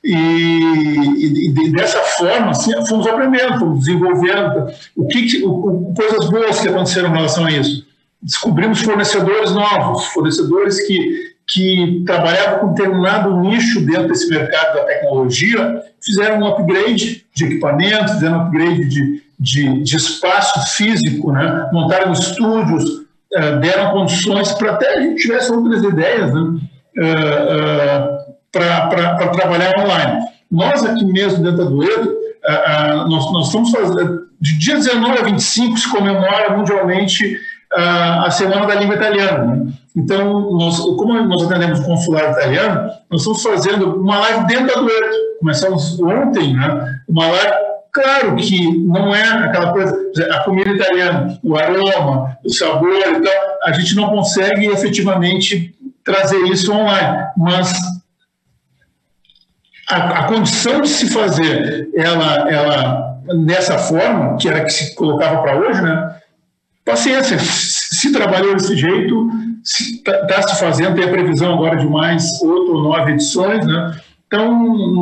E, 0.03 0.15
e, 0.15 1.51
e, 1.51 1.73
dessa 1.73 1.99
forma, 1.99 2.51
assim, 2.51 2.73
fomos 2.87 3.07
aprendendo, 3.07 3.59
fomos 3.59 3.81
desenvolvendo. 3.81 4.71
O 4.97 5.07
que, 5.07 5.45
o, 5.45 5.93
coisas 5.95 6.31
boas 6.31 6.61
que 6.61 6.69
aconteceram 6.69 7.11
em 7.11 7.17
relação 7.17 7.45
a 7.47 7.51
isso? 7.51 7.87
Descobrimos 8.23 8.81
fornecedores 8.81 9.51
novos, 9.53 10.07
fornecedores 10.07 10.87
que, 10.87 11.35
que 11.47 12.03
trabalhavam 12.07 12.61
com 12.61 12.75
determinado 12.75 13.37
nicho 13.41 13.81
dentro 13.81 14.09
desse 14.09 14.29
mercado 14.29 14.75
da 14.77 14.85
tecnologia, 14.85 15.83
fizeram 16.03 16.41
um 16.41 16.47
upgrade 16.47 17.27
de 17.35 17.45
equipamento, 17.45 18.15
fizeram 18.15 18.39
um 18.39 18.43
upgrade 18.43 18.89
de, 18.89 19.23
de, 19.39 19.83
de 19.83 19.97
espaço 19.97 20.77
físico, 20.77 21.33
né? 21.33 21.69
montaram 21.73 22.13
estúdios, 22.13 23.08
deram 23.61 23.91
condições 23.91 24.53
para 24.53 24.73
até 24.73 24.97
a 24.97 25.01
gente 25.01 25.23
tivesse 25.23 25.53
outras 25.53 25.83
ideias, 25.83 26.33
né? 26.33 26.61
Eh, 26.97 27.05
eh, 27.51 28.19
para 28.51 29.29
trabalhar 29.29 29.79
online. 29.79 30.21
Nós 30.51 30.85
aqui 30.85 31.05
mesmo 31.05 31.45
dentro 31.45 31.59
da 31.59 31.71
Dueto, 31.71 32.17
nós, 33.09 33.33
nós 33.33 33.47
estamos 33.47 33.71
fazendo, 33.71 34.27
de 34.41 34.59
dia 34.59 34.77
19 34.77 35.19
a 35.19 35.23
25 35.23 35.77
se 35.77 35.91
comemora 35.91 36.57
mundialmente 36.57 37.39
a 37.77 38.31
Semana 38.31 38.67
da 38.67 38.75
Língua 38.75 38.97
Italiana. 38.97 39.45
Né? 39.45 39.73
Então, 39.95 40.51
nós, 40.53 40.81
como 40.81 41.13
nós 41.25 41.45
atendemos 41.45 41.81
o 41.81 41.85
consulado 41.85 42.33
italiano, 42.39 42.91
nós 43.11 43.21
estamos 43.21 43.43
fazendo 43.43 44.01
uma 44.01 44.19
live 44.19 44.47
dentro 44.47 44.75
da 44.75 44.81
Dueto. 44.81 45.17
Começamos 45.41 46.01
ontem, 46.01 46.55
né? 46.55 47.01
uma 47.07 47.27
live 47.29 47.53
Claro 48.01 48.37
que 48.37 48.79
não 48.79 49.13
é 49.13 49.23
aquela 49.23 49.73
coisa, 49.73 49.93
a 50.31 50.45
comida 50.45 50.71
italiana, 50.71 51.37
o 51.43 51.57
aroma, 51.57 52.39
o 52.45 52.49
sabor 52.49 52.97
e 52.97 53.21
tal, 53.21 53.59
a 53.65 53.73
gente 53.73 53.97
não 53.97 54.11
consegue 54.11 54.67
efetivamente 54.67 55.75
trazer 56.05 56.39
isso 56.45 56.73
online, 56.73 57.27
mas 57.37 57.73
a, 59.89 60.21
a, 60.21 60.25
condição 60.29 60.81
de 60.81 60.89
se 60.89 61.11
fazer 61.11 61.91
ela, 61.93 62.49
ela 62.49 63.21
dessa 63.45 63.77
forma, 63.79 64.37
que 64.37 64.49
era 64.49 64.65
que 64.65 64.71
se 64.71 64.95
colocava 64.95 65.43
para 65.43 65.59
hoje, 65.59 65.83
né? 65.83 66.21
Paciência, 66.85 67.37
se 67.41 68.13
trabalhou 68.13 68.55
desse 68.55 68.77
jeito, 68.77 69.29
está 69.65 70.25
tá 70.25 70.43
se 70.43 70.61
fazendo, 70.61 70.95
tem 70.95 71.05
a 71.05 71.11
previsão 71.11 71.55
agora 71.55 71.77
de 71.77 71.87
mais 71.87 72.31
oito 72.43 72.75
ou 72.75 72.81
nove 72.81 73.11
edições, 73.11 73.67
né? 73.67 74.01
Então, 74.29 74.53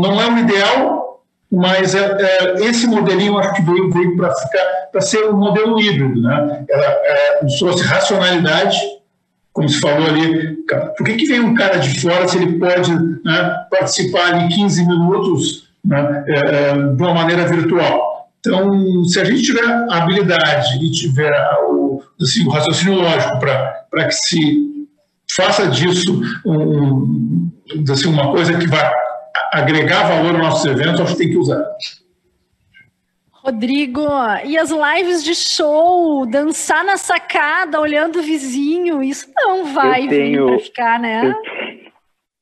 não 0.01 0.19
é 0.19 0.31
o 0.31 0.39
ideal, 0.39 1.06
mas 1.51 1.95
é, 1.95 2.17
é, 2.21 2.55
esse 2.65 2.87
modelinho 2.87 3.39
acho 3.39 3.55
que 3.55 3.63
veio, 3.63 3.91
veio 3.91 4.17
para 4.17 4.35
ficar, 4.35 4.65
para 4.91 5.01
ser 5.01 5.27
um 5.27 5.37
modelo 5.37 5.81
híbrido, 5.81 6.21
né? 6.21 6.65
Ela 6.69 6.87
é, 6.87 7.47
trouxe 7.59 7.85
racionalidade, 7.85 8.77
como 9.53 9.69
se 9.69 9.81
falou 9.81 10.07
ali, 10.09 10.57
por 10.97 11.07
que, 11.07 11.15
que 11.15 11.27
vem 11.27 11.41
um 11.41 11.55
cara 11.55 11.79
de 11.79 12.01
fora 12.01 12.27
se 12.29 12.37
ele 12.37 12.59
pode 12.59 12.93
né, 13.25 13.67
participar 13.71 14.35
ali 14.35 14.55
15 14.55 14.87
minutos 14.87 15.69
né, 15.85 16.25
é, 16.29 16.35
é, 16.35 16.73
de 16.75 17.03
uma 17.03 17.15
maneira 17.15 17.47
virtual? 17.47 18.29
Então, 18.41 19.05
se 19.05 19.21
a 19.21 19.25
gente 19.25 19.43
tiver 19.43 19.65
a 19.65 19.97
habilidade 19.97 20.85
e 20.85 20.91
tiver 20.91 21.33
o, 21.69 22.03
assim, 22.21 22.47
o 22.47 22.51
raciocínio 22.51 23.01
lógico 23.01 23.39
para 23.39 24.05
que 24.07 24.13
se 24.13 24.67
faça 25.35 25.69
disso 25.69 26.21
um, 26.45 27.51
assim, 27.91 28.09
uma 28.09 28.31
coisa 28.31 28.57
que 28.57 28.67
vai 28.67 28.93
agregar 29.53 30.09
valor 30.09 30.35
aos 30.35 30.43
nossos 30.43 30.67
eventos, 30.67 31.01
acho 31.01 31.13
que 31.13 31.19
tem 31.19 31.31
que 31.31 31.37
usar. 31.37 31.65
Rodrigo, 33.31 34.03
e 34.45 34.59
as 34.59 34.71
lives 34.71 35.23
de 35.23 35.33
show, 35.33 36.27
dançar 36.27 36.85
na 36.85 36.97
sacada, 36.97 37.81
olhando 37.81 38.19
o 38.19 38.23
vizinho, 38.23 39.01
isso 39.03 39.31
não 39.37 39.73
vai 39.73 40.09
tenho, 40.09 40.47
vir 40.47 40.57
para 40.57 40.65
ficar, 40.65 41.01
né? 41.01 41.29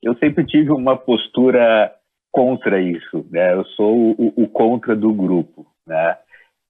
Eu, 0.02 0.12
eu, 0.12 0.18
sempre 0.18 0.47
tive 0.47 0.70
uma 0.70 0.97
postura 0.97 1.93
contra 2.32 2.81
isso, 2.81 3.26
né? 3.31 3.52
Eu 3.52 3.64
sou 3.76 4.14
o, 4.18 4.32
o 4.35 4.48
contra 4.48 4.97
do 4.97 5.12
grupo, 5.12 5.66
né? 5.86 6.16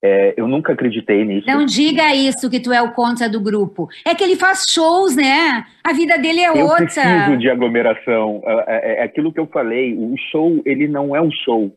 É, 0.05 0.35
eu 0.37 0.47
nunca 0.47 0.75
acreditei 0.75 1.25
nisso. 1.25 1.47
Não 1.47 1.65
diga 1.65 2.15
isso 2.15 2.51
que 2.51 2.61
tu 2.61 2.71
é 2.73 2.83
o 2.83 2.93
contra 2.93 3.29
do 3.29 3.41
grupo. 3.41 3.89
É 4.07 4.15
que 4.15 4.23
ele 4.23 4.37
faz 4.37 4.67
shows, 4.69 5.17
né? 5.17 5.65
A 5.83 5.95
vida 5.95 6.19
dele 6.19 6.41
é 6.41 6.51
eu 6.51 6.67
outra. 6.67 6.83
Eu 6.83 6.87
preciso 6.87 7.39
de 7.39 7.49
aglomeração. 7.49 8.43
É, 8.45 8.65
é, 8.67 9.01
é 9.01 9.03
aquilo 9.03 9.33
que 9.33 9.41
eu 9.41 9.47
falei. 9.47 9.95
O 9.95 10.15
show, 10.31 10.61
ele 10.67 10.87
não 10.87 11.17
é 11.17 11.23
um 11.23 11.31
show 11.31 11.75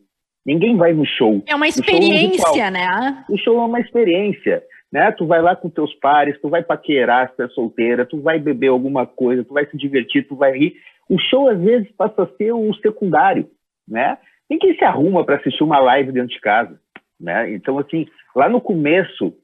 Ninguém 0.48 0.78
vai 0.78 0.94
no 0.94 1.04
show. 1.04 1.42
É 1.46 1.54
uma 1.54 1.68
experiência, 1.68 2.64
é 2.64 2.70
né? 2.70 3.24
O 3.28 3.36
show 3.36 3.60
é 3.60 3.66
uma 3.66 3.80
experiência. 3.80 4.62
Né? 4.90 5.12
Tu 5.12 5.26
vai 5.26 5.42
lá 5.42 5.54
com 5.54 5.68
teus 5.68 5.92
pares, 5.96 6.40
tu 6.40 6.48
vai 6.48 6.62
paquerar 6.62 7.28
se 7.28 7.36
tu 7.36 7.42
é 7.42 7.48
solteira, 7.48 8.06
tu 8.06 8.22
vai 8.22 8.38
beber 8.38 8.68
alguma 8.68 9.06
coisa, 9.06 9.44
tu 9.44 9.52
vai 9.52 9.66
se 9.66 9.76
divertir, 9.76 10.26
tu 10.26 10.34
vai 10.34 10.56
rir. 10.56 10.72
O 11.06 11.18
show, 11.18 11.50
às 11.50 11.60
vezes, 11.60 11.90
passa 11.92 12.22
a 12.22 12.36
ser 12.38 12.52
o 12.52 12.72
secundário, 12.76 13.46
né? 13.86 14.16
Ninguém 14.48 14.74
se 14.74 14.84
arruma 14.86 15.22
para 15.22 15.36
assistir 15.36 15.62
uma 15.62 15.80
live 15.80 16.12
dentro 16.12 16.30
de 16.30 16.40
casa, 16.40 16.80
né? 17.20 17.52
Então, 17.52 17.78
assim, 17.78 18.06
lá 18.38 18.48
no 18.48 18.60
começo, 18.60 19.34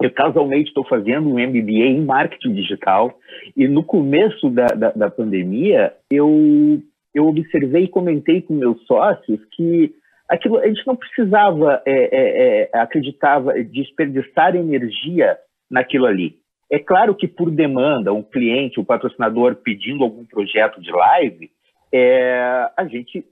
eu 0.00 0.10
casualmente 0.10 0.68
estou 0.68 0.82
fazendo 0.86 1.28
um 1.28 1.38
MBA 1.38 1.84
em 1.84 2.02
marketing 2.02 2.54
digital 2.54 3.18
e 3.54 3.68
no 3.68 3.84
começo 3.84 4.48
da, 4.48 4.64
da, 4.68 4.90
da 4.92 5.10
pandemia, 5.10 5.92
eu, 6.10 6.80
eu 7.14 7.26
observei 7.26 7.84
e 7.84 7.88
comentei 7.88 8.40
com 8.40 8.54
meus 8.54 8.82
sócios 8.86 9.38
que 9.54 9.94
aquilo 10.26 10.56
a 10.56 10.66
gente 10.66 10.86
não 10.86 10.96
precisava 10.96 11.82
é, 11.84 11.92
é, 11.92 12.70
é, 12.72 12.78
acreditava 12.78 13.52
desperdiçar 13.62 14.56
energia 14.56 15.36
naquilo 15.70 16.06
ali. 16.06 16.36
É 16.72 16.78
claro 16.78 17.14
que 17.14 17.28
por 17.28 17.50
demanda, 17.50 18.10
um 18.10 18.22
cliente, 18.22 18.80
um 18.80 18.84
patrocinador 18.84 19.56
pedindo 19.56 20.02
algum 20.02 20.24
projeto 20.24 20.80
de 20.80 20.90
live, 20.90 21.50
é, 21.92 22.70
a 22.74 22.86
gente 22.86 23.22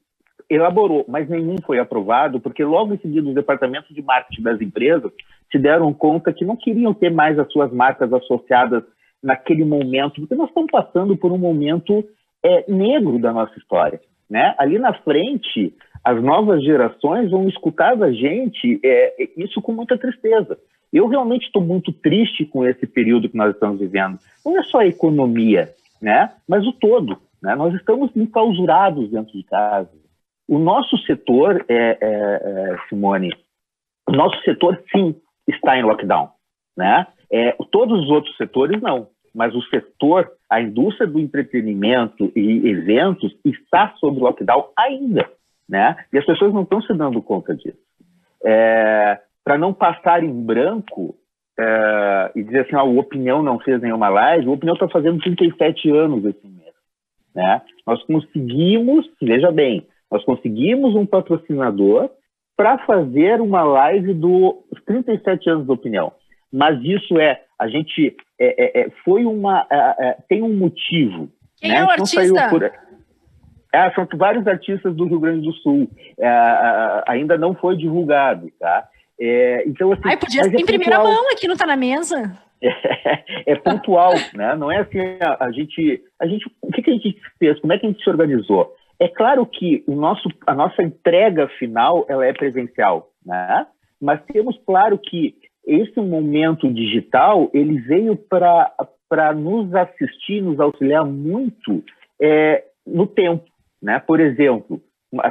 elaborou, 0.50 1.04
mas 1.08 1.28
nenhum 1.28 1.56
foi 1.64 1.78
aprovado, 1.78 2.40
porque 2.40 2.64
logo 2.64 2.94
em 2.94 2.98
seguida 2.98 3.28
os 3.28 3.34
departamentos 3.34 3.94
de 3.94 4.02
marketing 4.02 4.42
das 4.42 4.60
empresas 4.60 5.12
se 5.50 5.58
deram 5.58 5.92
conta 5.92 6.32
que 6.32 6.44
não 6.44 6.56
queriam 6.56 6.94
ter 6.94 7.10
mais 7.10 7.38
as 7.38 7.50
suas 7.52 7.72
marcas 7.72 8.12
associadas 8.12 8.82
naquele 9.22 9.64
momento, 9.64 10.20
porque 10.20 10.34
nós 10.34 10.48
estamos 10.48 10.70
passando 10.70 11.16
por 11.16 11.32
um 11.32 11.38
momento 11.38 12.04
é, 12.42 12.64
negro 12.70 13.18
da 13.18 13.32
nossa 13.32 13.56
história. 13.58 14.00
Né? 14.28 14.54
Ali 14.58 14.78
na 14.78 14.92
frente, 14.92 15.74
as 16.04 16.22
novas 16.22 16.62
gerações 16.62 17.30
vão 17.30 17.48
escutar 17.48 17.96
da 17.96 18.12
gente 18.12 18.80
é, 18.84 19.28
isso 19.36 19.60
com 19.60 19.72
muita 19.72 19.98
tristeza. 19.98 20.58
Eu 20.92 21.06
realmente 21.06 21.46
estou 21.46 21.62
muito 21.62 21.92
triste 21.92 22.46
com 22.46 22.66
esse 22.66 22.86
período 22.86 23.28
que 23.28 23.36
nós 23.36 23.52
estamos 23.52 23.80
vivendo. 23.80 24.18
Não 24.44 24.58
é 24.58 24.62
só 24.62 24.78
a 24.78 24.86
economia, 24.86 25.70
né? 26.00 26.32
mas 26.48 26.66
o 26.66 26.72
todo. 26.72 27.18
Né? 27.42 27.54
Nós 27.54 27.74
estamos 27.74 28.10
enclausurados 28.16 29.10
dentro 29.10 29.32
de 29.32 29.42
casa. 29.44 29.90
O 30.48 30.58
nosso 30.58 30.96
setor, 30.98 31.64
é, 31.68 31.74
é, 31.74 31.98
é, 32.00 32.78
Simone, 32.88 33.30
o 34.08 34.12
nosso 34.12 34.40
setor 34.42 34.82
sim 34.90 35.14
está 35.46 35.76
em 35.76 35.82
lockdown. 35.82 36.30
Né? 36.76 37.06
É, 37.30 37.56
todos 37.70 38.04
os 38.04 38.10
outros 38.10 38.36
setores 38.36 38.80
não, 38.80 39.08
mas 39.34 39.54
o 39.54 39.62
setor, 39.64 40.30
a 40.48 40.60
indústria 40.60 41.06
do 41.06 41.20
entretenimento 41.20 42.32
e 42.34 42.66
eventos 42.68 43.36
está 43.44 43.92
sob 43.98 44.18
lockdown 44.18 44.70
ainda 44.76 45.28
né? 45.68 45.96
E 46.12 46.18
as 46.18 46.24
pessoas 46.24 46.52
não 46.52 46.62
estão 46.62 46.80
se 46.80 46.94
dando 46.94 47.20
conta 47.20 47.54
disso. 47.54 47.78
É, 48.44 49.20
Para 49.44 49.58
não 49.58 49.74
passar 49.74 50.24
em 50.24 50.32
branco 50.32 51.14
é, 51.58 52.32
e 52.36 52.42
dizer 52.42 52.60
assim, 52.60 52.76
ah, 52.76 52.84
o 52.84 52.98
Opinião 52.98 53.42
não 53.42 53.58
fez 53.58 53.80
nenhuma 53.80 54.08
live, 54.08 54.48
o 54.48 54.52
Opinião 54.52 54.74
está 54.74 54.88
fazendo 54.88 55.20
37 55.20 55.90
anos 55.90 56.24
esse 56.24 56.46
mês. 56.46 56.72
Né? 57.34 57.60
Nós 57.86 58.02
conseguimos, 58.04 59.06
veja 59.20 59.50
bem, 59.52 59.86
nós 60.10 60.24
conseguimos 60.24 60.94
um 60.94 61.06
patrocinador 61.06 62.10
para 62.56 62.78
fazer 62.78 63.40
uma 63.40 63.62
live 63.62 64.14
dos 64.14 64.54
37 64.84 65.48
anos 65.50 65.66
da 65.66 65.74
Opinião. 65.74 66.12
Mas 66.52 66.82
isso 66.82 67.18
é, 67.18 67.42
a 67.58 67.68
gente, 67.68 68.16
é, 68.38 68.80
é, 68.80 68.80
é 68.82 68.90
foi 69.04 69.24
uma, 69.24 69.66
é, 69.70 69.76
é, 70.08 70.16
tem 70.28 70.42
um 70.42 70.56
motivo. 70.56 71.28
Quem 71.60 71.70
né? 71.70 71.78
é 71.78 71.84
o 71.84 71.90
artista? 71.90 72.48
Por, 72.48 72.62
é, 72.64 73.90
são 73.94 74.08
vários 74.14 74.46
artistas 74.46 74.94
do 74.96 75.04
Rio 75.04 75.20
Grande 75.20 75.44
do 75.44 75.52
Sul. 75.54 75.88
Ainda 77.06 77.36
não 77.36 77.54
foi 77.54 77.76
divulgado, 77.76 78.50
tá? 78.58 78.88
Então, 79.66 79.92
assim, 79.92 80.02
Ai, 80.04 80.16
podia 80.16 80.44
ser 80.44 80.60
em 80.60 80.64
primeira 80.64 81.02
mão 81.02 81.30
aqui 81.30 81.46
não 81.46 81.54
está 81.54 81.66
na 81.66 81.76
mesa. 81.76 82.36
É, 82.60 83.52
é, 83.52 83.56
pontual, 83.56 84.14
né? 84.34 84.56
Não 84.56 84.70
é 84.70 84.78
assim, 84.78 84.98
a, 85.20 85.44
a, 85.44 85.52
gente, 85.52 86.02
a 86.20 86.26
gente, 86.26 86.50
o 86.60 86.72
que, 86.72 86.82
que 86.82 86.90
a 86.90 86.94
gente 86.94 87.16
fez? 87.38 87.60
Como 87.60 87.72
é 87.72 87.78
que 87.78 87.86
a 87.86 87.88
gente 87.88 88.02
se 88.02 88.10
organizou? 88.10 88.74
É 89.00 89.08
claro 89.08 89.46
que 89.46 89.84
o 89.86 89.94
nosso, 89.94 90.28
a 90.46 90.54
nossa 90.54 90.82
entrega 90.82 91.48
final 91.58 92.04
ela 92.08 92.26
é 92.26 92.32
presencial, 92.32 93.10
né? 93.24 93.66
Mas 94.00 94.24
temos 94.26 94.58
claro 94.66 94.98
que 94.98 95.34
esse 95.66 96.00
momento 96.00 96.72
digital 96.72 97.50
ele 97.52 97.78
veio 97.80 98.16
para 98.16 99.32
nos 99.34 99.72
assistir, 99.74 100.40
nos 100.40 100.58
auxiliar 100.58 101.04
muito 101.04 101.84
é, 102.20 102.64
no 102.86 103.06
tempo. 103.06 103.44
Né? 103.82 103.98
Por 104.00 104.18
exemplo, 104.18 104.80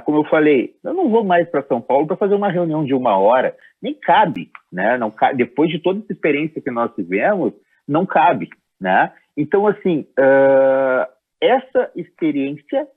como 0.05 0.19
eu 0.19 0.29
falei, 0.29 0.75
eu 0.83 0.93
não 0.93 1.09
vou 1.09 1.23
mais 1.23 1.49
para 1.49 1.63
São 1.63 1.81
Paulo 1.81 2.07
para 2.07 2.17
fazer 2.17 2.35
uma 2.35 2.51
reunião 2.51 2.85
de 2.85 2.93
uma 2.93 3.17
hora, 3.17 3.55
nem 3.81 3.93
cabe, 3.93 4.49
né? 4.71 4.97
Não 4.97 5.11
cabe, 5.11 5.37
depois 5.37 5.69
de 5.69 5.79
toda 5.79 5.99
essa 5.99 6.13
experiência 6.13 6.61
que 6.61 6.71
nós 6.71 6.93
tivemos, 6.95 7.53
não 7.87 8.05
cabe, 8.05 8.49
né? 8.81 9.11
Então, 9.35 9.67
assim, 9.67 10.07
uh, 10.19 11.07
essa 11.39 11.91
experiência 11.95 12.87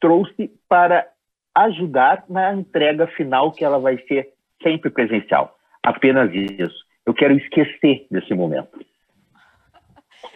trouxe 0.00 0.50
para 0.68 1.06
ajudar 1.54 2.24
na 2.28 2.54
entrega 2.54 3.06
final, 3.08 3.52
que 3.52 3.64
ela 3.64 3.78
vai 3.78 3.98
ser 4.06 4.32
sempre 4.62 4.90
presencial. 4.90 5.56
Apenas 5.82 6.30
isso. 6.32 6.84
Eu 7.06 7.14
quero 7.14 7.34
esquecer 7.34 8.06
desse 8.10 8.34
momento. 8.34 8.78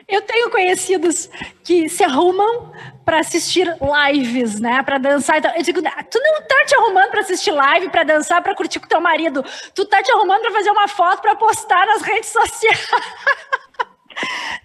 Eu 0.09 0.21
tenho 0.23 0.51
conhecidos 0.51 1.31
que 1.63 1.89
se 1.89 2.05
arrumam 2.05 2.73
para 3.05 3.21
assistir 3.21 3.67
lives, 4.13 4.61
né? 4.61 4.83
Para 4.83 4.99
dançar. 4.99 5.39
Então, 5.39 5.51
eu 5.57 5.63
digo, 5.63 5.81
ah, 5.87 6.03
tu 6.03 6.19
não 6.21 6.43
tá 6.43 6.65
te 6.67 6.75
arrumando 6.75 7.11
para 7.11 7.21
assistir 7.21 7.53
live, 7.53 7.89
para 7.89 8.03
dançar, 8.03 8.43
para 8.43 8.55
curtir 8.55 8.81
com 8.81 8.89
teu 8.89 9.01
marido. 9.01 9.43
Tu 9.75 9.85
tá 9.87 10.03
te 10.03 10.13
arrumando 10.13 10.43
para 10.43 10.51
fazer 10.51 10.71
uma 10.71 10.89
foto 10.89 11.23
para 11.23 11.35
postar 11.35 11.87
nas 11.87 12.03
redes 12.03 12.29
sociais. 12.33 12.89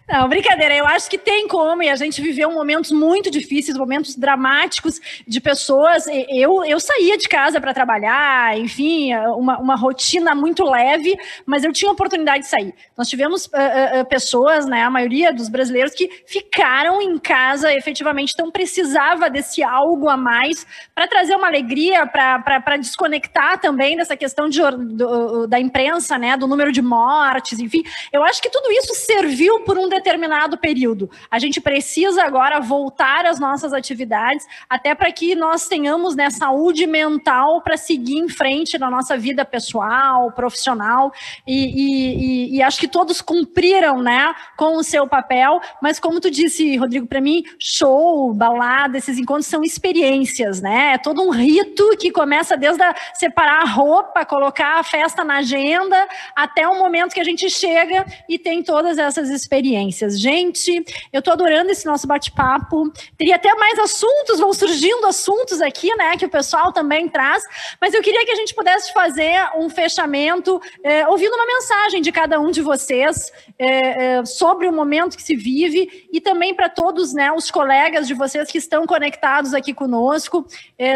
Não, 0.10 0.28
brincadeira. 0.28 0.76
Eu 0.76 0.88
acho 0.88 1.08
que 1.08 1.20
tem 1.20 1.48
como, 1.48 1.84
e 1.84 1.90
a 1.90 1.96
gente 1.96 2.20
viveu 2.20 2.52
momentos 2.52 2.92
muito 2.92 3.30
difíceis, 3.30 3.78
momentos 3.78 4.16
dramáticos 4.16 5.00
de 5.28 5.40
pessoas. 5.40 6.06
Eu, 6.28 6.66
eu 6.66 6.80
saía 6.80 7.16
de 7.16 7.30
casa 7.30 7.62
para 7.62 7.76
trabalhar, 7.76 8.58
enfim, 8.58 9.14
uma, 9.38 9.60
uma 9.60 9.76
rotina 9.76 10.34
muito 10.34 10.64
leve, 10.64 11.16
mas 11.46 11.64
eu 11.64 11.72
tinha 11.72 11.92
oportunidade 11.92 12.46
de 12.46 12.50
sair. 12.50 12.74
Nós 12.98 13.08
tivemos 13.08 13.46
uh, 13.46 14.02
uh, 14.02 14.06
pessoas, 14.06 14.66
né, 14.66 14.82
a 14.82 14.90
maioria 14.90 15.32
dos 15.32 15.48
brasileiros, 15.48 15.94
que 15.94 16.10
ficaram 16.26 17.00
em 17.00 17.20
casa 17.20 17.72
efetivamente, 17.72 18.34
então 18.34 18.50
precisava 18.50 19.30
desse 19.30 19.62
algo 19.62 20.10
a 20.10 20.18
mais 20.18 20.66
para 20.96 21.08
trazer 21.08 21.36
uma 21.36 21.46
alegria, 21.46 22.08
para 22.08 22.78
desconectar 22.78 23.60
também 23.60 23.96
dessa 23.96 24.18
questão 24.18 24.50
de, 24.50 24.60
do, 24.60 25.46
da 25.46 25.60
imprensa, 25.60 26.18
né, 26.18 26.36
do 26.36 26.48
número 26.48 26.72
de 26.72 26.82
mortes, 26.82 27.60
enfim. 27.60 27.84
Eu 28.12 28.24
acho 28.24 28.42
que 28.42 28.50
tudo 28.50 28.72
isso 28.72 28.96
serviu 28.96 29.60
por 29.60 29.78
um 29.78 29.88
determinado 30.00 30.58
período. 30.58 31.10
A 31.30 31.38
gente 31.38 31.62
precisa 31.62 32.24
agora 32.24 32.60
voltar 32.60 33.26
às 33.26 33.40
nossas 33.40 33.74
atividades, 33.74 34.48
até 34.70 34.96
para 34.96 35.12
que 35.12 35.36
nós 35.36 35.68
tenhamos 35.68 36.16
né, 36.16 36.30
saúde 36.30 36.88
mental 36.88 37.62
para 37.62 37.78
seguir 37.78 38.18
em 38.18 38.30
frente 38.30 38.78
na 38.78 38.90
nossa 38.90 39.18
vida 39.18 39.46
pessoal, 39.46 40.32
profissional, 40.32 41.12
e, 41.46 42.56
e, 42.56 42.58
e, 42.58 42.64
acho 42.64 42.80
que 42.80 42.88
todos 42.88 43.22
cumpriram 43.22 44.02
né, 44.02 44.34
com 44.58 44.78
o 44.78 44.84
seu 44.84 45.08
papel, 45.08 45.62
mas 45.82 46.00
como 46.00 46.20
tu 46.20 46.32
disse, 46.32 46.78
Rodrigo, 46.78 47.06
para 47.06 47.22
mim, 47.22 47.44
show, 47.60 48.34
balada, 48.34 48.98
esses 48.98 49.18
encontros 49.18 49.48
são 49.48 49.64
experiências, 49.64 50.62
né? 50.62 50.94
É 50.94 50.98
todo 50.98 51.22
um 51.22 51.30
rito 51.30 51.98
que 51.98 52.12
começa 52.12 52.56
desde 52.56 52.82
a 52.82 52.96
separar 53.14 53.62
a 53.64 53.66
roupa, 53.66 54.26
colocar 54.26 54.80
a 54.80 54.84
festa 54.84 55.24
na 55.24 55.38
agenda, 55.38 56.08
até 56.36 56.68
o 56.68 56.78
momento 56.80 57.14
que 57.14 57.20
a 57.20 57.24
gente 57.24 57.50
chega 57.50 58.06
e 58.28 58.40
tem 58.40 58.64
todas 58.64 58.98
essas 58.98 59.30
experiências 59.30 59.89
experiências. 59.90 60.20
Gente, 60.20 60.84
eu 61.12 61.20
estou 61.20 61.34
adorando 61.34 61.72
esse 61.72 61.86
nosso 61.86 62.08
bate-papo. 62.08 62.92
Teria 63.18 63.36
até 63.36 63.54
mais 63.56 63.78
assuntos, 63.80 64.40
vão 64.40 64.54
surgindo 64.54 65.06
assuntos 65.08 65.62
aqui, 65.62 65.94
né, 65.96 66.16
que 66.16 66.26
o 66.26 66.30
pessoal 66.30 66.72
também 66.72 67.10
traz, 67.10 67.44
mas 67.82 67.94
eu 67.94 68.02
queria 68.02 68.24
que 68.26 68.32
a 68.32 68.36
gente 68.36 68.54
pudesse 68.54 68.94
fazer 68.94 69.50
um 69.58 69.70
fechamento, 69.70 70.62
é, 70.84 71.08
ouvindo 71.08 71.34
uma 71.34 71.46
mensagem 71.46 72.02
de 72.02 72.12
cada 72.12 72.40
um 72.40 72.52
de 72.52 72.62
vocês 72.62 73.32
é, 73.58 74.20
é, 74.20 74.26
sobre 74.26 74.68
o 74.68 74.74
momento 74.74 75.18
que 75.18 75.24
se 75.24 75.36
vive 75.36 76.08
e 76.12 76.22
também 76.22 76.54
para 76.54 76.70
todos, 76.70 77.14
né, 77.14 77.32
os 77.32 77.50
colegas 77.50 78.08
de 78.08 78.14
vocês 78.14 78.50
que 78.52 78.58
estão 78.58 78.86
conectados 78.86 79.54
aqui 79.54 79.74
conosco, 79.74 80.46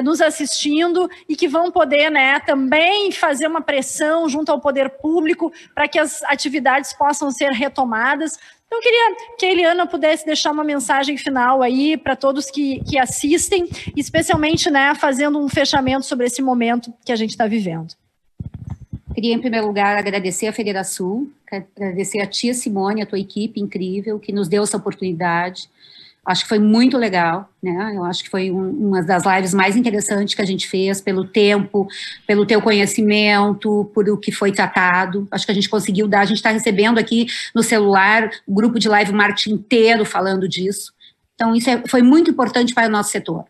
nos 0.03 0.21
assistindo 0.21 1.09
e 1.27 1.35
que 1.35 1.47
vão 1.47 1.71
poder, 1.71 2.09
né, 2.09 2.39
também 2.41 3.11
fazer 3.11 3.47
uma 3.47 3.61
pressão 3.61 4.29
junto 4.29 4.51
ao 4.51 4.59
poder 4.59 4.89
público 4.89 5.51
para 5.73 5.87
que 5.87 5.99
as 5.99 6.23
atividades 6.23 6.93
possam 6.93 7.31
ser 7.31 7.51
retomadas. 7.51 8.37
Então, 8.73 8.79
eu 8.79 8.81
queria 8.81 9.15
que 9.37 9.45
a 9.45 9.51
Eliana 9.51 9.85
pudesse 9.85 10.25
deixar 10.25 10.51
uma 10.51 10.63
mensagem 10.63 11.15
final 11.15 11.61
aí 11.61 11.95
para 11.95 12.15
todos 12.15 12.49
que, 12.49 12.79
que 12.83 12.97
assistem, 12.97 13.69
especialmente 13.95 14.71
né, 14.71 14.95
fazendo 14.95 15.37
um 15.37 15.47
fechamento 15.47 16.07
sobre 16.07 16.25
esse 16.25 16.41
momento 16.41 16.91
que 17.05 17.11
a 17.11 17.15
gente 17.15 17.29
está 17.29 17.45
vivendo. 17.45 17.93
Queria, 19.13 19.35
em 19.35 19.39
primeiro 19.39 19.67
lugar, 19.67 19.95
agradecer 19.95 20.47
a 20.47 20.53
Federação, 20.53 21.27
agradecer 21.77 22.19
a 22.19 22.25
tia 22.25 22.51
Simone, 22.55 23.03
a 23.03 23.05
tua 23.05 23.19
equipe 23.19 23.61
incrível, 23.61 24.19
que 24.19 24.31
nos 24.31 24.47
deu 24.47 24.63
essa 24.63 24.77
oportunidade. 24.77 25.69
Acho 26.25 26.43
que 26.43 26.49
foi 26.49 26.59
muito 26.59 26.97
legal, 26.97 27.49
né? 27.61 27.93
Eu 27.95 28.05
acho 28.05 28.23
que 28.23 28.29
foi 28.29 28.49
um, 28.49 28.69
uma 28.87 29.03
das 29.03 29.23
lives 29.25 29.53
mais 29.53 29.75
interessantes 29.75 30.33
que 30.33 30.41
a 30.41 30.45
gente 30.45 30.69
fez, 30.69 31.01
pelo 31.01 31.27
tempo, 31.27 31.85
pelo 32.25 32.45
teu 32.45 32.61
conhecimento, 32.61 33.91
por 33.93 34.07
o 34.07 34.17
que 34.17 34.31
foi 34.31 34.53
tratado. 34.53 35.27
Acho 35.29 35.45
que 35.45 35.51
a 35.51 35.55
gente 35.55 35.67
conseguiu 35.67 36.07
dar. 36.07 36.21
A 36.21 36.25
gente 36.25 36.37
está 36.37 36.49
recebendo 36.49 36.97
aqui 36.97 37.27
no 37.53 37.61
celular 37.61 38.29
o 38.47 38.53
grupo 38.53 38.79
de 38.79 38.87
live 38.87 39.11
marketing 39.11 39.55
inteiro 39.55 40.05
falando 40.05 40.47
disso. 40.47 40.93
Então, 41.35 41.53
isso 41.53 41.69
é, 41.69 41.83
foi 41.87 42.01
muito 42.01 42.31
importante 42.31 42.73
para 42.73 42.87
o 42.87 42.91
nosso 42.91 43.11
setor. 43.11 43.43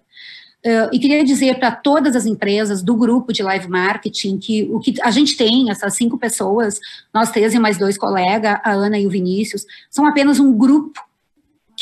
Uh, 0.66 0.90
e 0.94 0.98
queria 0.98 1.24
dizer 1.24 1.60
para 1.60 1.72
todas 1.72 2.16
as 2.16 2.26
empresas 2.26 2.82
do 2.82 2.96
grupo 2.96 3.34
de 3.34 3.44
live 3.44 3.68
marketing 3.68 4.40
que 4.40 4.64
o 4.72 4.80
que 4.80 4.96
a 5.02 5.12
gente 5.12 5.36
tem, 5.36 5.70
essas 5.70 5.94
cinco 5.94 6.18
pessoas, 6.18 6.80
nós 7.14 7.30
três 7.32 7.54
e 7.54 7.60
mais 7.60 7.78
dois 7.78 7.98
colegas, 7.98 8.60
a 8.64 8.72
Ana 8.72 8.98
e 8.98 9.06
o 9.06 9.10
Vinícius, 9.10 9.66
são 9.92 10.08
apenas 10.08 10.40
um 10.40 10.58
grupo 10.58 11.00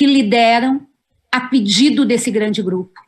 que 0.01 0.07
lideram 0.07 0.81
a 1.31 1.41
pedido 1.41 2.03
desse 2.03 2.31
grande 2.31 2.59
grupo. 2.63 2.99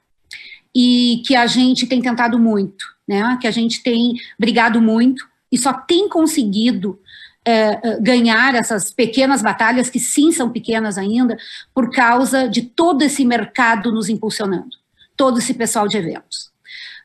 E 0.76 1.24
que 1.26 1.36
a 1.36 1.48
gente 1.48 1.88
tem 1.88 2.00
tentado 2.00 2.38
muito, 2.38 2.86
né? 3.08 3.36
que 3.42 3.48
a 3.48 3.52
gente 3.52 3.82
tem 3.82 4.14
brigado 4.40 4.80
muito 4.80 5.28
e 5.52 5.58
só 5.58 5.74
tem 5.74 6.08
conseguido 6.08 7.00
é, 7.44 8.00
ganhar 8.00 8.54
essas 8.54 8.92
pequenas 8.92 9.42
batalhas, 9.42 9.90
que 9.90 10.00
sim 10.00 10.32
são 10.32 10.52
pequenas 10.52 11.00
ainda, 11.00 11.36
por 11.74 11.90
causa 11.90 12.48
de 12.48 12.62
todo 12.62 13.02
esse 13.02 13.26
mercado 13.26 13.92
nos 13.92 14.08
impulsionando, 14.08 14.78
todo 15.18 15.40
esse 15.40 15.56
pessoal 15.56 15.88
de 15.88 15.98
eventos. 15.98 16.52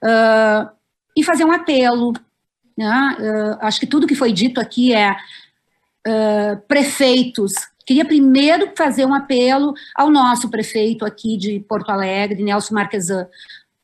Uh, 0.05 0.69
e 1.17 1.25
fazer 1.25 1.47
um 1.47 1.53
apelo, 1.53 2.13
né? 2.77 3.17
uh, 3.19 3.59
acho 3.63 3.81
que 3.81 3.87
tudo 3.87 4.07
que 4.07 4.15
foi 4.15 4.35
dito 4.35 4.61
aqui 4.61 4.93
é 4.93 5.13
uh, 5.13 6.61
prefeitos 6.69 7.55
Queria 7.89 8.05
primeiro 8.05 8.71
fazer 8.77 9.07
um 9.07 9.15
apelo 9.15 9.73
ao 9.95 10.11
nosso 10.11 10.51
prefeito 10.51 11.07
aqui 11.07 11.39
de 11.39 11.59
Porto 11.61 11.89
Alegre, 11.89 12.43
Nelson 12.43 12.75
Marquesan. 12.75 13.27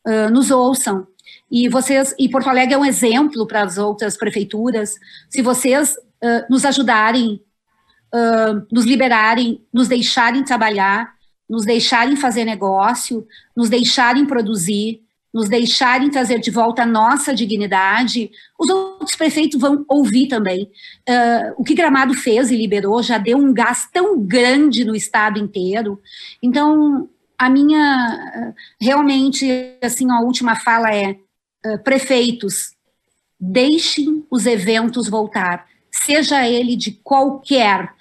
Uh, 0.06 0.31
nos 0.31 0.51
ouçam. 0.51 1.06
E 1.51 1.70
vocês, 1.70 2.14
e 2.18 2.28
Porto 2.28 2.51
Alegre 2.51 2.74
é 2.74 2.76
um 2.76 2.85
exemplo 2.85 3.47
para 3.47 3.62
as 3.62 3.78
outras 3.78 4.14
prefeituras. 4.14 4.97
Se 5.31 5.40
vocês 5.40 5.94
uh, 6.22 6.44
nos 6.51 6.66
ajudarem, 6.66 7.40
uh, 8.14 8.66
nos 8.70 8.85
liberarem, 8.85 9.64
nos 9.72 9.89
deixarem 9.89 10.44
trabalhar, 10.44 11.14
nos 11.48 11.64
deixarem 11.64 12.14
fazer 12.14 12.44
negócio, 12.44 13.26
nos 13.56 13.70
deixarem 13.70 14.26
produzir, 14.26 15.02
nos 15.35 15.48
deixarem 15.48 16.09
trazer 16.11 16.39
de 16.39 16.48
volta 16.48 16.85
a 16.85 16.86
nossa 16.86 17.35
dignidade, 17.35 18.31
os 18.56 18.70
outros 18.70 19.16
prefeitos 19.16 19.61
vão 19.61 19.85
ouvir 19.89 20.28
também. 20.28 20.70
Uh, 21.09 21.55
o 21.59 21.65
que 21.65 21.74
Gramado 21.74 22.15
fez 22.15 22.52
e 22.52 22.56
liberou 22.56 23.02
já 23.02 23.19
deu 23.19 23.36
um 23.36 23.52
gás 23.52 23.89
tão 23.93 24.20
grande 24.20 24.85
no 24.85 24.94
estado 24.94 25.40
inteiro. 25.40 26.01
Então, 26.40 27.09
a 27.36 27.51
minha, 27.51 28.55
realmente, 28.81 29.77
assim, 29.82 30.09
a 30.11 30.20
última 30.20 30.55
fala 30.55 30.94
é, 30.94 31.16
uh, 31.66 31.82
prefeitos, 31.82 32.73
deixem 33.39 34.24
os 34.31 34.47
eventos 34.47 35.09
voltar, 35.09 35.66
seja 35.90 36.48
ele 36.48 36.77
de 36.77 36.93
qualquer 36.93 37.93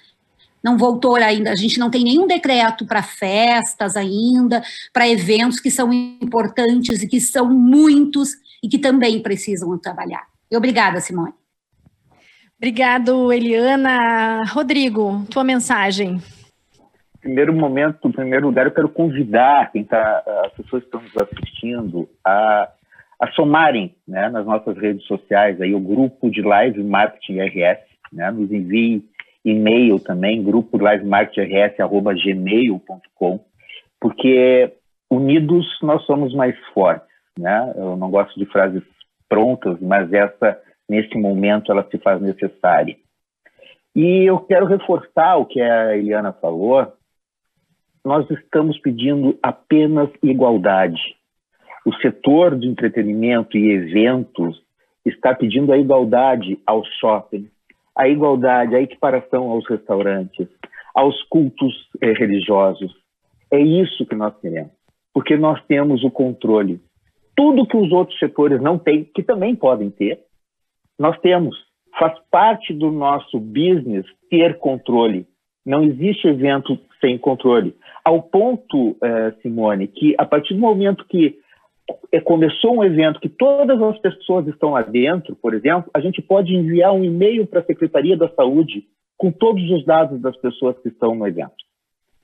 não 0.64 0.78
voltou 0.78 1.16
ainda, 1.16 1.52
a 1.52 1.56
gente 1.56 1.78
não 1.78 1.90
tem 1.90 2.02
nenhum 2.02 2.26
decreto 2.26 2.86
para 2.86 3.02
festas 3.02 3.96
ainda, 3.96 4.62
para 4.94 5.06
eventos 5.06 5.60
que 5.60 5.70
são 5.70 5.92
importantes 5.92 7.02
e 7.02 7.06
que 7.06 7.20
são 7.20 7.52
muitos 7.52 8.30
e 8.62 8.68
que 8.68 8.78
também 8.78 9.20
precisam 9.20 9.78
trabalhar. 9.78 10.22
E 10.50 10.56
obrigada, 10.56 11.00
Simone. 11.00 11.34
Obrigado, 12.56 13.30
Eliana. 13.30 14.44
Rodrigo, 14.44 15.26
tua 15.30 15.44
mensagem. 15.44 16.18
Primeiro 17.20 17.52
momento, 17.52 18.08
em 18.08 18.12
primeiro 18.12 18.46
lugar, 18.46 18.64
eu 18.64 18.72
quero 18.72 18.88
convidar 18.88 19.70
quem 19.70 19.84
tá, 19.84 20.22
as 20.46 20.52
pessoas 20.52 20.82
que 20.82 20.88
estão 20.88 21.02
nos 21.02 21.16
assistindo 21.16 22.08
a, 22.24 22.70
a 23.20 23.30
somarem 23.32 23.94
né, 24.08 24.30
nas 24.30 24.46
nossas 24.46 24.78
redes 24.78 25.06
sociais 25.06 25.60
aí 25.60 25.74
o 25.74 25.80
grupo 25.80 26.30
de 26.30 26.40
live 26.40 26.82
marketing 26.82 27.40
RS, 27.40 27.80
né, 28.12 28.30
nos 28.30 28.50
enviem 28.50 29.04
e-mail 29.44 30.00
também, 30.00 30.42
grupo 30.42 30.78
livemarketrs.gmail.com, 30.78 33.40
porque 34.00 34.72
unidos 35.10 35.66
nós 35.82 36.02
somos 36.06 36.34
mais 36.34 36.56
fortes, 36.72 37.06
né? 37.38 37.74
Eu 37.76 37.96
não 37.96 38.10
gosto 38.10 38.38
de 38.38 38.46
frases 38.46 38.82
prontas, 39.28 39.78
mas 39.80 40.10
essa, 40.12 40.58
nesse 40.88 41.16
momento, 41.18 41.70
ela 41.70 41.86
se 41.90 41.98
faz 41.98 42.20
necessária. 42.20 42.96
E 43.94 44.28
eu 44.28 44.40
quero 44.40 44.66
reforçar 44.66 45.36
o 45.36 45.46
que 45.46 45.60
a 45.60 45.96
Eliana 45.96 46.32
falou, 46.32 46.92
nós 48.04 48.28
estamos 48.30 48.78
pedindo 48.78 49.38
apenas 49.42 50.10
igualdade. 50.22 51.00
O 51.86 51.94
setor 51.96 52.58
de 52.58 52.66
entretenimento 52.66 53.56
e 53.56 53.72
eventos 53.72 54.62
está 55.04 55.34
pedindo 55.34 55.72
a 55.72 55.78
igualdade 55.78 56.58
aos 56.66 56.88
shoppings, 56.98 57.50
a 57.96 58.08
igualdade, 58.08 58.74
a 58.74 58.80
equiparação 58.80 59.50
aos 59.50 59.66
restaurantes, 59.68 60.48
aos 60.94 61.20
cultos 61.24 61.72
eh, 62.00 62.12
religiosos. 62.12 62.92
É 63.50 63.58
isso 63.58 64.06
que 64.06 64.14
nós 64.14 64.34
queremos, 64.40 64.72
porque 65.12 65.36
nós 65.36 65.62
temos 65.66 66.02
o 66.02 66.10
controle. 66.10 66.80
Tudo 67.36 67.66
que 67.66 67.76
os 67.76 67.92
outros 67.92 68.18
setores 68.18 68.60
não 68.60 68.78
têm, 68.78 69.04
que 69.04 69.22
também 69.22 69.54
podem 69.54 69.90
ter, 69.90 70.20
nós 70.98 71.18
temos. 71.20 71.56
Faz 71.98 72.18
parte 72.30 72.72
do 72.72 72.90
nosso 72.90 73.38
business 73.38 74.04
ter 74.28 74.58
controle. 74.58 75.26
Não 75.64 75.84
existe 75.84 76.26
evento 76.26 76.78
sem 77.00 77.16
controle. 77.18 77.74
Ao 78.04 78.20
ponto, 78.20 78.96
eh, 79.02 79.32
Simone, 79.40 79.86
que 79.86 80.14
a 80.18 80.26
partir 80.26 80.54
do 80.54 80.60
momento 80.60 81.04
que 81.08 81.38
começou 82.24 82.76
um 82.76 82.84
evento 82.84 83.20
que 83.20 83.28
todas 83.28 83.80
as 83.82 83.98
pessoas 83.98 84.46
estão 84.46 84.70
lá 84.70 84.82
dentro, 84.82 85.36
por 85.36 85.54
exemplo, 85.54 85.90
a 85.92 86.00
gente 86.00 86.22
pode 86.22 86.54
enviar 86.54 86.92
um 86.92 87.04
e-mail 87.04 87.46
para 87.46 87.60
a 87.60 87.64
Secretaria 87.64 88.16
da 88.16 88.28
Saúde 88.30 88.86
com 89.16 89.30
todos 89.30 89.62
os 89.70 89.84
dados 89.84 90.20
das 90.20 90.36
pessoas 90.36 90.78
que 90.78 90.88
estão 90.88 91.14
no 91.14 91.26
evento. 91.26 91.52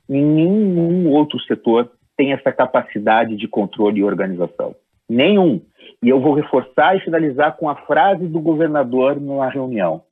Nenhum 0.08 1.08
outro 1.10 1.38
setor 1.40 1.90
tem 2.16 2.32
essa 2.32 2.52
capacidade 2.52 3.36
de 3.36 3.46
controle 3.46 4.00
e 4.00 4.04
organização. 4.04 4.74
Nenhum. 5.08 5.60
E 6.02 6.08
eu 6.08 6.20
vou 6.20 6.34
reforçar 6.34 6.96
e 6.96 7.00
finalizar 7.00 7.56
com 7.56 7.68
a 7.68 7.76
frase 7.76 8.26
do 8.26 8.40
governador 8.40 9.20
na 9.20 9.48
reunião. 9.48 10.02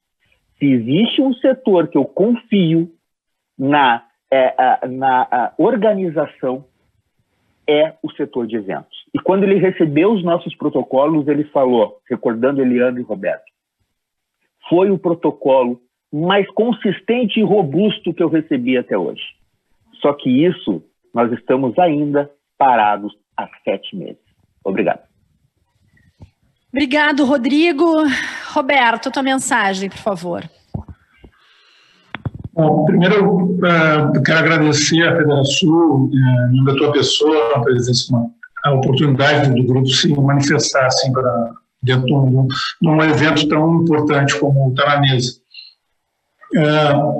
Se 0.58 0.66
existe 0.66 1.22
um 1.22 1.32
setor 1.34 1.88
que 1.88 1.96
eu 1.96 2.04
confio 2.04 2.90
na, 3.58 4.04
é, 4.30 4.86
na 4.88 5.52
organização, 5.56 6.64
é 7.68 7.94
o 8.02 8.10
setor 8.12 8.46
de 8.46 8.56
eventos. 8.56 8.97
E 9.14 9.18
quando 9.18 9.44
ele 9.44 9.58
recebeu 9.58 10.12
os 10.12 10.22
nossos 10.22 10.54
protocolos, 10.56 11.26
ele 11.28 11.44
falou, 11.44 11.98
recordando 12.08 12.60
Eliane 12.60 13.00
e 13.00 13.04
Roberto, 13.04 13.44
foi 14.68 14.90
o 14.90 14.98
protocolo 14.98 15.80
mais 16.12 16.48
consistente 16.52 17.40
e 17.40 17.42
robusto 17.42 18.12
que 18.12 18.22
eu 18.22 18.28
recebi 18.28 18.76
até 18.76 18.96
hoje. 18.96 19.22
Só 20.00 20.12
que 20.12 20.30
isso, 20.46 20.82
nós 21.14 21.32
estamos 21.32 21.78
ainda 21.78 22.30
parados 22.56 23.12
há 23.36 23.48
sete 23.64 23.96
meses. 23.96 24.20
Obrigado. 24.64 25.00
Obrigado, 26.70 27.24
Rodrigo. 27.24 27.84
Roberto, 28.52 29.10
tua 29.10 29.22
mensagem, 29.22 29.88
por 29.88 29.98
favor. 29.98 30.48
Bom, 32.52 32.84
primeiro, 32.86 33.56
eu 34.14 34.22
quero 34.22 34.38
agradecer 34.38 35.02
à 35.06 35.16
Federação, 35.16 36.10
em 36.12 36.56
nome 36.56 36.64
da 36.66 36.76
tua 36.76 36.92
pessoa, 36.92 37.54
a 37.54 37.60
presença, 37.60 38.12
a 38.64 38.72
oportunidade 38.72 39.50
do 39.50 39.66
grupo 39.66 39.88
se 39.88 40.08
manifestar 40.08 40.86
assim, 40.86 41.12
para, 41.12 41.50
dentro 41.82 42.06
de 42.06 42.12
um, 42.14 42.46
de 42.80 42.88
um 42.88 43.02
evento 43.02 43.48
tão 43.48 43.82
importante 43.82 44.38
como 44.38 44.70
está 44.70 44.86
na 44.86 45.00
mesa. 45.00 45.32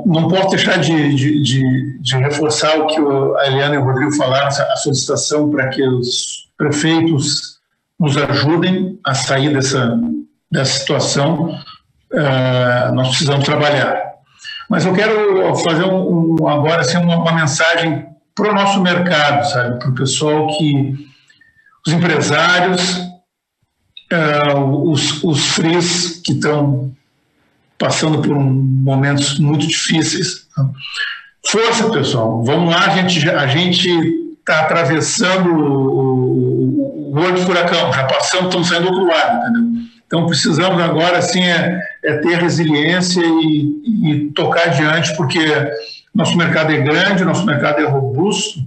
não 0.07 0.29
posso 0.29 0.51
deixar 0.51 0.79
de, 0.79 1.15
de, 1.15 1.99
de, 2.01 2.17
reforçar 2.17 2.79
o 2.79 2.87
que 2.87 2.99
a 3.41 3.47
Eliana 3.47 3.75
e 3.77 3.79
o 3.79 3.85
Rodrigo 3.85 4.13
falaram, 4.17 4.49
a 4.49 4.77
solicitação 4.77 5.51
para 5.51 5.69
que 5.69 5.83
os 5.83 6.49
prefeitos 6.57 7.59
nos 7.99 8.17
ajudem 8.17 8.99
a 9.05 9.15
sair 9.15 9.53
dessa, 9.53 9.99
dessa 10.51 10.79
situação. 10.79 11.55
nós 12.95 13.09
precisamos 13.09 13.45
trabalhar. 13.45 14.09
Mas 14.69 14.85
eu 14.85 14.93
quero 14.93 15.55
fazer 15.57 15.85
um, 15.85 16.37
um 16.41 16.49
agora 16.49 16.83
assim, 16.83 16.99
uma, 16.99 17.17
uma 17.17 17.33
mensagem 17.33 18.07
para 18.35 18.51
o 18.51 18.55
nosso 18.55 18.81
mercado, 18.81 19.45
sabe? 19.51 19.79
Para 19.79 19.91
o 19.91 19.95
pessoal 19.95 20.47
que. 20.57 21.08
Os 21.87 21.93
empresários, 21.93 22.99
uh, 24.13 24.91
os, 24.91 25.23
os 25.23 25.47
FRIs 25.49 26.21
que 26.25 26.33
estão 26.33 26.93
passando 27.79 28.21
por 28.21 28.33
um, 28.33 28.43
momentos 28.43 29.39
muito 29.39 29.67
difíceis. 29.67 30.47
Tá? 30.55 30.69
Força, 31.47 31.89
pessoal. 31.91 32.45
Vamos 32.45 32.75
lá, 32.75 32.87
a 32.87 32.89
gente 32.91 33.31
a 33.31 33.47
gente 33.47 33.89
está 34.41 34.61
atravessando 34.61 35.51
o, 35.51 37.13
o, 37.13 37.21
olho 37.21 37.35
do 37.35 37.43
furacão, 37.43 37.93
já 37.93 38.05
passamos, 38.05 38.47
estamos 38.47 38.69
saindo 38.69 38.91
do 38.91 38.93
outro 38.93 39.07
lado, 39.07 39.41
entendeu? 39.41 39.89
Então, 40.07 40.27
precisamos 40.27 40.83
agora, 40.83 41.21
sim, 41.21 41.43
é, 41.43 41.79
é 42.03 42.17
ter 42.17 42.39
resiliência 42.39 43.23
e, 43.23 43.83
e, 43.85 44.33
tocar 44.35 44.69
adiante, 44.69 45.15
porque 45.17 45.39
nosso 46.15 46.35
mercado 46.37 46.73
é 46.73 46.79
grande, 46.79 47.25
nosso 47.25 47.45
mercado 47.45 47.81
é 47.81 47.85
robusto 47.85 48.61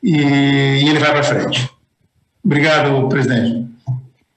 e, 0.00 0.14
e 0.14 0.88
ele 0.88 1.00
vai 1.00 1.10
para 1.10 1.22
frente. 1.24 1.68
Obrigado, 2.44 3.08
presidente. 3.08 3.66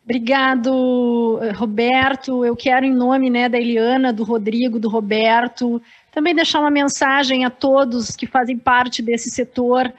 Obrigado, 0.03 1.39
Roberto. 1.55 2.45
Eu 2.45 2.55
quero, 2.55 2.85
em 2.85 2.93
nome 2.93 3.29
né, 3.29 3.49
da 3.49 3.59
Eliana, 3.59 4.13
do 4.13 4.23
Rodrigo, 4.23 4.79
do 4.79 4.87
Roberto, 4.87 5.81
também 6.13 6.33
deixar 6.33 6.61
uma 6.61 6.71
mensagem 6.71 7.43
a 7.43 7.49
todos 7.49 8.15
que 8.15 8.25
fazem 8.25 8.57
parte 8.57 9.01
desse 9.01 9.29
setor 9.29 9.91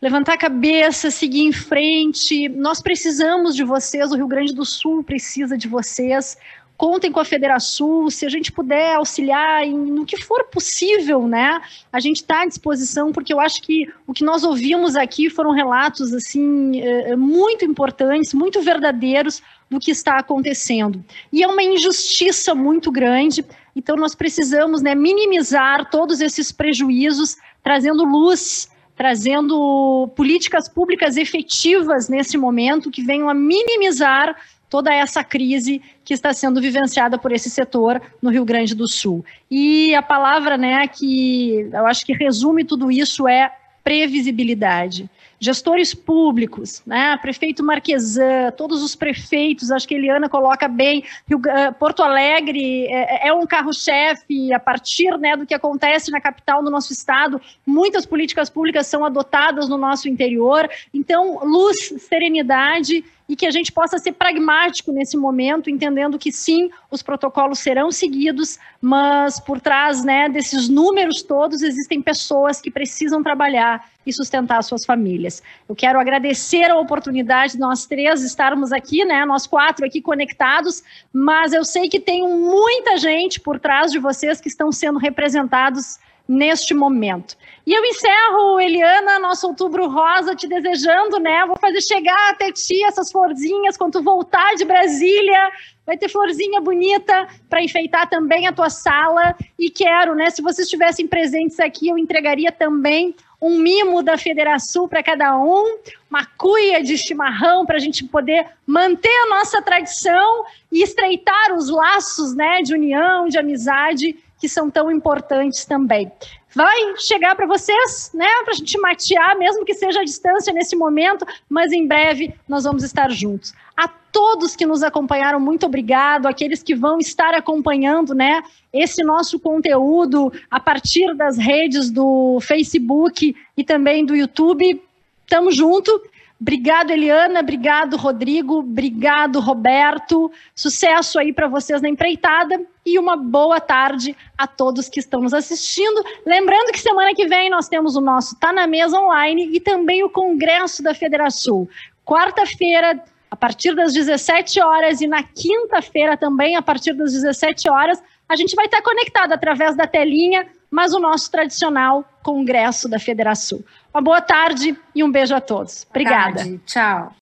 levantar 0.00 0.34
a 0.34 0.38
cabeça, 0.38 1.10
seguir 1.10 1.42
em 1.42 1.52
frente. 1.52 2.48
Nós 2.48 2.80
precisamos 2.80 3.54
de 3.54 3.64
vocês, 3.64 4.10
o 4.10 4.16
Rio 4.16 4.28
Grande 4.28 4.54
do 4.54 4.64
Sul 4.64 5.02
precisa 5.02 5.58
de 5.58 5.68
vocês. 5.68 6.36
Contem 6.78 7.10
com 7.10 7.18
a 7.18 7.24
Federação, 7.24 8.08
se 8.08 8.24
a 8.24 8.28
gente 8.28 8.52
puder 8.52 8.94
auxiliar 8.94 9.66
em, 9.66 9.76
no 9.76 10.06
que 10.06 10.16
for 10.16 10.44
possível, 10.44 11.26
né? 11.26 11.60
A 11.92 11.98
gente 11.98 12.18
está 12.18 12.42
à 12.42 12.46
disposição, 12.46 13.10
porque 13.10 13.32
eu 13.32 13.40
acho 13.40 13.60
que 13.62 13.92
o 14.06 14.12
que 14.12 14.22
nós 14.22 14.44
ouvimos 14.44 14.94
aqui 14.94 15.28
foram 15.28 15.50
relatos 15.50 16.14
assim 16.14 16.80
eh, 16.80 17.16
muito 17.16 17.64
importantes, 17.64 18.32
muito 18.32 18.62
verdadeiros 18.62 19.42
do 19.68 19.80
que 19.80 19.90
está 19.90 20.18
acontecendo. 20.18 21.04
E 21.32 21.42
é 21.42 21.48
uma 21.48 21.64
injustiça 21.64 22.54
muito 22.54 22.92
grande. 22.92 23.44
Então 23.74 23.96
nós 23.96 24.14
precisamos, 24.14 24.80
né, 24.80 24.94
minimizar 24.94 25.90
todos 25.90 26.20
esses 26.20 26.52
prejuízos, 26.52 27.36
trazendo 27.60 28.04
luz 28.04 28.68
trazendo 28.98 30.10
políticas 30.16 30.68
públicas 30.68 31.16
efetivas 31.16 32.08
nesse 32.08 32.36
momento 32.36 32.90
que 32.90 33.00
venham 33.00 33.28
a 33.28 33.34
minimizar 33.34 34.36
toda 34.68 34.92
essa 34.92 35.24
crise 35.24 35.80
que 36.04 36.14
está 36.14 36.32
sendo 36.32 36.60
vivenciada 36.60 37.18
por 37.18 37.32
esse 37.32 37.50
setor 37.50 38.00
no 38.20 38.30
Rio 38.30 38.44
Grande 38.44 38.74
do 38.74 38.88
Sul. 38.88 39.24
E 39.50 39.94
a 39.94 40.02
palavra, 40.02 40.56
né, 40.56 40.86
que 40.88 41.68
eu 41.72 41.86
acho 41.86 42.04
que 42.04 42.12
resume 42.12 42.64
tudo 42.64 42.90
isso 42.90 43.26
é 43.26 43.52
previsibilidade. 43.82 45.08
Gestores 45.40 45.94
públicos, 45.94 46.82
né, 46.84 47.16
prefeito 47.22 47.64
Marquesan, 47.64 48.50
todos 48.56 48.82
os 48.82 48.94
prefeitos, 48.94 49.70
acho 49.70 49.86
que 49.86 49.94
Eliana 49.94 50.28
coloca 50.28 50.66
bem, 50.68 51.04
eh, 51.30 51.70
Porto 51.70 52.02
Alegre 52.02 52.86
é, 52.88 53.28
é 53.28 53.32
um 53.32 53.46
carro-chefe 53.46 54.52
a 54.52 54.58
partir 54.58 55.16
né, 55.16 55.36
do 55.36 55.46
que 55.46 55.54
acontece 55.54 56.10
na 56.10 56.20
capital 56.20 56.62
do 56.62 56.70
nosso 56.70 56.92
estado, 56.92 57.40
muitas 57.64 58.04
políticas 58.04 58.50
públicas 58.50 58.88
são 58.88 59.04
adotadas 59.04 59.68
no 59.68 59.78
nosso 59.78 60.08
interior, 60.08 60.68
então 60.92 61.38
luz, 61.44 61.94
serenidade 61.98 63.04
e 63.28 63.36
que 63.36 63.46
a 63.46 63.50
gente 63.50 63.70
possa 63.70 63.98
ser 63.98 64.12
pragmático 64.12 64.90
nesse 64.90 65.16
momento, 65.16 65.68
entendendo 65.68 66.18
que 66.18 66.32
sim, 66.32 66.70
os 66.90 67.02
protocolos 67.02 67.58
serão 67.58 67.92
seguidos, 67.92 68.58
mas 68.80 69.38
por 69.38 69.60
trás 69.60 70.02
né, 70.02 70.28
desses 70.30 70.68
números 70.68 71.22
todos 71.22 71.62
existem 71.62 72.00
pessoas 72.00 72.60
que 72.60 72.70
precisam 72.70 73.22
trabalhar 73.22 73.86
e 74.06 74.12
sustentar 74.12 74.62
suas 74.62 74.86
famílias. 74.86 75.42
Eu 75.68 75.76
quero 75.76 76.00
agradecer 76.00 76.70
a 76.70 76.78
oportunidade 76.78 77.52
de 77.52 77.58
nós 77.58 77.84
três 77.84 78.22
estarmos 78.22 78.72
aqui, 78.72 79.04
né, 79.04 79.26
nós 79.26 79.46
quatro 79.46 79.84
aqui 79.84 80.00
conectados, 80.00 80.82
mas 81.12 81.52
eu 81.52 81.64
sei 81.64 81.88
que 81.88 82.00
tem 82.00 82.26
muita 82.26 82.96
gente 82.96 83.38
por 83.40 83.60
trás 83.60 83.92
de 83.92 83.98
vocês 83.98 84.40
que 84.40 84.48
estão 84.48 84.72
sendo 84.72 84.98
representados 84.98 85.98
neste 86.28 86.74
momento. 86.74 87.36
E 87.66 87.72
eu 87.72 87.84
encerro, 87.84 88.60
Eliana, 88.60 89.18
nosso 89.18 89.46
outubro 89.48 89.88
rosa, 89.88 90.34
te 90.34 90.46
desejando, 90.46 91.18
né? 91.18 91.44
Vou 91.46 91.56
fazer 91.56 91.80
chegar 91.80 92.30
até 92.30 92.52
ti 92.52 92.84
essas 92.84 93.10
florzinhas 93.10 93.76
quando 93.76 93.94
tu 93.94 94.02
voltar 94.02 94.54
de 94.54 94.64
Brasília. 94.64 95.50
Vai 95.86 95.96
ter 95.96 96.08
florzinha 96.10 96.60
bonita 96.60 97.26
para 97.48 97.62
enfeitar 97.62 98.08
também 98.08 98.46
a 98.46 98.52
tua 98.52 98.68
sala. 98.68 99.34
E 99.58 99.70
quero, 99.70 100.14
né? 100.14 100.28
Se 100.28 100.42
vocês 100.42 100.66
estivessem 100.66 101.06
presentes 101.06 101.58
aqui, 101.58 101.88
eu 101.88 101.96
entregaria 101.96 102.52
também 102.52 103.14
um 103.40 103.58
mimo 103.58 104.02
da 104.02 104.18
Federação 104.18 104.88
para 104.88 105.02
cada 105.02 105.38
um, 105.38 105.78
uma 106.10 106.26
cuia 106.26 106.82
de 106.82 106.98
chimarrão 106.98 107.64
para 107.64 107.76
a 107.76 107.80
gente 107.80 108.04
poder 108.04 108.46
manter 108.66 109.14
a 109.24 109.28
nossa 109.28 109.62
tradição 109.62 110.44
e 110.72 110.82
estreitar 110.82 111.54
os 111.54 111.70
laços 111.70 112.34
né, 112.34 112.60
de 112.62 112.74
união, 112.74 113.28
de 113.28 113.38
amizade 113.38 114.16
que 114.38 114.48
são 114.48 114.70
tão 114.70 114.90
importantes 114.90 115.64
também. 115.64 116.10
Vai 116.54 116.96
chegar 116.96 117.34
para 117.36 117.46
vocês, 117.46 118.10
né, 118.14 118.26
para 118.44 118.54
a 118.54 118.56
gente 118.56 118.78
matear, 118.80 119.36
mesmo 119.36 119.64
que 119.64 119.74
seja 119.74 120.00
a 120.00 120.04
distância 120.04 120.52
nesse 120.52 120.74
momento, 120.74 121.26
mas 121.48 121.72
em 121.72 121.86
breve 121.86 122.34
nós 122.48 122.64
vamos 122.64 122.82
estar 122.82 123.10
juntos. 123.10 123.52
A 123.76 123.86
todos 123.86 124.56
que 124.56 124.64
nos 124.64 124.82
acompanharam, 124.82 125.38
muito 125.38 125.66
obrigado. 125.66 126.26
Aqueles 126.26 126.62
que 126.62 126.74
vão 126.74 126.98
estar 126.98 127.34
acompanhando, 127.34 128.14
né, 128.14 128.42
esse 128.72 129.04
nosso 129.04 129.38
conteúdo 129.38 130.32
a 130.50 130.58
partir 130.58 131.14
das 131.14 131.36
redes 131.36 131.90
do 131.90 132.38
Facebook 132.40 133.36
e 133.56 133.62
também 133.62 134.04
do 134.04 134.16
YouTube. 134.16 134.82
Tamo 135.28 135.52
junto. 135.52 136.00
Obrigado, 136.40 136.90
Eliana. 136.90 137.40
Obrigado, 137.40 137.96
Rodrigo. 137.96 138.60
Obrigado, 138.60 139.40
Roberto. 139.40 140.30
Sucesso 140.54 141.18
aí 141.18 141.32
para 141.32 141.48
vocês 141.48 141.82
na 141.82 141.88
empreitada 141.88 142.64
e 142.88 142.98
uma 142.98 143.16
boa 143.16 143.60
tarde 143.60 144.16
a 144.36 144.46
todos 144.46 144.88
que 144.88 145.00
estão 145.00 145.20
nos 145.20 145.34
assistindo. 145.34 146.02
Lembrando 146.24 146.72
que 146.72 146.80
semana 146.80 147.14
que 147.14 147.26
vem 147.26 147.50
nós 147.50 147.68
temos 147.68 147.96
o 147.96 148.00
nosso 148.00 148.36
Tá 148.36 148.52
na 148.52 148.66
Mesa 148.66 148.98
Online 148.98 149.50
e 149.52 149.60
também 149.60 150.02
o 150.02 150.10
Congresso 150.10 150.82
da 150.82 150.94
Federação. 150.94 151.68
Quarta-feira, 152.04 153.02
a 153.30 153.36
partir 153.36 153.74
das 153.74 153.92
17 153.92 154.60
horas, 154.60 155.00
e 155.00 155.06
na 155.06 155.22
quinta-feira 155.22 156.16
também, 156.16 156.56
a 156.56 156.62
partir 156.62 156.94
das 156.94 157.12
17 157.12 157.68
horas, 157.68 158.02
a 158.28 158.36
gente 158.36 158.54
vai 158.54 158.64
estar 158.64 158.82
conectado 158.82 159.32
através 159.32 159.76
da 159.76 159.86
telinha, 159.86 160.46
mas 160.70 160.94
o 160.94 160.98
nosso 160.98 161.30
tradicional 161.30 162.04
Congresso 162.22 162.88
da 162.88 162.98
Federação. 162.98 163.62
Uma 163.92 164.02
boa 164.02 164.20
tarde 164.20 164.78
e 164.94 165.04
um 165.04 165.10
beijo 165.10 165.34
a 165.34 165.40
todos. 165.40 165.86
Obrigada. 165.90 166.42
Tchau. 166.66 167.12